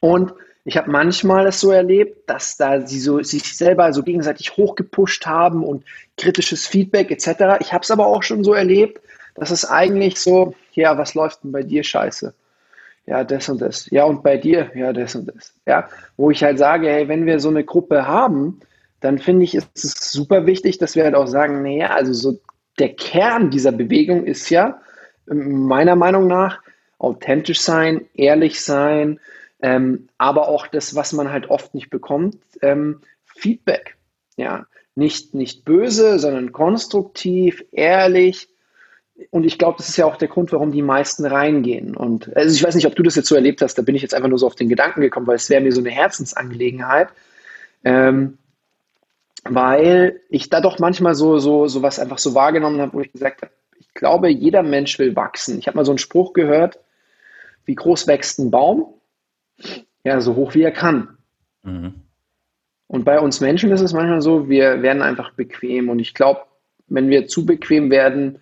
und 0.00 0.34
ich 0.64 0.76
habe 0.76 0.90
manchmal 0.90 1.44
das 1.44 1.60
so 1.60 1.72
erlebt, 1.72 2.28
dass 2.28 2.56
da 2.56 2.86
sie 2.86 3.00
so 3.00 3.22
sich 3.22 3.56
selber 3.56 3.92
so 3.92 4.02
gegenseitig 4.02 4.56
hochgepusht 4.56 5.26
haben 5.26 5.64
und 5.64 5.84
kritisches 6.16 6.66
Feedback 6.66 7.10
etc. 7.10 7.60
Ich 7.60 7.72
habe 7.72 7.82
es 7.82 7.90
aber 7.90 8.06
auch 8.06 8.22
schon 8.22 8.44
so 8.44 8.54
erlebt, 8.54 9.00
dass 9.34 9.50
es 9.50 9.64
eigentlich 9.64 10.20
so, 10.20 10.54
ja, 10.72 10.96
was 10.98 11.14
läuft 11.14 11.42
denn 11.42 11.52
bei 11.52 11.62
dir 11.62 11.82
scheiße? 11.82 12.34
Ja, 13.06 13.24
das 13.24 13.48
und 13.48 13.60
das. 13.60 13.90
Ja, 13.90 14.04
und 14.04 14.22
bei 14.22 14.36
dir, 14.36 14.70
ja, 14.74 14.92
das 14.92 15.16
und 15.16 15.26
das. 15.34 15.52
Ja, 15.66 15.88
wo 16.16 16.30
ich 16.30 16.44
halt 16.44 16.58
sage, 16.58 16.88
hey, 16.88 17.08
wenn 17.08 17.26
wir 17.26 17.40
so 17.40 17.48
eine 17.48 17.64
Gruppe 17.64 18.06
haben, 18.06 18.60
dann 19.00 19.18
finde 19.18 19.42
ich, 19.42 19.56
ist 19.56 19.68
es 19.74 20.12
super 20.12 20.46
wichtig, 20.46 20.78
dass 20.78 20.94
wir 20.94 21.02
halt 21.02 21.16
auch 21.16 21.26
sagen, 21.26 21.62
naja, 21.62 21.90
also 21.90 22.12
so 22.12 22.38
der 22.78 22.94
Kern 22.94 23.50
dieser 23.50 23.72
Bewegung 23.72 24.24
ist 24.24 24.48
ja 24.50 24.80
meiner 25.26 25.96
Meinung 25.96 26.28
nach 26.28 26.60
authentisch 26.98 27.60
sein, 27.60 28.06
ehrlich 28.14 28.60
sein, 28.62 29.18
ähm, 29.62 30.08
aber 30.18 30.48
auch 30.48 30.66
das, 30.66 30.94
was 30.94 31.12
man 31.12 31.30
halt 31.30 31.48
oft 31.48 31.74
nicht 31.74 31.88
bekommt, 31.88 32.36
ähm, 32.60 33.00
Feedback. 33.24 33.96
Ja, 34.36 34.66
nicht, 34.94 35.34
nicht 35.34 35.64
böse, 35.64 36.18
sondern 36.18 36.52
konstruktiv, 36.52 37.64
ehrlich. 37.70 38.48
Und 39.30 39.44
ich 39.44 39.58
glaube, 39.58 39.76
das 39.78 39.88
ist 39.88 39.96
ja 39.96 40.06
auch 40.06 40.16
der 40.16 40.28
Grund, 40.28 40.52
warum 40.52 40.72
die 40.72 40.82
meisten 40.82 41.24
reingehen. 41.24 41.96
Und 41.96 42.36
also 42.36 42.54
ich 42.54 42.62
weiß 42.62 42.74
nicht, 42.74 42.86
ob 42.86 42.96
du 42.96 43.02
das 43.02 43.14
jetzt 43.14 43.28
so 43.28 43.34
erlebt 43.34 43.62
hast, 43.62 43.76
da 43.76 43.82
bin 43.82 43.94
ich 43.94 44.02
jetzt 44.02 44.14
einfach 44.14 44.28
nur 44.28 44.38
so 44.38 44.46
auf 44.46 44.56
den 44.56 44.68
Gedanken 44.68 45.00
gekommen, 45.00 45.26
weil 45.26 45.36
es 45.36 45.48
wäre 45.48 45.62
mir 45.62 45.72
so 45.72 45.80
eine 45.80 45.90
Herzensangelegenheit. 45.90 47.08
Ähm, 47.84 48.38
weil 49.44 50.20
ich 50.28 50.50
da 50.50 50.60
doch 50.60 50.78
manchmal 50.78 51.14
so, 51.14 51.38
so, 51.38 51.66
so 51.66 51.82
was 51.82 51.98
einfach 51.98 52.18
so 52.18 52.34
wahrgenommen 52.34 52.80
habe, 52.80 52.94
wo 52.94 53.00
ich 53.00 53.12
gesagt 53.12 53.42
habe, 53.42 53.52
ich 53.78 53.92
glaube, 53.94 54.28
jeder 54.28 54.62
Mensch 54.62 54.98
will 54.98 55.16
wachsen. 55.16 55.58
Ich 55.58 55.66
habe 55.66 55.76
mal 55.76 55.84
so 55.84 55.92
einen 55.92 55.98
Spruch 55.98 56.32
gehört, 56.32 56.78
wie 57.64 57.74
groß 57.74 58.06
wächst 58.06 58.38
ein 58.38 58.50
Baum? 58.50 58.94
Ja, 60.04 60.20
so 60.20 60.34
hoch 60.34 60.54
wie 60.54 60.62
er 60.62 60.72
kann. 60.72 61.16
Mhm. 61.62 61.94
Und 62.88 63.04
bei 63.04 63.18
uns 63.18 63.40
Menschen 63.40 63.70
ist 63.70 63.80
es 63.80 63.92
manchmal 63.92 64.20
so, 64.20 64.48
wir 64.48 64.82
werden 64.82 65.02
einfach 65.02 65.32
bequem. 65.32 65.88
Und 65.88 65.98
ich 65.98 66.12
glaube, 66.12 66.42
wenn 66.88 67.08
wir 67.08 67.26
zu 67.26 67.46
bequem 67.46 67.90
werden, 67.90 68.38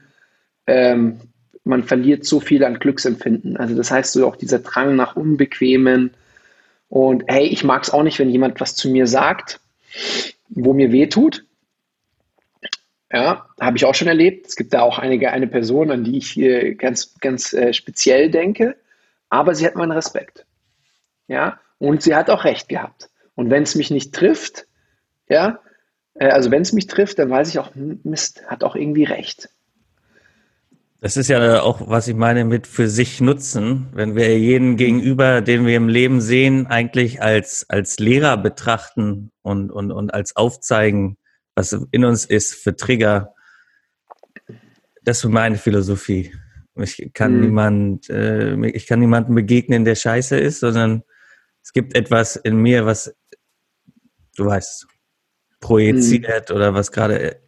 ähm, 0.66 1.20
man 1.64 1.84
verliert 1.84 2.24
so 2.24 2.40
viel 2.40 2.64
an 2.64 2.78
Glücksempfinden. 2.78 3.56
Also 3.56 3.76
das 3.76 3.90
heißt 3.90 4.12
so 4.12 4.26
auch 4.26 4.36
dieser 4.36 4.58
Drang 4.58 4.96
nach 4.96 5.16
Unbequemen. 5.16 6.10
Und 6.88 7.24
hey, 7.28 7.46
ich 7.46 7.62
mag 7.62 7.82
es 7.82 7.90
auch 7.90 8.02
nicht, 8.02 8.18
wenn 8.18 8.30
jemand 8.30 8.60
was 8.60 8.74
zu 8.74 8.90
mir 8.90 9.06
sagt, 9.06 9.60
wo 10.48 10.72
mir 10.72 10.90
weh 10.90 11.06
tut. 11.06 11.44
Ja, 13.12 13.46
habe 13.60 13.76
ich 13.76 13.84
auch 13.84 13.94
schon 13.94 14.08
erlebt. 14.08 14.46
Es 14.46 14.56
gibt 14.56 14.72
da 14.72 14.82
auch 14.82 14.98
einige, 14.98 15.32
eine 15.32 15.46
Person, 15.46 15.90
an 15.90 16.04
die 16.04 16.18
ich 16.18 16.30
hier 16.30 16.74
ganz, 16.74 17.14
ganz 17.20 17.52
äh, 17.52 17.72
speziell 17.72 18.30
denke. 18.30 18.76
Aber 19.28 19.54
sie 19.54 19.66
hat 19.66 19.76
meinen 19.76 19.92
Respekt. 19.92 20.44
Ja, 21.30 21.60
und 21.78 22.02
sie 22.02 22.16
hat 22.16 22.28
auch 22.28 22.42
recht 22.44 22.68
gehabt. 22.68 23.08
Und 23.36 23.50
wenn 23.50 23.62
es 23.62 23.76
mich 23.76 23.92
nicht 23.92 24.12
trifft, 24.12 24.66
ja, 25.28 25.60
äh, 26.14 26.28
also 26.28 26.50
wenn 26.50 26.62
es 26.62 26.72
mich 26.72 26.88
trifft, 26.88 27.20
dann 27.20 27.30
weiß 27.30 27.50
ich 27.50 27.60
auch, 27.60 27.72
hm, 27.72 28.00
Mist, 28.02 28.42
hat 28.48 28.64
auch 28.64 28.74
irgendwie 28.74 29.04
recht. 29.04 29.48
Das 31.00 31.16
ist 31.16 31.28
ja 31.28 31.62
auch, 31.62 31.88
was 31.88 32.08
ich 32.08 32.16
meine 32.16 32.44
mit 32.44 32.66
für 32.66 32.88
sich 32.88 33.20
nutzen. 33.20 33.86
Wenn 33.92 34.16
wir 34.16 34.36
jeden 34.40 34.76
gegenüber, 34.76 35.40
den 35.40 35.66
wir 35.66 35.76
im 35.76 35.88
Leben 35.88 36.20
sehen, 36.20 36.66
eigentlich 36.66 37.22
als, 37.22 37.64
als 37.68 38.00
Lehrer 38.00 38.36
betrachten 38.36 39.30
und, 39.42 39.70
und, 39.70 39.92
und 39.92 40.12
als 40.12 40.34
aufzeigen, 40.34 41.16
was 41.54 41.78
in 41.92 42.04
uns 42.04 42.24
ist 42.24 42.54
für 42.54 42.74
Trigger. 42.74 43.34
Das 45.04 45.22
ist 45.22 45.30
meine 45.30 45.58
Philosophie. 45.58 46.34
Ich 46.74 47.12
kann 47.14 47.36
mhm. 47.36 47.40
niemand, 47.40 48.10
äh, 48.10 48.66
ich 48.66 48.88
kann 48.88 48.98
niemandem 48.98 49.36
begegnen, 49.36 49.84
der 49.84 49.94
scheiße 49.94 50.36
ist, 50.36 50.58
sondern 50.58 51.04
es 51.70 51.72
gibt 51.72 51.94
etwas 51.94 52.34
in 52.34 52.56
mir, 52.56 52.84
was, 52.84 53.14
du 54.36 54.44
weißt, 54.44 54.88
projiziert 55.60 56.50
mhm. 56.50 56.56
oder 56.56 56.74
was 56.74 56.90
gerade 56.90 57.40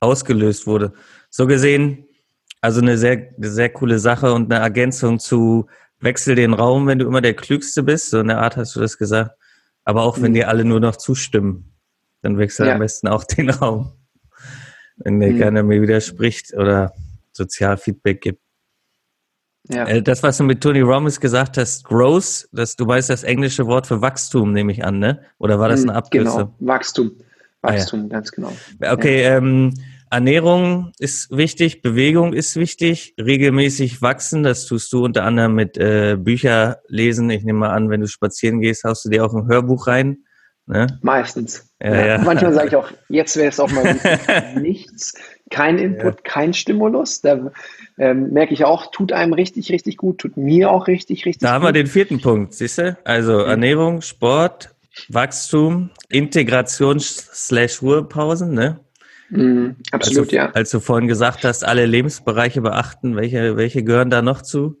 ausgelöst 0.00 0.66
wurde. 0.66 0.94
So 1.28 1.46
gesehen, 1.46 2.06
also 2.62 2.80
eine 2.80 2.96
sehr, 2.96 3.34
sehr 3.36 3.68
coole 3.68 3.98
Sache 3.98 4.32
und 4.32 4.50
eine 4.50 4.64
Ergänzung 4.64 5.18
zu 5.18 5.66
wechsel 6.00 6.34
den 6.34 6.54
Raum, 6.54 6.86
wenn 6.86 6.98
du 6.98 7.06
immer 7.06 7.20
der 7.20 7.34
Klügste 7.34 7.82
bist. 7.82 8.08
So 8.08 8.20
eine 8.20 8.38
Art 8.38 8.56
hast 8.56 8.74
du 8.74 8.80
das 8.80 8.96
gesagt. 8.96 9.32
Aber 9.84 10.00
auch 10.04 10.16
wenn 10.16 10.30
mhm. 10.30 10.36
dir 10.36 10.48
alle 10.48 10.64
nur 10.64 10.80
noch 10.80 10.96
zustimmen, 10.96 11.76
dann 12.22 12.38
wechsel 12.38 12.68
ja. 12.68 12.72
am 12.72 12.78
besten 12.78 13.06
auch 13.08 13.24
den 13.24 13.50
Raum. 13.50 13.92
Wenn 14.96 15.20
dir 15.20 15.32
mhm. 15.32 15.40
keiner 15.40 15.62
mir 15.62 15.82
widerspricht 15.82 16.54
oder 16.54 16.94
Sozialfeedback 17.32 18.22
gibt. 18.22 18.40
Ja. 19.68 19.84
Äh, 19.86 20.02
das, 20.02 20.22
was 20.22 20.38
du 20.38 20.44
mit 20.44 20.62
Tony 20.62 20.80
Robbins 20.80 21.20
gesagt 21.20 21.58
hast, 21.58 21.84
Growth, 21.84 22.48
das, 22.52 22.76
du 22.76 22.86
weißt 22.86 23.10
das 23.10 23.22
englische 23.22 23.66
Wort 23.66 23.86
für 23.86 24.00
Wachstum, 24.00 24.52
nehme 24.52 24.72
ich 24.72 24.84
an, 24.84 24.98
ne? 24.98 25.20
Oder 25.38 25.58
war 25.58 25.68
das 25.68 25.82
mhm, 25.82 25.90
eine 25.90 25.98
Abkürzung? 25.98 26.36
Genau, 26.36 26.54
Wachstum. 26.60 27.12
Wachstum, 27.60 28.00
ah, 28.00 28.02
ja. 28.04 28.08
ganz 28.08 28.32
genau. 28.32 28.52
Okay, 28.80 29.22
ja. 29.22 29.36
ähm, 29.36 29.74
Ernährung 30.10 30.92
ist 30.98 31.36
wichtig, 31.36 31.82
Bewegung 31.82 32.32
ist 32.32 32.56
wichtig, 32.56 33.14
regelmäßig 33.20 34.00
wachsen, 34.00 34.42
das 34.42 34.64
tust 34.64 34.92
du 34.92 35.04
unter 35.04 35.24
anderem 35.24 35.54
mit 35.54 35.76
äh, 35.76 36.16
Bücher 36.18 36.78
lesen. 36.88 37.28
Ich 37.28 37.44
nehme 37.44 37.58
mal 37.58 37.70
an, 37.70 37.90
wenn 37.90 38.00
du 38.00 38.06
spazieren 38.06 38.60
gehst, 38.60 38.84
haust 38.84 39.04
du 39.04 39.10
dir 39.10 39.24
auch 39.24 39.34
ein 39.34 39.48
Hörbuch 39.48 39.86
rein. 39.86 40.24
Ne? 40.68 40.86
Meistens. 41.00 41.66
Ja, 41.82 41.94
ja. 41.94 42.06
Ja. 42.06 42.18
Manchmal 42.18 42.52
sage 42.52 42.68
ich 42.68 42.76
auch, 42.76 42.90
jetzt 43.08 43.36
wäre 43.36 43.48
es 43.48 43.58
auch 43.58 43.70
mal 43.70 43.96
nichts, 44.60 45.14
kein 45.50 45.78
Input, 45.78 46.24
kein 46.24 46.52
Stimulus. 46.52 47.22
Da 47.22 47.50
ähm, 47.96 48.30
merke 48.32 48.52
ich 48.52 48.66
auch, 48.66 48.90
tut 48.90 49.12
einem 49.12 49.32
richtig, 49.32 49.72
richtig 49.72 49.96
gut, 49.96 50.18
tut 50.18 50.36
mir 50.36 50.70
auch 50.70 50.86
richtig, 50.86 51.24
richtig 51.24 51.40
da 51.40 51.46
gut. 51.46 51.50
Da 51.50 51.54
haben 51.54 51.62
wir 51.62 51.72
den 51.72 51.86
vierten 51.86 52.20
Punkt, 52.20 52.52
siehst 52.52 52.78
du? 52.78 52.98
Also 53.04 53.38
Ernährung, 53.38 54.02
Sport, 54.02 54.74
Wachstum, 55.08 55.88
Integration 56.10 57.00
slash 57.00 57.80
Ruhepausen, 57.80 58.52
ne? 58.52 58.80
Mm, 59.30 59.70
absolut, 59.90 60.20
als 60.20 60.28
du, 60.28 60.36
ja. 60.36 60.50
Als 60.50 60.70
du 60.70 60.80
vorhin 60.80 61.08
gesagt 61.08 61.44
hast, 61.44 61.64
alle 61.64 61.86
Lebensbereiche 61.86 62.60
beachten, 62.60 63.16
welche, 63.16 63.56
welche 63.56 63.82
gehören 63.82 64.10
da 64.10 64.20
noch 64.20 64.42
zu? 64.42 64.80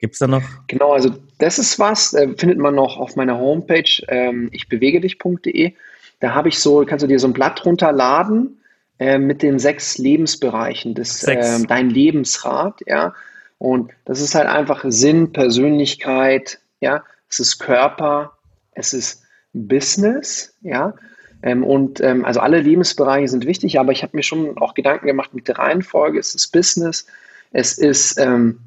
Gibt 0.00 0.14
es 0.14 0.18
da 0.18 0.26
noch? 0.26 0.42
Genau, 0.66 0.92
also 0.92 1.10
das 1.38 1.58
ist 1.58 1.78
was, 1.78 2.14
äh, 2.14 2.28
findet 2.36 2.58
man 2.58 2.74
noch 2.74 2.96
auf 2.96 3.16
meiner 3.16 3.38
Homepage, 3.38 4.02
ähm, 4.08 4.48
ichbewegedich.de. 4.52 5.74
Da 6.20 6.34
habe 6.34 6.48
ich 6.48 6.58
so, 6.58 6.84
kannst 6.86 7.02
du 7.02 7.06
dir 7.06 7.18
so 7.18 7.28
ein 7.28 7.34
Blatt 7.34 7.64
runterladen 7.64 8.60
äh, 8.98 9.18
mit 9.18 9.42
den 9.42 9.58
sechs 9.58 9.98
Lebensbereichen, 9.98 10.94
des, 10.94 11.20
sechs. 11.20 11.62
Äh, 11.62 11.66
dein 11.66 11.90
Lebensrat, 11.90 12.80
ja. 12.86 13.14
Und 13.58 13.92
das 14.06 14.20
ist 14.20 14.34
halt 14.34 14.46
einfach 14.46 14.84
Sinn, 14.88 15.32
Persönlichkeit, 15.32 16.60
ja, 16.80 17.04
es 17.28 17.40
ist 17.40 17.58
Körper, 17.58 18.32
es 18.72 18.94
ist 18.94 19.22
Business, 19.52 20.56
ja, 20.62 20.94
ähm, 21.42 21.64
und 21.64 22.00
ähm, 22.00 22.24
also 22.24 22.40
alle 22.40 22.60
Lebensbereiche 22.60 23.28
sind 23.28 23.46
wichtig, 23.46 23.78
aber 23.78 23.92
ich 23.92 24.02
habe 24.02 24.16
mir 24.16 24.22
schon 24.22 24.56
auch 24.58 24.74
Gedanken 24.74 25.06
gemacht 25.06 25.34
mit 25.34 25.48
der 25.48 25.58
Reihenfolge. 25.58 26.18
Es 26.18 26.34
ist 26.34 26.48
Business, 26.48 27.06
es 27.52 27.78
ist 27.78 28.18
ähm, 28.18 28.60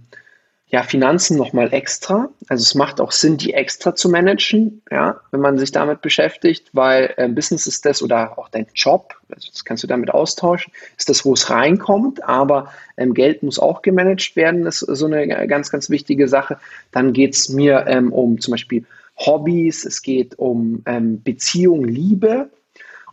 ja, 0.74 0.82
Finanzen 0.82 1.38
nochmal 1.38 1.72
extra. 1.72 2.30
Also 2.48 2.64
es 2.64 2.74
macht 2.74 3.00
auch 3.00 3.12
Sinn, 3.12 3.38
die 3.38 3.54
extra 3.54 3.94
zu 3.94 4.10
managen, 4.10 4.82
ja, 4.90 5.20
wenn 5.30 5.40
man 5.40 5.60
sich 5.60 5.72
damit 5.72 6.02
beschäftigt, 6.02 6.72
weil 6.74 7.14
äh, 7.18 7.30
Business 7.30 7.68
ist 7.68 7.86
das 7.86 8.02
oder 8.02 8.40
auch 8.40 8.50
dein 8.50 8.66
Job, 8.74 9.14
also 9.30 9.50
das 9.52 9.66
kannst 9.66 9.84
du 9.84 9.88
damit 9.88 10.10
austauschen, 10.10 10.74
ist 10.98 11.10
das, 11.10 11.26
wo 11.26 11.34
es 11.34 11.52
reinkommt, 11.52 12.24
aber 12.24 12.72
ähm, 12.98 13.14
Geld 13.14 13.44
muss 13.44 13.60
auch 13.60 13.84
gemanagt 13.84 14.36
werden, 14.36 14.64
das 14.64 14.82
ist 14.82 14.98
so 14.98 15.06
eine 15.06 15.48
ganz, 15.48 15.70
ganz 15.70 15.92
wichtige 15.92 16.28
Sache. 16.28 16.58
Dann 16.92 17.14
geht 17.14 17.36
es 17.36 17.50
mir 17.50 17.86
ähm, 17.88 18.12
um 18.12 18.42
zum 18.42 18.54
Beispiel 18.54 18.84
Hobbys, 19.16 19.86
es 19.86 20.02
geht 20.02 20.40
um 20.40 20.82
ähm, 20.88 21.22
Beziehung, 21.22 21.86
Liebe. 21.86 22.50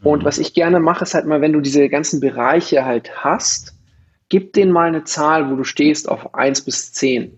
Und 0.03 0.23
mhm. 0.23 0.25
was 0.25 0.39
ich 0.39 0.55
gerne 0.55 0.81
mache, 0.81 1.05
ist 1.05 1.13
halt 1.13 1.27
mal, 1.27 1.43
wenn 1.43 1.53
du 1.53 1.61
diese 1.61 1.91
ganzen 1.91 2.21
Bereiche 2.21 2.87
halt 2.87 3.23
hast, 3.23 3.75
gib 4.31 4.55
denen 4.55 4.73
mal 4.73 4.89
eine 4.89 5.05
Zahl, 5.05 5.51
wo 5.51 5.57
du 5.57 5.65
stehst 5.65 6.09
auf 6.09 6.35
1 6.35 6.63
bis 6.63 6.95
10. 6.95 7.37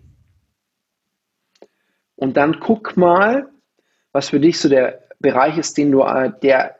Und 2.23 2.37
dann 2.37 2.61
guck 2.61 2.95
mal, 2.95 3.49
was 4.13 4.29
für 4.29 4.39
dich 4.39 4.57
so 4.57 4.69
der 4.69 5.01
Bereich 5.19 5.57
ist, 5.57 5.77
den 5.77 5.91
du, 5.91 6.03
äh, 6.03 6.31
der, 6.41 6.77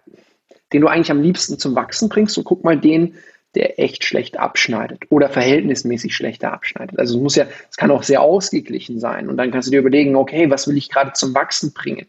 den 0.71 0.79
du 0.79 0.87
eigentlich 0.87 1.11
am 1.11 1.21
liebsten 1.21 1.59
zum 1.59 1.75
Wachsen 1.75 2.07
bringst. 2.07 2.37
Und 2.37 2.45
guck 2.45 2.63
mal 2.63 2.79
den, 2.79 3.15
der 3.53 3.77
echt 3.77 4.05
schlecht 4.05 4.39
abschneidet 4.39 5.01
oder 5.09 5.27
verhältnismäßig 5.27 6.15
schlechter 6.15 6.53
abschneidet. 6.53 6.97
Also 6.97 7.17
es 7.17 7.21
muss 7.21 7.35
ja, 7.35 7.45
es 7.69 7.75
kann 7.75 7.91
auch 7.91 8.03
sehr 8.03 8.21
ausgeglichen 8.21 9.01
sein. 9.01 9.27
Und 9.27 9.35
dann 9.35 9.51
kannst 9.51 9.67
du 9.67 9.71
dir 9.71 9.81
überlegen, 9.81 10.15
okay, 10.15 10.49
was 10.49 10.65
will 10.69 10.77
ich 10.77 10.89
gerade 10.89 11.11
zum 11.11 11.35
Wachsen 11.35 11.73
bringen? 11.73 12.07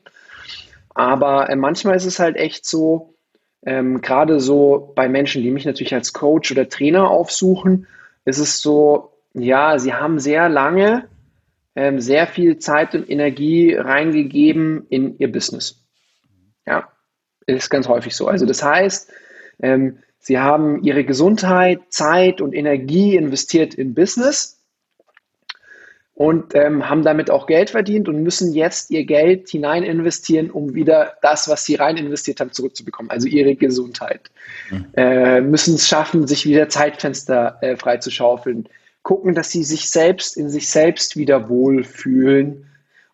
Aber 0.95 1.51
äh, 1.51 1.57
manchmal 1.57 1.97
ist 1.97 2.07
es 2.07 2.21
halt 2.21 2.37
echt 2.37 2.65
so, 2.65 3.15
ähm, 3.67 4.01
gerade 4.01 4.39
so 4.39 4.93
bei 4.95 5.09
Menschen, 5.09 5.43
die 5.43 5.51
mich 5.51 5.65
natürlich 5.65 5.93
als 5.93 6.13
Coach 6.13 6.53
oder 6.53 6.69
Trainer 6.69 7.11
aufsuchen, 7.11 7.89
ist 8.27 8.39
es 8.39 8.61
so, 8.61 9.11
ja, 9.33 9.77
sie 9.81 9.93
haben 9.93 10.21
sehr 10.21 10.49
lange 10.49 11.09
ähm, 11.77 12.01
sehr 12.01 12.27
viel 12.27 12.59
Zeit 12.59 12.95
und 12.95 13.11
Energie 13.11 13.75
reingegeben 13.75 14.87
in 14.89 15.19
ihr 15.19 15.31
Business. 15.31 15.85
Ja, 16.67 16.89
ist 17.47 17.71
ganz 17.71 17.89
häufig 17.89 18.15
so. 18.15 18.29
Also 18.29 18.47
das 18.47 18.63
heißt, 18.63 19.13
ähm, 19.61 19.99
sie 20.19 20.39
haben 20.39 20.83
ihre 20.83 21.05
Gesundheit, 21.05 21.81
Zeit 21.91 22.41
und 22.41 22.55
Energie 22.55 23.17
investiert 23.17 23.75
in 23.75 23.95
Business 23.95 24.61
und 26.15 26.55
ähm, 26.55 26.89
haben 26.89 27.03
damit 27.03 27.29
auch 27.29 27.47
Geld 27.47 27.71
verdient 27.71 28.09
und 28.09 28.23
müssen 28.23 28.53
jetzt 28.53 28.91
ihr 28.93 29.05
Geld 29.05 29.49
hinein 29.49 29.83
investieren, 29.83 30.51
um 30.51 30.75
wieder 30.75 31.15
das, 31.23 31.49
was 31.49 31.65
sie 31.65 31.75
rein 31.75 31.97
investiert 31.97 32.41
haben, 32.41 32.53
zurückzubekommen, 32.53 33.11
also 33.11 33.27
ihre 33.27 33.57
Gesundheit. 33.57 34.31
Mhm. 34.71 34.87
Äh, 34.95 35.41
müssen 35.41 35.75
es 35.75 35.89
schaffen, 35.89 36.29
sich 36.29 36.47
wieder 36.47 36.69
Zeitfenster 36.69 37.59
äh, 37.61 37.77
freizuschaufeln 37.77 38.69
gucken, 39.05 39.35
dass 39.35 39.51
sie 39.51 39.63
sich 39.63 39.91
selbst 39.91 40.37
in 40.37 40.51
sich 40.51 40.69
selbst 40.69 41.17
wieder 41.17 41.49
wohlfühlen 41.49 42.67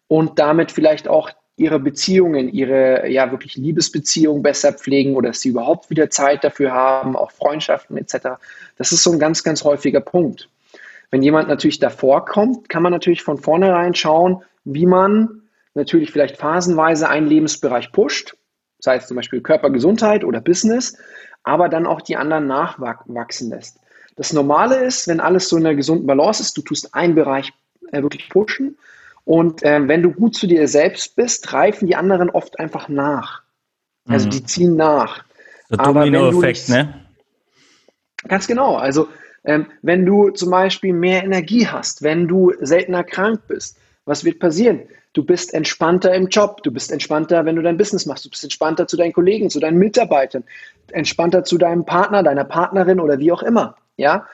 und 0.09 0.39
damit 0.39 0.71
vielleicht 0.71 1.09
auch 1.09 1.31
ihre 1.57 1.79
Beziehungen, 1.79 2.49
ihre 2.49 3.11
ja 3.11 3.31
wirklich 3.31 3.57
Liebesbeziehungen 3.57 4.43
besser 4.43 4.73
pflegen 4.73 5.15
oder 5.15 5.29
dass 5.29 5.43
sie 5.43 5.51
überhaupt 5.51 5.91
wieder 5.91 6.09
Zeit 6.09 6.43
dafür 6.43 6.73
haben, 6.73 7.17
auch 7.17 7.33
Freundschaften 7.33 7.99
etc. 7.99 8.39
Das 8.79 8.93
ist 8.93 9.03
so 9.03 9.13
ein 9.13 9.19
ganz, 9.19 9.43
ganz 9.43 9.63
häufiger 9.63 10.01
Punkt. 10.01 10.49
Wenn 11.11 11.23
jemand 11.23 11.49
natürlich 11.49 11.81
davor 11.81 12.25
kommt, 12.25 12.69
kann 12.69 12.83
man 12.83 12.93
natürlich 12.93 13.23
von 13.23 13.37
vornherein 13.37 13.95
schauen, 13.95 14.43
wie 14.65 14.87
man 14.87 15.43
natürlich 15.75 16.13
vielleicht 16.13 16.37
phasenweise 16.37 17.09
einen 17.09 17.27
Lebensbereich 17.27 17.91
pusht, 17.91 18.37
sei 18.79 18.97
es 18.97 19.09
zum 19.09 19.17
Beispiel 19.17 19.41
Körpergesundheit 19.41 20.25
oder 20.25 20.41
Business, 20.41 20.97
aber 21.43 21.69
dann 21.69 21.87
auch 21.87 22.01
die 22.01 22.17
anderen 22.17 22.47
nachwachsen 22.47 23.51
lässt. 23.51 23.80
Das 24.17 24.33
Normale 24.33 24.85
ist, 24.85 25.09
wenn 25.09 25.21
alles 25.21 25.49
so 25.49 25.57
in 25.57 25.67
einer 25.67 25.75
gesunden 25.75 26.07
Balance 26.07 26.43
ist, 26.43 26.57
du 26.57 26.63
tust 26.63 26.95
einen 26.95 27.15
Bereich 27.15 27.53
äh, 27.93 28.03
wirklich 28.03 28.29
pushen 28.29 28.77
und 29.25 29.63
äh, 29.63 29.87
wenn 29.87 30.03
du 30.03 30.13
gut 30.13 30.35
zu 30.35 30.47
dir 30.47 30.67
selbst 30.69 31.17
bist, 31.17 31.53
reifen 31.53 31.87
die 31.87 31.97
anderen 31.97 32.31
oft 32.31 32.59
einfach 32.59 32.89
nach. 32.89 33.43
Also 34.09 34.27
mhm. 34.27 34.31
die 34.31 34.45
ziehen 34.45 34.77
nach. 34.77 35.25
Der 35.71 35.79
Domino-Effekt, 35.79 36.69
ne? 36.69 37.07
Ganz 38.27 38.47
genau. 38.47 38.77
Also 38.77 39.09
ähm, 39.45 39.67
wenn 39.83 40.05
du 40.05 40.31
zum 40.31 40.51
Beispiel 40.51 40.93
mehr 40.93 41.25
Energie 41.25 41.67
hast, 41.67 42.03
wenn 42.03 42.29
du 42.29 42.53
seltener 42.61 43.05
krank 43.05 43.43
bist, 43.49 43.79
was 44.05 44.25
wird 44.25 44.39
passieren? 44.41 44.83
Du 45.13 45.25
bist 45.25 45.55
entspannter 45.55 46.15
im 46.15 46.29
Job, 46.29 46.63
du 46.63 46.71
bist 46.71 46.93
entspannter, 46.93 47.45
wenn 47.45 47.57
du 47.57 47.63
dein 47.63 47.77
Business 47.77 48.07
machst, 48.07 48.25
du 48.25 48.31
bist 48.31 48.45
entspannter 48.45 48.87
zu 48.87 48.97
deinen 48.97 49.13
Kollegen, 49.13 49.51
zu 49.51 49.61
deinen 49.61 49.79
Mitarbeitern, 49.79 50.45
entspannter 50.93 51.45
zu 51.45 51.59
deinem 51.59 51.85
Partner, 51.85 52.23
deiner 52.23 52.45
Partnerin 52.45 53.01
oder 53.01 53.19
wie 53.19 53.33
auch 53.33 53.43
immer 53.43 53.77
ja. 54.01 54.27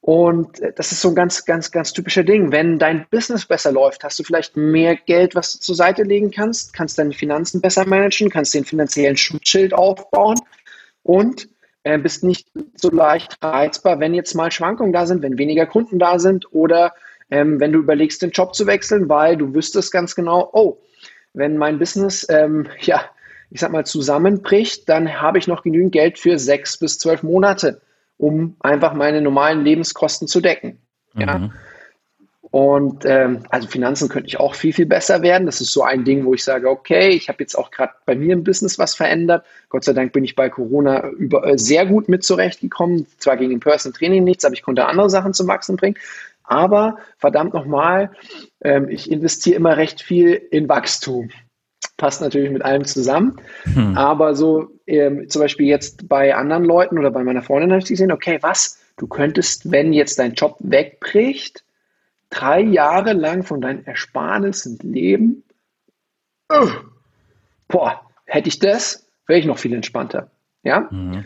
Und 0.00 0.60
äh, 0.60 0.72
das 0.76 0.92
ist 0.92 1.00
so 1.00 1.08
ein 1.08 1.14
ganz, 1.14 1.46
ganz, 1.46 1.70
ganz 1.70 1.94
typischer 1.94 2.24
Ding. 2.24 2.52
Wenn 2.52 2.78
dein 2.78 3.06
Business 3.10 3.46
besser 3.46 3.72
läuft, 3.72 4.04
hast 4.04 4.18
du 4.18 4.22
vielleicht 4.22 4.54
mehr 4.54 4.96
Geld, 4.96 5.34
was 5.34 5.54
du 5.54 5.60
zur 5.60 5.74
Seite 5.74 6.02
legen 6.02 6.30
kannst, 6.30 6.74
kannst 6.74 6.98
deine 6.98 7.14
Finanzen 7.14 7.62
besser 7.62 7.86
managen, 7.86 8.28
kannst 8.28 8.52
den 8.52 8.66
finanziellen 8.66 9.16
Schutzschild 9.16 9.72
aufbauen 9.72 10.38
und 11.02 11.48
äh, 11.84 11.98
bist 11.98 12.22
nicht 12.22 12.48
so 12.74 12.90
leicht 12.90 13.38
reizbar, 13.42 13.98
wenn 13.98 14.12
jetzt 14.12 14.34
mal 14.34 14.52
Schwankungen 14.52 14.92
da 14.92 15.06
sind, 15.06 15.22
wenn 15.22 15.38
weniger 15.38 15.64
Kunden 15.64 15.98
da 15.98 16.18
sind 16.18 16.52
oder 16.52 16.92
ähm, 17.30 17.58
wenn 17.58 17.72
du 17.72 17.78
überlegst, 17.78 18.20
den 18.20 18.30
Job 18.30 18.54
zu 18.54 18.66
wechseln, 18.66 19.08
weil 19.08 19.38
du 19.38 19.54
wüsstest 19.54 19.90
ganz 19.90 20.14
genau, 20.14 20.50
oh, 20.52 20.82
wenn 21.32 21.56
mein 21.56 21.78
Business, 21.78 22.26
ähm, 22.28 22.68
ja, 22.80 23.06
ich 23.50 23.60
sag 23.60 23.72
mal, 23.72 23.86
zusammenbricht, 23.86 24.86
dann 24.88 25.22
habe 25.22 25.38
ich 25.38 25.46
noch 25.46 25.62
genügend 25.62 25.92
Geld 25.92 26.18
für 26.18 26.38
sechs 26.38 26.76
bis 26.76 26.98
zwölf 26.98 27.22
Monate 27.22 27.80
um 28.18 28.56
einfach 28.60 28.94
meine 28.94 29.20
normalen 29.20 29.64
Lebenskosten 29.64 30.28
zu 30.28 30.40
decken. 30.40 30.78
Ja. 31.16 31.38
Mhm. 31.38 31.52
Und 32.54 33.04
ähm, 33.04 33.40
also 33.48 33.66
Finanzen 33.66 34.08
könnte 34.08 34.28
ich 34.28 34.38
auch 34.38 34.54
viel, 34.54 34.72
viel 34.72 34.86
besser 34.86 35.22
werden. 35.22 35.44
Das 35.44 35.60
ist 35.60 35.72
so 35.72 35.82
ein 35.82 36.04
Ding, 36.04 36.24
wo 36.24 36.34
ich 36.34 36.44
sage, 36.44 36.70
okay, 36.70 37.08
ich 37.08 37.28
habe 37.28 37.38
jetzt 37.40 37.56
auch 37.56 37.72
gerade 37.72 37.94
bei 38.06 38.14
mir 38.14 38.32
im 38.32 38.44
Business 38.44 38.78
was 38.78 38.94
verändert. 38.94 39.44
Gott 39.70 39.82
sei 39.82 39.92
Dank 39.92 40.12
bin 40.12 40.22
ich 40.22 40.36
bei 40.36 40.48
Corona 40.48 41.08
über, 41.08 41.44
äh, 41.44 41.58
sehr 41.58 41.84
gut 41.84 42.08
mit 42.08 42.22
zurechtgekommen. 42.22 43.08
Zwar 43.18 43.38
gegen 43.38 43.50
den 43.50 43.58
Personal 43.58 43.98
Training 43.98 44.22
nichts, 44.22 44.44
aber 44.44 44.54
ich 44.54 44.62
konnte 44.62 44.86
andere 44.86 45.10
Sachen 45.10 45.34
zum 45.34 45.48
Wachsen 45.48 45.76
bringen. 45.76 45.96
Aber 46.44 46.98
verdammt 47.18 47.54
nochmal, 47.54 48.12
ähm, 48.60 48.88
ich 48.88 49.10
investiere 49.10 49.56
immer 49.56 49.76
recht 49.76 50.00
viel 50.00 50.34
in 50.34 50.68
Wachstum 50.68 51.30
passt 51.96 52.20
natürlich 52.20 52.50
mit 52.50 52.64
allem 52.64 52.84
zusammen. 52.84 53.36
Hm. 53.64 53.96
Aber 53.96 54.34
so 54.34 54.68
ähm, 54.86 55.28
zum 55.28 55.42
Beispiel 55.42 55.66
jetzt 55.66 56.08
bei 56.08 56.34
anderen 56.34 56.64
Leuten 56.64 56.98
oder 56.98 57.10
bei 57.10 57.24
meiner 57.24 57.42
Freundin 57.42 57.70
habe 57.70 57.80
ich 57.80 57.88
gesehen, 57.88 58.12
okay, 58.12 58.38
was? 58.40 58.80
Du 58.96 59.06
könntest, 59.06 59.70
wenn 59.70 59.92
jetzt 59.92 60.18
dein 60.18 60.34
Job 60.34 60.56
wegbricht, 60.60 61.64
drei 62.30 62.60
Jahre 62.60 63.12
lang 63.12 63.42
von 63.42 63.60
deinen 63.60 63.86
Ersparnissen 63.86 64.78
leben. 64.82 65.44
Uh, 66.52 66.68
boah, 67.68 68.00
hätte 68.26 68.48
ich 68.48 68.58
das, 68.58 69.06
wäre 69.26 69.40
ich 69.40 69.46
noch 69.46 69.58
viel 69.58 69.72
entspannter. 69.72 70.30
Ja. 70.62 70.88
Mhm. 70.90 71.24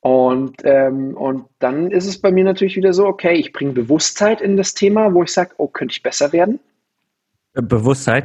Und, 0.00 0.56
ähm, 0.64 1.14
und 1.16 1.44
dann 1.58 1.90
ist 1.90 2.06
es 2.06 2.20
bei 2.20 2.30
mir 2.30 2.44
natürlich 2.44 2.76
wieder 2.76 2.92
so, 2.92 3.06
okay, 3.06 3.34
ich 3.34 3.52
bringe 3.52 3.72
Bewusstheit 3.72 4.40
in 4.40 4.56
das 4.56 4.74
Thema, 4.74 5.12
wo 5.12 5.22
ich 5.22 5.32
sage, 5.32 5.50
oh, 5.58 5.66
könnte 5.66 5.92
ich 5.92 6.02
besser 6.02 6.32
werden? 6.32 6.58
Bewusstheit? 7.52 8.24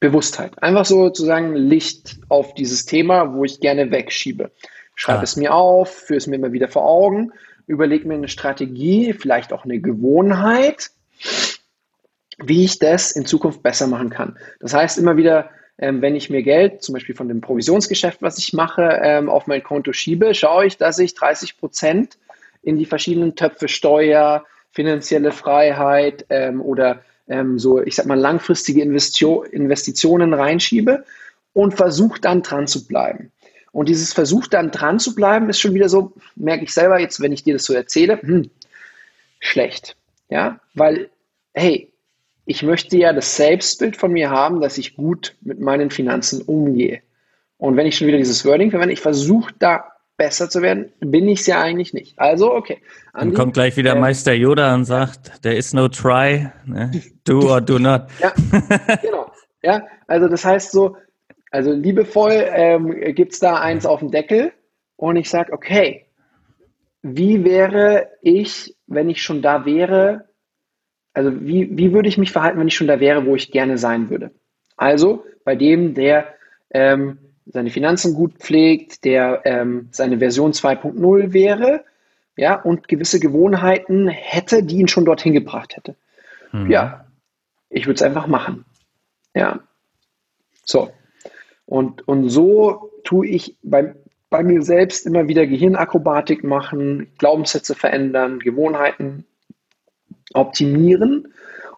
Bewusstheit. 0.00 0.62
Einfach 0.62 0.84
sozusagen 0.84 1.54
Licht 1.54 2.18
auf 2.28 2.54
dieses 2.54 2.84
Thema, 2.84 3.34
wo 3.34 3.44
ich 3.44 3.60
gerne 3.60 3.90
wegschiebe. 3.90 4.50
Schreibe 4.94 5.20
ah. 5.20 5.24
es 5.24 5.36
mir 5.36 5.54
auf, 5.54 5.90
führe 5.90 6.18
es 6.18 6.26
mir 6.26 6.36
immer 6.36 6.52
wieder 6.52 6.68
vor 6.68 6.84
Augen, 6.84 7.32
überlege 7.66 8.06
mir 8.06 8.14
eine 8.14 8.28
Strategie, 8.28 9.12
vielleicht 9.12 9.52
auch 9.52 9.64
eine 9.64 9.80
Gewohnheit, 9.80 10.90
wie 12.38 12.64
ich 12.64 12.78
das 12.78 13.12
in 13.12 13.26
Zukunft 13.26 13.62
besser 13.62 13.86
machen 13.86 14.10
kann. 14.10 14.38
Das 14.60 14.74
heißt 14.74 14.98
immer 14.98 15.16
wieder, 15.16 15.50
ähm, 15.78 16.02
wenn 16.02 16.16
ich 16.16 16.30
mir 16.30 16.42
Geld, 16.42 16.82
zum 16.82 16.94
Beispiel 16.94 17.14
von 17.14 17.28
dem 17.28 17.40
Provisionsgeschäft, 17.40 18.22
was 18.22 18.38
ich 18.38 18.52
mache, 18.52 19.00
ähm, 19.02 19.28
auf 19.28 19.46
mein 19.46 19.62
Konto 19.62 19.92
schiebe, 19.92 20.34
schaue 20.34 20.66
ich, 20.66 20.76
dass 20.76 20.98
ich 20.98 21.14
30 21.14 21.58
Prozent 21.58 22.18
in 22.62 22.78
die 22.78 22.86
verschiedenen 22.86 23.34
Töpfe 23.34 23.68
Steuer, 23.68 24.44
finanzielle 24.72 25.32
Freiheit 25.32 26.26
ähm, 26.28 26.60
oder 26.60 27.02
ähm, 27.28 27.58
so, 27.58 27.80
ich 27.82 27.96
sag 27.96 28.06
mal, 28.06 28.18
langfristige 28.18 28.82
Investitionen 28.82 30.34
reinschiebe 30.34 31.04
und 31.52 31.74
versuche 31.74 32.20
dann 32.20 32.42
dran 32.42 32.66
zu 32.66 32.86
bleiben. 32.86 33.32
Und 33.72 33.88
dieses 33.88 34.12
Versuch 34.12 34.46
dann 34.46 34.70
dran 34.70 34.98
zu 34.98 35.14
bleiben, 35.14 35.50
ist 35.50 35.60
schon 35.60 35.74
wieder 35.74 35.88
so, 35.88 36.12
merke 36.34 36.64
ich 36.64 36.72
selber 36.72 36.98
jetzt, 36.98 37.20
wenn 37.20 37.32
ich 37.32 37.42
dir 37.42 37.54
das 37.54 37.64
so 37.64 37.74
erzähle, 37.74 38.20
hm, 38.22 38.50
schlecht. 39.40 39.96
Ja, 40.28 40.60
weil, 40.74 41.10
hey, 41.52 41.92
ich 42.46 42.62
möchte 42.62 42.96
ja 42.96 43.12
das 43.12 43.36
Selbstbild 43.36 43.96
von 43.96 44.12
mir 44.12 44.30
haben, 44.30 44.60
dass 44.60 44.78
ich 44.78 44.96
gut 44.96 45.36
mit 45.40 45.60
meinen 45.60 45.90
Finanzen 45.90 46.42
umgehe. 46.42 47.02
Und 47.58 47.76
wenn 47.76 47.86
ich 47.86 47.96
schon 47.96 48.06
wieder 48.06 48.18
dieses 48.18 48.44
Wording 48.44 48.70
verwende, 48.70 48.92
ich 48.92 49.00
versuche 49.00 49.52
da 49.58 49.95
besser 50.16 50.48
zu 50.48 50.62
werden, 50.62 50.92
bin 51.00 51.28
ich 51.28 51.40
es 51.40 51.46
ja 51.46 51.60
eigentlich 51.60 51.92
nicht. 51.92 52.18
Also, 52.18 52.54
okay. 52.54 52.78
Andi, 53.12 53.34
Dann 53.34 53.34
kommt 53.34 53.54
gleich 53.54 53.76
wieder 53.76 53.96
äh, 53.96 54.00
Meister 54.00 54.32
Yoda 54.32 54.74
und 54.74 54.84
sagt, 54.84 55.42
there 55.42 55.54
is 55.54 55.72
no 55.72 55.88
try, 55.88 56.50
ne? 56.64 56.90
do 57.24 57.52
or 57.52 57.60
do 57.60 57.78
not. 57.78 58.08
ja, 58.20 58.32
genau. 59.02 59.30
Ja, 59.62 59.86
also 60.06 60.28
das 60.28 60.44
heißt 60.44 60.70
so, 60.70 60.96
also 61.50 61.72
liebevoll 61.72 62.32
ähm, 62.32 63.14
gibt 63.14 63.32
es 63.32 63.40
da 63.40 63.60
eins 63.60 63.86
auf 63.86 64.00
dem 64.00 64.10
Deckel 64.10 64.52
und 64.96 65.16
ich 65.16 65.28
sage, 65.28 65.52
okay, 65.52 66.06
wie 67.02 67.44
wäre 67.44 68.08
ich, 68.22 68.76
wenn 68.86 69.08
ich 69.08 69.22
schon 69.22 69.42
da 69.42 69.64
wäre, 69.64 70.28
also 71.12 71.32
wie, 71.40 71.76
wie 71.76 71.92
würde 71.92 72.08
ich 72.08 72.18
mich 72.18 72.32
verhalten, 72.32 72.58
wenn 72.58 72.68
ich 72.68 72.76
schon 72.76 72.88
da 72.88 73.00
wäre, 73.00 73.26
wo 73.26 73.34
ich 73.34 73.50
gerne 73.50 73.78
sein 73.78 74.10
würde? 74.10 74.32
Also 74.76 75.24
bei 75.44 75.56
dem, 75.56 75.94
der 75.94 76.34
ähm, 76.70 77.18
seine 77.46 77.70
Finanzen 77.70 78.14
gut 78.14 78.34
pflegt, 78.38 79.04
der 79.04 79.42
ähm, 79.44 79.88
seine 79.92 80.18
Version 80.18 80.52
2.0 80.52 81.32
wäre, 81.32 81.84
ja, 82.36 82.60
und 82.60 82.88
gewisse 82.88 83.20
Gewohnheiten 83.20 84.08
hätte, 84.08 84.62
die 84.62 84.76
ihn 84.76 84.88
schon 84.88 85.04
dorthin 85.04 85.32
gebracht 85.32 85.76
hätte. 85.76 85.96
Mhm. 86.52 86.70
Ja, 86.70 87.06
ich 87.70 87.86
würde 87.86 87.94
es 87.94 88.02
einfach 88.02 88.26
machen. 88.26 88.64
Ja. 89.34 89.60
So. 90.64 90.90
Und, 91.64 92.06
und 92.06 92.28
so 92.28 92.90
tue 93.04 93.26
ich 93.26 93.56
bei, 93.62 93.94
bei 94.28 94.42
mir 94.42 94.62
selbst 94.62 95.06
immer 95.06 95.28
wieder 95.28 95.46
Gehirnakrobatik 95.46 96.44
machen, 96.44 97.12
Glaubenssätze 97.18 97.74
verändern, 97.74 98.38
Gewohnheiten 98.40 99.24
optimieren, 100.34 101.32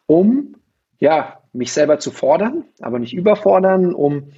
um 0.06 0.56
ja, 0.98 1.40
mich 1.52 1.72
selber 1.72 1.98
zu 1.98 2.10
fordern, 2.10 2.64
aber 2.80 2.98
nicht 2.98 3.14
überfordern, 3.14 3.94
um 3.94 4.32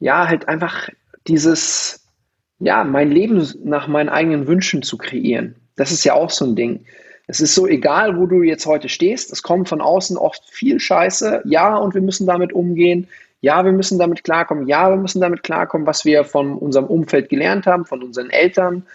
ja, 0.00 0.28
halt 0.28 0.48
einfach 0.48 0.88
dieses, 1.26 2.06
ja, 2.58 2.84
mein 2.84 3.10
Leben 3.10 3.46
nach 3.64 3.88
meinen 3.88 4.08
eigenen 4.08 4.46
Wünschen 4.46 4.82
zu 4.82 4.96
kreieren. 4.96 5.56
Das 5.76 5.92
ist 5.92 6.04
ja 6.04 6.14
auch 6.14 6.30
so 6.30 6.44
ein 6.44 6.56
Ding. 6.56 6.84
Es 7.26 7.40
ist 7.40 7.54
so 7.54 7.66
egal, 7.66 8.18
wo 8.18 8.26
du 8.26 8.42
jetzt 8.42 8.66
heute 8.66 8.88
stehst. 8.88 9.30
Es 9.32 9.42
kommt 9.42 9.68
von 9.68 9.80
außen 9.80 10.16
oft 10.16 10.42
viel 10.50 10.80
Scheiße. 10.80 11.42
Ja, 11.44 11.76
und 11.76 11.94
wir 11.94 12.00
müssen 12.00 12.26
damit 12.26 12.52
umgehen. 12.52 13.06
Ja, 13.40 13.64
wir 13.64 13.72
müssen 13.72 13.98
damit 13.98 14.24
klarkommen. 14.24 14.66
Ja, 14.66 14.88
wir 14.88 14.96
müssen 14.96 15.20
damit 15.20 15.42
klarkommen, 15.42 15.86
was 15.86 16.04
wir 16.04 16.24
von 16.24 16.56
unserem 16.56 16.86
Umfeld 16.86 17.28
gelernt 17.28 17.66
haben, 17.66 17.84
von 17.84 18.02
unseren 18.02 18.30
Eltern. 18.30 18.86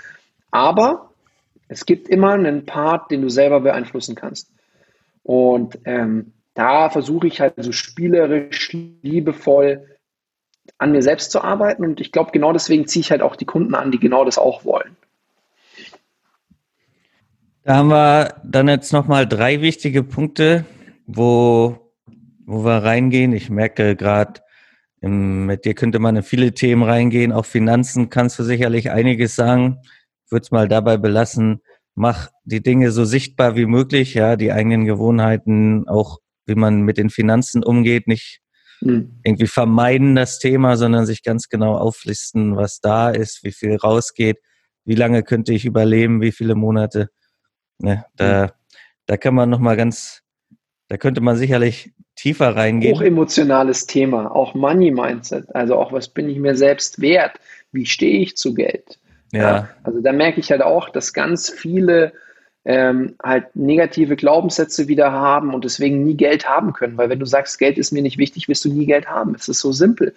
Aber 0.51 1.11
es 1.67 1.85
gibt 1.85 2.09
immer 2.09 2.33
einen 2.33 2.65
Part, 2.65 3.11
den 3.11 3.21
du 3.21 3.29
selber 3.29 3.61
beeinflussen 3.61 4.15
kannst. 4.15 4.49
Und 5.23 5.77
ähm, 5.85 6.33
da 6.55 6.89
versuche 6.89 7.27
ich 7.27 7.39
halt 7.39 7.53
so 7.57 7.71
spielerisch, 7.71 8.75
liebevoll 9.01 9.85
an 10.77 10.91
mir 10.91 11.01
selbst 11.01 11.31
zu 11.31 11.41
arbeiten. 11.41 11.83
Und 11.83 12.01
ich 12.01 12.11
glaube, 12.11 12.31
genau 12.31 12.53
deswegen 12.53 12.87
ziehe 12.87 13.01
ich 13.01 13.11
halt 13.11 13.21
auch 13.21 13.35
die 13.35 13.45
Kunden 13.45 13.75
an, 13.75 13.91
die 13.91 13.99
genau 13.99 14.25
das 14.25 14.37
auch 14.37 14.65
wollen. 14.65 14.95
Da 17.63 17.75
haben 17.77 17.89
wir 17.89 18.35
dann 18.43 18.67
jetzt 18.67 18.91
nochmal 18.91 19.27
drei 19.27 19.61
wichtige 19.61 20.03
Punkte, 20.03 20.65
wo, 21.07 21.91
wo 22.45 22.65
wir 22.65 22.83
reingehen. 22.83 23.31
Ich 23.31 23.49
merke 23.49 23.95
gerade, 23.95 24.41
mit 24.99 25.65
dir 25.65 25.73
könnte 25.73 25.99
man 25.99 26.17
in 26.17 26.23
viele 26.23 26.53
Themen 26.53 26.83
reingehen. 26.83 27.31
Auch 27.31 27.45
Finanzen 27.45 28.09
kannst 28.09 28.37
du 28.39 28.43
sicherlich 28.43 28.91
einiges 28.91 29.35
sagen. 29.35 29.79
Ich 30.25 30.31
würde 30.31 30.43
es 30.43 30.51
mal 30.51 30.67
dabei 30.67 30.97
belassen. 30.97 31.61
Mach 31.95 32.29
die 32.43 32.61
Dinge 32.61 32.91
so 32.91 33.05
sichtbar 33.05 33.55
wie 33.55 33.65
möglich, 33.65 34.13
ja, 34.13 34.35
die 34.35 34.51
eigenen 34.51 34.85
Gewohnheiten, 34.85 35.87
auch 35.87 36.19
wie 36.45 36.55
man 36.55 36.81
mit 36.81 36.97
den 36.97 37.09
Finanzen 37.09 37.63
umgeht, 37.63 38.07
nicht 38.07 38.41
mhm. 38.85 39.19
irgendwie 39.23 39.47
vermeiden 39.47 40.15
das 40.15 40.39
Thema, 40.39 40.77
sondern 40.77 41.05
sich 41.05 41.23
ganz 41.23 41.49
genau 41.49 41.75
auflisten, 41.75 42.55
was 42.55 42.79
da 42.79 43.09
ist, 43.09 43.43
wie 43.43 43.51
viel 43.51 43.75
rausgeht, 43.75 44.37
wie 44.85 44.95
lange 44.95 45.23
könnte 45.23 45.53
ich 45.53 45.65
überleben, 45.65 46.21
wie 46.21 46.31
viele 46.31 46.55
Monate. 46.55 47.09
Ne, 47.79 48.05
da, 48.15 48.45
mhm. 48.45 48.49
da 49.07 49.17
kann 49.17 49.35
man 49.35 49.49
nochmal 49.49 49.77
ganz, 49.77 50.21
da 50.87 50.97
könnte 50.97 51.21
man 51.21 51.35
sicherlich 51.35 51.93
tiefer 52.15 52.55
reingehen. 52.55 52.95
Hochemotionales 52.95 53.87
Thema, 53.87 54.33
auch 54.33 54.53
Money 54.53 54.91
Mindset, 54.91 55.53
also 55.55 55.75
auch 55.75 55.91
was 55.91 56.09
bin 56.09 56.29
ich 56.29 56.37
mir 56.37 56.55
selbst 56.55 57.01
wert, 57.01 57.39
wie 57.71 57.85
stehe 57.85 58.19
ich 58.19 58.37
zu 58.37 58.53
Geld. 58.53 58.99
Ja. 59.31 59.41
ja. 59.41 59.69
Also 59.83 60.01
da 60.01 60.13
merke 60.13 60.39
ich 60.39 60.51
halt 60.51 60.61
auch, 60.61 60.89
dass 60.89 61.13
ganz 61.13 61.49
viele 61.49 62.13
ähm, 62.65 63.15
halt 63.21 63.55
negative 63.55 64.15
Glaubenssätze 64.15 64.87
wieder 64.87 65.11
haben 65.11 65.53
und 65.53 65.65
deswegen 65.65 66.03
nie 66.03 66.15
Geld 66.15 66.47
haben 66.47 66.73
können. 66.73 66.97
Weil 66.97 67.09
wenn 67.09 67.19
du 67.19 67.25
sagst, 67.25 67.59
Geld 67.59 67.77
ist 67.77 67.91
mir 67.91 68.01
nicht 68.01 68.17
wichtig, 68.17 68.47
wirst 68.47 68.65
du 68.65 68.73
nie 68.73 68.85
Geld 68.85 69.09
haben. 69.09 69.35
Es 69.35 69.47
ist 69.49 69.59
so 69.59 69.71
simpel. 69.71 70.13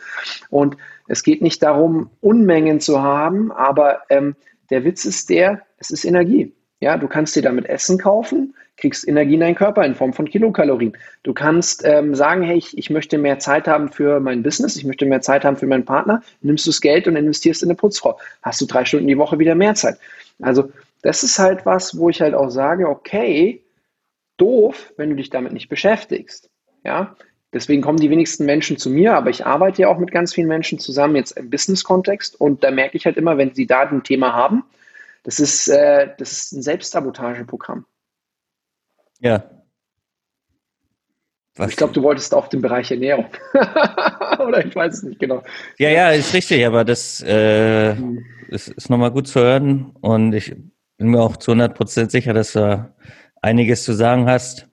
Und 0.51 0.77
es 1.09 1.23
geht 1.23 1.43
nicht 1.43 1.63
darum, 1.63 2.11
Unmengen 2.21 2.81
zu 2.81 3.03
haben, 3.03 3.53
aber 3.53 4.03
ähm, 4.11 4.37
der 4.71 4.85
Witz 4.85 5.05
ist 5.05 5.31
der, 5.31 5.63
es 5.79 5.91
ist 5.91 6.05
Energie. 6.05 6.53
Ja, 6.81 6.97
du 6.99 7.09
kannst 7.09 7.35
dir 7.35 7.43
damit 7.43 7.67
Essen 7.67 7.99
kaufen, 7.99 8.55
kriegst 8.77 9.09
Energie 9.09 9.35
in 9.35 9.41
deinen 9.41 9.55
Körper 9.55 9.85
in 9.85 9.95
Form 9.95 10.13
von 10.13 10.29
Kilokalorien. 10.29 10.97
Du 11.23 11.33
kannst 11.33 11.83
ähm, 11.85 12.15
sagen, 12.15 12.43
hey, 12.43 12.59
ich, 12.59 12.77
ich 12.77 12.91
möchte 12.91 13.17
mehr 13.17 13.39
Zeit 13.39 13.67
haben 13.67 13.91
für 13.91 14.21
mein 14.21 14.43
Business, 14.43 14.77
ich 14.77 14.85
möchte 14.85 15.07
mehr 15.07 15.23
Zeit 15.23 15.45
haben 15.45 15.57
für 15.57 15.67
meinen 15.67 15.87
Partner, 15.87 16.23
nimmst 16.43 16.67
du 16.67 16.71
das 16.71 16.83
Geld 16.83 17.09
und 17.09 17.17
investierst 17.17 17.63
in 17.63 17.71
eine 17.71 17.77
Putzfrau. 17.77 18.19
Hast 18.43 18.61
du 18.61 18.67
drei 18.67 18.85
Stunden 18.85 19.07
die 19.07 19.17
Woche 19.17 19.39
wieder 19.39 19.55
mehr 19.55 19.75
Zeit. 19.75 19.97
Also 20.43 20.71
das 21.03 21.23
ist 21.23 21.39
halt 21.39 21.67
was, 21.67 21.99
wo 21.99 22.09
ich 22.09 22.21
halt 22.21 22.35
auch 22.35 22.51
sage, 22.51 22.89
okay, 22.89 23.65
doof, 24.37 24.93
wenn 24.97 25.11
du 25.11 25.17
dich 25.17 25.31
damit 25.31 25.53
nicht 25.53 25.69
beschäftigst. 25.69 26.51
Ja, 26.85 27.17
deswegen 27.53 27.83
kommen 27.83 27.99
die 27.99 28.11
wenigsten 28.11 28.45
Menschen 28.45 28.77
zu 28.77 28.91
mir, 28.91 29.15
aber 29.15 29.31
ich 29.31 29.47
arbeite 29.47 29.83
ja 29.83 29.89
auch 29.89 29.99
mit 29.99 30.13
ganz 30.13 30.35
vielen 30.35 30.49
Menschen 30.49 30.79
zusammen 30.79 31.17
jetzt 31.17 31.33
im 31.33 31.51
Business-Kontext 31.51 32.41
und 32.41 32.63
da 32.63 32.71
merke 32.71 32.97
ich 32.97 33.07
halt 33.07 33.17
immer, 33.17 33.39
wenn 33.39 33.55
sie 33.55 33.67
da 33.67 33.81
ein 33.81 34.03
Thema 34.03 34.33
haben, 34.33 34.65
das 35.25 35.41
ist, 35.41 35.69
äh, 35.69 36.11
das 36.19 36.33
ist 36.33 36.53
ein 36.53 36.63
Selbstsabotageprogramm. 36.63 37.85
Ja. 39.19 39.51
Was 41.57 41.71
ich 41.71 41.77
glaube, 41.77 41.95
du 41.95 42.03
wolltest 42.03 42.35
auf 42.35 42.49
den 42.51 42.61
Bereich 42.61 42.91
Ernährung. 42.91 43.27
Oder 44.39 44.65
ich 44.65 44.77
weiß 44.77 44.95
es 44.95 45.03
nicht 45.03 45.19
genau. 45.19 45.43
Ja, 45.79 45.89
ja, 45.89 46.11
ist 46.11 46.35
richtig, 46.35 46.65
aber 46.67 46.85
das 46.85 47.23
äh, 47.23 47.97
hm. 47.97 48.25
ist, 48.49 48.69
ist 48.69 48.91
nochmal 48.91 49.11
gut 49.11 49.27
zu 49.27 49.41
hören. 49.41 49.93
Und 50.01 50.35
ich 50.35 50.55
bin 50.99 51.09
mir 51.09 51.21
auch 51.21 51.37
zu 51.37 51.53
100 51.53 51.75
Prozent 51.75 52.11
sicher, 52.11 52.33
dass 52.33 52.53
du 52.53 52.93
einiges 53.43 53.85
zu 53.85 53.93
sagen 53.93 54.29
hast. 54.29 54.69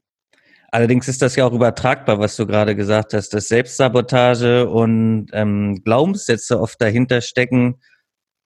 Allerdings 0.71 1.07
ist 1.07 1.21
das 1.21 1.35
ja 1.35 1.45
auch 1.45 1.53
übertragbar, 1.53 2.19
was 2.19 2.35
du 2.35 2.47
gerade 2.47 2.75
gesagt 2.75 3.13
hast, 3.13 3.33
dass 3.33 3.47
Selbstsabotage 3.47 4.67
und 4.67 5.27
ähm, 5.33 5.81
Glaubenssätze 5.83 6.59
oft 6.59 6.81
dahinter 6.81 7.21
stecken, 7.21 7.79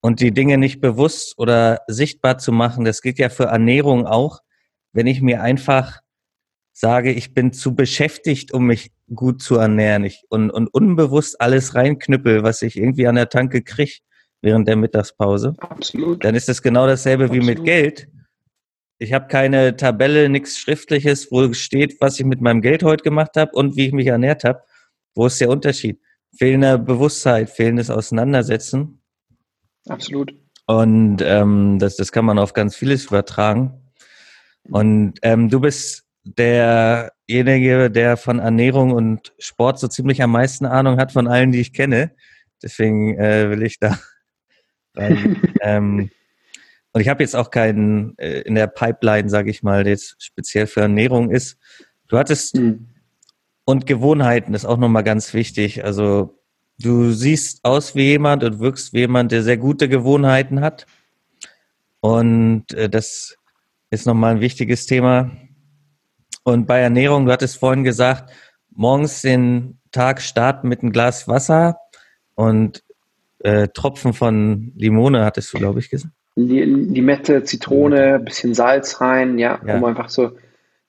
und 0.01 0.19
die 0.21 0.31
Dinge 0.31 0.57
nicht 0.57 0.79
bewusst 0.79 1.37
oder 1.37 1.81
sichtbar 1.87 2.37
zu 2.37 2.51
machen, 2.51 2.85
das 2.85 3.01
gilt 3.01 3.19
ja 3.19 3.29
für 3.29 3.45
Ernährung 3.45 4.05
auch. 4.05 4.39
Wenn 4.93 5.07
ich 5.07 5.21
mir 5.21 5.41
einfach 5.41 5.99
sage, 6.71 7.11
ich 7.11 7.33
bin 7.33 7.53
zu 7.53 7.75
beschäftigt, 7.75 8.53
um 8.53 8.67
mich 8.67 8.91
gut 9.13 9.41
zu 9.41 9.55
ernähren 9.55 10.05
ich, 10.05 10.23
und, 10.29 10.51
und 10.51 10.67
unbewusst 10.67 11.41
alles 11.41 11.75
reinknüppel, 11.75 12.43
was 12.43 12.61
ich 12.61 12.77
irgendwie 12.77 13.07
an 13.07 13.15
der 13.15 13.29
Tanke 13.29 13.63
kriege 13.63 13.99
während 14.41 14.67
der 14.67 14.75
Mittagspause, 14.75 15.55
Absolut. 15.59 16.23
dann 16.23 16.35
ist 16.35 16.49
es 16.49 16.61
genau 16.61 16.87
dasselbe 16.87 17.25
Absolut. 17.25 17.43
wie 17.43 17.49
mit 17.49 17.63
Geld. 17.65 18.07
Ich 18.99 19.13
habe 19.13 19.27
keine 19.27 19.75
Tabelle, 19.75 20.27
nichts 20.29 20.57
Schriftliches, 20.57 21.31
wo 21.31 21.53
steht, 21.53 22.01
was 22.01 22.19
ich 22.19 22.25
mit 22.25 22.41
meinem 22.41 22.61
Geld 22.61 22.83
heute 22.83 23.03
gemacht 23.03 23.35
habe 23.35 23.51
und 23.53 23.75
wie 23.75 23.87
ich 23.87 23.93
mich 23.93 24.07
ernährt 24.07 24.43
habe. 24.43 24.63
Wo 25.13 25.27
ist 25.27 25.39
der 25.39 25.49
Unterschied? 25.49 25.99
Fehlende 26.35 26.79
Bewusstheit, 26.79 27.49
fehlendes 27.49 27.89
Auseinandersetzen. 27.89 29.01
Absolut. 29.87 30.33
Und 30.65 31.21
ähm, 31.21 31.79
das, 31.79 31.95
das 31.95 32.11
kann 32.11 32.25
man 32.25 32.39
auf 32.39 32.53
ganz 32.53 32.75
vieles 32.75 33.05
übertragen. 33.05 33.91
Und 34.69 35.13
ähm, 35.21 35.49
du 35.49 35.59
bist 35.61 36.05
derjenige, 36.23 37.89
der 37.89 38.17
von 38.17 38.39
Ernährung 38.39 38.91
und 38.91 39.33
Sport 39.39 39.79
so 39.79 39.87
ziemlich 39.87 40.21
am 40.21 40.31
meisten 40.31 40.65
Ahnung 40.65 40.97
hat 40.97 41.13
von 41.13 41.27
allen, 41.27 41.51
die 41.51 41.61
ich 41.61 41.73
kenne. 41.73 42.11
Deswegen 42.61 43.17
äh, 43.17 43.49
will 43.49 43.63
ich 43.63 43.79
da 43.79 43.97
rein. 44.97 45.41
ähm, 45.61 46.09
und 46.93 47.01
ich 47.01 47.09
habe 47.09 47.23
jetzt 47.23 47.35
auch 47.35 47.51
keinen 47.51 48.17
äh, 48.17 48.41
in 48.41 48.55
der 48.55 48.67
Pipeline, 48.67 49.29
sage 49.29 49.49
ich 49.49 49.63
mal, 49.63 49.83
der 49.83 49.93
jetzt 49.93 50.15
speziell 50.23 50.67
für 50.67 50.81
Ernährung 50.81 51.31
ist. 51.31 51.57
Du 52.07 52.17
hattest 52.17 52.55
mhm. 52.55 52.87
und 53.65 53.85
Gewohnheiten 53.85 54.53
ist 54.53 54.65
auch 54.65 54.77
nochmal 54.77 55.03
ganz 55.03 55.33
wichtig. 55.33 55.83
Also 55.83 56.37
Du 56.79 57.11
siehst 57.11 57.65
aus 57.65 57.95
wie 57.95 58.03
jemand 58.03 58.43
und 58.43 58.59
wirkst 58.59 58.93
wie 58.93 58.99
jemand, 58.99 59.31
der 59.31 59.41
sehr 59.41 59.57
gute 59.57 59.89
Gewohnheiten 59.89 60.61
hat. 60.61 60.85
Und 62.01 62.71
äh, 62.73 62.87
das 62.87 63.35
ist 63.89 64.05
nochmal 64.05 64.35
ein 64.35 64.41
wichtiges 64.41 64.85
Thema. 64.85 65.31
Und 66.43 66.67
bei 66.67 66.79
Ernährung, 66.79 67.25
du 67.25 67.31
hattest 67.31 67.57
vorhin 67.57 67.83
gesagt, 67.83 68.31
morgens 68.69 69.21
den 69.23 69.79
Tag 69.91 70.21
starten 70.21 70.67
mit 70.67 70.81
einem 70.81 70.91
Glas 70.91 71.27
Wasser 71.27 71.79
und 72.35 72.83
äh, 73.47 73.69
Tropfen 73.69 74.13
von 74.13 74.73
Limone, 74.75 75.23
hattest 75.23 75.53
du, 75.53 75.57
glaube 75.57 75.79
ich, 75.79 75.89
gesagt. 75.89 76.13
Limette, 76.35 77.43
Zitrone, 77.43 78.19
bisschen 78.19 78.53
Salz 78.53 79.01
rein, 79.01 79.39
ja, 79.39 79.59
ja. 79.65 79.77
um 79.77 79.85
einfach 79.85 80.09
so 80.09 80.31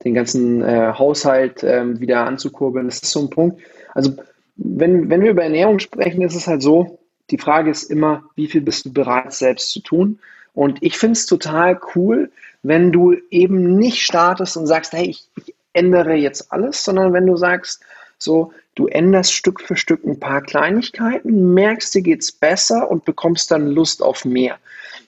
den 0.04 0.12
ganzen 0.12 0.62
äh, 0.62 0.92
Haushalt 0.92 1.62
äh, 1.62 2.00
wieder 2.00 2.26
anzukurbeln. 2.26 2.86
Das 2.86 2.96
ist 2.96 3.12
so 3.12 3.20
ein 3.20 3.30
Punkt. 3.30 3.62
Also 3.94 4.16
wenn, 4.56 5.08
wenn 5.08 5.22
wir 5.22 5.30
über 5.30 5.44
Ernährung 5.44 5.78
sprechen, 5.78 6.22
ist 6.22 6.34
es 6.34 6.48
halt 6.48 6.62
so, 6.62 6.98
die 7.30 7.38
Frage 7.38 7.70
ist 7.70 7.84
immer, 7.84 8.24
wie 8.34 8.48
viel 8.48 8.60
bist 8.60 8.86
du 8.86 8.92
bereit 8.92 9.32
selbst 9.32 9.70
zu 9.70 9.80
tun? 9.80 10.18
Und 10.52 10.82
ich 10.82 10.98
finde 10.98 11.12
es 11.12 11.26
total 11.26 11.80
cool, 11.94 12.30
wenn 12.62 12.90
du 12.90 13.14
eben 13.30 13.76
nicht 13.76 14.02
startest 14.02 14.56
und 14.56 14.66
sagst, 14.66 14.92
hey, 14.92 15.06
ich, 15.08 15.28
ich 15.36 15.54
ändere 15.72 16.14
jetzt 16.14 16.52
alles, 16.52 16.84
sondern 16.84 17.12
wenn 17.12 17.26
du 17.26 17.36
sagst, 17.36 17.82
so, 18.18 18.52
du 18.78 18.86
änderst 18.86 19.32
Stück 19.32 19.60
für 19.60 19.76
Stück 19.76 20.04
ein 20.04 20.20
paar 20.20 20.42
Kleinigkeiten, 20.42 21.54
merkst, 21.54 21.94
dir 21.94 22.02
geht 22.02 22.22
es 22.22 22.32
besser 22.32 22.90
und 22.90 23.04
bekommst 23.04 23.50
dann 23.50 23.68
Lust 23.68 24.02
auf 24.02 24.24
mehr. 24.24 24.58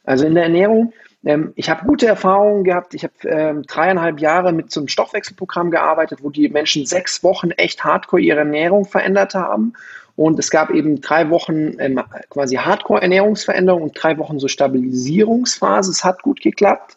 Also 0.04 0.26
in 0.26 0.34
der 0.34 0.44
Ernährung 0.44 0.92
ähm, 1.24 1.52
ich 1.56 1.68
habe 1.68 1.86
gute 1.86 2.06
Erfahrungen 2.06 2.64
gehabt. 2.64 2.94
Ich 2.94 3.04
habe 3.04 3.14
ähm, 3.24 3.62
dreieinhalb 3.64 4.20
Jahre 4.20 4.52
mit 4.52 4.72
so 4.72 4.80
einem 4.80 4.88
Stoffwechselprogramm 4.88 5.70
gearbeitet, 5.70 6.20
wo 6.22 6.30
die 6.30 6.48
Menschen 6.48 6.86
sechs 6.86 7.22
Wochen 7.22 7.50
echt 7.50 7.84
hardcore 7.84 8.22
ihre 8.22 8.38
Ernährung 8.38 8.86
verändert 8.86 9.34
haben. 9.34 9.74
Und 10.16 10.38
es 10.38 10.50
gab 10.50 10.70
eben 10.70 11.00
drei 11.00 11.30
Wochen 11.30 11.78
ähm, 11.78 12.00
quasi 12.28 12.56
Hardcore-Ernährungsveränderung 12.56 13.82
und 13.82 13.92
drei 13.94 14.18
Wochen 14.18 14.38
so 14.38 14.48
Stabilisierungsphase. 14.48 15.90
Es 15.90 16.04
hat 16.04 16.22
gut 16.22 16.40
geklappt. 16.40 16.96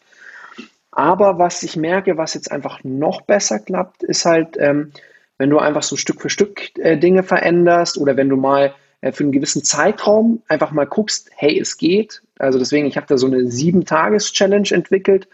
Aber 0.91 1.39
was 1.39 1.63
ich 1.63 1.76
merke, 1.76 2.17
was 2.17 2.34
jetzt 2.34 2.51
einfach 2.51 2.84
noch 2.84 3.21
besser 3.21 3.59
klappt, 3.59 4.03
ist 4.03 4.26
halt, 4.26 4.57
ähm, 4.59 4.91
wenn 5.38 5.49
du 5.49 5.59
einfach 5.59 5.84
so 5.84 5.95
Stück 5.95 6.21
für 6.21 6.29
Stück 6.29 6.77
äh, 6.79 6.97
Dinge 6.97 7.23
veränderst 7.23 7.97
oder 7.97 8.17
wenn 8.17 8.29
du 8.29 8.38
mal 8.38 8.73
äh, 9.01 9.11
für 9.11 9.23
einen 9.23 9.31
gewissen 9.31 9.63
Zeitraum 9.63 10.41
einfach 10.47 10.71
mal 10.71 10.86
guckst, 10.86 11.29
hey, 11.36 11.59
es 11.59 11.77
geht. 11.77 12.21
Also 12.39 12.59
deswegen, 12.59 12.88
ich 12.88 12.97
habe 12.97 13.07
da 13.07 13.17
so 13.17 13.27
eine 13.27 13.49
Sieben-Tages-Challenge 13.49 14.69
entwickelt, 14.71 15.27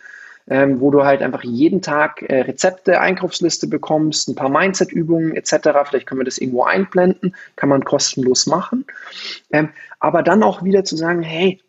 ähm, 0.50 0.82
wo 0.82 0.90
du 0.90 1.04
halt 1.04 1.22
einfach 1.22 1.44
jeden 1.44 1.82
Tag 1.82 2.24
äh, 2.24 2.42
Rezepte, 2.42 3.00
Einkaufsliste 3.00 3.68
bekommst, 3.68 4.28
ein 4.28 4.36
paar 4.36 4.50
Mindset-Übungen 4.50 5.36
etc. 5.36 5.70
Vielleicht 5.86 6.08
können 6.08 6.22
wir 6.22 6.26
das 6.26 6.40
irgendwo 6.40 6.64
einblenden, 6.64 7.36
kann 7.56 7.70
man 7.70 7.84
kostenlos 7.84 8.48
machen. 8.48 8.86
Ähm, 9.52 9.70
aber 10.00 10.24
dann 10.24 10.42
auch 10.42 10.64
wieder 10.64 10.84
zu 10.84 10.96
sagen, 10.96 11.22
hey, 11.22 11.62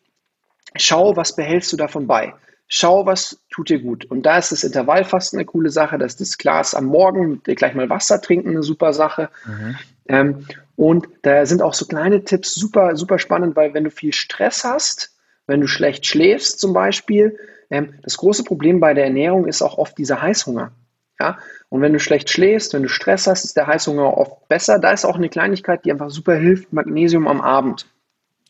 schau, 0.76 1.16
was 1.16 1.36
behältst 1.36 1.72
du 1.72 1.76
davon 1.76 2.06
bei? 2.06 2.32
Schau, 2.72 3.04
was 3.04 3.36
tut 3.50 3.68
dir 3.68 3.80
gut. 3.80 4.04
Und 4.04 4.24
da 4.24 4.38
ist 4.38 4.52
das 4.52 4.62
Intervallfasten 4.62 5.38
eine 5.38 5.44
coole 5.44 5.70
Sache, 5.70 5.98
da 5.98 6.06
ist 6.06 6.20
das 6.20 6.38
Glas 6.38 6.72
am 6.72 6.86
Morgen 6.86 7.42
gleich 7.42 7.74
mal 7.74 7.90
Wasser 7.90 8.22
trinken 8.22 8.50
eine 8.50 8.62
super 8.62 8.92
Sache. 8.92 9.28
Mhm. 9.44 9.76
Ähm, 10.06 10.46
und 10.76 11.08
da 11.22 11.44
sind 11.44 11.62
auch 11.62 11.74
so 11.74 11.84
kleine 11.86 12.22
Tipps 12.22 12.54
super, 12.54 12.96
super 12.96 13.18
spannend, 13.18 13.56
weil 13.56 13.74
wenn 13.74 13.84
du 13.84 13.90
viel 13.90 14.12
Stress 14.12 14.62
hast, 14.62 15.16
wenn 15.48 15.60
du 15.60 15.66
schlecht 15.66 16.06
schläfst 16.06 16.60
zum 16.60 16.72
Beispiel, 16.72 17.36
ähm, 17.70 17.94
das 18.04 18.16
große 18.16 18.44
Problem 18.44 18.78
bei 18.78 18.94
der 18.94 19.04
Ernährung 19.04 19.48
ist 19.48 19.62
auch 19.62 19.76
oft 19.76 19.98
dieser 19.98 20.22
Heißhunger. 20.22 20.70
Ja? 21.18 21.38
Und 21.70 21.80
wenn 21.82 21.92
du 21.92 21.98
schlecht 21.98 22.30
schläfst, 22.30 22.72
wenn 22.72 22.84
du 22.84 22.88
Stress 22.88 23.26
hast, 23.26 23.44
ist 23.44 23.56
der 23.56 23.66
Heißhunger 23.66 24.16
oft 24.16 24.48
besser. 24.48 24.78
Da 24.78 24.92
ist 24.92 25.04
auch 25.04 25.16
eine 25.16 25.28
Kleinigkeit, 25.28 25.84
die 25.84 25.90
einfach 25.90 26.10
super 26.10 26.36
hilft, 26.36 26.72
Magnesium 26.72 27.26
am 27.26 27.40
Abend. 27.40 27.88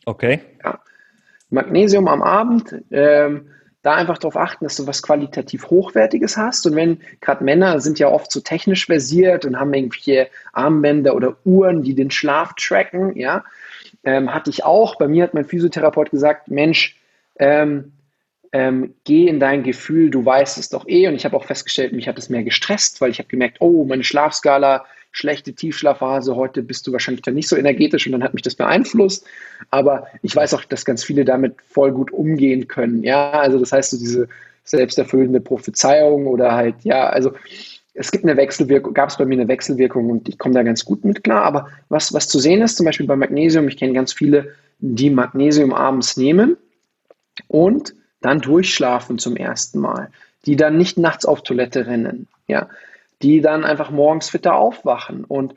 Okay. 0.05 0.41
Ja. 0.63 0.79
Magnesium 1.49 2.07
am 2.07 2.21
Abend, 2.21 2.75
ähm, 2.91 3.47
da 3.81 3.95
einfach 3.95 4.17
darauf 4.17 4.35
achten, 4.35 4.65
dass 4.65 4.75
du 4.75 4.85
was 4.85 5.01
qualitativ 5.01 5.69
Hochwertiges 5.69 6.37
hast. 6.37 6.65
Und 6.67 6.75
wenn 6.75 7.01
gerade 7.19 7.43
Männer 7.43 7.79
sind 7.79 7.97
ja 7.99 8.09
oft 8.09 8.31
so 8.31 8.39
technisch 8.39 8.85
versiert 8.85 9.45
und 9.45 9.59
haben 9.59 9.73
irgendwelche 9.73 10.29
Armbänder 10.53 11.15
oder 11.15 11.35
Uhren, 11.45 11.81
die 11.81 11.95
den 11.95 12.11
Schlaf 12.11 12.53
tracken, 12.53 13.15
ja, 13.17 13.43
ähm, 14.03 14.33
hatte 14.33 14.49
ich 14.49 14.63
auch. 14.63 14.97
Bei 14.97 15.07
mir 15.07 15.23
hat 15.23 15.33
mein 15.33 15.45
Physiotherapeut 15.45 16.11
gesagt, 16.11 16.49
Mensch, 16.49 16.97
ähm, 17.39 17.93
ähm, 18.53 18.93
geh 19.05 19.27
in 19.27 19.39
dein 19.39 19.63
Gefühl, 19.63 20.09
du 20.09 20.25
weißt 20.25 20.57
es 20.57 20.69
doch 20.69 20.87
eh. 20.87 21.07
Und 21.07 21.15
ich 21.15 21.25
habe 21.25 21.35
auch 21.35 21.45
festgestellt, 21.45 21.93
mich 21.93 22.07
hat 22.07 22.19
es 22.19 22.29
mehr 22.29 22.43
gestresst, 22.43 23.01
weil 23.01 23.09
ich 23.09 23.19
habe 23.19 23.29
gemerkt, 23.29 23.57
oh, 23.61 23.85
meine 23.85 24.03
Schlafskala 24.03 24.85
schlechte 25.11 25.53
Tiefschlafphase, 25.53 26.35
heute 26.35 26.63
bist 26.63 26.87
du 26.87 26.91
wahrscheinlich 26.91 27.21
dann 27.21 27.33
nicht 27.33 27.49
so 27.49 27.55
energetisch 27.55 28.05
und 28.05 28.13
dann 28.13 28.23
hat 28.23 28.33
mich 28.33 28.43
das 28.43 28.55
beeinflusst. 28.55 29.25
Aber 29.69 30.07
ich 30.21 30.35
weiß 30.35 30.53
auch, 30.53 30.63
dass 30.65 30.85
ganz 30.85 31.03
viele 31.03 31.25
damit 31.25 31.55
voll 31.69 31.91
gut 31.91 32.11
umgehen 32.11 32.67
können. 32.67 33.03
Ja, 33.03 33.31
also 33.31 33.59
das 33.59 33.71
heißt, 33.71 33.91
so 33.91 33.99
diese 33.99 34.27
selbsterfüllende 34.63 35.41
Prophezeiung 35.41 36.27
oder 36.27 36.53
halt, 36.53 36.75
ja, 36.83 37.09
also 37.09 37.33
es 37.93 38.11
gibt 38.11 38.23
eine 38.23 38.37
Wechselwirkung, 38.37 38.93
gab 38.93 39.09
es 39.09 39.17
bei 39.17 39.25
mir 39.25 39.35
eine 39.35 39.47
Wechselwirkung 39.47 40.09
und 40.09 40.29
ich 40.29 40.37
komme 40.37 40.55
da 40.55 40.63
ganz 40.63 40.85
gut 40.85 41.03
mit 41.03 41.23
klar. 41.23 41.43
Aber 41.43 41.67
was, 41.89 42.13
was 42.13 42.27
zu 42.27 42.39
sehen 42.39 42.61
ist, 42.61 42.77
zum 42.77 42.85
Beispiel 42.85 43.07
bei 43.07 43.15
Magnesium, 43.15 43.67
ich 43.67 43.77
kenne 43.77 43.93
ganz 43.93 44.13
viele, 44.13 44.55
die 44.79 45.09
Magnesium 45.09 45.73
abends 45.73 46.15
nehmen 46.15 46.57
und 47.47 47.93
dann 48.21 48.39
durchschlafen 48.39 49.17
zum 49.17 49.35
ersten 49.35 49.79
Mal, 49.79 50.09
die 50.45 50.55
dann 50.55 50.77
nicht 50.77 50.97
nachts 50.97 51.25
auf 51.25 51.43
Toilette 51.43 51.85
rennen. 51.87 52.27
Ja, 52.47 52.69
die 53.23 53.41
dann 53.41 53.63
einfach 53.63 53.91
morgens 53.91 54.29
fitter 54.29 54.55
aufwachen. 54.55 55.23
Und 55.23 55.55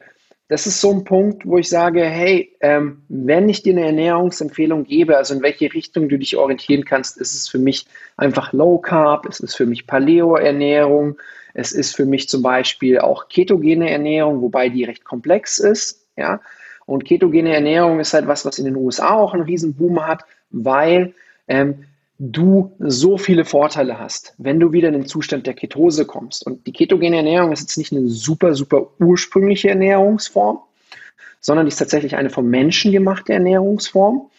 das 0.48 0.66
ist 0.66 0.80
so 0.80 0.90
ein 0.92 1.04
Punkt, 1.04 1.46
wo 1.46 1.56
ich 1.58 1.68
sage, 1.68 2.04
hey, 2.04 2.54
ähm, 2.60 3.02
wenn 3.08 3.48
ich 3.48 3.62
dir 3.62 3.72
eine 3.72 3.86
Ernährungsempfehlung 3.86 4.84
gebe, 4.84 5.16
also 5.16 5.34
in 5.34 5.42
welche 5.42 5.72
Richtung 5.72 6.08
du 6.08 6.18
dich 6.18 6.36
orientieren 6.36 6.84
kannst, 6.84 7.16
ist 7.16 7.34
es 7.34 7.48
für 7.48 7.58
mich 7.58 7.86
einfach 8.16 8.52
Low 8.52 8.78
Carb, 8.78 9.26
es 9.26 9.40
ist 9.40 9.56
für 9.56 9.66
mich 9.66 9.86
Paleo-Ernährung, 9.86 11.16
es 11.54 11.72
ist 11.72 11.96
für 11.96 12.04
mich 12.04 12.28
zum 12.28 12.42
Beispiel 12.42 12.98
auch 12.98 13.28
ketogene 13.28 13.90
Ernährung, 13.90 14.42
wobei 14.42 14.68
die 14.68 14.84
recht 14.84 15.04
komplex 15.04 15.58
ist, 15.58 16.06
ja. 16.16 16.40
Und 16.86 17.06
ketogene 17.06 17.54
Ernährung 17.54 17.98
ist 17.98 18.12
halt 18.12 18.26
was, 18.26 18.44
was 18.44 18.58
in 18.58 18.66
den 18.66 18.76
USA 18.76 19.14
auch 19.14 19.32
einen 19.32 19.44
riesen 19.44 19.74
Boom 19.74 20.06
hat, 20.06 20.24
weil 20.50 21.14
ähm, 21.48 21.86
du 22.18 22.74
so 22.78 23.18
viele 23.18 23.44
Vorteile 23.44 23.98
hast, 23.98 24.34
wenn 24.38 24.60
du 24.60 24.72
wieder 24.72 24.88
in 24.88 24.94
den 24.94 25.06
Zustand 25.06 25.46
der 25.46 25.54
Ketose 25.54 26.04
kommst. 26.04 26.46
Und 26.46 26.66
die 26.66 26.72
ketogene 26.72 27.16
Ernährung 27.16 27.52
ist 27.52 27.60
jetzt 27.60 27.76
nicht 27.76 27.92
eine 27.92 28.08
super, 28.08 28.54
super 28.54 28.88
ursprüngliche 29.00 29.70
Ernährungsform, 29.70 30.60
sondern 31.40 31.66
die 31.66 31.72
ist 31.72 31.78
tatsächlich 31.78 32.16
eine 32.16 32.30
vom 32.30 32.48
Menschen 32.48 32.92
gemachte 32.92 33.32
Ernährungsform, 33.32 34.30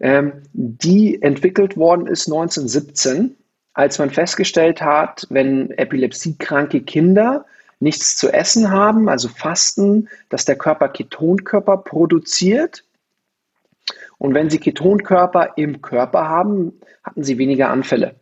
ähm, 0.00 0.32
die 0.52 1.22
entwickelt 1.22 1.76
worden 1.76 2.06
ist 2.06 2.26
1917, 2.26 3.36
als 3.74 3.98
man 3.98 4.10
festgestellt 4.10 4.82
hat, 4.82 5.26
wenn 5.30 5.70
epilepsiekranke 5.70 6.82
Kinder 6.82 7.46
nichts 7.80 8.16
zu 8.16 8.32
essen 8.32 8.70
haben, 8.70 9.08
also 9.08 9.28
fasten, 9.28 10.08
dass 10.28 10.44
der 10.44 10.56
Körper 10.56 10.88
Ketonkörper 10.88 11.78
produziert 11.78 12.84
und 14.24 14.32
wenn 14.32 14.48
Sie 14.48 14.58
Ketonkörper 14.58 15.52
im 15.56 15.82
Körper 15.82 16.30
haben, 16.30 16.80
hatten 17.02 17.22
Sie 17.22 17.36
weniger 17.36 17.68
Anfälle. 17.68 18.14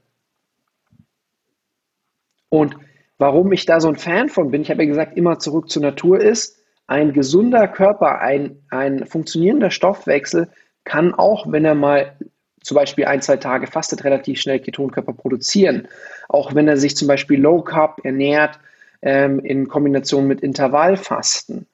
Und 2.48 2.76
warum 3.18 3.52
ich 3.52 3.66
da 3.66 3.78
so 3.78 3.86
ein 3.86 3.94
Fan 3.94 4.28
von 4.28 4.50
bin, 4.50 4.62
ich 4.62 4.70
habe 4.72 4.82
ja 4.82 4.88
gesagt, 4.88 5.16
immer 5.16 5.38
zurück 5.38 5.70
zur 5.70 5.82
Natur 5.82 6.20
ist, 6.20 6.58
ein 6.88 7.12
gesunder 7.12 7.68
Körper, 7.68 8.20
ein, 8.20 8.64
ein 8.68 9.06
funktionierender 9.06 9.70
Stoffwechsel 9.70 10.50
kann 10.82 11.14
auch, 11.14 11.46
wenn 11.52 11.64
er 11.64 11.76
mal 11.76 12.16
zum 12.62 12.74
Beispiel 12.74 13.04
ein, 13.04 13.22
zwei 13.22 13.36
Tage 13.36 13.68
fastet, 13.68 14.02
relativ 14.02 14.40
schnell 14.40 14.58
Ketonkörper 14.58 15.12
produzieren. 15.12 15.86
Auch 16.28 16.52
wenn 16.52 16.66
er 16.66 16.78
sich 16.78 16.96
zum 16.96 17.06
Beispiel 17.06 17.40
Low 17.40 17.62
Carb 17.62 18.00
ernährt, 18.04 18.58
ähm, 19.02 19.38
in 19.38 19.68
Kombination 19.68 20.26
mit 20.26 20.40
Intervallfasten. 20.40 21.68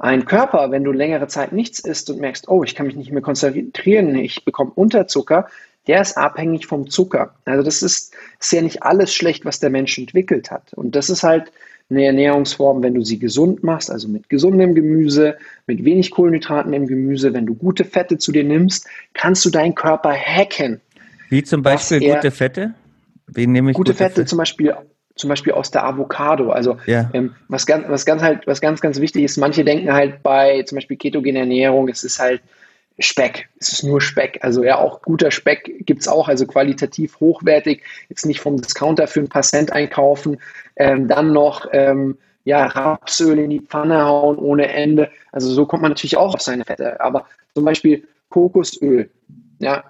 Ein 0.00 0.24
Körper, 0.24 0.70
wenn 0.70 0.82
du 0.82 0.92
längere 0.92 1.28
Zeit 1.28 1.52
nichts 1.52 1.78
isst 1.78 2.08
und 2.08 2.20
merkst, 2.20 2.48
oh, 2.48 2.64
ich 2.64 2.74
kann 2.74 2.86
mich 2.86 2.96
nicht 2.96 3.12
mehr 3.12 3.20
konzentrieren, 3.20 4.14
ich 4.14 4.46
bekomme 4.46 4.72
Unterzucker, 4.74 5.46
der 5.86 6.00
ist 6.00 6.16
abhängig 6.16 6.66
vom 6.66 6.88
Zucker. 6.88 7.34
Also 7.44 7.62
das 7.62 7.82
ist, 7.82 8.14
ist 8.40 8.52
ja 8.52 8.62
nicht 8.62 8.82
alles 8.82 9.14
schlecht, 9.14 9.44
was 9.44 9.60
der 9.60 9.68
Mensch 9.68 9.98
entwickelt 9.98 10.50
hat. 10.50 10.72
Und 10.72 10.96
das 10.96 11.10
ist 11.10 11.22
halt 11.22 11.52
eine 11.90 12.06
Ernährungsform, 12.06 12.82
wenn 12.82 12.94
du 12.94 13.02
sie 13.02 13.18
gesund 13.18 13.62
machst, 13.62 13.90
also 13.90 14.08
mit 14.08 14.30
gesundem 14.30 14.74
Gemüse, 14.74 15.36
mit 15.66 15.84
wenig 15.84 16.12
Kohlenhydraten 16.12 16.72
im 16.72 16.86
Gemüse, 16.86 17.34
wenn 17.34 17.44
du 17.44 17.54
gute 17.54 17.84
Fette 17.84 18.16
zu 18.16 18.32
dir 18.32 18.44
nimmst, 18.44 18.86
kannst 19.12 19.44
du 19.44 19.50
deinen 19.50 19.74
Körper 19.74 20.14
hacken. 20.14 20.80
Wie 21.28 21.42
zum 21.42 21.62
Beispiel 21.62 22.14
gute 22.14 22.30
Fette? 22.30 22.72
Wie 23.26 23.46
nehme 23.46 23.72
ich 23.72 23.76
gute, 23.76 23.90
gute 23.92 23.98
Fette, 23.98 24.14
Fette? 24.14 24.26
Zum 24.26 24.38
Beispiel 24.38 24.74
zum 25.20 25.28
Beispiel 25.30 25.52
aus 25.52 25.70
der 25.70 25.84
Avocado. 25.84 26.50
Also 26.50 26.78
ja. 26.86 27.08
ähm, 27.12 27.34
was 27.48 27.66
ganz, 27.66 27.88
was 27.88 28.04
ganz 28.04 28.22
halt, 28.22 28.46
was 28.46 28.60
ganz, 28.60 28.80
ganz 28.80 29.00
wichtig 29.00 29.24
ist, 29.24 29.36
manche 29.36 29.64
denken 29.64 29.92
halt 29.92 30.22
bei 30.22 30.62
zum 30.62 30.76
Beispiel 30.76 30.96
ketogene 30.96 31.40
Ernährung, 31.40 31.88
es 31.88 32.02
ist 32.02 32.18
halt 32.18 32.40
Speck, 32.98 33.48
es 33.58 33.72
ist 33.72 33.82
nur 33.82 34.00
Speck. 34.00 34.40
Also 34.42 34.62
ja, 34.62 34.78
auch 34.78 35.00
guter 35.02 35.30
Speck 35.30 35.86
gibt 35.86 36.02
es 36.02 36.08
auch, 36.08 36.28
also 36.28 36.46
qualitativ 36.46 37.18
hochwertig, 37.20 37.82
jetzt 38.08 38.26
nicht 38.26 38.40
vom 38.40 38.60
Discounter 38.60 39.06
für 39.06 39.20
ein 39.20 39.28
paar 39.28 39.42
Cent 39.42 39.72
einkaufen, 39.72 40.38
ähm, 40.76 41.08
dann 41.08 41.32
noch 41.32 41.66
ähm, 41.72 42.18
ja, 42.44 42.66
Rapsöl 42.66 43.38
in 43.38 43.50
die 43.50 43.60
Pfanne 43.60 44.04
hauen 44.04 44.36
ohne 44.38 44.68
Ende. 44.68 45.10
Also 45.32 45.50
so 45.50 45.66
kommt 45.66 45.82
man 45.82 45.92
natürlich 45.92 46.16
auch 46.16 46.34
auf 46.34 46.42
seine 46.42 46.64
Fette. 46.64 47.00
Aber 47.00 47.26
zum 47.54 47.64
Beispiel 47.64 48.06
Kokosöl 48.28 49.10
ja, 49.60 49.84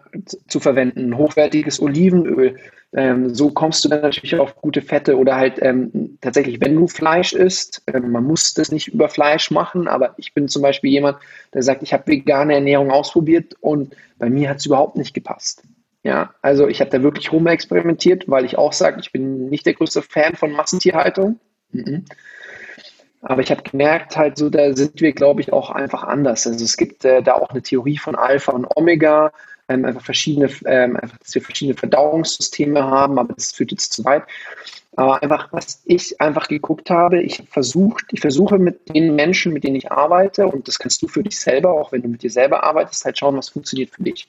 zu 0.48 0.60
verwenden, 0.60 1.16
hochwertiges 1.16 1.80
Olivenöl, 1.80 2.56
ähm, 2.92 3.32
so 3.32 3.50
kommst 3.50 3.84
du 3.84 3.88
dann 3.88 4.02
natürlich 4.02 4.36
auf 4.36 4.56
gute 4.56 4.82
Fette 4.82 5.16
oder 5.16 5.36
halt 5.36 5.62
ähm, 5.62 6.18
tatsächlich, 6.20 6.60
wenn 6.60 6.74
du 6.74 6.88
Fleisch 6.88 7.32
isst, 7.32 7.82
ähm, 7.86 8.10
man 8.10 8.24
muss 8.24 8.52
das 8.52 8.72
nicht 8.72 8.88
über 8.88 9.08
Fleisch 9.08 9.52
machen, 9.52 9.86
aber 9.86 10.14
ich 10.16 10.34
bin 10.34 10.48
zum 10.48 10.62
Beispiel 10.62 10.90
jemand, 10.90 11.18
der 11.54 11.62
sagt, 11.62 11.84
ich 11.84 11.92
habe 11.92 12.08
vegane 12.08 12.54
Ernährung 12.54 12.90
ausprobiert 12.90 13.54
und 13.60 13.94
bei 14.18 14.28
mir 14.28 14.50
hat 14.50 14.58
es 14.58 14.66
überhaupt 14.66 14.96
nicht 14.96 15.14
gepasst. 15.14 15.62
Ja, 16.02 16.34
also 16.42 16.66
ich 16.66 16.80
habe 16.80 16.90
da 16.90 17.02
wirklich 17.02 17.30
rumexperimentiert, 17.30 18.28
weil 18.28 18.44
ich 18.44 18.58
auch 18.58 18.72
sage, 18.72 19.00
ich 19.00 19.12
bin 19.12 19.48
nicht 19.50 19.66
der 19.66 19.74
größte 19.74 20.02
Fan 20.02 20.34
von 20.34 20.50
Massentierhaltung. 20.50 21.38
Mhm. 21.70 22.06
Aber 23.22 23.42
ich 23.42 23.50
habe 23.50 23.62
gemerkt, 23.62 24.16
halt 24.16 24.38
so, 24.38 24.48
da 24.48 24.74
sind 24.74 25.00
wir, 25.00 25.12
glaube 25.12 25.42
ich, 25.42 25.52
auch 25.52 25.70
einfach 25.70 26.04
anders. 26.04 26.46
Also 26.46 26.64
es 26.64 26.76
gibt 26.78 27.04
äh, 27.04 27.22
da 27.22 27.34
auch 27.34 27.50
eine 27.50 27.60
Theorie 27.60 27.98
von 27.98 28.16
Alpha 28.16 28.52
und 28.52 28.66
Omega, 28.76 29.30
ähm, 29.70 29.84
einfach 29.84 30.02
verschiedene, 30.04 30.50
ähm, 30.66 30.96
einfach, 30.96 31.16
dass 31.18 31.34
wir 31.34 31.42
verschiedene 31.42 31.76
Verdauungssysteme 31.76 32.82
haben, 32.82 33.18
aber 33.18 33.34
das 33.34 33.52
führt 33.52 33.70
jetzt 33.70 33.92
zu 33.92 34.04
weit. 34.04 34.24
Aber 34.96 35.22
einfach, 35.22 35.52
was 35.52 35.82
ich 35.84 36.20
einfach 36.20 36.48
geguckt 36.48 36.90
habe, 36.90 37.22
ich 37.22 37.44
versucht, 37.48 38.06
ich 38.10 38.20
versuche 38.20 38.58
mit 38.58 38.92
den 38.94 39.14
Menschen, 39.14 39.52
mit 39.52 39.62
denen 39.62 39.76
ich 39.76 39.92
arbeite, 39.92 40.46
und 40.46 40.66
das 40.66 40.78
kannst 40.78 41.00
du 41.02 41.08
für 41.08 41.22
dich 41.22 41.38
selber, 41.38 41.72
auch 41.72 41.92
wenn 41.92 42.02
du 42.02 42.08
mit 42.08 42.22
dir 42.22 42.30
selber 42.30 42.64
arbeitest, 42.64 43.04
halt 43.04 43.18
schauen, 43.18 43.36
was 43.36 43.50
funktioniert 43.50 43.90
für 43.90 44.02
dich. 44.02 44.28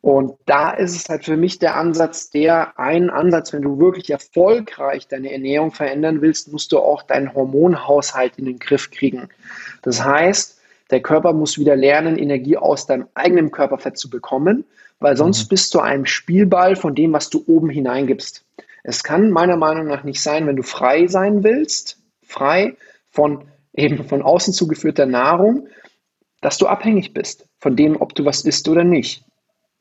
Und 0.00 0.34
da 0.44 0.70
ist 0.70 0.96
es 0.96 1.08
halt 1.08 1.24
für 1.24 1.36
mich 1.36 1.58
der 1.58 1.76
Ansatz, 1.76 2.30
der 2.30 2.78
ein 2.78 3.08
Ansatz, 3.08 3.52
wenn 3.52 3.62
du 3.62 3.78
wirklich 3.78 4.10
erfolgreich 4.10 5.08
deine 5.08 5.32
Ernährung 5.32 5.72
verändern 5.72 6.20
willst, 6.20 6.52
musst 6.52 6.72
du 6.72 6.78
auch 6.78 7.02
deinen 7.02 7.32
Hormonhaushalt 7.32 8.36
in 8.36 8.44
den 8.44 8.58
Griff 8.58 8.90
kriegen. 8.90 9.28
Das 9.82 10.04
heißt, 10.04 10.53
der 10.94 11.02
Körper 11.02 11.32
muss 11.32 11.58
wieder 11.58 11.74
lernen, 11.74 12.16
Energie 12.16 12.56
aus 12.56 12.86
deinem 12.86 13.08
eigenen 13.14 13.50
Körperfett 13.50 13.98
zu 13.98 14.08
bekommen, 14.08 14.64
weil 15.00 15.16
sonst 15.16 15.46
mhm. 15.46 15.48
bist 15.48 15.74
du 15.74 15.80
ein 15.80 16.06
Spielball 16.06 16.76
von 16.76 16.94
dem, 16.94 17.12
was 17.12 17.30
du 17.30 17.42
oben 17.48 17.68
hineingibst. 17.68 18.44
Es 18.84 19.02
kann 19.02 19.32
meiner 19.32 19.56
Meinung 19.56 19.88
nach 19.88 20.04
nicht 20.04 20.22
sein, 20.22 20.46
wenn 20.46 20.54
du 20.54 20.62
frei 20.62 21.08
sein 21.08 21.42
willst, 21.42 21.98
frei 22.22 22.76
von 23.10 23.48
eben 23.74 24.04
von 24.04 24.22
außen 24.22 24.54
zugeführter 24.54 25.04
Nahrung, 25.04 25.66
dass 26.40 26.58
du 26.58 26.68
abhängig 26.68 27.12
bist 27.12 27.48
von 27.58 27.74
dem, 27.74 28.00
ob 28.00 28.14
du 28.14 28.24
was 28.24 28.44
isst 28.44 28.68
oder 28.68 28.84
nicht. 28.84 29.24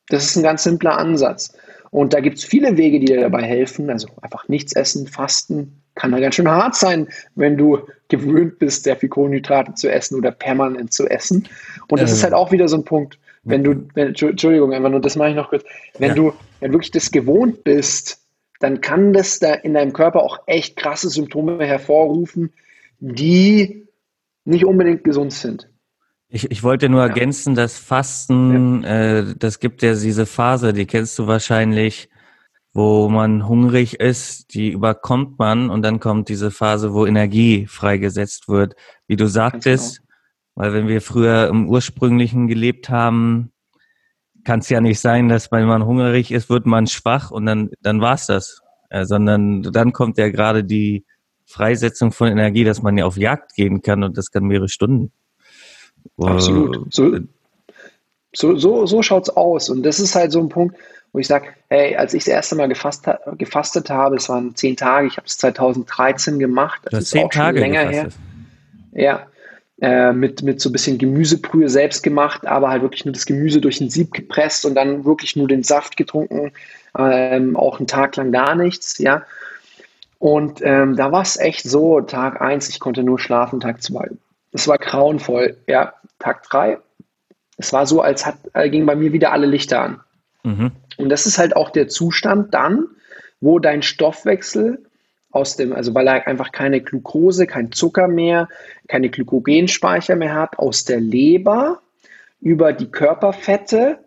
Das 0.07 0.25
ist 0.25 0.35
ein 0.35 0.41
ganz 0.41 0.63
simpler 0.63 0.97
Ansatz. 0.97 1.55
Und 1.91 2.13
da 2.13 2.21
gibt 2.21 2.39
es 2.39 2.43
viele 2.43 2.75
Wege, 2.75 2.99
die 2.99 3.05
dir 3.05 3.21
dabei 3.21 3.43
helfen. 3.43 3.91
Also 3.91 4.07
einfach 4.19 4.47
nichts 4.47 4.73
essen, 4.73 5.05
fasten, 5.05 5.83
kann 5.93 6.11
da 6.11 6.19
ganz 6.19 6.33
schön 6.33 6.49
hart 6.49 6.73
sein, 6.73 7.07
wenn 7.35 7.55
du 7.55 7.81
gewöhnt 8.13 8.59
bist, 8.59 8.83
sehr 8.83 8.95
viel 8.95 9.09
Kohlenhydrate 9.09 9.73
zu 9.73 9.91
essen 9.91 10.17
oder 10.17 10.31
permanent 10.31 10.93
zu 10.93 11.07
essen. 11.07 11.47
Und 11.87 11.99
das 11.99 12.11
äh, 12.11 12.13
ist 12.13 12.23
halt 12.23 12.33
auch 12.33 12.51
wieder 12.51 12.67
so 12.67 12.77
ein 12.77 12.85
Punkt, 12.85 13.17
wenn 13.43 13.63
du, 13.63 13.87
wenn, 13.95 14.09
Entschuldigung, 14.15 14.71
einfach 14.71 14.91
nur, 14.91 15.01
das 15.01 15.15
mache 15.15 15.29
ich 15.29 15.35
noch 15.35 15.49
kurz, 15.49 15.63
wenn 15.97 16.09
ja. 16.09 16.15
du 16.15 16.33
wenn 16.59 16.71
wirklich 16.71 16.91
das 16.91 17.11
gewohnt 17.11 17.63
bist, 17.63 18.19
dann 18.59 18.79
kann 18.81 19.13
das 19.13 19.39
da 19.39 19.53
in 19.53 19.73
deinem 19.73 19.91
Körper 19.93 20.21
auch 20.21 20.39
echt 20.45 20.77
krasse 20.77 21.09
Symptome 21.09 21.65
hervorrufen, 21.65 22.53
die 22.99 23.87
nicht 24.45 24.65
unbedingt 24.65 25.03
gesund 25.03 25.33
sind. 25.33 25.69
Ich, 26.29 26.49
ich 26.51 26.63
wollte 26.63 26.87
nur 26.87 27.01
ja. 27.01 27.07
ergänzen, 27.07 27.55
dass 27.55 27.77
Fasten, 27.77 28.83
ja. 28.83 29.19
äh, 29.19 29.35
das 29.37 29.59
gibt 29.59 29.81
ja 29.81 29.93
diese 29.93 30.25
Phase, 30.25 30.71
die 30.71 30.85
kennst 30.85 31.17
du 31.19 31.27
wahrscheinlich, 31.27 32.09
wo 32.73 33.07
man 33.07 33.47
hungrig 33.47 33.99
ist, 33.99 34.53
die 34.55 34.71
überkommt 34.71 35.37
man 35.37 35.69
und 35.69 35.83
dann 35.83 35.99
kommt 35.99 36.29
diese 36.29 36.49
Phase, 36.49 36.93
wo 36.93 37.05
Energie 37.05 37.67
freigesetzt 37.67 38.47
wird. 38.47 38.75
Wie 39.07 39.15
du 39.15 39.27
sagtest, 39.27 39.97
genau. 39.97 40.09
weil 40.55 40.73
wenn 40.73 40.87
wir 40.87 41.01
früher 41.01 41.47
im 41.47 41.69
ursprünglichen 41.69 42.47
gelebt 42.47 42.89
haben, 42.89 43.51
kann 44.43 44.59
es 44.59 44.69
ja 44.69 44.81
nicht 44.81 44.99
sein, 44.99 45.29
dass 45.29 45.51
wenn 45.51 45.67
man 45.67 45.85
hungrig 45.85 46.31
ist, 46.31 46.49
wird 46.49 46.65
man 46.65 46.87
schwach 46.87 47.31
und 47.31 47.45
dann, 47.45 47.69
dann 47.81 48.01
war's 48.01 48.25
das. 48.25 48.61
Äh, 48.89 49.05
sondern 49.05 49.63
dann 49.63 49.93
kommt 49.93 50.17
ja 50.17 50.29
gerade 50.29 50.63
die 50.63 51.05
Freisetzung 51.45 52.11
von 52.11 52.27
Energie, 52.27 52.63
dass 52.63 52.81
man 52.81 52.97
ja 52.97 53.05
auf 53.05 53.17
Jagd 53.17 53.53
gehen 53.55 53.81
kann 53.81 54.03
und 54.03 54.17
das 54.17 54.31
kann 54.31 54.45
mehrere 54.45 54.69
Stunden. 54.69 55.11
Absolut. 56.17 56.93
So, 56.93 57.17
so, 58.35 58.55
so, 58.55 58.85
so 58.85 59.01
schaut 59.01 59.23
es 59.23 59.35
aus. 59.35 59.69
Und 59.69 59.83
das 59.83 59.99
ist 59.99 60.15
halt 60.15 60.31
so 60.31 60.39
ein 60.39 60.49
Punkt, 60.49 60.75
wo 61.13 61.19
ich 61.19 61.27
sage, 61.27 61.47
hey, 61.69 61.95
als 61.95 62.13
ich 62.13 62.25
das 62.25 62.33
erste 62.33 62.55
Mal 62.55 62.67
gefasst, 62.67 63.07
gefastet 63.37 63.89
habe, 63.89 64.17
es 64.17 64.27
waren 64.27 64.55
zehn 64.55 64.75
Tage, 64.75 65.07
ich 65.07 65.17
habe 65.17 65.27
es 65.27 65.37
2013 65.37 66.39
gemacht, 66.39 66.81
das 66.85 67.03
ist 67.03 67.09
zehn 67.11 67.25
auch 67.25 67.29
Tage 67.29 67.59
schon 67.59 67.71
länger 67.71 67.85
gefastet. 67.85 68.19
her. 68.93 69.27
Ja, 69.81 70.07
äh, 70.09 70.13
mit, 70.13 70.43
mit 70.43 70.59
so 70.59 70.69
ein 70.69 70.71
bisschen 70.71 70.97
Gemüsebrühe 70.97 71.69
selbst 71.69 72.03
gemacht, 72.03 72.45
aber 72.45 72.69
halt 72.69 72.81
wirklich 72.81 73.05
nur 73.05 73.13
das 73.13 73.25
Gemüse 73.25 73.61
durch 73.61 73.79
ein 73.79 73.89
Sieb 73.89 74.13
gepresst 74.13 74.65
und 74.65 74.75
dann 74.75 75.05
wirklich 75.05 75.35
nur 75.35 75.47
den 75.47 75.63
Saft 75.63 75.95
getrunken, 75.95 76.51
ähm, 76.97 77.55
auch 77.55 77.79
einen 77.79 77.87
Tag 77.87 78.15
lang 78.17 78.31
gar 78.31 78.55
nichts, 78.55 78.97
ja. 78.97 79.23
Und 80.19 80.61
ähm, 80.63 80.95
da 80.95 81.11
war 81.11 81.21
es 81.21 81.37
echt 81.37 81.63
so, 81.63 82.01
Tag 82.01 82.41
1, 82.41 82.69
ich 82.69 82.79
konnte 82.79 83.03
nur 83.03 83.19
schlafen, 83.19 83.59
Tag 83.59 83.81
2 83.81 84.09
es 84.53 84.67
war 84.67 84.77
grauenvoll. 84.77 85.57
Ja, 85.67 85.93
Tag 86.19 86.43
drei. 86.43 86.77
Es 87.57 87.73
war 87.73 87.85
so, 87.85 88.01
als 88.01 88.25
hat, 88.25 88.37
äh, 88.53 88.69
gingen 88.69 88.85
bei 88.85 88.95
mir 88.95 89.11
wieder 89.11 89.31
alle 89.31 89.47
Lichter 89.47 89.81
an. 89.81 89.99
Mhm. 90.43 90.71
Und 90.97 91.09
das 91.09 91.25
ist 91.25 91.37
halt 91.37 91.55
auch 91.55 91.69
der 91.69 91.87
Zustand 91.87 92.53
dann, 92.53 92.87
wo 93.41 93.59
dein 93.59 93.81
Stoffwechsel 93.81 94.85
aus 95.31 95.55
dem, 95.55 95.73
also 95.73 95.93
weil 95.95 96.07
er 96.07 96.27
einfach 96.27 96.51
keine 96.51 96.81
Glucose, 96.81 97.47
kein 97.47 97.71
Zucker 97.71 98.07
mehr, 98.07 98.47
keine 98.87 99.09
Glykogenspeicher 99.09 100.15
mehr 100.15 100.35
hat, 100.35 100.59
aus 100.59 100.85
der 100.85 100.99
Leber 100.99 101.81
über 102.39 102.71
die 102.73 102.91
Körperfette, 102.91 103.99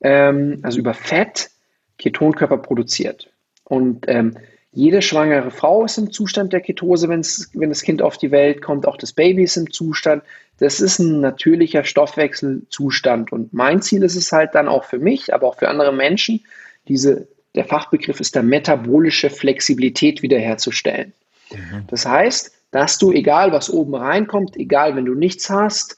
ähm, 0.00 0.60
also 0.62 0.78
über 0.78 0.94
Fett, 0.94 1.50
Ketonkörper 1.98 2.58
produziert. 2.58 3.30
Und 3.64 4.06
ähm, 4.08 4.36
jede 4.76 5.00
schwangere 5.00 5.50
Frau 5.50 5.86
ist 5.86 5.96
im 5.96 6.12
Zustand 6.12 6.52
der 6.52 6.60
Ketose, 6.60 7.08
wenn's, 7.08 7.48
wenn 7.54 7.70
das 7.70 7.80
Kind 7.80 8.02
auf 8.02 8.18
die 8.18 8.30
Welt 8.30 8.60
kommt. 8.60 8.86
Auch 8.86 8.98
das 8.98 9.14
Baby 9.14 9.44
ist 9.44 9.56
im 9.56 9.72
Zustand. 9.72 10.22
Das 10.58 10.82
ist 10.82 10.98
ein 10.98 11.20
natürlicher 11.20 11.82
Stoffwechselzustand. 11.82 13.32
Und 13.32 13.54
mein 13.54 13.80
Ziel 13.80 14.02
ist 14.02 14.16
es 14.16 14.30
halt 14.32 14.54
dann 14.54 14.68
auch 14.68 14.84
für 14.84 14.98
mich, 14.98 15.32
aber 15.32 15.46
auch 15.46 15.56
für 15.56 15.70
andere 15.70 15.94
Menschen, 15.94 16.44
diese, 16.88 17.26
der 17.54 17.64
Fachbegriff 17.64 18.20
ist 18.20 18.36
da 18.36 18.42
metabolische 18.42 19.30
Flexibilität 19.30 20.20
wiederherzustellen. 20.20 21.14
Mhm. 21.50 21.84
Das 21.88 22.04
heißt, 22.04 22.52
dass 22.70 22.98
du, 22.98 23.12
egal 23.12 23.52
was 23.52 23.70
oben 23.70 23.94
reinkommt, 23.94 24.58
egal 24.58 24.94
wenn 24.94 25.06
du 25.06 25.14
nichts 25.14 25.48
hast, 25.48 25.96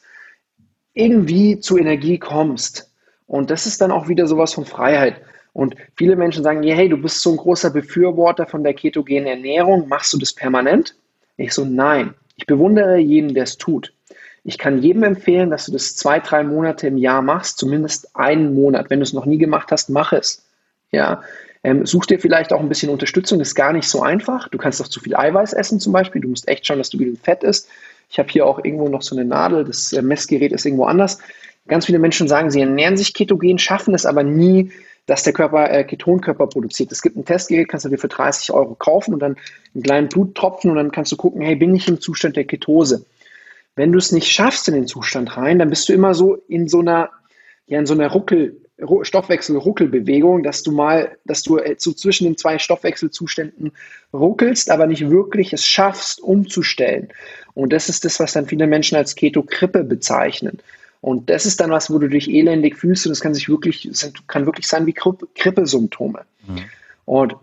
irgendwie 0.94 1.58
zu 1.58 1.78
Energie 1.78 2.18
kommst. 2.18 2.92
Und 3.26 3.50
das 3.50 3.66
ist 3.66 3.80
dann 3.80 3.90
auch 3.90 4.06
wieder 4.06 4.28
sowas 4.28 4.54
von 4.54 4.64
Freiheit. 4.64 5.20
Und 5.58 5.74
viele 5.96 6.14
Menschen 6.14 6.44
sagen, 6.44 6.62
hey, 6.62 6.88
du 6.88 6.96
bist 6.96 7.20
so 7.20 7.32
ein 7.32 7.36
großer 7.36 7.70
Befürworter 7.70 8.46
von 8.46 8.62
der 8.62 8.74
ketogenen 8.74 9.26
Ernährung, 9.26 9.88
machst 9.88 10.12
du 10.12 10.16
das 10.16 10.32
permanent? 10.32 10.94
Ich 11.36 11.52
so, 11.52 11.64
nein. 11.64 12.14
Ich 12.36 12.46
bewundere 12.46 12.98
jeden, 12.98 13.34
der 13.34 13.42
es 13.42 13.58
tut. 13.58 13.92
Ich 14.44 14.56
kann 14.56 14.80
jedem 14.80 15.02
empfehlen, 15.02 15.50
dass 15.50 15.66
du 15.66 15.72
das 15.72 15.96
zwei, 15.96 16.20
drei 16.20 16.44
Monate 16.44 16.86
im 16.86 16.96
Jahr 16.96 17.22
machst, 17.22 17.58
zumindest 17.58 18.14
einen 18.14 18.54
Monat. 18.54 18.88
Wenn 18.88 19.00
du 19.00 19.02
es 19.02 19.12
noch 19.12 19.26
nie 19.26 19.36
gemacht 19.36 19.72
hast, 19.72 19.90
mach 19.90 20.12
es. 20.12 20.46
Ja, 20.92 21.22
ähm, 21.64 21.84
such 21.84 22.06
dir 22.06 22.20
vielleicht 22.20 22.52
auch 22.52 22.60
ein 22.60 22.68
bisschen 22.68 22.90
Unterstützung, 22.90 23.40
ist 23.40 23.56
gar 23.56 23.72
nicht 23.72 23.88
so 23.88 24.00
einfach. 24.00 24.46
Du 24.50 24.58
kannst 24.58 24.80
auch 24.80 24.86
zu 24.86 25.00
viel 25.00 25.16
Eiweiß 25.16 25.54
essen 25.54 25.80
zum 25.80 25.92
Beispiel. 25.92 26.22
Du 26.22 26.28
musst 26.28 26.46
echt 26.46 26.68
schauen, 26.68 26.78
dass 26.78 26.90
du 26.90 26.98
genügend 26.98 27.24
Fett 27.24 27.42
isst. 27.42 27.68
Ich 28.10 28.20
habe 28.20 28.28
hier 28.28 28.46
auch 28.46 28.64
irgendwo 28.64 28.88
noch 28.88 29.02
so 29.02 29.16
eine 29.16 29.24
Nadel, 29.24 29.64
das 29.64 29.92
äh, 29.92 30.02
Messgerät 30.02 30.52
ist 30.52 30.64
irgendwo 30.64 30.84
anders. 30.84 31.18
Ganz 31.66 31.86
viele 31.86 31.98
Menschen 31.98 32.28
sagen, 32.28 32.48
sie 32.52 32.60
ernähren 32.60 32.96
sich 32.96 33.12
ketogen, 33.12 33.58
schaffen 33.58 33.92
es 33.92 34.06
aber 34.06 34.22
nie, 34.22 34.70
dass 35.08 35.22
der 35.22 35.32
Körper 35.32 35.70
äh, 35.70 35.84
Ketonkörper 35.84 36.46
produziert. 36.46 36.92
Es 36.92 37.00
gibt 37.00 37.16
ein 37.16 37.24
Testgerät, 37.24 37.68
kannst 37.68 37.86
du 37.86 37.88
dir 37.88 37.98
für 37.98 38.08
30 38.08 38.52
Euro 38.52 38.74
kaufen 38.74 39.14
und 39.14 39.20
dann 39.20 39.36
einen 39.74 39.82
kleinen 39.82 40.08
Bluttropfen 40.08 40.70
und 40.70 40.76
dann 40.76 40.92
kannst 40.92 41.10
du 41.10 41.16
gucken, 41.16 41.40
hey, 41.40 41.56
bin 41.56 41.74
ich 41.74 41.88
im 41.88 41.98
Zustand 41.98 42.36
der 42.36 42.44
Ketose? 42.44 43.06
Wenn 43.74 43.90
du 43.90 43.98
es 43.98 44.12
nicht 44.12 44.30
schaffst 44.30 44.68
in 44.68 44.74
den 44.74 44.86
Zustand 44.86 45.36
rein, 45.38 45.58
dann 45.58 45.70
bist 45.70 45.88
du 45.88 45.94
immer 45.94 46.12
so 46.12 46.34
in 46.48 46.68
so 46.68 46.80
einer, 46.80 47.08
ja, 47.66 47.78
in 47.78 47.86
so 47.86 47.94
einer 47.94 48.08
Ruckel, 48.08 48.60
Stoffwechsel-Ruckelbewegung, 49.02 50.42
dass 50.42 50.62
du 50.62 50.72
mal, 50.72 51.16
dass 51.24 51.42
du 51.42 51.56
äh, 51.56 51.76
so 51.78 51.92
zwischen 51.92 52.24
den 52.24 52.36
zwei 52.36 52.58
Stoffwechselzuständen 52.58 53.72
ruckelst, 54.12 54.70
aber 54.70 54.86
nicht 54.86 55.08
wirklich 55.08 55.54
es 55.54 55.66
schaffst, 55.66 56.20
umzustellen. 56.20 57.08
Und 57.54 57.72
das 57.72 57.88
ist 57.88 58.04
das, 58.04 58.20
was 58.20 58.34
dann 58.34 58.46
viele 58.46 58.66
Menschen 58.66 58.96
als 58.96 59.14
Keto-Krippe 59.14 59.84
bezeichnen. 59.84 60.58
Und 61.00 61.30
das 61.30 61.46
ist 61.46 61.60
dann 61.60 61.70
was, 61.70 61.90
wo 61.90 61.98
du 61.98 62.08
dich 62.08 62.28
elendig 62.28 62.76
fühlst 62.76 63.06
und 63.06 63.10
das 63.10 63.20
kann 63.20 63.34
sich 63.34 63.48
wirklich, 63.48 63.88
kann 64.26 64.46
wirklich 64.46 64.66
sein 64.66 64.86
wie 64.86 64.92
Krippesymptome. 64.92 66.22
Mhm. 66.46 66.64
Und 67.04 67.36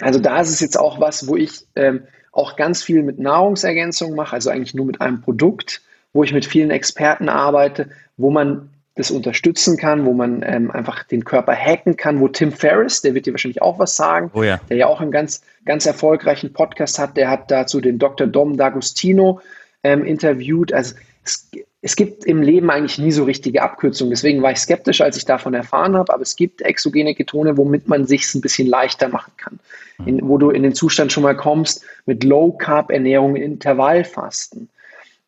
also 0.00 0.18
da 0.18 0.40
ist 0.40 0.50
es 0.50 0.60
jetzt 0.60 0.78
auch 0.78 1.00
was, 1.00 1.26
wo 1.26 1.36
ich 1.36 1.66
ähm, 1.76 2.02
auch 2.32 2.56
ganz 2.56 2.82
viel 2.82 3.02
mit 3.02 3.18
Nahrungsergänzung 3.18 4.14
mache, 4.14 4.34
also 4.34 4.50
eigentlich 4.50 4.74
nur 4.74 4.86
mit 4.86 5.00
einem 5.00 5.20
Produkt, 5.20 5.82
wo 6.12 6.24
ich 6.24 6.32
mit 6.32 6.46
vielen 6.46 6.70
Experten 6.70 7.28
arbeite, 7.28 7.90
wo 8.16 8.30
man 8.30 8.70
das 8.96 9.10
unterstützen 9.10 9.76
kann, 9.76 10.04
wo 10.04 10.12
man 10.12 10.42
ähm, 10.44 10.70
einfach 10.70 11.04
den 11.04 11.24
Körper 11.24 11.54
hacken 11.54 11.96
kann, 11.96 12.20
wo 12.20 12.28
Tim 12.28 12.52
Ferriss, 12.52 13.02
der 13.02 13.14
wird 13.14 13.26
dir 13.26 13.32
wahrscheinlich 13.32 13.62
auch 13.62 13.78
was 13.78 13.96
sagen, 13.96 14.30
oh 14.34 14.42
ja. 14.42 14.60
der 14.68 14.76
ja 14.76 14.86
auch 14.86 15.00
einen 15.00 15.10
ganz, 15.10 15.42
ganz 15.64 15.86
erfolgreichen 15.86 16.52
Podcast 16.52 16.98
hat, 16.98 17.16
der 17.16 17.30
hat 17.30 17.50
dazu 17.50 17.80
den 17.80 17.98
Dr. 17.98 18.26
Dom 18.26 18.54
D'Agostino 18.54 19.40
ähm, 19.82 20.04
interviewt. 20.04 20.72
Also 20.72 20.96
es, 21.24 21.50
es 21.82 21.96
gibt 21.96 22.24
im 22.24 22.42
Leben 22.42 22.70
eigentlich 22.70 22.98
nie 22.98 23.12
so 23.12 23.24
richtige 23.24 23.62
Abkürzungen. 23.62 24.10
Deswegen 24.10 24.42
war 24.42 24.52
ich 24.52 24.58
skeptisch, 24.58 25.00
als 25.00 25.16
ich 25.16 25.24
davon 25.24 25.54
erfahren 25.54 25.96
habe. 25.96 26.12
Aber 26.12 26.22
es 26.22 26.36
gibt 26.36 26.62
exogene 26.62 27.14
Ketone, 27.14 27.56
womit 27.56 27.88
man 27.88 28.06
sich 28.06 28.34
ein 28.34 28.40
bisschen 28.40 28.68
leichter 28.68 29.08
machen 29.08 29.32
kann. 29.36 29.58
In, 30.06 30.28
wo 30.28 30.38
du 30.38 30.50
in 30.50 30.62
den 30.62 30.74
Zustand 30.74 31.12
schon 31.12 31.22
mal 31.22 31.36
kommst 31.36 31.84
mit 32.06 32.24
Low-Carb-Ernährung, 32.24 33.36
Intervallfasten. 33.36 34.68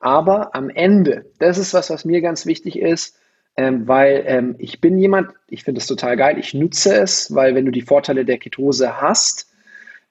Aber 0.00 0.54
am 0.54 0.68
Ende, 0.68 1.26
das 1.38 1.58
ist 1.58 1.74
was, 1.74 1.88
was 1.90 2.04
mir 2.04 2.20
ganz 2.20 2.44
wichtig 2.44 2.78
ist, 2.78 3.16
ähm, 3.56 3.86
weil 3.86 4.24
ähm, 4.26 4.54
ich 4.58 4.80
bin 4.80 4.98
jemand, 4.98 5.30
ich 5.48 5.62
finde 5.62 5.80
es 5.80 5.86
total 5.86 6.16
geil, 6.16 6.38
ich 6.38 6.54
nutze 6.54 6.94
es, 6.96 7.34
weil 7.34 7.54
wenn 7.54 7.66
du 7.66 7.70
die 7.70 7.82
Vorteile 7.82 8.24
der 8.24 8.38
Ketose 8.38 9.00
hast, 9.00 9.48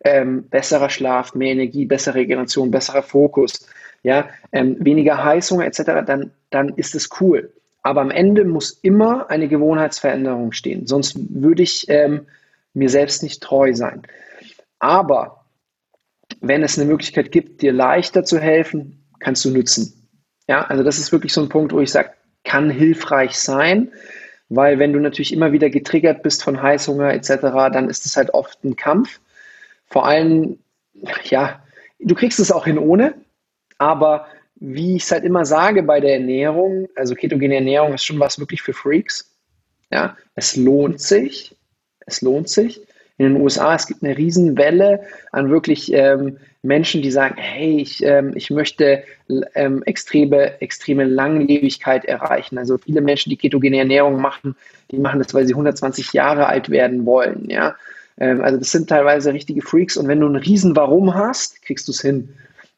ähm, 0.03 0.47
besserer 0.49 0.89
Schlaf, 0.89 1.33
mehr 1.35 1.51
Energie, 1.51 1.85
bessere 1.85 2.15
Regeneration, 2.15 2.71
besserer 2.71 3.03
Fokus, 3.03 3.67
ja, 4.03 4.29
ähm, 4.51 4.77
weniger 4.79 5.23
Heißhunger 5.23 5.65
etc., 5.65 6.05
dann, 6.05 6.31
dann 6.49 6.69
ist 6.69 6.95
es 6.95 7.09
cool. 7.19 7.53
Aber 7.83 8.01
am 8.01 8.11
Ende 8.11 8.45
muss 8.45 8.71
immer 8.71 9.29
eine 9.29 9.47
Gewohnheitsveränderung 9.47 10.51
stehen, 10.51 10.87
sonst 10.87 11.17
würde 11.29 11.63
ich 11.63 11.85
ähm, 11.89 12.27
mir 12.73 12.89
selbst 12.89 13.23
nicht 13.23 13.41
treu 13.41 13.73
sein. 13.73 14.03
Aber 14.79 15.45
wenn 16.39 16.63
es 16.63 16.77
eine 16.77 16.89
Möglichkeit 16.89 17.31
gibt, 17.31 17.61
dir 17.61 17.73
leichter 17.73 18.23
zu 18.23 18.39
helfen, 18.39 19.03
kannst 19.19 19.45
du 19.45 19.51
nutzen. 19.51 20.07
Ja, 20.47 20.65
also 20.65 20.83
das 20.83 20.97
ist 20.97 21.11
wirklich 21.11 21.33
so 21.33 21.41
ein 21.41 21.49
Punkt, 21.49 21.73
wo 21.73 21.79
ich 21.79 21.91
sage, 21.91 22.11
kann 22.43 22.69
hilfreich 22.69 23.37
sein, 23.37 23.91
weil 24.49 24.79
wenn 24.79 24.93
du 24.93 24.99
natürlich 24.99 25.33
immer 25.33 25.51
wieder 25.51 25.69
getriggert 25.69 26.23
bist 26.23 26.43
von 26.43 26.61
Heißhunger 26.61 27.13
etc., 27.13 27.29
dann 27.71 27.89
ist 27.89 28.05
es 28.05 28.17
halt 28.17 28.33
oft 28.33 28.63
ein 28.63 28.75
Kampf. 28.75 29.19
Vor 29.87 30.05
allem, 30.05 30.59
ja, 31.23 31.63
du 31.99 32.15
kriegst 32.15 32.39
es 32.39 32.51
auch 32.51 32.65
hin 32.65 32.77
ohne, 32.77 33.13
aber 33.81 34.27
wie 34.57 34.95
ich 34.95 35.03
es 35.03 35.11
halt 35.11 35.23
immer 35.23 35.43
sage 35.43 35.81
bei 35.81 35.99
der 35.99 36.13
Ernährung, 36.13 36.87
also 36.95 37.15
ketogene 37.15 37.55
Ernährung 37.55 37.95
ist 37.95 38.05
schon 38.05 38.19
was 38.19 38.39
wirklich 38.39 38.61
für 38.61 38.73
Freaks. 38.73 39.35
Ja, 39.91 40.15
es 40.35 40.55
lohnt 40.55 41.01
sich. 41.01 41.57
Es 42.05 42.21
lohnt 42.21 42.47
sich. 42.47 42.79
In 43.17 43.25
den 43.33 43.41
USA, 43.41 43.73
es 43.73 43.87
gibt 43.87 44.03
eine 44.03 44.15
Riesenwelle 44.15 45.01
an 45.31 45.49
wirklich 45.49 45.91
ähm, 45.93 46.37
Menschen, 46.61 47.01
die 47.01 47.09
sagen, 47.09 47.35
hey, 47.37 47.81
ich, 47.81 48.03
ähm, 48.03 48.33
ich 48.35 48.51
möchte 48.51 49.03
ähm, 49.55 49.81
extreme, 49.83 50.61
extreme 50.61 51.05
Langlebigkeit 51.05 52.05
erreichen. 52.05 52.59
Also 52.59 52.77
viele 52.77 53.01
Menschen, 53.01 53.31
die 53.31 53.37
ketogene 53.37 53.79
Ernährung 53.79 54.21
machen, 54.21 54.55
die 54.91 54.99
machen 54.99 55.19
das, 55.19 55.33
weil 55.33 55.47
sie 55.47 55.53
120 55.53 56.13
Jahre 56.13 56.45
alt 56.45 56.69
werden 56.69 57.07
wollen. 57.07 57.49
Ja? 57.49 57.75
Ähm, 58.19 58.41
also 58.41 58.59
das 58.59 58.71
sind 58.71 58.89
teilweise 58.89 59.33
richtige 59.33 59.63
Freaks 59.63 59.97
und 59.97 60.07
wenn 60.07 60.19
du 60.19 60.27
ein 60.27 60.35
Riesen 60.35 60.75
Warum 60.75 61.15
hast, 61.15 61.63
kriegst 61.63 61.87
du 61.87 61.91
es 61.91 62.01
hin. 62.01 62.29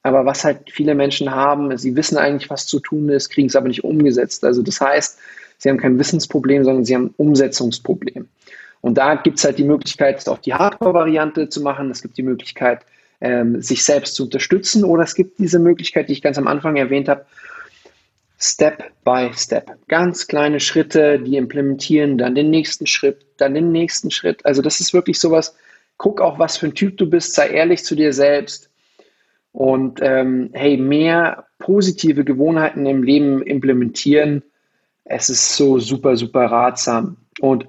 Aber 0.03 0.25
was 0.25 0.43
halt 0.43 0.69
viele 0.69 0.95
Menschen 0.95 1.31
haben, 1.31 1.75
sie 1.77 1.95
wissen 1.95 2.17
eigentlich, 2.17 2.49
was 2.49 2.67
zu 2.67 2.79
tun 2.79 3.09
ist, 3.09 3.29
kriegen 3.29 3.47
es 3.47 3.55
aber 3.55 3.69
nicht 3.69 3.85
umgesetzt. 3.85 4.43
Also 4.43 4.61
das 4.61 4.81
heißt, 4.81 5.17
sie 5.57 5.69
haben 5.69 5.77
kein 5.77 5.97
Wissensproblem, 5.97 6.65
sondern 6.65 6.83
sie 6.83 6.93
haben 6.93 7.05
ein 7.05 7.13
Umsetzungsproblem. 7.15 8.27
Und 8.81 8.97
da 8.97 9.15
gibt 9.15 9.39
es 9.39 9.45
halt 9.45 9.57
die 9.57 9.63
Möglichkeit, 9.63 10.27
auch 10.27 10.39
die 10.39 10.53
Hardcore-Variante 10.53 11.47
zu 11.47 11.61
machen. 11.61 11.89
Es 11.89 12.01
gibt 12.01 12.17
die 12.17 12.23
Möglichkeit, 12.23 12.81
ähm, 13.21 13.61
sich 13.61 13.85
selbst 13.85 14.15
zu 14.15 14.25
unterstützen. 14.25 14.83
Oder 14.83 15.03
es 15.03 15.15
gibt 15.15 15.39
diese 15.39 15.57
Möglichkeit, 15.57 16.09
die 16.09 16.13
ich 16.13 16.21
ganz 16.21 16.37
am 16.37 16.47
Anfang 16.47 16.75
erwähnt 16.75 17.07
habe, 17.07 17.25
Step 18.37 18.91
by 19.05 19.31
Step. 19.33 19.71
Ganz 19.87 20.27
kleine 20.27 20.59
Schritte, 20.59 21.17
die 21.17 21.37
implementieren, 21.37 22.17
dann 22.17 22.35
den 22.35 22.49
nächsten 22.49 22.87
Schritt, 22.87 23.25
dann 23.37 23.53
den 23.53 23.71
nächsten 23.71 24.11
Schritt. 24.11 24.45
Also 24.45 24.61
das 24.61 24.81
ist 24.81 24.93
wirklich 24.93 25.17
sowas, 25.17 25.55
guck 25.95 26.19
auch, 26.19 26.39
was 26.39 26.57
für 26.57 26.65
ein 26.65 26.73
Typ 26.73 26.97
du 26.97 27.09
bist, 27.09 27.35
sei 27.35 27.47
ehrlich 27.47 27.85
zu 27.85 27.95
dir 27.95 28.11
selbst 28.11 28.69
und 29.53 29.99
ähm, 30.01 30.49
hey, 30.53 30.77
mehr 30.77 31.45
positive 31.59 32.25
Gewohnheiten 32.25 32.85
im 32.85 33.03
Leben 33.03 33.41
implementieren. 33.43 34.43
Es 35.05 35.29
ist 35.29 35.55
so 35.55 35.79
super, 35.79 36.17
super 36.17 36.45
ratsam. 36.47 37.17
Und 37.39 37.67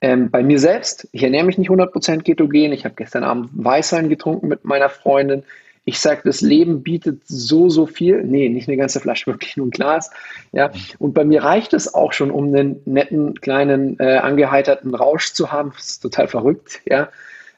ähm, 0.00 0.30
bei 0.30 0.42
mir 0.42 0.58
selbst, 0.58 1.08
ich 1.12 1.22
ernähre 1.22 1.44
mich 1.44 1.58
nicht 1.58 1.68
100% 1.68 2.22
ketogen. 2.22 2.72
Ich 2.72 2.84
habe 2.84 2.94
gestern 2.94 3.24
Abend 3.24 3.50
Weißwein 3.52 4.08
getrunken 4.08 4.48
mit 4.48 4.64
meiner 4.64 4.88
Freundin. 4.88 5.42
Ich 5.84 5.98
sage, 5.98 6.22
das 6.24 6.40
Leben 6.40 6.82
bietet 6.82 7.22
so, 7.26 7.68
so 7.68 7.86
viel. 7.86 8.22
Nee, 8.22 8.48
nicht 8.48 8.68
eine 8.68 8.76
ganze 8.76 9.00
Flasche, 9.00 9.26
wirklich 9.32 9.56
nur 9.56 9.66
ein 9.66 9.70
Glas. 9.70 10.10
Ja. 10.52 10.70
Und 10.98 11.12
bei 11.12 11.24
mir 11.24 11.42
reicht 11.42 11.74
es 11.74 11.92
auch 11.92 12.12
schon, 12.12 12.30
um 12.30 12.46
einen 12.46 12.80
netten, 12.84 13.40
kleinen, 13.40 13.98
äh, 13.98 14.18
angeheiterten 14.18 14.94
Rausch 14.94 15.32
zu 15.32 15.50
haben. 15.50 15.72
Das 15.76 15.88
ist 15.88 16.00
total 16.00 16.28
verrückt. 16.28 16.80
Ja. 16.84 17.08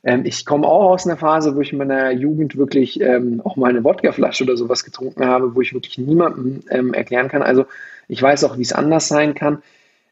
Ähm, 0.04 0.24
ich 0.24 0.44
komme 0.46 0.66
auch 0.66 0.90
aus 0.90 1.06
einer 1.06 1.16
Phase, 1.16 1.56
wo 1.56 1.60
ich 1.60 1.72
in 1.72 1.78
meiner 1.78 2.10
Jugend 2.12 2.56
wirklich 2.56 3.00
ähm, 3.00 3.40
auch 3.44 3.56
mal 3.56 3.70
eine 3.70 3.84
Wodkaflasche 3.84 4.44
oder 4.44 4.56
sowas 4.56 4.84
getrunken 4.84 5.26
habe, 5.26 5.54
wo 5.54 5.60
ich 5.60 5.74
wirklich 5.74 5.98
niemandem 5.98 6.62
ähm, 6.70 6.94
erklären 6.94 7.28
kann. 7.28 7.42
Also 7.42 7.66
ich 8.08 8.22
weiß 8.22 8.44
auch, 8.44 8.58
wie 8.58 8.62
es 8.62 8.72
anders 8.72 9.08
sein 9.08 9.34
kann. 9.34 9.62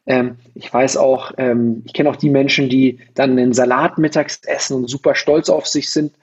Ähm, 0.05 0.37
ich 0.55 0.73
weiß 0.73 0.97
auch, 0.97 1.33
ähm, 1.37 1.83
ich 1.85 1.93
kenne 1.93 2.09
auch 2.09 2.15
die 2.15 2.29
Menschen, 2.29 2.69
die 2.69 2.99
dann 3.13 3.31
einen 3.31 3.53
Salat 3.53 3.97
mittags 3.97 4.41
essen 4.45 4.77
und 4.77 4.89
super 4.89 5.15
stolz 5.15 5.49
auf 5.49 5.67
sich 5.67 5.89
sind, 5.89 6.13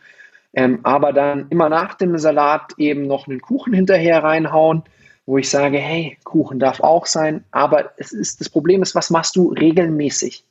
ähm, 0.54 0.80
aber 0.84 1.12
dann 1.12 1.48
immer 1.50 1.68
nach 1.68 1.94
dem 1.94 2.16
Salat 2.16 2.72
eben 2.78 3.06
noch 3.06 3.28
einen 3.28 3.40
Kuchen 3.40 3.74
hinterher 3.74 4.22
reinhauen, 4.22 4.84
wo 5.26 5.38
ich 5.38 5.50
sage, 5.50 5.78
hey, 5.78 6.16
Kuchen 6.24 6.58
darf 6.58 6.80
auch 6.80 7.06
sein, 7.06 7.44
aber 7.50 7.92
es 7.98 8.12
ist, 8.12 8.40
das 8.40 8.48
Problem 8.48 8.82
ist, 8.82 8.94
was 8.94 9.10
machst 9.10 9.36
du 9.36 9.48
regelmäßig? 9.48 10.44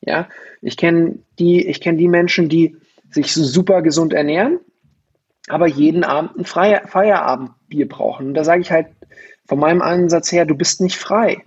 Ja, 0.00 0.28
ich 0.62 0.76
kenne 0.76 1.18
die, 1.38 1.66
ich 1.66 1.80
kenne 1.80 1.98
die 1.98 2.08
Menschen, 2.08 2.48
die 2.48 2.76
sich 3.10 3.32
super 3.32 3.82
gesund 3.82 4.12
ernähren, 4.12 4.60
aber 5.48 5.66
jeden 5.66 6.04
Abend 6.04 6.36
ein 6.36 6.44
Freier, 6.44 6.86
Feierabendbier 6.86 7.88
brauchen. 7.88 8.28
Und 8.28 8.34
da 8.34 8.44
sage 8.44 8.60
ich 8.60 8.70
halt 8.70 8.88
von 9.46 9.58
meinem 9.58 9.82
Ansatz 9.82 10.32
her, 10.32 10.44
du 10.44 10.54
bist 10.54 10.80
nicht 10.80 10.96
frei. 10.96 11.44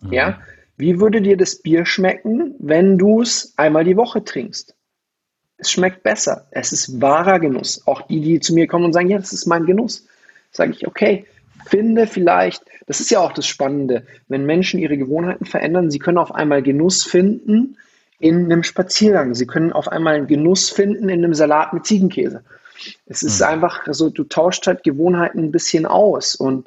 Mhm. 0.00 0.12
Ja, 0.12 0.40
wie 0.76 0.98
würde 1.00 1.20
dir 1.20 1.36
das 1.36 1.56
Bier 1.56 1.84
schmecken, 1.84 2.54
wenn 2.58 2.96
du 2.96 3.20
es 3.20 3.54
einmal 3.56 3.84
die 3.84 3.96
Woche 3.96 4.24
trinkst? 4.24 4.74
Es 5.58 5.70
schmeckt 5.70 6.02
besser. 6.02 6.46
Es 6.52 6.72
ist 6.72 7.02
wahrer 7.02 7.38
Genuss. 7.38 7.86
Auch 7.86 8.02
die, 8.02 8.20
die 8.20 8.40
zu 8.40 8.54
mir 8.54 8.66
kommen 8.66 8.86
und 8.86 8.94
sagen, 8.94 9.10
ja, 9.10 9.18
das 9.18 9.34
ist 9.34 9.44
mein 9.44 9.66
Genuss, 9.66 10.06
sage 10.50 10.72
ich, 10.72 10.86
okay, 10.86 11.26
finde 11.66 12.06
vielleicht, 12.06 12.62
das 12.86 13.00
ist 13.00 13.10
ja 13.10 13.20
auch 13.20 13.32
das 13.32 13.46
Spannende, 13.46 14.04
wenn 14.28 14.46
Menschen 14.46 14.80
ihre 14.80 14.96
Gewohnheiten 14.96 15.44
verändern, 15.44 15.90
sie 15.90 15.98
können 15.98 16.18
auf 16.18 16.34
einmal 16.34 16.62
Genuss 16.62 17.04
finden 17.04 17.76
in 18.18 18.44
einem 18.44 18.62
Spaziergang, 18.62 19.34
sie 19.34 19.46
können 19.46 19.72
auf 19.72 19.88
einmal 19.88 20.16
einen 20.16 20.26
Genuss 20.26 20.70
finden 20.70 21.08
in 21.08 21.24
einem 21.24 21.34
Salat 21.34 21.72
mit 21.72 21.86
Ziegenkäse. 21.86 22.42
Es 23.06 23.22
ist 23.22 23.40
mhm. 23.40 23.46
einfach 23.46 23.86
so, 23.90 24.10
du 24.10 24.24
tauscht 24.24 24.66
halt 24.66 24.84
Gewohnheiten 24.84 25.44
ein 25.44 25.52
bisschen 25.52 25.86
aus 25.86 26.34
und 26.34 26.66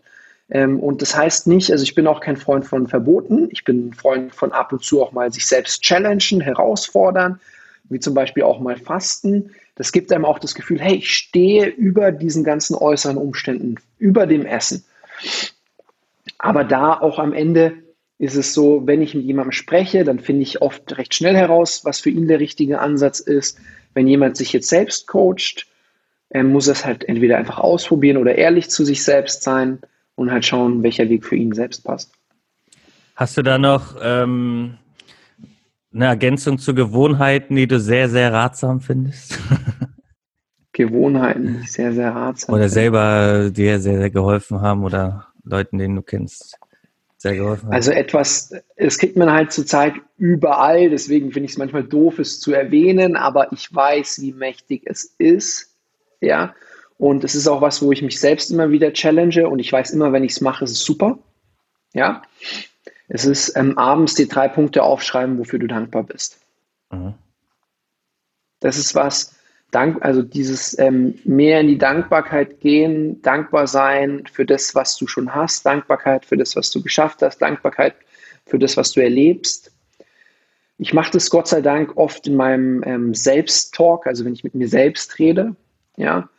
ähm, 0.50 0.80
und 0.80 1.02
das 1.02 1.16
heißt 1.16 1.48
nicht, 1.48 1.72
also 1.72 1.84
ich 1.84 1.96
bin 1.96 2.08
auch 2.08 2.20
kein 2.20 2.38
Freund 2.38 2.66
von 2.66 2.88
Verboten, 2.88 3.48
ich 3.52 3.64
bin 3.64 3.88
ein 3.88 3.94
Freund 3.94 4.36
von 4.36 4.52
ab 4.52 4.72
und 4.72 4.84
zu 4.84 5.02
auch 5.02 5.12
mal 5.12 5.32
sich 5.32 5.46
selbst 5.46 5.82
challengen, 5.82 6.42
herausfordern, 6.42 7.40
wie 7.90 8.00
zum 8.00 8.14
Beispiel 8.14 8.44
auch 8.44 8.60
mal 8.60 8.78
Fasten. 8.78 9.52
Das 9.76 9.92
gibt 9.92 10.12
einem 10.12 10.26
auch 10.26 10.40
das 10.40 10.54
Gefühl, 10.54 10.80
hey, 10.80 10.96
ich 10.96 11.12
stehe 11.12 11.68
über 11.68 12.12
diesen 12.12 12.44
ganzen 12.44 12.76
äußeren 12.76 13.18
Umständen, 13.18 13.76
über 14.04 14.28
dem 14.28 14.46
Essen. 14.46 14.84
Aber 16.38 16.66
da 16.66 17.00
auch 17.00 17.20
am 17.20 17.32
Ende 17.34 17.74
ist 18.20 18.36
es 18.36 18.54
so, 18.54 18.86
wenn 18.86 19.02
ich 19.02 19.16
mit 19.16 19.24
jemandem 19.24 19.54
spreche, 19.54 20.04
dann 20.04 20.20
finde 20.20 20.44
ich 20.44 20.62
oft 20.62 20.98
recht 20.98 21.16
schnell 21.16 21.36
heraus, 21.36 21.86
was 21.86 22.02
für 22.02 22.10
ihn 22.10 22.28
der 22.28 22.40
richtige 22.40 22.80
Ansatz 22.80 23.22
ist. 23.22 23.60
Wenn 23.94 24.08
jemand 24.08 24.36
sich 24.36 24.52
jetzt 24.52 24.68
selbst 24.68 25.08
coacht, 25.08 25.68
er 26.30 26.44
muss 26.44 26.68
es 26.68 26.86
halt 26.86 27.08
entweder 27.08 27.38
einfach 27.38 27.60
ausprobieren 27.60 28.18
oder 28.18 28.36
ehrlich 28.36 28.70
zu 28.70 28.84
sich 28.84 29.04
selbst 29.04 29.44
sein 29.44 29.80
und 30.16 30.32
halt 30.32 30.46
schauen, 30.46 30.84
welcher 30.84 31.08
Weg 31.10 31.26
für 31.26 31.36
ihn 31.36 31.54
selbst 31.54 31.84
passt. 31.84 32.12
Hast 33.16 33.38
du 33.38 33.42
da 33.42 33.58
noch 33.58 33.96
ähm, 34.02 34.78
eine 35.94 36.06
Ergänzung 36.06 36.58
zu 36.58 36.74
Gewohnheiten, 36.74 37.56
die 37.56 37.68
du 37.68 37.80
sehr, 37.80 38.10
sehr 38.10 38.34
ratsam 38.34 38.82
findest? 38.82 39.40
Gewohnheiten, 40.74 41.62
die 41.62 41.68
sehr, 41.68 41.94
sehr 41.94 42.14
ratsam 42.14 42.54
Oder 42.54 42.68
selber 42.68 43.50
dir 43.52 43.80
sehr, 43.80 43.98
sehr 44.00 44.10
geholfen 44.10 44.62
haben 44.62 44.84
oder 44.84 45.28
Leuten, 45.44 45.78
denen 45.78 45.96
du 45.96 46.02
kennst, 46.02 46.58
sehr 47.18 47.36
geholfen 47.36 47.68
haben? 47.68 47.74
Also 47.74 47.92
etwas, 47.92 48.54
es 48.76 48.98
kriegt 48.98 49.16
man 49.16 49.32
halt 49.32 49.52
zurzeit 49.52 49.94
überall, 50.18 50.90
deswegen 50.90 51.32
finde 51.32 51.46
ich 51.46 51.52
es 51.54 51.58
manchmal 51.58 51.84
doof, 51.84 52.20
es 52.20 52.40
zu 52.40 52.54
erwähnen, 52.54 53.16
aber 53.16 53.54
ich 53.54 53.74
weiß, 53.74 54.20
wie 54.22 54.34
mächtig 54.34 54.84
es 54.86 55.16
ist. 55.18 55.76
Ja. 56.22 56.56
Und 56.98 57.24
es 57.24 57.36
ist 57.36 57.48
auch 57.48 57.62
was, 57.62 57.82
wo 57.82 57.92
ich 57.92 58.02
mich 58.02 58.20
selbst 58.20 58.52
immer 58.52 58.72
wieder 58.72 58.94
challenge 58.94 59.48
und 59.48 59.60
ich 59.60 59.72
weiß 59.72 59.92
immer, 59.92 60.12
wenn 60.12 60.24
ich 60.24 60.34
es 60.34 60.42
mache, 60.42 60.66
ist 60.66 60.72
es 60.72 60.84
super. 60.84 61.20
Ja. 61.94 62.24
Es 63.10 63.26
ist 63.26 63.56
ähm, 63.58 63.78
abends 63.78 64.16
die 64.16 64.28
drei 64.28 64.48
Punkte 64.48 64.82
aufschreiben, 64.82 65.38
wofür 65.38 65.60
du 65.60 65.68
dankbar 65.68 66.04
bist. 66.04 66.40
Mhm. 66.92 67.14
Das 68.60 68.78
ist 68.78 68.96
was, 68.96 69.36
dank, 69.74 70.04
also 70.04 70.22
dieses 70.22 70.78
ähm, 70.80 71.16
mehr 71.24 71.62
in 71.62 71.68
die 71.68 71.78
Dankbarkeit 71.78 72.60
gehen, 72.60 73.22
dankbar 73.22 73.68
sein 73.68 74.24
für 74.32 74.46
das, 74.46 74.76
was 74.76 74.98
du 74.98 75.08
schon 75.08 75.34
hast, 75.34 75.66
Dankbarkeit 75.66 76.26
für 76.26 76.38
das, 76.38 76.56
was 76.56 76.72
du 76.72 76.82
geschafft 76.82 77.22
hast, 77.22 77.40
Dankbarkeit 77.40 77.96
für 78.46 78.60
das, 78.60 78.78
was 78.78 78.92
du 78.92 79.02
erlebst. 79.02 79.72
Ich 80.78 80.94
mache 80.94 81.12
das 81.12 81.30
Gott 81.30 81.48
sei 81.48 81.62
Dank 81.62 81.98
oft 81.98 82.28
in 82.28 82.36
meinem 82.36 82.84
ähm, 82.84 83.14
Selbsttalk, 83.14 84.08
also 84.08 84.26
wenn 84.26 84.34
ich 84.34 84.44
mit 84.44 84.56
mir 84.56 84.68
selbst 84.68 85.20
rede. 85.20 85.56
Ja, 85.98 86.30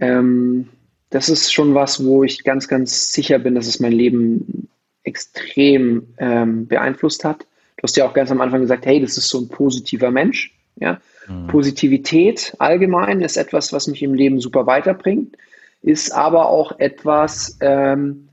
ähm, 0.00 0.68
das 1.10 1.28
ist 1.28 1.52
schon 1.52 1.74
was, 1.74 2.04
wo 2.04 2.24
ich 2.24 2.44
ganz, 2.44 2.68
ganz 2.68 3.12
sicher 3.12 3.38
bin, 3.38 3.54
dass 3.54 3.66
es 3.66 3.80
mein 3.80 3.92
Leben 3.92 4.68
extrem 5.02 6.14
ähm, 6.18 6.66
beeinflusst 6.66 7.24
hat. 7.24 7.46
Du 7.76 7.84
hast 7.84 7.96
ja 7.96 8.06
auch 8.06 8.14
ganz 8.14 8.30
am 8.30 8.40
Anfang 8.40 8.60
gesagt, 8.60 8.86
hey, 8.86 9.00
das 9.00 9.16
ist 9.18 9.28
so 9.28 9.40
ein 9.40 9.48
positiver 9.48 10.10
Mensch. 10.10 10.54
Ja? 10.76 11.00
Mhm. 11.26 11.46
Positivität 11.46 12.54
allgemein 12.58 13.20
ist 13.20 13.36
etwas, 13.36 13.72
was 13.72 13.86
mich 13.86 14.02
im 14.02 14.14
Leben 14.14 14.40
super 14.40 14.66
weiterbringt, 14.66 15.36
ist 15.82 16.12
aber 16.12 16.48
auch 16.48 16.78
etwas, 16.78 17.56
ähm, 17.60 18.28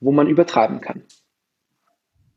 wo 0.00 0.12
man 0.12 0.28
übertreiben 0.28 0.80
kann. 0.80 1.02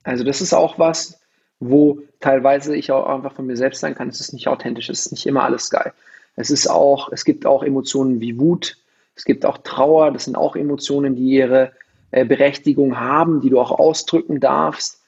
Also 0.03 0.23
das 0.23 0.41
ist 0.41 0.53
auch 0.53 0.77
was, 0.77 1.19
wo 1.59 1.99
teilweise 2.19 2.75
ich 2.75 2.91
auch 2.91 3.07
einfach 3.07 3.33
von 3.33 3.47
mir 3.47 3.57
selbst 3.57 3.79
sein 3.79 3.95
kann, 3.95 4.09
es 4.09 4.19
ist 4.19 4.33
nicht 4.33 4.47
authentisch, 4.47 4.89
es 4.89 5.05
ist 5.05 5.11
nicht 5.11 5.25
immer 5.25 5.43
alles 5.43 5.69
geil. 5.69 5.93
Es 6.35 6.49
ist 6.49 6.67
auch, 6.67 7.11
es 7.11 7.25
gibt 7.25 7.45
auch 7.45 7.63
Emotionen 7.63 8.19
wie 8.19 8.39
Wut, 8.39 8.77
es 9.15 9.25
gibt 9.25 9.45
auch 9.45 9.59
Trauer, 9.59 10.11
das 10.11 10.25
sind 10.25 10.35
auch 10.35 10.55
Emotionen, 10.55 11.15
die 11.15 11.29
ihre 11.29 11.71
äh, 12.11 12.25
Berechtigung 12.25 12.99
haben, 12.99 13.41
die 13.41 13.49
du 13.49 13.59
auch 13.59 13.71
ausdrücken 13.71 14.39
darfst, 14.39 15.01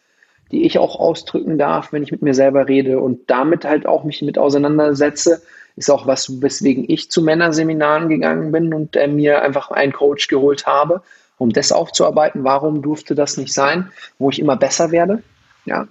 die 0.52 0.66
ich 0.66 0.80
auch 0.80 1.00
ausdrücken 1.00 1.58
darf, 1.58 1.92
wenn 1.92 2.04
ich 2.04 2.12
mit 2.12 2.22
mir 2.22 2.34
selber 2.34 2.68
rede 2.68 3.00
und 3.00 3.30
damit 3.30 3.66
halt 3.66 3.86
auch 3.86 4.04
mich 4.04 4.22
mit 4.22 4.38
auseinandersetze, 4.38 5.42
ist 5.76 5.92
auch 5.92 6.08
was, 6.08 6.42
weswegen 6.42 6.86
ich 6.88 7.12
zu 7.12 7.22
Männerseminaren 7.22 8.10
gegangen 8.10 8.52
bin 8.52 8.74
und 8.74 8.96
äh, 8.96 9.08
mir 9.08 9.42
einfach 9.44 9.70
einen 9.72 9.94
Coach 9.94 10.28
geholt 10.28 10.66
habe, 10.66 11.04
um 11.38 11.52
das 11.52 11.72
aufzuarbeiten. 11.72 12.44
Warum 12.44 12.82
durfte 12.82 13.14
das 13.14 13.38
nicht 13.38 13.54
sein, 13.54 13.92
wo 14.18 14.30
ich 14.30 14.40
immer 14.40 14.56
besser 14.58 14.92
werde? 14.92 15.22
Ja. 15.66 15.88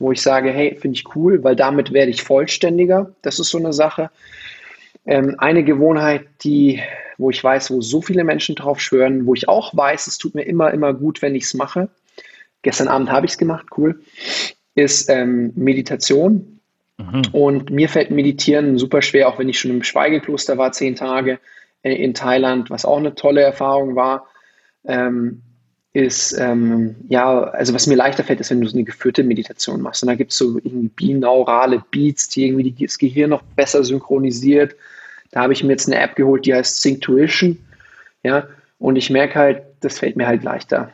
wo 0.00 0.10
ich 0.12 0.20
sage, 0.20 0.50
hey, 0.50 0.74
finde 0.74 0.96
ich 0.98 1.14
cool, 1.14 1.42
weil 1.44 1.56
damit 1.56 1.92
werde 1.92 2.10
ich 2.10 2.22
vollständiger. 2.22 3.12
Das 3.22 3.38
ist 3.38 3.50
so 3.50 3.58
eine 3.58 3.72
Sache. 3.72 4.10
Ähm, 5.06 5.36
eine 5.38 5.62
Gewohnheit, 5.64 6.26
die, 6.42 6.82
wo 7.16 7.30
ich 7.30 7.42
weiß, 7.42 7.70
wo 7.70 7.80
so 7.80 8.02
viele 8.02 8.24
Menschen 8.24 8.56
drauf 8.56 8.80
schwören, 8.80 9.24
wo 9.26 9.34
ich 9.34 9.48
auch 9.48 9.74
weiß, 9.74 10.08
es 10.08 10.18
tut 10.18 10.34
mir 10.34 10.42
immer, 10.42 10.72
immer 10.72 10.92
gut, 10.92 11.22
wenn 11.22 11.34
ich 11.34 11.44
es 11.44 11.54
mache. 11.54 11.88
Gestern 12.64 12.88
Abend 12.88 13.12
habe 13.12 13.26
ich 13.26 13.32
es 13.32 13.38
gemacht, 13.38 13.66
cool, 13.76 14.00
ist 14.74 15.08
ähm, 15.08 15.52
Meditation. 15.54 16.60
Mhm. 16.98 17.22
Und 17.32 17.70
mir 17.70 17.88
fällt 17.88 18.10
Meditieren 18.10 18.78
super 18.78 19.02
schwer, 19.02 19.28
auch 19.28 19.38
wenn 19.38 19.48
ich 19.48 19.60
schon 19.60 19.70
im 19.70 19.82
Schweigekloster 19.82 20.58
war, 20.58 20.72
zehn 20.72 20.96
Tage 20.96 21.38
äh, 21.82 21.94
in 21.94 22.14
Thailand, 22.14 22.70
was 22.70 22.84
auch 22.84 22.98
eine 22.98 23.14
tolle 23.14 23.42
Erfahrung 23.42 23.94
war. 23.94 24.26
Ähm, 24.84 25.42
ist, 25.92 26.36
ähm, 26.38 26.96
ja, 27.08 27.44
also 27.44 27.72
was 27.72 27.86
mir 27.86 27.94
leichter 27.94 28.24
fällt, 28.24 28.40
ist, 28.40 28.50
wenn 28.50 28.60
du 28.60 28.66
so 28.66 28.76
eine 28.76 28.82
geführte 28.84 29.22
Meditation 29.22 29.80
machst. 29.80 30.02
Und 30.02 30.08
da 30.08 30.16
gibt 30.16 30.32
es 30.32 30.38
so 30.38 30.56
irgendwie 30.56 30.88
binaurale 30.88 31.84
Beats, 31.92 32.28
die 32.28 32.46
irgendwie 32.46 32.74
das 32.84 32.98
Gehirn 32.98 33.30
noch 33.30 33.42
besser 33.42 33.84
synchronisiert. 33.84 34.74
Da 35.30 35.42
habe 35.42 35.52
ich 35.52 35.62
mir 35.62 35.70
jetzt 35.70 35.86
eine 35.86 36.00
App 36.00 36.16
geholt, 36.16 36.46
die 36.46 36.54
heißt 36.54 36.82
Synctuition. 36.82 37.58
Ja, 38.24 38.48
und 38.78 38.96
ich 38.96 39.08
merke 39.08 39.38
halt, 39.38 39.62
das 39.80 40.00
fällt 40.00 40.16
mir 40.16 40.26
halt 40.26 40.42
leichter. 40.42 40.90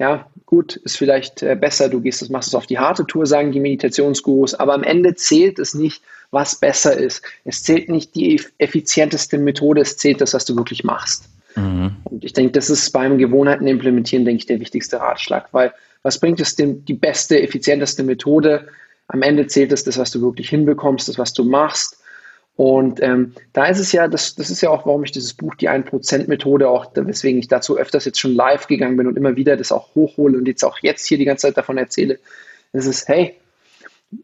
Ja, 0.00 0.30
gut, 0.46 0.76
ist 0.76 0.96
vielleicht 0.96 1.42
äh, 1.42 1.54
besser, 1.54 1.90
du 1.90 2.00
gehst, 2.00 2.22
das 2.22 2.30
machst 2.30 2.48
es 2.48 2.54
auf 2.54 2.66
die 2.66 2.78
harte 2.78 3.06
Tour, 3.06 3.26
sagen 3.26 3.52
die 3.52 3.60
Meditationsgurus, 3.60 4.54
aber 4.54 4.72
am 4.72 4.82
Ende 4.82 5.14
zählt 5.14 5.58
es 5.58 5.74
nicht, 5.74 6.02
was 6.30 6.58
besser 6.58 6.96
ist. 6.96 7.22
Es 7.44 7.62
zählt 7.62 7.90
nicht 7.90 8.14
die 8.14 8.40
effizienteste 8.56 9.36
Methode, 9.36 9.82
es 9.82 9.98
zählt 9.98 10.22
das, 10.22 10.32
was 10.32 10.46
du 10.46 10.56
wirklich 10.56 10.84
machst. 10.84 11.28
Mhm. 11.54 11.96
Und 12.04 12.24
ich 12.24 12.32
denke, 12.32 12.52
das 12.52 12.70
ist 12.70 12.90
beim 12.92 13.18
Gewohnheiten 13.18 13.66
implementieren, 13.66 14.24
denke 14.24 14.38
ich, 14.38 14.46
der 14.46 14.60
wichtigste 14.60 14.98
Ratschlag, 14.98 15.48
weil 15.52 15.74
was 16.02 16.18
bringt 16.18 16.40
es 16.40 16.56
dem, 16.56 16.82
die 16.86 16.94
beste, 16.94 17.42
effizienteste 17.42 18.02
Methode? 18.02 18.68
Am 19.08 19.20
Ende 19.20 19.48
zählt 19.48 19.70
es 19.70 19.84
das, 19.84 19.98
was 19.98 20.10
du 20.10 20.22
wirklich 20.22 20.48
hinbekommst, 20.48 21.08
das, 21.08 21.18
was 21.18 21.34
du 21.34 21.44
machst. 21.44 21.99
Und 22.60 23.02
ähm, 23.02 23.32
da 23.54 23.68
ist 23.68 23.78
es 23.78 23.90
ja, 23.90 24.06
das, 24.06 24.34
das 24.34 24.50
ist 24.50 24.60
ja 24.60 24.68
auch, 24.68 24.84
warum 24.84 25.02
ich 25.02 25.12
dieses 25.12 25.32
Buch, 25.32 25.54
die 25.54 25.70
1%-Methode, 25.70 26.68
auch, 26.68 26.90
weswegen 26.94 27.40
ich 27.40 27.48
dazu 27.48 27.78
öfters 27.78 28.04
jetzt 28.04 28.20
schon 28.20 28.34
live 28.34 28.66
gegangen 28.66 28.98
bin 28.98 29.06
und 29.06 29.16
immer 29.16 29.34
wieder 29.34 29.56
das 29.56 29.72
auch 29.72 29.94
hochhole 29.94 30.36
und 30.36 30.46
jetzt 30.46 30.62
auch 30.62 30.76
jetzt 30.82 31.06
hier 31.06 31.16
die 31.16 31.24
ganze 31.24 31.46
Zeit 31.46 31.56
davon 31.56 31.78
erzähle. 31.78 32.18
Es 32.74 32.84
ist, 32.84 33.08
hey, 33.08 33.34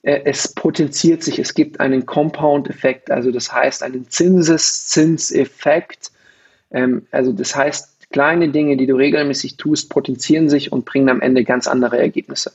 äh, 0.03 0.21
es 0.27 0.53
potenziert 0.53 1.23
sich, 1.23 1.39
es 1.39 1.55
gibt 1.55 1.81
einen 1.81 2.05
Compound-Effekt, 2.05 3.11
also 3.11 3.31
das 3.31 3.55
heißt 3.55 3.83
einen 3.83 4.11
Zinseszinseffekt, 4.11 6.11
ähm, 6.73 7.07
also 7.13 7.33
das 7.33 7.57
heißt, 7.57 8.11
kleine 8.11 8.51
Dinge, 8.51 8.77
die 8.77 8.87
du 8.87 8.97
regelmäßig 8.97 9.57
tust, 9.57 9.89
potenzieren 9.89 10.51
sich 10.51 10.73
und 10.73 10.85
bringen 10.85 11.09
am 11.09 11.23
Ende 11.23 11.43
ganz 11.43 11.67
andere 11.67 11.97
Ergebnisse. 11.97 12.53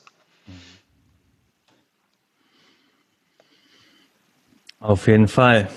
Auf 4.82 5.06
jeden 5.06 5.28
Fall. 5.28 5.70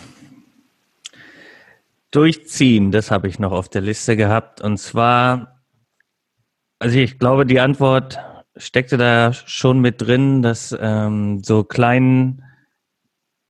Durchziehen, 2.10 2.90
das 2.90 3.10
habe 3.10 3.28
ich 3.28 3.38
noch 3.38 3.52
auf 3.52 3.68
der 3.68 3.82
Liste 3.82 4.16
gehabt. 4.16 4.62
Und 4.62 4.78
zwar, 4.78 5.60
also 6.78 6.98
ich 6.98 7.18
glaube, 7.18 7.44
die 7.44 7.60
Antwort 7.60 8.18
steckte 8.56 8.96
da 8.96 9.34
schon 9.34 9.80
mit 9.80 10.00
drin, 10.00 10.40
dass 10.40 10.74
ähm, 10.80 11.44
so 11.44 11.64
kleinen 11.64 12.42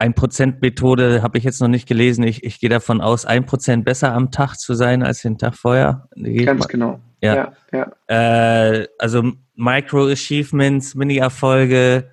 1%-Methode 0.00 1.22
habe 1.22 1.38
ich 1.38 1.44
jetzt 1.44 1.60
noch 1.60 1.68
nicht 1.68 1.86
gelesen. 1.86 2.24
Ich, 2.24 2.42
ich 2.42 2.58
gehe 2.58 2.70
davon 2.70 3.00
aus, 3.00 3.24
1% 3.24 3.84
besser 3.84 4.12
am 4.12 4.32
Tag 4.32 4.56
zu 4.56 4.74
sein 4.74 5.04
als 5.04 5.22
den 5.22 5.38
Tag 5.38 5.54
vorher. 5.54 6.08
Ganz 6.16 6.66
genau. 6.66 6.98
Ja. 7.20 7.52
ja, 7.72 7.92
ja. 8.08 8.72
Äh, 8.72 8.88
also 8.98 9.30
Micro-Achievements, 9.54 10.96
Mini-Erfolge, 10.96 12.10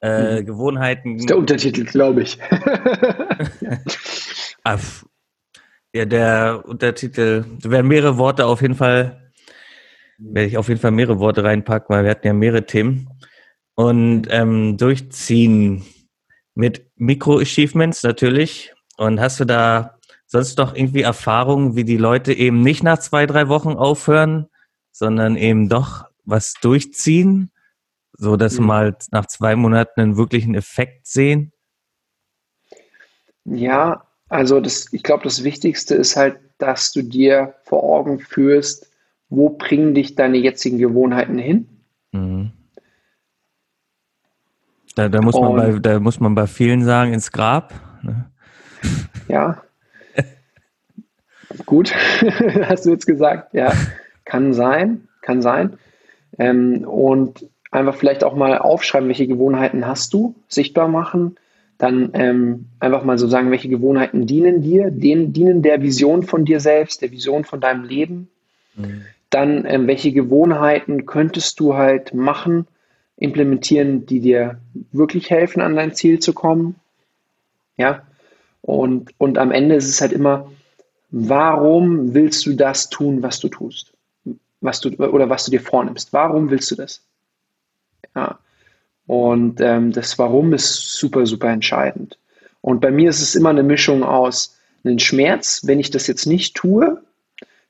äh, 0.00 0.40
mhm. 0.40 0.46
Gewohnheiten. 0.46 1.14
Das 1.14 1.22
ist 1.22 1.30
der 1.30 1.38
Untertitel, 1.38 1.84
glaube 1.84 2.22
ich. 2.22 2.38
ja, 5.94 6.04
der 6.04 6.62
Untertitel, 6.66 7.44
da 7.60 7.70
werden 7.70 7.86
mehrere 7.88 8.18
Worte 8.18 8.46
auf 8.46 8.62
jeden 8.62 8.74
Fall, 8.74 9.30
werde 10.18 10.48
ich 10.48 10.58
auf 10.58 10.68
jeden 10.68 10.80
Fall 10.80 10.90
mehrere 10.90 11.18
Worte 11.18 11.44
reinpacken, 11.44 11.94
weil 11.94 12.04
wir 12.04 12.10
hatten 12.10 12.26
ja 12.26 12.32
mehrere 12.32 12.66
Themen. 12.66 13.08
Und 13.74 14.28
ähm, 14.30 14.76
durchziehen 14.78 15.84
mit 16.54 16.86
Mikro-Achievements 16.96 18.02
natürlich. 18.02 18.72
Und 18.96 19.20
hast 19.20 19.38
du 19.40 19.44
da 19.44 19.98
sonst 20.26 20.58
noch 20.58 20.74
irgendwie 20.74 21.02
Erfahrungen, 21.02 21.76
wie 21.76 21.84
die 21.84 21.98
Leute 21.98 22.32
eben 22.32 22.62
nicht 22.62 22.82
nach 22.82 22.98
zwei, 22.98 23.26
drei 23.26 23.48
Wochen 23.48 23.74
aufhören, 23.74 24.46
sondern 24.90 25.36
eben 25.36 25.68
doch 25.68 26.06
was 26.24 26.54
durchziehen, 26.60 27.50
so 28.16 28.36
dass 28.36 28.58
mhm. 28.58 28.66
mal 28.66 28.96
nach 29.10 29.26
zwei 29.26 29.56
Monaten 29.56 30.00
einen 30.00 30.16
wirklichen 30.16 30.54
Effekt 30.54 31.06
sehen? 31.06 31.52
Ja, 33.44 34.04
also 34.28 34.60
das, 34.60 34.92
ich 34.92 35.02
glaube, 35.02 35.24
das 35.24 35.44
Wichtigste 35.44 35.94
ist 35.94 36.16
halt, 36.16 36.38
dass 36.58 36.92
du 36.92 37.02
dir 37.02 37.54
vor 37.64 37.82
Augen 37.84 38.18
führst, 38.18 38.90
wo 39.28 39.50
bringen 39.50 39.94
dich 39.94 40.14
deine 40.14 40.36
jetzigen 40.38 40.78
Gewohnheiten 40.78 41.38
hin? 41.38 41.68
Mhm. 42.12 42.52
Da, 44.94 45.08
da, 45.08 45.20
muss 45.20 45.34
man 45.38 45.54
bei, 45.54 45.78
da 45.78 46.00
muss 46.00 46.20
man 46.20 46.34
bei 46.34 46.46
vielen 46.46 46.82
sagen, 46.82 47.12
ins 47.12 47.30
Grab. 47.30 47.74
Ne? 48.02 48.30
Ja. 49.28 49.62
Gut, 51.66 51.94
hast 52.62 52.86
du 52.86 52.90
jetzt 52.90 53.06
gesagt. 53.06 53.52
Ja, 53.52 53.72
kann 54.24 54.54
sein, 54.54 55.06
kann 55.20 55.42
sein. 55.42 55.78
Ähm, 56.38 56.84
und 56.88 57.46
einfach 57.70 57.94
vielleicht 57.94 58.24
auch 58.24 58.34
mal 58.34 58.58
aufschreiben, 58.58 59.08
welche 59.08 59.26
Gewohnheiten 59.26 59.86
hast 59.86 60.12
du, 60.14 60.34
sichtbar 60.48 60.88
machen. 60.88 61.36
Dann 61.78 62.10
ähm, 62.14 62.66
einfach 62.80 63.04
mal 63.04 63.18
so 63.18 63.26
sagen, 63.26 63.50
welche 63.50 63.68
Gewohnheiten 63.68 64.26
dienen 64.26 64.62
dir, 64.62 64.90
denen, 64.90 65.32
dienen 65.32 65.62
der 65.62 65.82
Vision 65.82 66.22
von 66.22 66.44
dir 66.44 66.60
selbst, 66.60 67.02
der 67.02 67.10
Vision 67.10 67.44
von 67.44 67.60
deinem 67.60 67.84
Leben. 67.84 68.28
Mhm. 68.76 69.02
Dann, 69.28 69.64
ähm, 69.66 69.86
welche 69.86 70.12
Gewohnheiten 70.12 71.04
könntest 71.04 71.60
du 71.60 71.74
halt 71.74 72.14
machen, 72.14 72.66
implementieren, 73.16 74.06
die 74.06 74.20
dir 74.20 74.58
wirklich 74.92 75.30
helfen, 75.30 75.60
an 75.60 75.76
dein 75.76 75.94
Ziel 75.94 76.18
zu 76.18 76.32
kommen. 76.32 76.76
Ja. 77.76 78.02
Und, 78.62 79.10
und 79.18 79.38
am 79.38 79.52
Ende 79.52 79.74
ist 79.74 79.88
es 79.88 80.00
halt 80.00 80.12
immer, 80.12 80.50
warum 81.10 82.14
willst 82.14 82.46
du 82.46 82.54
das 82.54 82.88
tun, 82.88 83.22
was 83.22 83.38
du 83.40 83.48
tust? 83.48 83.92
Was 84.60 84.80
du, 84.80 84.88
oder 84.96 85.28
was 85.28 85.44
du 85.44 85.50
dir 85.50 85.60
vornimmst? 85.60 86.12
Warum 86.12 86.50
willst 86.50 86.70
du 86.70 86.74
das? 86.74 87.02
Ja. 88.16 88.38
Und 89.06 89.60
ähm, 89.60 89.92
das 89.92 90.18
Warum 90.18 90.52
ist 90.52 90.94
super, 90.98 91.26
super 91.26 91.50
entscheidend. 91.50 92.18
Und 92.60 92.80
bei 92.80 92.90
mir 92.90 93.10
ist 93.10 93.22
es 93.22 93.36
immer 93.36 93.50
eine 93.50 93.62
Mischung 93.62 94.02
aus 94.02 94.58
einem 94.82 94.98
Schmerz, 94.98 95.62
wenn 95.64 95.78
ich 95.78 95.92
das 95.92 96.08
jetzt 96.08 96.26
nicht 96.26 96.56
tue, 96.56 97.00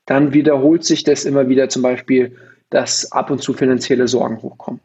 dann 0.07 0.33
wiederholt 0.33 0.83
sich 0.83 1.03
das 1.03 1.25
immer 1.25 1.49
wieder 1.49 1.69
zum 1.69 1.83
Beispiel, 1.83 2.35
dass 2.71 3.11
ab 3.11 3.29
und 3.29 3.43
zu 3.43 3.53
finanzielle 3.53 4.07
Sorgen 4.07 4.41
hochkommen 4.41 4.79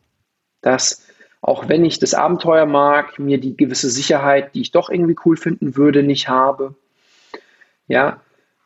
dass 0.63 1.05
auch 1.43 1.69
wenn 1.69 1.85
ich 1.85 1.99
das 1.99 2.15
Abenteuer 2.15 2.67
mag, 2.67 3.19
mir 3.19 3.39
die 3.39 3.57
gewisse 3.57 3.91
Sicherheit, 3.91 4.55
die 4.55 4.63
ich 4.63 4.71
doch 4.71 4.89
irgendwie 4.89 5.17
cool 5.27 5.37
finden 5.37 5.77
würde, 5.77 6.05
nicht 6.05 6.29
habe. 6.29 6.77
Ja, 7.89 8.23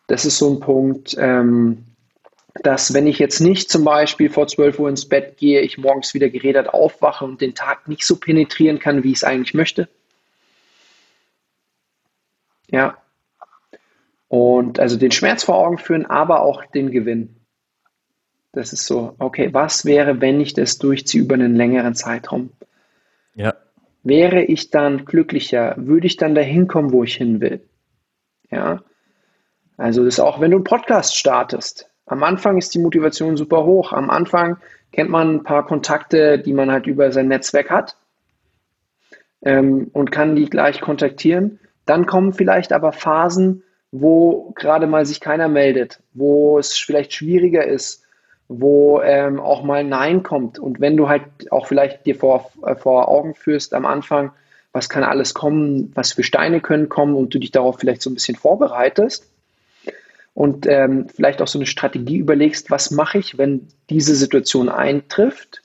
das 0.06 0.26
ist 0.26 0.38
so 0.38 0.50
ein 0.50 0.60
Punkt, 0.60 1.16
ähm, 1.18 1.84
dass 2.62 2.94
wenn 2.94 3.06
ich 3.06 3.18
jetzt 3.18 3.40
nicht 3.40 3.70
zum 3.70 3.84
Beispiel 3.84 4.30
vor 4.30 4.46
12 4.46 4.78
Uhr 4.78 4.88
ins 4.88 5.08
Bett 5.08 5.36
gehe, 5.36 5.60
ich 5.60 5.78
morgens 5.78 6.14
wieder 6.14 6.28
gerädert 6.28 6.72
aufwache 6.72 7.24
und 7.24 7.40
den 7.40 7.54
Tag 7.54 7.88
nicht 7.88 8.04
so 8.04 8.16
penetrieren 8.16 8.78
kann, 8.78 9.02
wie 9.02 9.10
ich 9.10 9.18
es 9.18 9.24
eigentlich 9.24 9.54
möchte. 9.54 9.88
Ja. 12.70 12.98
Und 14.28 14.80
also 14.80 14.96
den 14.96 15.12
Schmerz 15.12 15.44
vor 15.44 15.56
Augen 15.56 15.78
führen, 15.78 16.06
aber 16.06 16.42
auch 16.42 16.64
den 16.64 16.90
Gewinn. 16.90 17.36
Das 18.52 18.72
ist 18.72 18.86
so, 18.86 19.14
okay, 19.18 19.52
was 19.52 19.84
wäre, 19.84 20.20
wenn 20.20 20.40
ich 20.40 20.54
das 20.54 20.78
durchziehe 20.78 21.22
über 21.22 21.34
einen 21.34 21.54
längeren 21.54 21.94
Zeitraum? 21.94 22.50
Ja. 23.34 23.54
Wäre 24.02 24.42
ich 24.42 24.70
dann 24.70 25.04
glücklicher? 25.04 25.74
Würde 25.76 26.06
ich 26.06 26.16
dann 26.16 26.34
dahin 26.34 26.66
kommen, 26.66 26.92
wo 26.92 27.04
ich 27.04 27.16
hin 27.16 27.40
will? 27.40 27.68
Ja. 28.50 28.82
Also 29.76 30.04
das 30.04 30.14
ist 30.14 30.20
auch, 30.20 30.40
wenn 30.40 30.52
du 30.52 30.56
einen 30.58 30.64
Podcast 30.64 31.16
startest. 31.16 31.90
Am 32.06 32.22
Anfang 32.22 32.56
ist 32.56 32.72
die 32.72 32.78
Motivation 32.78 33.36
super 33.36 33.64
hoch. 33.64 33.92
Am 33.92 34.10
Anfang 34.10 34.58
kennt 34.92 35.10
man 35.10 35.36
ein 35.36 35.42
paar 35.42 35.66
Kontakte, 35.66 36.38
die 36.38 36.52
man 36.52 36.70
halt 36.70 36.86
über 36.86 37.10
sein 37.10 37.28
Netzwerk 37.28 37.68
hat 37.68 37.96
ähm, 39.42 39.90
und 39.92 40.12
kann 40.12 40.36
die 40.36 40.48
gleich 40.48 40.80
kontaktieren. 40.80 41.58
Dann 41.84 42.06
kommen 42.06 42.32
vielleicht 42.32 42.72
aber 42.72 42.92
Phasen, 42.92 43.64
wo 43.90 44.52
gerade 44.56 44.86
mal 44.86 45.04
sich 45.04 45.20
keiner 45.20 45.48
meldet, 45.48 46.00
wo 46.14 46.58
es 46.58 46.78
vielleicht 46.78 47.12
schwieriger 47.12 47.66
ist, 47.66 48.04
wo 48.48 49.00
ähm, 49.00 49.40
auch 49.40 49.64
mal 49.64 49.82
Nein 49.82 50.22
kommt. 50.22 50.60
Und 50.60 50.80
wenn 50.80 50.96
du 50.96 51.08
halt 51.08 51.24
auch 51.50 51.66
vielleicht 51.66 52.06
dir 52.06 52.14
vor, 52.14 52.50
äh, 52.64 52.76
vor 52.76 53.08
Augen 53.08 53.34
führst 53.34 53.74
am 53.74 53.84
Anfang, 53.84 54.30
was 54.70 54.88
kann 54.88 55.02
alles 55.02 55.34
kommen, 55.34 55.90
was 55.94 56.12
für 56.12 56.22
Steine 56.22 56.60
können 56.60 56.88
kommen 56.88 57.16
und 57.16 57.34
du 57.34 57.40
dich 57.40 57.50
darauf 57.50 57.78
vielleicht 57.78 58.02
so 58.02 58.10
ein 58.10 58.14
bisschen 58.14 58.36
vorbereitest 58.36 59.28
und 60.36 60.66
ähm, 60.66 61.08
vielleicht 61.08 61.40
auch 61.40 61.48
so 61.48 61.58
eine 61.58 61.64
Strategie 61.64 62.18
überlegst, 62.18 62.70
was 62.70 62.90
mache 62.90 63.16
ich, 63.16 63.38
wenn 63.38 63.68
diese 63.88 64.14
Situation 64.14 64.68
eintrifft, 64.68 65.62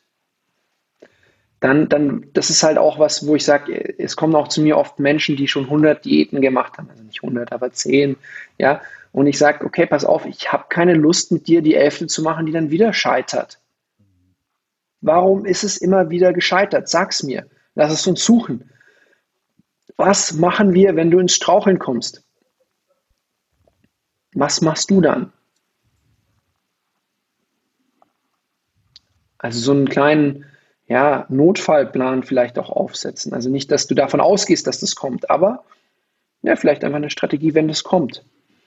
dann, 1.60 1.90
dann, 1.90 2.28
das 2.32 2.50
ist 2.50 2.64
halt 2.64 2.78
auch 2.78 2.98
was, 2.98 3.28
wo 3.28 3.36
ich 3.36 3.44
sage, 3.44 4.00
es 4.00 4.16
kommen 4.16 4.34
auch 4.34 4.48
zu 4.48 4.62
mir 4.62 4.78
oft 4.78 4.98
Menschen, 4.98 5.36
die 5.36 5.50
schon 5.50 5.66
100 5.66 6.06
Diäten 6.06 6.40
gemacht 6.40 6.78
haben, 6.78 6.90
also 6.90 7.04
nicht 7.04 7.22
100, 7.22 7.52
aber 7.52 7.74
10, 7.74 8.16
ja, 8.60 8.80
und 9.12 9.28
ich 9.28 9.38
sage, 9.38 9.66
okay, 9.66 9.86
pass 9.86 10.06
auf, 10.06 10.26
ich 10.26 10.54
habe 10.54 10.64
keine 10.70 10.94
Lust 10.94 11.34
mit 11.34 11.48
dir 11.48 11.62
die 11.62 11.76
Elfte 11.76 12.08
zu 12.08 12.22
machen, 12.22 12.46
die 12.46 12.54
dann 12.54 12.72
wieder 12.72 12.94
scheitert. 12.94 13.60
Warum 15.02 15.44
ist 15.44 15.66
es 15.66 15.76
immer 15.76 16.10
wieder 16.10 16.32
gescheitert? 16.32 16.88
Sag's 16.88 17.24
mir. 17.24 17.46
Lass 17.76 17.92
es 17.92 18.08
uns 18.08 18.24
suchen. 18.24 18.70
Was 19.98 20.32
machen 20.32 20.74
wir, 20.74 20.96
wenn 20.96 21.12
du 21.12 21.20
ins 21.20 21.36
Straucheln 21.36 21.78
kommst? 21.78 22.24
Was 24.34 24.62
machst 24.62 24.90
du 24.92 25.02
dann? 25.02 25.32
Also 29.38 29.60
so 29.60 29.72
einen 29.72 29.90
kleinen 29.90 30.46
ja, 30.88 31.26
Notfallplan 31.30 32.24
vielleicht 32.24 32.60
auch 32.60 32.70
aufsetzen. 32.70 33.34
Also 33.34 33.50
nicht, 33.50 33.72
dass 33.72 33.88
du 33.88 33.96
davon 33.96 34.22
ausgehst, 34.22 34.68
dass 34.68 34.80
das 34.80 34.96
kommt, 34.96 35.30
aber 35.30 35.64
ja, 36.44 36.56
vielleicht 36.56 36.84
einfach 36.84 36.98
eine 36.98 37.10
Strategie, 37.10 37.54
wenn 37.54 37.68
das 37.68 37.84
kommt. 37.84 38.24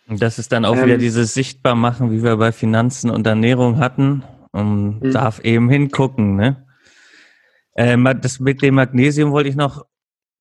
Und 0.07 0.21
das 0.21 0.39
ist 0.39 0.53
dann 0.53 0.65
auch 0.65 0.77
ähm, 0.77 0.85
wieder 0.85 0.99
dieses 0.99 1.35
Sichtbarmachen, 1.35 2.11
wie 2.11 2.23
wir 2.23 2.37
bei 2.37 2.53
Finanzen 2.53 3.11
und 3.11 3.27
Ernährung 3.27 3.79
hatten. 3.79 4.23
Und 4.53 5.01
mhm. 5.01 5.13
darf 5.13 5.41
eben 5.41 5.69
hingucken. 5.69 6.37
Ne? 6.37 6.65
Äh, 7.73 7.97
das 8.21 8.39
mit 8.39 8.63
dem 8.63 8.77
Magnesium 8.77 9.33
wollte 9.33 9.49
ich 9.49 9.57
noch 9.57 9.85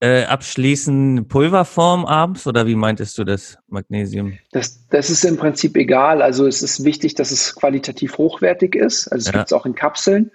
äh, 0.03 0.25
abschließen. 0.25 1.29
Pulverform 1.29 2.05
abends 2.05 2.45
oder 2.45 2.67
wie 2.67 2.75
meintest 2.75 3.17
du 3.17 3.23
das 3.23 3.57
Magnesium? 3.69 4.37
Das, 4.51 4.85
das 4.89 5.09
ist 5.09 5.23
im 5.23 5.37
Prinzip 5.37 5.77
egal. 5.77 6.21
Also 6.21 6.45
es 6.45 6.61
ist 6.61 6.83
wichtig, 6.83 7.15
dass 7.15 7.31
es 7.31 7.55
qualitativ 7.55 8.17
hochwertig 8.17 8.75
ist. 8.75 9.07
Also 9.07 9.21
es 9.21 9.25
ja. 9.27 9.31
gibt 9.31 9.45
es 9.45 9.53
auch 9.53 9.65
in 9.65 9.75
Kapseln. 9.75 10.29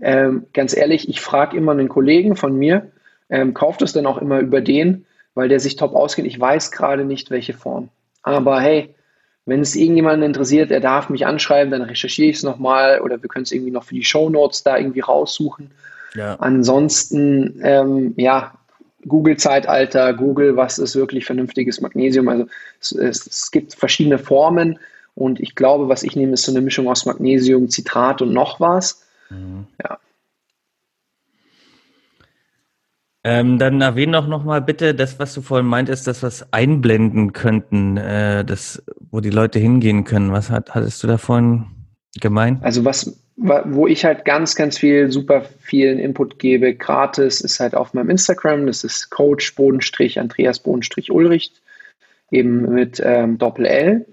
Ähm, 0.00 0.46
ganz 0.52 0.76
ehrlich, 0.76 1.08
ich 1.08 1.20
frage 1.20 1.56
immer 1.56 1.72
einen 1.72 1.88
Kollegen 1.88 2.36
von 2.36 2.56
mir, 2.56 2.92
ähm, 3.28 3.52
kauft 3.52 3.82
es 3.82 3.92
dann 3.92 4.06
auch 4.06 4.18
immer 4.18 4.38
über 4.38 4.60
den, 4.60 5.06
weil 5.34 5.48
der 5.48 5.58
sich 5.58 5.74
top 5.74 5.96
auskennt. 5.96 6.28
Ich 6.28 6.38
weiß 6.38 6.70
gerade 6.70 7.04
nicht, 7.04 7.32
welche 7.32 7.52
Form. 7.52 7.88
Aber 8.22 8.60
hey, 8.60 8.94
wenn 9.44 9.60
es 9.60 9.74
irgendjemanden 9.74 10.22
interessiert, 10.22 10.70
er 10.70 10.80
darf 10.80 11.10
mich 11.10 11.26
anschreiben, 11.26 11.72
dann 11.72 11.82
recherchiere 11.82 12.30
ich 12.30 12.36
es 12.36 12.42
nochmal 12.44 13.00
oder 13.00 13.20
wir 13.20 13.28
können 13.28 13.42
es 13.42 13.50
irgendwie 13.50 13.72
noch 13.72 13.82
für 13.82 13.94
die 13.96 14.04
Show 14.04 14.30
Notes 14.30 14.62
da 14.62 14.78
irgendwie 14.78 15.00
raussuchen. 15.00 15.72
Ja. 16.14 16.36
Ansonsten, 16.36 17.60
ähm, 17.64 18.14
ja, 18.16 18.52
Google-Zeitalter, 19.06 20.14
Google, 20.14 20.56
was 20.56 20.78
ist 20.78 20.96
wirklich 20.96 21.24
vernünftiges 21.24 21.80
Magnesium? 21.80 22.28
Also 22.28 22.46
es, 22.80 22.92
es, 22.92 23.26
es, 23.26 23.50
gibt 23.50 23.74
verschiedene 23.74 24.18
Formen 24.18 24.78
und 25.14 25.40
ich 25.40 25.54
glaube, 25.54 25.88
was 25.88 26.02
ich 26.02 26.16
nehme, 26.16 26.34
ist 26.34 26.42
so 26.42 26.52
eine 26.52 26.60
Mischung 26.60 26.88
aus 26.88 27.06
Magnesium, 27.06 27.68
Zitrat 27.68 28.22
und 28.22 28.32
noch 28.32 28.60
was. 28.60 29.04
Mhm. 29.30 29.66
Ja. 29.82 29.98
Ähm, 33.22 33.58
dann 33.58 33.82
erwähne 33.82 34.12
doch 34.12 34.26
nochmal 34.26 34.62
bitte 34.62 34.94
das, 34.94 35.18
was 35.18 35.34
du 35.34 35.42
vorhin 35.42 35.66
meintest, 35.66 36.06
dass 36.06 36.22
wir 36.22 36.28
es 36.28 36.52
einblenden 36.52 37.34
könnten, 37.34 37.98
äh, 37.98 38.46
das, 38.46 38.82
wo 39.10 39.20
die 39.20 39.30
Leute 39.30 39.58
hingehen 39.58 40.04
können. 40.04 40.32
Was 40.32 40.48
hat, 40.48 40.74
hattest 40.74 41.02
du 41.02 41.06
da 41.06 41.18
vorhin 41.18 41.66
gemeint? 42.18 42.64
Also 42.64 42.82
was, 42.86 43.22
wo 43.40 43.86
ich 43.86 44.04
halt 44.04 44.24
ganz, 44.24 44.54
ganz 44.54 44.78
viel, 44.78 45.10
super 45.10 45.44
vielen 45.60 45.98
Input 45.98 46.38
gebe, 46.38 46.74
gratis, 46.74 47.40
ist 47.40 47.58
halt 47.58 47.74
auf 47.74 47.94
meinem 47.94 48.10
Instagram. 48.10 48.66
Das 48.66 48.84
ist 48.84 49.10
Coach 49.10 49.54
Bodenstrich 49.54 50.18
Andreas 50.18 50.58
Bodenstrich 50.58 51.10
Ulrich, 51.10 51.52
eben 52.30 52.72
mit 52.72 53.00
ähm, 53.04 53.38
Doppel 53.38 53.66
L. 53.66 54.06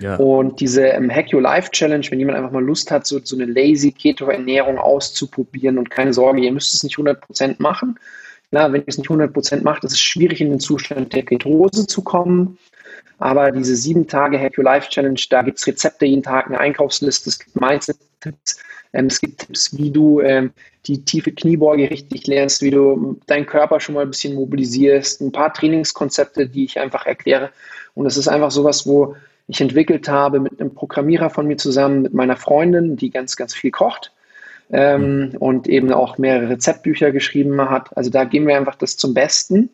Ja. 0.00 0.16
Und 0.16 0.60
diese 0.60 0.86
ähm, 0.86 1.10
Hack 1.10 1.32
Your 1.32 1.42
Life 1.42 1.70
Challenge, 1.70 2.06
wenn 2.10 2.18
jemand 2.18 2.38
einfach 2.38 2.50
mal 2.50 2.64
Lust 2.64 2.90
hat, 2.90 3.06
so, 3.06 3.20
so 3.22 3.36
eine 3.36 3.46
lazy 3.46 3.92
Keto-Ernährung 3.92 4.78
auszuprobieren 4.78 5.78
und 5.78 5.90
keine 5.90 6.12
Sorge, 6.12 6.40
ihr 6.40 6.52
müsst 6.52 6.74
es 6.74 6.82
nicht 6.82 6.96
100% 6.96 7.56
machen, 7.58 7.98
Klar, 8.54 8.72
wenn 8.72 8.82
ihr 8.82 8.88
es 8.88 8.98
nicht 8.98 9.10
100% 9.10 9.64
macht, 9.64 9.82
ist 9.82 9.94
es 9.94 10.00
schwierig, 10.00 10.40
in 10.40 10.50
den 10.50 10.60
Zustand 10.60 11.12
der 11.12 11.24
Ketose 11.24 11.88
zu 11.88 12.02
kommen. 12.02 12.56
Aber 13.24 13.50
diese 13.52 13.74
sieben 13.74 14.06
Tage 14.06 14.38
Hack 14.38 14.58
Your 14.58 14.64
Life 14.64 14.90
Challenge, 14.90 15.18
da 15.30 15.40
gibt 15.40 15.58
es 15.58 15.66
Rezepte 15.66 16.04
jeden 16.04 16.22
Tag, 16.22 16.46
eine 16.46 16.60
Einkaufsliste, 16.60 17.30
es 17.30 17.38
gibt 17.38 17.58
Mindset-Tipps, 17.58 18.58
ähm, 18.92 19.06
es 19.06 19.18
gibt 19.18 19.38
Tipps, 19.38 19.74
wie 19.78 19.90
du 19.90 20.20
ähm, 20.20 20.50
die 20.86 21.06
tiefe 21.06 21.32
Kniebeuge 21.32 21.90
richtig 21.90 22.26
lernst, 22.26 22.60
wie 22.60 22.70
du 22.70 23.18
deinen 23.26 23.46
Körper 23.46 23.80
schon 23.80 23.94
mal 23.94 24.02
ein 24.02 24.10
bisschen 24.10 24.34
mobilisierst, 24.34 25.22
ein 25.22 25.32
paar 25.32 25.54
Trainingskonzepte, 25.54 26.48
die 26.48 26.66
ich 26.66 26.78
einfach 26.78 27.06
erkläre. 27.06 27.48
Und 27.94 28.04
es 28.04 28.18
ist 28.18 28.28
einfach 28.28 28.50
sowas, 28.50 28.86
wo 28.86 29.16
ich 29.48 29.58
entwickelt 29.58 30.06
habe 30.06 30.38
mit 30.38 30.60
einem 30.60 30.74
Programmierer 30.74 31.30
von 31.30 31.46
mir 31.46 31.56
zusammen, 31.56 32.02
mit 32.02 32.12
meiner 32.12 32.36
Freundin, 32.36 32.96
die 32.96 33.08
ganz, 33.08 33.36
ganz 33.36 33.54
viel 33.54 33.70
kocht 33.70 34.12
ähm, 34.70 35.32
und 35.38 35.66
eben 35.66 35.90
auch 35.94 36.18
mehrere 36.18 36.50
Rezeptbücher 36.50 37.10
geschrieben 37.10 37.58
hat. 37.70 37.96
Also 37.96 38.10
da 38.10 38.24
geben 38.24 38.48
wir 38.48 38.56
einfach 38.58 38.74
das 38.74 38.98
zum 38.98 39.14
Besten. 39.14 39.70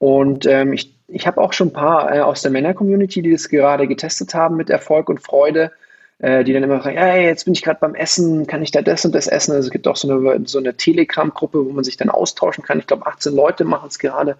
Und 0.00 0.46
ähm, 0.46 0.72
ich, 0.72 0.92
ich 1.12 1.26
habe 1.26 1.40
auch 1.40 1.52
schon 1.52 1.68
ein 1.68 1.72
paar 1.72 2.14
äh, 2.14 2.20
aus 2.20 2.42
der 2.42 2.50
Männer-Community, 2.50 3.22
die 3.22 3.32
das 3.32 3.48
gerade 3.48 3.86
getestet 3.86 4.34
haben 4.34 4.56
mit 4.56 4.70
Erfolg 4.70 5.08
und 5.08 5.20
Freude, 5.20 5.72
äh, 6.18 6.44
die 6.44 6.52
dann 6.52 6.62
immer 6.62 6.82
sagen, 6.82 6.96
hey, 6.96 7.26
jetzt 7.26 7.44
bin 7.44 7.54
ich 7.54 7.62
gerade 7.62 7.80
beim 7.80 7.94
Essen, 7.94 8.46
kann 8.46 8.62
ich 8.62 8.70
da 8.70 8.82
das 8.82 9.04
und 9.04 9.14
das 9.14 9.26
essen? 9.26 9.52
Also 9.52 9.66
es 9.66 9.72
gibt 9.72 9.86
auch 9.86 9.96
so 9.96 10.10
eine, 10.10 10.42
so 10.46 10.58
eine 10.58 10.74
Telegram-Gruppe, 10.74 11.66
wo 11.66 11.72
man 11.72 11.84
sich 11.84 11.96
dann 11.96 12.10
austauschen 12.10 12.64
kann. 12.64 12.78
Ich 12.78 12.86
glaube, 12.86 13.06
18 13.06 13.34
Leute 13.34 13.64
machen 13.64 13.88
es 13.88 13.98
gerade. 13.98 14.36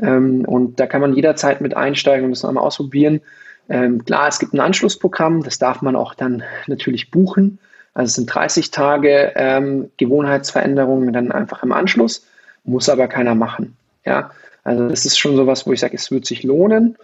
Ähm, 0.00 0.44
und 0.46 0.78
da 0.80 0.86
kann 0.86 1.00
man 1.00 1.14
jederzeit 1.14 1.60
mit 1.60 1.76
einsteigen 1.76 2.26
und 2.26 2.30
das 2.30 2.44
einmal 2.44 2.64
ausprobieren. 2.64 3.20
Ähm, 3.68 4.04
klar, 4.04 4.28
es 4.28 4.38
gibt 4.38 4.52
ein 4.52 4.60
Anschlussprogramm, 4.60 5.42
das 5.42 5.58
darf 5.58 5.82
man 5.82 5.96
auch 5.96 6.14
dann 6.14 6.42
natürlich 6.66 7.10
buchen. 7.10 7.58
Also 7.94 8.08
es 8.08 8.14
sind 8.14 8.26
30 8.26 8.70
Tage 8.70 9.32
ähm, 9.34 9.90
Gewohnheitsveränderungen 9.96 11.12
dann 11.12 11.32
einfach 11.32 11.62
im 11.62 11.72
Anschluss, 11.72 12.26
muss 12.64 12.88
aber 12.88 13.08
keiner 13.08 13.34
machen. 13.34 13.76
Ja, 14.04 14.30
also 14.64 14.88
das 14.88 15.04
ist 15.04 15.18
schon 15.18 15.36
sowas, 15.36 15.66
wo 15.66 15.72
ich 15.72 15.80
sage, 15.80 15.96
es 15.96 16.10
wird 16.10 16.26
sich 16.26 16.42
lohnen. 16.42 16.96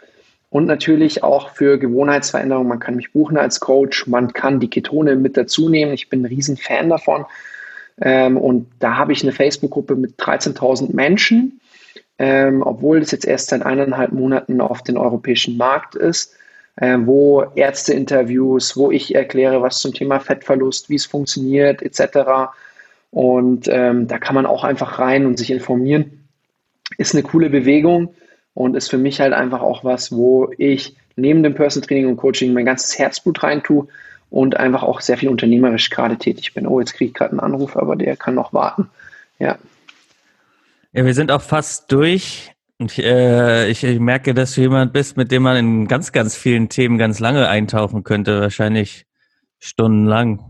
Und 0.48 0.66
natürlich 0.66 1.24
auch 1.24 1.50
für 1.50 1.78
Gewohnheitsveränderungen, 1.78 2.68
man 2.68 2.78
kann 2.78 2.96
mich 2.96 3.12
buchen 3.12 3.36
als 3.36 3.60
Coach, 3.60 4.06
man 4.06 4.32
kann 4.32 4.60
die 4.60 4.70
Ketone 4.70 5.16
mit 5.16 5.36
dazu 5.36 5.68
nehmen. 5.68 5.92
Ich 5.92 6.08
bin 6.08 6.22
ein 6.22 6.26
riesen 6.26 6.56
Fan 6.56 6.88
davon. 6.88 7.26
Ähm, 8.00 8.36
und 8.36 8.68
da 8.78 8.96
habe 8.96 9.12
ich 9.12 9.22
eine 9.22 9.32
Facebook-Gruppe 9.32 9.96
mit 9.96 10.18
13.000 10.18 10.94
Menschen, 10.94 11.60
ähm, 12.18 12.62
obwohl 12.62 12.98
es 12.98 13.10
jetzt 13.10 13.26
erst 13.26 13.48
seit 13.48 13.62
eineinhalb 13.62 14.12
Monaten 14.12 14.60
auf 14.60 14.82
den 14.82 14.96
europäischen 14.96 15.56
Markt 15.56 15.94
ist 15.94 16.36
äh, 16.76 16.98
wo 17.00 17.44
Ärzteinterviews, 17.54 18.76
wo 18.76 18.90
ich 18.90 19.14
erkläre, 19.14 19.62
was 19.62 19.78
zum 19.78 19.94
Thema 19.94 20.20
Fettverlust, 20.20 20.88
wie 20.90 20.96
es 20.96 21.06
funktioniert, 21.06 21.82
etc. 21.82 22.52
Und 23.10 23.68
ähm, 23.68 24.06
da 24.06 24.18
kann 24.18 24.34
man 24.34 24.46
auch 24.46 24.64
einfach 24.64 24.98
rein 24.98 25.26
und 25.26 25.38
sich 25.38 25.50
informieren. 25.50 26.15
Ist 26.98 27.14
eine 27.14 27.22
coole 27.22 27.50
Bewegung 27.50 28.14
und 28.54 28.76
ist 28.76 28.90
für 28.90 28.98
mich 28.98 29.20
halt 29.20 29.32
einfach 29.32 29.60
auch 29.60 29.84
was, 29.84 30.12
wo 30.12 30.50
ich 30.56 30.96
neben 31.16 31.42
dem 31.42 31.54
Personal 31.54 31.86
Training 31.86 32.08
und 32.08 32.16
Coaching 32.16 32.52
mein 32.52 32.64
ganzes 32.64 32.98
Herzblut 32.98 33.42
rein 33.42 33.62
tue 33.62 33.86
und 34.30 34.56
einfach 34.56 34.82
auch 34.82 35.00
sehr 35.00 35.18
viel 35.18 35.28
unternehmerisch 35.28 35.90
gerade 35.90 36.16
tätig 36.16 36.54
bin. 36.54 36.66
Oh, 36.66 36.80
jetzt 36.80 36.94
kriege 36.94 37.08
ich 37.08 37.14
gerade 37.14 37.32
einen 37.32 37.40
Anruf, 37.40 37.76
aber 37.76 37.96
der 37.96 38.16
kann 38.16 38.34
noch 38.34 38.52
warten. 38.52 38.88
Ja. 39.38 39.58
Ja, 40.92 41.04
wir 41.04 41.14
sind 41.14 41.30
auch 41.30 41.42
fast 41.42 41.92
durch. 41.92 42.52
Ich, 42.78 42.98
äh, 42.98 43.70
ich, 43.70 43.84
ich 43.84 43.98
merke, 43.98 44.34
dass 44.34 44.54
du 44.54 44.62
jemand 44.62 44.92
bist, 44.92 45.16
mit 45.16 45.30
dem 45.30 45.42
man 45.42 45.56
in 45.56 45.88
ganz, 45.88 46.12
ganz 46.12 46.36
vielen 46.36 46.68
Themen 46.68 46.98
ganz 46.98 47.20
lange 47.20 47.48
eintauchen 47.48 48.04
könnte, 48.04 48.40
wahrscheinlich 48.40 49.06
stundenlang. 49.58 50.44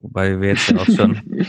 Wobei 0.00 0.40
wir 0.40 0.50
jetzt 0.50 0.70
ja 0.70 0.78
auch 0.78 0.86
schon. 0.86 1.20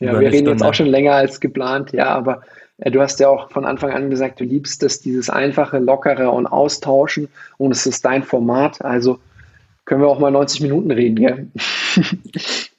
ja, 0.00 0.12
wir 0.12 0.20
reden 0.20 0.32
Stunde. 0.32 0.50
jetzt 0.52 0.62
auch 0.62 0.74
schon 0.74 0.86
länger 0.86 1.12
als 1.12 1.40
geplant, 1.40 1.92
ja, 1.92 2.06
aber 2.06 2.42
du 2.84 3.00
hast 3.00 3.20
ja 3.20 3.28
auch 3.28 3.50
von 3.50 3.64
Anfang 3.64 3.90
an 3.90 4.10
gesagt, 4.10 4.40
du 4.40 4.44
liebst 4.44 4.82
es, 4.82 5.00
dieses 5.00 5.28
einfache, 5.28 5.78
lockere 5.78 6.30
und 6.30 6.46
austauschen 6.46 7.28
und 7.58 7.72
es 7.72 7.86
ist 7.86 8.04
dein 8.04 8.22
Format. 8.22 8.82
Also 8.82 9.18
können 9.84 10.02
wir 10.02 10.08
auch 10.08 10.18
mal 10.18 10.30
90 10.30 10.60
Minuten 10.62 10.90
reden, 10.90 11.16
gell? 11.16 11.48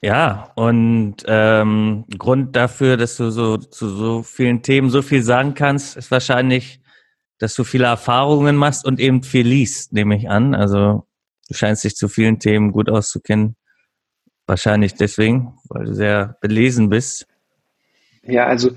Ja, 0.04 0.52
und 0.56 1.18
ähm, 1.28 2.06
Grund 2.18 2.56
dafür, 2.56 2.98
dass 2.98 3.18
du 3.18 3.30
so 3.30 3.58
zu 3.58 3.88
so 3.88 4.24
vielen 4.24 4.64
Themen 4.64 4.90
so 4.90 5.04
viel 5.04 5.22
sagen 5.22 5.54
kannst, 5.54 5.96
ist 5.96 6.10
wahrscheinlich, 6.10 6.82
dass 7.38 7.54
du 7.54 7.64
viele 7.64 7.86
Erfahrungen 7.86 8.56
machst 8.56 8.84
und 8.84 9.00
eben 9.00 9.22
viel 9.22 9.46
liest, 9.46 9.94
nehme 9.94 10.18
ich 10.18 10.28
an. 10.28 10.56
Also 10.56 11.06
du 11.48 11.54
scheinst 11.54 11.84
dich 11.84 11.96
zu 11.96 12.08
vielen 12.08 12.40
Themen 12.40 12.72
gut 12.72 12.90
auszukennen. 12.90 13.56
Wahrscheinlich 14.48 14.96
deswegen, 14.96 15.54
weil 15.70 15.86
du 15.86 15.94
sehr 15.94 16.36
belesen 16.42 16.90
bist. 16.90 17.28
Ja, 18.24 18.48
also 18.48 18.72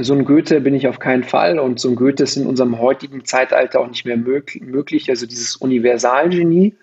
so 0.00 0.14
ein 0.14 0.24
Goethe 0.24 0.60
bin 0.60 0.74
ich 0.74 0.88
auf 0.88 0.98
keinen 0.98 1.24
Fall 1.24 1.58
und 1.58 1.78
so 1.78 1.90
ein 1.90 1.96
Goethe 1.96 2.22
ist 2.22 2.36
in 2.36 2.46
unserem 2.46 2.78
heutigen 2.78 3.24
Zeitalter 3.24 3.80
auch 3.80 3.88
nicht 3.88 4.06
mehr 4.06 4.16
möglich. 4.16 5.10
Also 5.10 5.26
dieses 5.26 5.56
Universalgenie, 5.56 6.74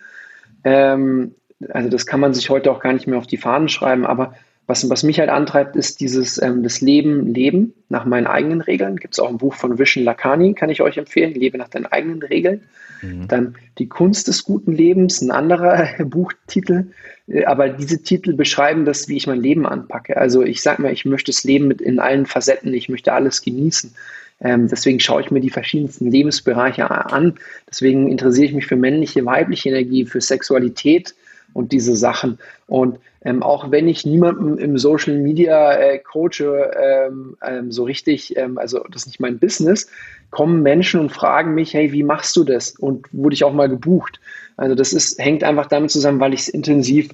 ähm, 0.63 1.35
also 1.69 1.89
das 1.89 2.05
kann 2.05 2.19
man 2.19 2.33
sich 2.33 2.49
heute 2.49 2.71
auch 2.71 2.79
gar 2.79 2.93
nicht 2.93 3.07
mehr 3.07 3.17
auf 3.17 3.27
die 3.27 3.37
Fahnen 3.37 3.69
schreiben, 3.69 4.05
aber 4.05 4.35
was, 4.71 4.89
was 4.89 5.03
mich 5.03 5.19
halt 5.19 5.29
antreibt, 5.29 5.75
ist 5.75 5.99
dieses 5.99 6.41
ähm, 6.41 6.63
das 6.63 6.79
Leben, 6.79 7.33
Leben 7.33 7.73
nach 7.89 8.05
meinen 8.05 8.25
eigenen 8.25 8.61
Regeln. 8.61 8.95
Gibt 8.95 9.15
es 9.15 9.19
auch 9.19 9.27
ein 9.27 9.37
Buch 9.37 9.53
von 9.53 9.77
Vishen 9.77 10.05
Lakani, 10.05 10.53
kann 10.53 10.69
ich 10.69 10.81
euch 10.81 10.97
empfehlen, 10.97 11.33
Lebe 11.33 11.57
nach 11.57 11.67
deinen 11.67 11.87
eigenen 11.87 12.23
Regeln. 12.23 12.61
Mhm. 13.01 13.27
Dann 13.27 13.55
Die 13.79 13.89
Kunst 13.89 14.29
des 14.29 14.45
guten 14.45 14.71
Lebens, 14.71 15.21
ein 15.21 15.31
anderer 15.31 15.89
Buchtitel. 16.05 16.87
Äh, 17.27 17.43
aber 17.43 17.67
diese 17.67 18.01
Titel 18.01 18.33
beschreiben 18.33 18.85
das, 18.85 19.09
wie 19.09 19.17
ich 19.17 19.27
mein 19.27 19.41
Leben 19.41 19.65
anpacke. 19.65 20.15
Also 20.15 20.41
ich 20.41 20.61
sage 20.61 20.81
mal, 20.81 20.93
ich 20.93 21.03
möchte 21.03 21.31
das 21.31 21.43
Leben 21.43 21.67
mit 21.67 21.81
in 21.81 21.99
allen 21.99 22.25
Facetten, 22.25 22.73
ich 22.73 22.87
möchte 22.87 23.11
alles 23.11 23.41
genießen. 23.41 23.93
Ähm, 24.39 24.69
deswegen 24.69 25.01
schaue 25.01 25.21
ich 25.21 25.31
mir 25.31 25.41
die 25.41 25.49
verschiedensten 25.49 26.09
Lebensbereiche 26.09 26.89
an. 26.89 27.35
Deswegen 27.69 28.09
interessiere 28.09 28.45
ich 28.45 28.53
mich 28.53 28.67
für 28.67 28.77
männliche, 28.77 29.25
weibliche 29.25 29.67
Energie, 29.67 30.05
für 30.05 30.21
Sexualität 30.21 31.13
und 31.53 31.71
diese 31.71 31.95
Sachen. 31.95 32.39
Und 32.67 32.99
ähm, 33.23 33.43
auch 33.43 33.71
wenn 33.71 33.87
ich 33.87 34.05
niemanden 34.05 34.57
im 34.57 34.77
Social 34.77 35.17
Media 35.17 35.73
äh, 35.73 35.99
coache, 35.99 36.71
ähm, 36.79 37.37
ähm, 37.45 37.71
so 37.71 37.83
richtig, 37.83 38.35
ähm, 38.37 38.57
also 38.57 38.83
das 38.89 39.03
ist 39.03 39.07
nicht 39.07 39.19
mein 39.19 39.39
Business, 39.39 39.89
kommen 40.31 40.63
Menschen 40.63 40.99
und 40.99 41.11
fragen 41.11 41.53
mich, 41.53 41.73
hey, 41.73 41.91
wie 41.91 42.03
machst 42.03 42.35
du 42.35 42.43
das? 42.43 42.71
Und 42.71 43.07
wurde 43.11 43.35
ich 43.35 43.43
auch 43.43 43.53
mal 43.53 43.69
gebucht. 43.69 44.19
Also 44.57 44.75
das 44.75 44.93
ist, 44.93 45.19
hängt 45.19 45.43
einfach 45.43 45.67
damit 45.67 45.91
zusammen, 45.91 46.19
weil 46.19 46.33
ich 46.33 46.41
es 46.41 46.49
intensiv 46.49 47.09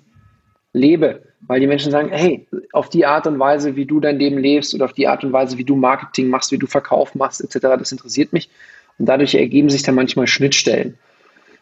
lebe. 0.74 1.24
Weil 1.42 1.60
die 1.60 1.68
Menschen 1.68 1.92
sagen, 1.92 2.10
hey, 2.12 2.48
auf 2.72 2.90
die 2.90 3.06
Art 3.06 3.28
und 3.28 3.40
Weise, 3.40 3.76
wie 3.76 3.86
du 3.86 4.00
dein 4.00 4.20
Leben 4.20 4.38
lebst 4.38 4.74
oder 4.74 4.86
auf 4.86 4.94
die 4.94 5.08
Art 5.08 5.24
und 5.24 5.34
Weise, 5.34 5.58
wie 5.58 5.64
du 5.64 5.76
Marketing 5.76 6.30
machst, 6.30 6.52
wie 6.52 6.58
du 6.58 6.68
Verkauf 6.68 7.16
machst, 7.16 7.42
etc., 7.42 7.68
das 7.78 7.92
interessiert 7.92 8.34
mich. 8.34 8.50
Und 8.98 9.08
dadurch 9.08 9.36
ergeben 9.36 9.70
sich 9.70 9.84
dann 9.84 9.96
manchmal 9.96 10.28
Schnittstellen. 10.28 10.98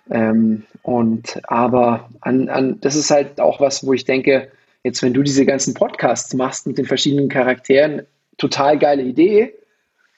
Ähm, 0.09 0.63
und 0.83 1.41
aber 1.45 2.09
an, 2.21 2.49
an, 2.49 2.79
das 2.81 2.95
ist 2.95 3.09
halt 3.09 3.39
auch 3.39 3.59
was, 3.59 3.85
wo 3.85 3.93
ich 3.93 4.05
denke, 4.05 4.51
jetzt, 4.83 5.01
wenn 5.01 5.13
du 5.13 5.23
diese 5.23 5.45
ganzen 5.45 5.73
Podcasts 5.73 6.33
machst 6.33 6.67
mit 6.67 6.77
den 6.77 6.85
verschiedenen 6.85 7.29
Charakteren, 7.29 8.03
total 8.37 8.77
geile 8.77 9.01
Idee. 9.01 9.53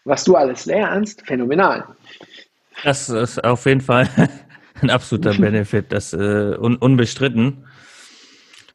Was 0.03 0.23
du 0.23 0.35
alles 0.35 0.65
lernst, 0.65 1.26
phänomenal. 1.26 1.84
Das 2.84 3.09
ist 3.09 3.43
auf 3.43 3.65
jeden 3.65 3.81
Fall 3.81 4.09
ein 4.81 4.89
absoluter 4.89 5.34
Benefit, 5.34 5.91
das 5.91 6.14
äh, 6.14 6.18
un 6.57 6.77
unbestritten. 6.77 7.65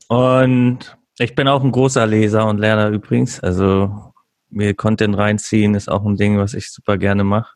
Und 0.09 0.97
ich 1.18 1.34
bin 1.34 1.48
auch 1.48 1.62
ein 1.62 1.72
großer 1.72 2.06
Leser 2.06 2.47
und 2.47 2.59
Lerner 2.59 2.89
übrigens. 2.89 3.40
Also 3.40 4.12
mir 4.51 4.74
Content 4.74 5.16
reinziehen 5.16 5.74
ist 5.74 5.90
auch 5.90 6.05
ein 6.05 6.16
Ding, 6.16 6.39
was 6.39 6.55
ich 6.55 6.70
super 6.70 6.98
gerne 6.98 7.24
mache. 7.24 7.55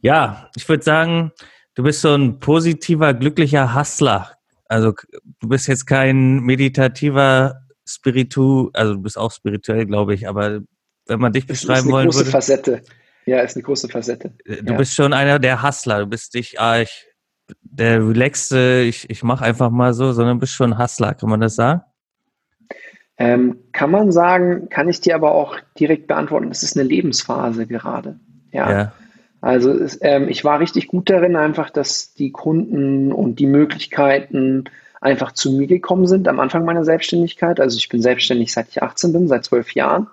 Ja, 0.00 0.50
ich 0.56 0.68
würde 0.68 0.82
sagen, 0.82 1.32
du 1.74 1.82
bist 1.82 2.00
so 2.00 2.14
ein 2.14 2.38
positiver, 2.40 3.14
glücklicher 3.14 3.74
Hustler. 3.74 4.32
Also 4.66 4.92
du 5.40 5.48
bist 5.48 5.68
jetzt 5.68 5.86
kein 5.86 6.40
meditativer 6.40 7.62
Spiritu, 7.86 8.70
also 8.72 8.94
du 8.94 9.02
bist 9.02 9.18
auch 9.18 9.32
spirituell, 9.32 9.86
glaube 9.86 10.14
ich, 10.14 10.28
aber 10.28 10.60
wenn 11.06 11.20
man 11.20 11.32
dich 11.32 11.46
beschreiben 11.46 11.90
wollen 11.90 12.06
würde. 12.06 12.10
ist 12.10 12.16
eine 12.16 12.24
große 12.24 12.30
Facette. 12.30 12.82
Ja, 13.26 13.40
ist 13.40 13.56
eine 13.56 13.62
große 13.62 13.88
Facette. 13.88 14.32
Äh, 14.44 14.62
du 14.62 14.72
ja. 14.72 14.78
bist 14.78 14.94
schon 14.94 15.12
einer 15.12 15.38
der 15.38 15.62
Hustler. 15.62 16.00
Du 16.00 16.06
bist 16.06 16.34
dich, 16.34 16.60
ah, 16.60 16.80
ich, 16.80 17.06
der 17.60 18.00
relaxte, 18.00 18.84
ich, 18.86 19.08
ich 19.10 19.22
mache 19.22 19.44
einfach 19.44 19.70
mal 19.70 19.94
so, 19.94 20.12
sondern 20.12 20.38
bist 20.38 20.54
schon 20.54 20.78
Hustler. 20.78 21.14
Kann 21.14 21.28
man 21.28 21.40
das 21.40 21.54
sagen? 21.54 21.82
Ähm, 23.18 23.58
kann 23.72 23.90
man 23.90 24.10
sagen, 24.10 24.68
kann 24.68 24.88
ich 24.88 25.00
dir 25.00 25.14
aber 25.14 25.32
auch 25.32 25.56
direkt 25.78 26.06
beantworten, 26.06 26.48
das 26.48 26.62
ist 26.62 26.76
eine 26.76 26.88
Lebensphase 26.88 27.66
gerade. 27.66 28.18
Ja. 28.52 28.70
ja. 28.70 28.92
Also 29.42 29.72
es, 29.72 29.98
ähm, 30.00 30.28
ich 30.28 30.44
war 30.44 30.60
richtig 30.60 30.86
gut 30.86 31.10
darin, 31.10 31.36
einfach, 31.36 31.68
dass 31.68 32.14
die 32.14 32.30
Kunden 32.30 33.12
und 33.12 33.40
die 33.40 33.46
Möglichkeiten 33.46 34.64
einfach 35.00 35.32
zu 35.32 35.52
mir 35.52 35.66
gekommen 35.66 36.06
sind 36.06 36.28
am 36.28 36.38
Anfang 36.38 36.64
meiner 36.64 36.84
Selbstständigkeit. 36.84 37.58
Also 37.58 37.76
ich 37.76 37.88
bin 37.88 38.00
selbstständig 38.00 38.52
seit 38.52 38.68
ich 38.68 38.82
18 38.82 39.12
bin, 39.12 39.26
seit 39.26 39.44
zwölf 39.44 39.74
Jahren. 39.74 40.06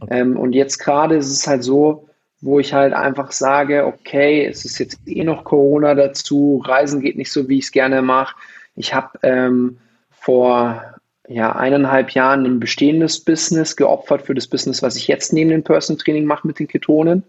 Okay. 0.00 0.20
Ähm, 0.20 0.36
und 0.36 0.54
jetzt 0.54 0.78
gerade 0.78 1.16
ist 1.16 1.30
es 1.30 1.46
halt 1.46 1.62
so, 1.62 2.08
wo 2.40 2.58
ich 2.58 2.72
halt 2.72 2.94
einfach 2.94 3.30
sage, 3.30 3.86
okay, 3.86 4.44
es 4.44 4.64
ist 4.64 4.78
jetzt 4.78 4.98
eh 5.06 5.22
noch 5.22 5.44
Corona 5.44 5.94
dazu, 5.94 6.60
Reisen 6.64 7.00
geht 7.00 7.16
nicht 7.16 7.32
so, 7.32 7.48
wie 7.48 7.58
ich 7.58 7.66
es 7.66 7.72
gerne 7.72 8.02
mache. 8.02 8.34
Ich 8.74 8.92
habe 8.92 9.18
ähm, 9.22 9.78
vor 10.10 10.82
ja, 11.28 11.54
eineinhalb 11.54 12.10
Jahren 12.10 12.44
ein 12.44 12.58
bestehendes 12.58 13.20
Business 13.20 13.76
geopfert 13.76 14.22
für 14.22 14.34
das 14.34 14.48
Business, 14.48 14.82
was 14.82 14.96
ich 14.96 15.06
jetzt 15.06 15.32
neben 15.32 15.50
dem 15.50 15.62
Person 15.62 15.98
Training 15.98 16.24
mache 16.24 16.46
mit 16.46 16.58
den 16.58 16.66
Ketonen. 16.66 17.22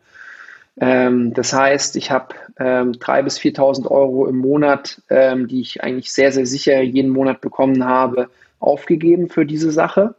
Ähm, 0.79 1.33
das 1.33 1.53
heißt, 1.53 1.95
ich 1.97 2.09
habe 2.09 2.35
ähm, 2.57 2.93
3.000 2.93 3.23
bis 3.23 3.39
4.000 3.39 3.87
Euro 3.91 4.27
im 4.27 4.37
Monat, 4.37 5.01
ähm, 5.09 5.47
die 5.47 5.61
ich 5.61 5.83
eigentlich 5.83 6.11
sehr, 6.11 6.31
sehr 6.31 6.45
sicher 6.45 6.81
jeden 6.81 7.11
Monat 7.11 7.41
bekommen 7.41 7.83
habe, 7.85 8.29
aufgegeben 8.59 9.29
für 9.29 9.45
diese 9.45 9.71
Sache. 9.71 10.15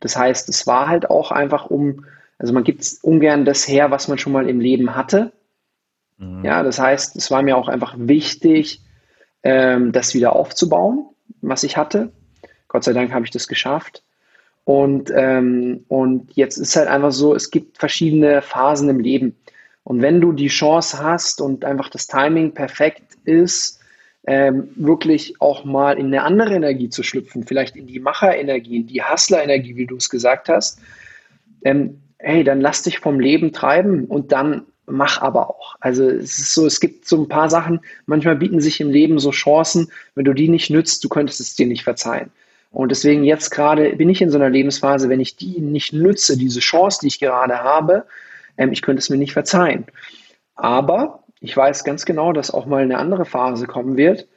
Das 0.00 0.16
heißt, 0.16 0.48
es 0.48 0.66
war 0.66 0.88
halt 0.88 1.08
auch 1.08 1.30
einfach 1.30 1.66
um, 1.66 2.04
also 2.38 2.52
man 2.52 2.64
gibt 2.64 2.84
ungern 3.02 3.44
das 3.44 3.66
her, 3.68 3.90
was 3.90 4.08
man 4.08 4.18
schon 4.18 4.32
mal 4.32 4.48
im 4.48 4.60
Leben 4.60 4.94
hatte. 4.94 5.32
Mhm. 6.18 6.44
Ja, 6.44 6.62
das 6.62 6.78
heißt, 6.78 7.16
es 7.16 7.30
war 7.30 7.42
mir 7.42 7.56
auch 7.56 7.68
einfach 7.68 7.94
wichtig, 7.98 8.82
ähm, 9.42 9.92
das 9.92 10.14
wieder 10.14 10.36
aufzubauen, 10.36 11.06
was 11.40 11.64
ich 11.64 11.76
hatte. 11.76 12.12
Gott 12.68 12.84
sei 12.84 12.92
Dank 12.92 13.12
habe 13.12 13.24
ich 13.24 13.30
das 13.30 13.48
geschafft. 13.48 14.02
Und, 14.64 15.10
ähm, 15.14 15.84
und 15.88 16.32
jetzt 16.36 16.58
ist 16.58 16.76
halt 16.76 16.88
einfach 16.88 17.12
so, 17.12 17.34
es 17.34 17.50
gibt 17.50 17.78
verschiedene 17.78 18.42
Phasen 18.42 18.88
im 18.88 19.00
Leben. 19.00 19.36
Und 19.84 20.02
wenn 20.02 20.20
du 20.20 20.32
die 20.32 20.48
Chance 20.48 21.02
hast 21.02 21.40
und 21.40 21.64
einfach 21.64 21.88
das 21.88 22.06
Timing 22.06 22.52
perfekt 22.52 23.16
ist, 23.24 23.80
ähm, 24.26 24.70
wirklich 24.76 25.40
auch 25.40 25.64
mal 25.64 25.98
in 25.98 26.06
eine 26.06 26.22
andere 26.22 26.54
Energie 26.54 26.90
zu 26.90 27.02
schlüpfen, 27.02 27.44
vielleicht 27.44 27.76
in 27.76 27.86
die 27.86 28.00
Macherenergie, 28.00 28.76
in 28.76 28.86
die 28.86 29.02
Hustler-Energie, 29.02 29.76
wie 29.76 29.86
du 29.86 29.96
es 29.96 30.10
gesagt 30.10 30.48
hast, 30.48 30.78
ähm, 31.64 32.00
hey, 32.18 32.44
dann 32.44 32.60
lass 32.60 32.82
dich 32.82 32.98
vom 32.98 33.18
Leben 33.18 33.52
treiben 33.52 34.04
und 34.04 34.32
dann 34.32 34.66
mach 34.86 35.22
aber 35.22 35.48
auch. 35.48 35.76
Also 35.80 36.08
es 36.08 36.38
ist 36.38 36.54
so, 36.54 36.66
es 36.66 36.80
gibt 36.80 37.08
so 37.08 37.16
ein 37.16 37.28
paar 37.28 37.48
Sachen, 37.48 37.80
manchmal 38.06 38.36
bieten 38.36 38.60
sich 38.60 38.80
im 38.80 38.90
Leben 38.90 39.18
so 39.18 39.30
Chancen, 39.30 39.90
wenn 40.14 40.24
du 40.24 40.34
die 40.34 40.48
nicht 40.48 40.70
nützt, 40.70 41.02
du 41.04 41.08
könntest 41.08 41.40
es 41.40 41.54
dir 41.54 41.66
nicht 41.66 41.84
verzeihen. 41.84 42.30
Und 42.72 42.90
deswegen 42.90 43.24
jetzt 43.24 43.50
gerade 43.50 43.96
bin 43.96 44.10
ich 44.10 44.22
in 44.22 44.30
so 44.30 44.38
einer 44.38 44.50
Lebensphase, 44.50 45.08
wenn 45.08 45.20
ich 45.20 45.36
die 45.36 45.60
nicht 45.60 45.92
nütze, 45.92 46.36
diese 46.36 46.60
Chance, 46.60 47.00
die 47.02 47.08
ich 47.08 47.18
gerade 47.18 47.58
habe, 47.58 48.04
ähm, 48.56 48.72
ich 48.72 48.82
könnte 48.82 49.00
es 49.00 49.10
mir 49.10 49.16
nicht 49.16 49.32
verzeihen. 49.32 49.86
Aber 50.54 51.24
ich 51.40 51.56
weiß 51.56 51.84
ganz 51.84 52.04
genau, 52.04 52.32
dass 52.32 52.50
auch 52.50 52.66
mal 52.66 52.82
eine 52.82 52.98
andere 52.98 53.24
Phase 53.24 53.66
kommen 53.66 53.96
wird, 53.96 54.28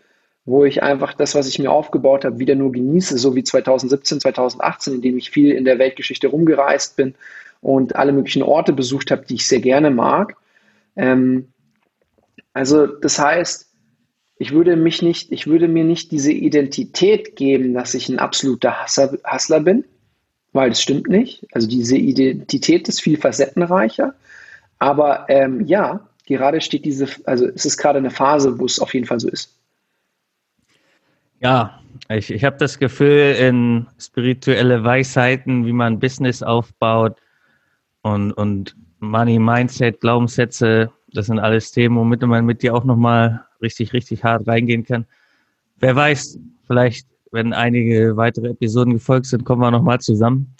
wo 0.46 0.66
ich 0.66 0.84
einfach 0.84 1.14
das, 1.14 1.36
was 1.36 1.48
ich 1.48 1.60
mir 1.60 1.72
aufgebaut 1.72 2.26
habe, 2.26 2.40
wieder 2.40 2.56
nur 2.56 2.72
genieße, 2.72 3.18
so 3.18 3.36
wie 3.36 3.44
2017, 3.44 4.22
2018, 4.22 4.96
in 4.96 5.02
dem 5.02 5.18
ich 5.18 5.32
viel 5.32 5.52
in 5.52 5.66
der 5.66 5.80
Weltgeschichte 5.80 6.28
rumgereist 6.28 6.96
bin 6.96 7.16
und 7.62 7.96
alle 7.96 8.12
möglichen 8.12 8.44
Orte 8.44 8.74
besucht 8.74 9.12
habe, 9.12 9.26
die 9.26 9.36
ich 9.36 9.48
sehr 9.48 9.62
gerne 9.62 9.90
mag. 9.90 10.36
Ähm, 10.96 11.50
also 12.54 12.88
das 12.88 13.20
heißt, 13.20 13.70
ich 14.38 14.52
würde 14.52 14.76
mich 14.76 15.02
nicht, 15.02 15.32
ich 15.32 15.48
würde 15.48 15.68
mir 15.68 15.84
nicht 15.84 16.12
diese 16.12 16.32
Identität 16.32 17.36
geben, 17.36 17.74
dass 17.74 17.94
ich 17.94 18.10
ein 18.10 18.20
absoluter 18.20 18.86
Hustler 18.86 19.62
bin, 19.62 19.86
weil 20.54 20.70
das 20.70 20.82
stimmt 20.82 21.10
nicht. 21.10 21.46
Also 21.52 21.68
diese 21.68 21.98
Identität 21.98 22.88
ist 22.88 23.02
viel 23.02 23.18
facettenreicher. 23.18 24.14
Aber 24.80 25.26
ähm, 25.30 25.66
ja, 25.66 26.08
gerade 26.26 26.62
steht 26.62 26.86
diese, 26.86 27.08
also 27.26 27.48
es 27.48 27.66
ist 27.66 27.78
gerade 27.78 27.98
eine 27.98 28.12
Phase, 28.12 28.58
wo 28.60 28.66
es 28.66 28.80
auf 28.80 28.94
jeden 28.94 29.06
Fall 29.06 29.20
so 29.20 29.30
ist. 29.30 29.58
Ja, 31.40 31.82
ich, 32.10 32.32
ich 32.32 32.44
habe 32.44 32.58
das 32.58 32.80
Gefühl, 32.80 33.36
in 33.40 33.88
spirituelle 34.00 34.84
Weisheiten, 34.84 35.66
wie 35.66 35.74
man 35.74 36.00
Business 36.00 36.42
aufbaut 36.42 37.18
und, 38.02 38.32
und 38.34 38.76
Money, 39.00 39.40
Mindset, 39.40 40.00
Glaubenssätze, 40.00 40.92
das 41.12 41.26
sind 41.28 41.40
alles 41.40 41.72
Themen, 41.72 41.98
womit 41.98 42.22
man 42.22 42.46
mit 42.46 42.64
dir 42.64 42.74
auch 42.74 42.86
nochmal 42.86 43.46
richtig, 43.62 43.94
richtig 43.94 44.24
hart 44.24 44.48
reingehen 44.48 44.86
kann. 44.86 45.06
Wer 45.78 45.96
weiß, 45.96 46.40
vielleicht 46.66 47.08
wenn 47.34 47.52
einige 47.52 48.16
weitere 48.16 48.50
Episoden 48.50 48.94
gefolgt 48.94 49.26
sind, 49.26 49.44
kommen 49.44 49.62
wir 49.62 49.72
nochmal 49.72 50.00
zusammen. 50.00 50.56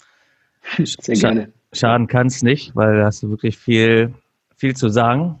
Sehr 0.84 1.14
gerne. 1.14 1.52
Schaden 1.72 2.06
kann 2.06 2.26
es 2.26 2.42
nicht, 2.42 2.74
weil 2.76 2.98
da 2.98 3.06
hast 3.06 3.22
du 3.22 3.30
wirklich 3.30 3.56
viel, 3.56 4.12
viel 4.56 4.76
zu 4.76 4.88
sagen. 4.88 5.38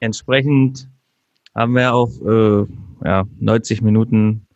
Entsprechend 0.00 0.88
haben 1.54 1.74
wir 1.74 1.92
auch 1.92 2.10
äh, 2.24 2.66
ja, 3.04 3.24
90 3.40 3.82
Minuten 3.82 4.46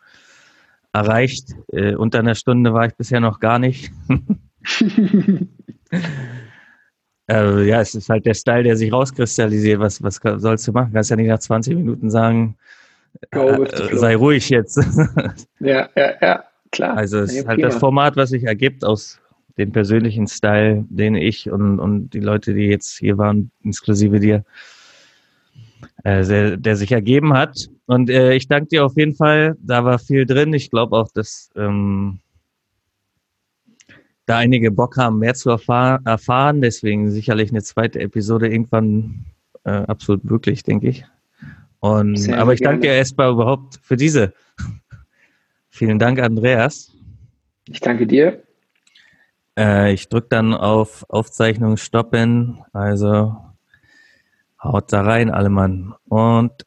erreicht. 0.92 1.54
Äh, 1.72 1.94
unter 1.94 2.20
einer 2.20 2.34
Stunde 2.34 2.72
war 2.74 2.86
ich 2.86 2.94
bisher 2.94 3.20
noch 3.20 3.40
gar 3.40 3.58
nicht. 3.58 3.90
äh, 7.28 7.66
ja, 7.68 7.80
es 7.80 7.94
ist 7.94 8.08
halt 8.08 8.26
der 8.26 8.34
Style, 8.34 8.64
der 8.64 8.76
sich 8.76 8.92
rauskristallisiert. 8.92 9.80
Was, 9.80 10.02
was 10.02 10.20
sollst 10.40 10.66
du 10.66 10.72
machen? 10.72 10.92
Kannst 10.92 11.10
ja 11.10 11.16
nicht 11.16 11.28
nach 11.28 11.38
20 11.38 11.76
Minuten 11.76 12.10
sagen, 12.10 12.56
äh, 13.30 13.96
sei 13.96 14.16
ruhig 14.16 14.48
jetzt. 14.50 14.76
ja, 15.60 15.88
ja, 15.96 16.12
ja, 16.20 16.44
klar. 16.70 16.96
Also 16.96 17.20
es 17.20 17.34
ist 17.34 17.46
halt 17.46 17.62
das 17.62 17.76
Format, 17.76 18.16
was 18.16 18.30
sich 18.30 18.44
ergibt 18.44 18.84
aus 18.84 19.20
dem 19.58 19.72
persönlichen 19.72 20.26
Style, 20.26 20.84
den 20.88 21.14
ich 21.14 21.50
und, 21.50 21.78
und 21.80 22.10
die 22.10 22.20
Leute, 22.20 22.54
die 22.54 22.66
jetzt 22.66 22.98
hier 22.98 23.18
waren, 23.18 23.50
inklusive 23.62 24.18
dir, 24.20 24.44
äh, 26.04 26.24
der, 26.24 26.56
der 26.56 26.76
sich 26.76 26.92
ergeben 26.92 27.34
hat. 27.34 27.68
Und 27.86 28.10
äh, 28.10 28.34
ich 28.34 28.48
danke 28.48 28.68
dir 28.68 28.84
auf 28.86 28.96
jeden 28.96 29.14
Fall. 29.14 29.56
Da 29.60 29.84
war 29.84 29.98
viel 29.98 30.24
drin. 30.26 30.54
Ich 30.54 30.70
glaube 30.70 30.96
auch, 30.96 31.10
dass 31.12 31.50
ähm, 31.56 32.20
da 34.26 34.38
einige 34.38 34.70
Bock 34.70 34.96
haben, 34.96 35.18
mehr 35.18 35.34
zu 35.34 35.50
erfahr 35.50 36.00
erfahren. 36.04 36.62
Deswegen 36.62 37.10
sicherlich 37.10 37.50
eine 37.50 37.62
zweite 37.62 38.00
Episode 38.00 38.48
irgendwann 38.48 39.26
äh, 39.64 39.70
absolut 39.70 40.24
möglich, 40.24 40.62
denke 40.62 40.88
ich. 40.88 41.04
Und, 41.80 42.16
sehr, 42.16 42.38
aber 42.38 42.52
ich 42.52 42.60
danke 42.60 42.82
dir 42.82 42.92
erstmal 42.92 43.32
überhaupt 43.32 43.78
für 43.82 43.96
diese. 43.96 44.34
Vielen 45.70 45.98
Dank, 45.98 46.20
Andreas. 46.20 46.92
Ich 47.66 47.80
danke 47.80 48.06
dir. 48.06 48.42
Äh, 49.58 49.92
ich 49.92 50.08
drücke 50.08 50.28
dann 50.28 50.54
auf 50.54 51.06
Aufzeichnung 51.08 51.76
stoppen. 51.76 52.62
Also 52.72 53.36
haut 54.62 54.92
da 54.92 55.02
rein, 55.02 55.30
alle 55.30 55.48
Mann. 55.48 55.94
Und 56.08 56.66